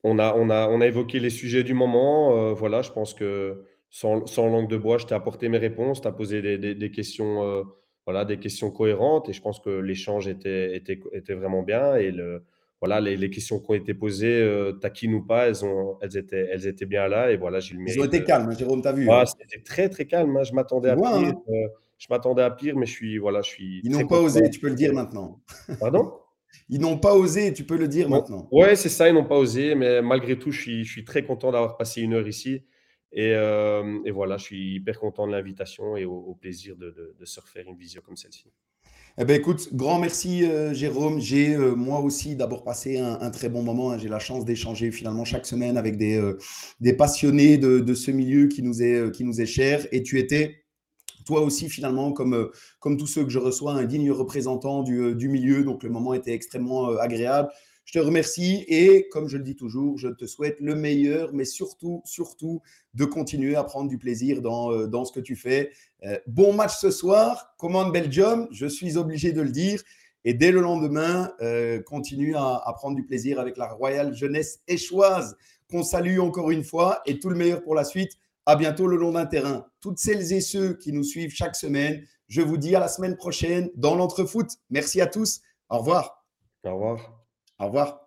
On 0.03 0.19
a, 0.19 0.35
on, 0.35 0.49
a, 0.49 0.67
on 0.67 0.81
a 0.81 0.87
évoqué 0.87 1.21
les 1.21 1.29
sujets 1.29 1.63
du 1.63 1.73
moment. 1.73 2.37
Euh, 2.37 2.53
voilà, 2.53 2.81
je 2.81 2.91
pense 2.91 3.13
que 3.13 3.63
sans, 3.89 4.27
sans, 4.27 4.49
langue 4.49 4.69
de 4.69 4.75
bois, 4.75 4.97
je 4.97 5.05
t'ai 5.05 5.15
apporté 5.15 5.47
mes 5.47 5.59
réponses. 5.59 6.01
Tu 6.01 6.07
as 6.09 6.11
posé 6.11 6.41
des, 6.41 6.75
des, 6.75 6.91
questions, 6.91 7.43
euh, 7.43 7.63
voilà, 8.05 8.25
des 8.25 8.39
questions 8.39 8.71
cohérentes 8.71 9.29
et 9.29 9.33
je 9.33 9.41
pense 9.41 9.61
que 9.61 9.69
l'échange 9.69 10.27
était, 10.27 10.75
était, 10.75 10.99
était, 11.13 11.33
vraiment 11.33 11.63
bien. 11.63 11.95
Et 11.95 12.11
le, 12.11 12.43
voilà, 12.81 12.99
les, 12.99 13.15
les, 13.15 13.29
questions 13.29 13.61
qui 13.61 13.71
ont 13.71 13.75
été 13.75 13.93
posées, 13.93 14.41
euh, 14.41 14.73
taquines 14.73 15.13
ou 15.13 15.25
pas, 15.25 15.47
elles, 15.47 15.63
ont, 15.63 15.97
elles, 16.01 16.17
étaient, 16.17 16.49
elles 16.51 16.67
étaient 16.67 16.85
bien 16.85 17.07
là. 17.07 17.31
Et 17.31 17.37
voilà, 17.37 17.61
j'ai 17.61 17.75
le 17.75 17.79
mérite. 17.79 17.95
Ils 17.95 18.01
ont 18.01 18.05
été 18.05 18.25
calmes, 18.25 18.49
hein, 18.49 18.57
Jérôme, 18.59 18.81
tu 18.81 18.87
as 18.89 18.91
vu. 18.91 19.07
Ouais, 19.07 19.25
C'était 19.25 19.63
très, 19.63 19.87
très 19.87 20.03
calme. 20.07 20.35
Hein. 20.35 20.43
Je 20.43 20.51
m'attendais 20.51 20.89
à 20.89 20.97
pire. 20.97 21.05
Hein 21.07 21.33
je 22.03 22.07
m'attendais 22.09 22.41
à 22.41 22.51
pire, 22.51 22.75
mais 22.75 22.85
je 22.85 22.91
suis. 22.91 23.17
Voilà, 23.17 23.41
je 23.41 23.49
suis 23.49 23.81
Ils 23.83 23.91
n'ont 23.91 24.05
pas 24.05 24.19
osé, 24.19 24.49
tu 24.49 24.59
peux 24.59 24.67
le 24.67 24.75
dire 24.75 24.93
maintenant. 24.93 25.41
Pardon? 25.79 26.11
Ils 26.67 26.81
n'ont 26.81 26.97
pas 26.97 27.15
osé, 27.15 27.53
tu 27.53 27.63
peux 27.63 27.77
le 27.77 27.87
dire 27.87 28.09
maintenant. 28.09 28.47
Ouais, 28.51 28.75
c'est 28.75 28.89
ça, 28.89 29.07
ils 29.07 29.13
n'ont 29.13 29.25
pas 29.25 29.37
osé, 29.37 29.73
mais 29.73 30.01
malgré 30.01 30.37
tout, 30.37 30.51
je 30.51 30.61
suis, 30.61 30.83
je 30.83 30.91
suis 30.91 31.05
très 31.05 31.23
content 31.23 31.51
d'avoir 31.51 31.77
passé 31.77 32.01
une 32.01 32.13
heure 32.13 32.27
ici. 32.27 32.63
Et, 33.13 33.33
euh, 33.33 33.99
et, 34.05 34.11
voilà, 34.11 34.37
je 34.37 34.43
suis 34.43 34.75
hyper 34.75 34.99
content 34.99 35.27
de 35.27 35.31
l'invitation 35.31 35.95
et 35.95 36.03
au, 36.03 36.35
plaisir 36.39 36.75
de, 36.75 37.15
de, 37.17 37.25
se 37.25 37.39
refaire 37.39 37.65
une 37.67 37.77
visio 37.77 38.01
comme 38.01 38.17
celle-ci. 38.17 38.51
Eh 39.17 39.25
ben, 39.25 39.39
écoute, 39.39 39.69
grand 39.73 39.99
merci 39.99 40.43
euh, 40.43 40.73
Jérôme. 40.73 41.19
J'ai 41.19 41.55
euh, 41.55 41.75
moi 41.75 41.99
aussi 41.99 42.35
d'abord 42.35 42.63
passé 42.63 42.97
un, 42.99 43.29
très 43.29 43.49
bon 43.49 43.61
moment. 43.61 43.91
Hein. 43.91 43.97
J'ai 43.99 44.09
la 44.09 44.19
chance 44.19 44.45
d'échanger 44.45 44.91
finalement 44.91 45.25
chaque 45.25 45.45
semaine 45.45 45.77
avec 45.77 45.97
des, 45.97 46.19
des 46.79 46.93
passionnés 46.93 47.57
de, 47.57 47.79
de, 47.79 47.93
ce 47.93 48.11
milieu 48.11 48.47
qui 48.47 48.63
nous, 48.63 48.81
est, 48.81 49.11
qui 49.11 49.23
nous 49.23 49.39
est 49.39 49.45
cher. 49.45 49.85
Et 49.91 50.01
tu 50.01 50.17
étais 50.17 50.62
toi 51.23 51.41
aussi, 51.41 51.69
finalement, 51.69 52.11
comme, 52.11 52.33
euh, 52.33 52.51
comme 52.79 52.97
tous 52.97 53.07
ceux 53.07 53.23
que 53.23 53.29
je 53.29 53.39
reçois, 53.39 53.73
un 53.73 53.85
digne 53.85 54.11
représentant 54.11 54.83
du, 54.83 54.99
euh, 54.99 55.15
du 55.15 55.29
milieu. 55.29 55.63
Donc, 55.63 55.83
le 55.83 55.89
moment 55.89 56.13
était 56.13 56.33
extrêmement 56.33 56.89
euh, 56.89 56.97
agréable. 56.97 57.49
Je 57.85 57.99
te 57.99 57.99
remercie 57.99 58.63
et, 58.67 59.09
comme 59.09 59.27
je 59.27 59.37
le 59.37 59.43
dis 59.43 59.55
toujours, 59.55 59.97
je 59.97 60.07
te 60.07 60.25
souhaite 60.25 60.57
le 60.61 60.75
meilleur, 60.75 61.33
mais 61.33 61.43
surtout, 61.43 62.01
surtout, 62.05 62.61
de 62.93 63.03
continuer 63.03 63.55
à 63.55 63.63
prendre 63.63 63.89
du 63.89 63.97
plaisir 63.97 64.41
dans, 64.41 64.87
dans 64.87 65.03
ce 65.03 65.11
que 65.11 65.19
tu 65.19 65.35
fais. 65.35 65.69
bon 66.25 66.53
match 66.53 66.77
ce 66.79 66.91
soir, 66.91 67.53
commande 67.57 67.91
Belgium, 67.91 68.47
je 68.51 68.67
suis 68.67 68.95
obligé 68.95 69.33
de 69.33 69.41
le 69.41 69.49
dire. 69.49 69.83
Et 70.23 70.33
dès 70.33 70.53
le 70.53 70.61
lendemain, 70.61 71.33
continue 71.85 72.37
à, 72.37 72.61
à, 72.63 72.71
prendre 72.71 72.95
du 72.95 73.03
plaisir 73.03 73.37
avec 73.37 73.57
la 73.57 73.67
Royale 73.67 74.15
Jeunesse 74.15 74.61
échoise, 74.69 75.35
qu'on 75.69 75.83
salue 75.83 76.19
encore 76.19 76.51
une 76.51 76.63
fois, 76.63 77.01
et 77.05 77.19
tout 77.19 77.27
le 77.27 77.35
meilleur 77.35 77.61
pour 77.63 77.75
la 77.75 77.83
suite. 77.83 78.17
À 78.45 78.55
bientôt 78.55 78.87
le 78.87 78.97
long 78.97 79.13
d'un 79.13 79.25
terrain. 79.25 79.65
Toutes 79.79 79.99
celles 79.99 80.33
et 80.33 80.41
ceux 80.41 80.73
qui 80.73 80.91
nous 80.91 81.03
suivent 81.03 81.33
chaque 81.33 81.55
semaine, 81.55 82.05
je 82.27 82.41
vous 82.41 82.57
dis 82.57 82.75
à 82.75 82.79
la 82.79 82.87
semaine 82.87 83.15
prochaine 83.15 83.69
dans 83.75 83.95
l'entrefoot. 83.95 84.47
Merci 84.69 85.01
à 85.01 85.07
tous. 85.07 85.41
Au 85.69 85.79
revoir. 85.79 86.25
Au 86.65 86.73
revoir. 86.73 87.19
Au 87.59 87.65
revoir. 87.65 88.02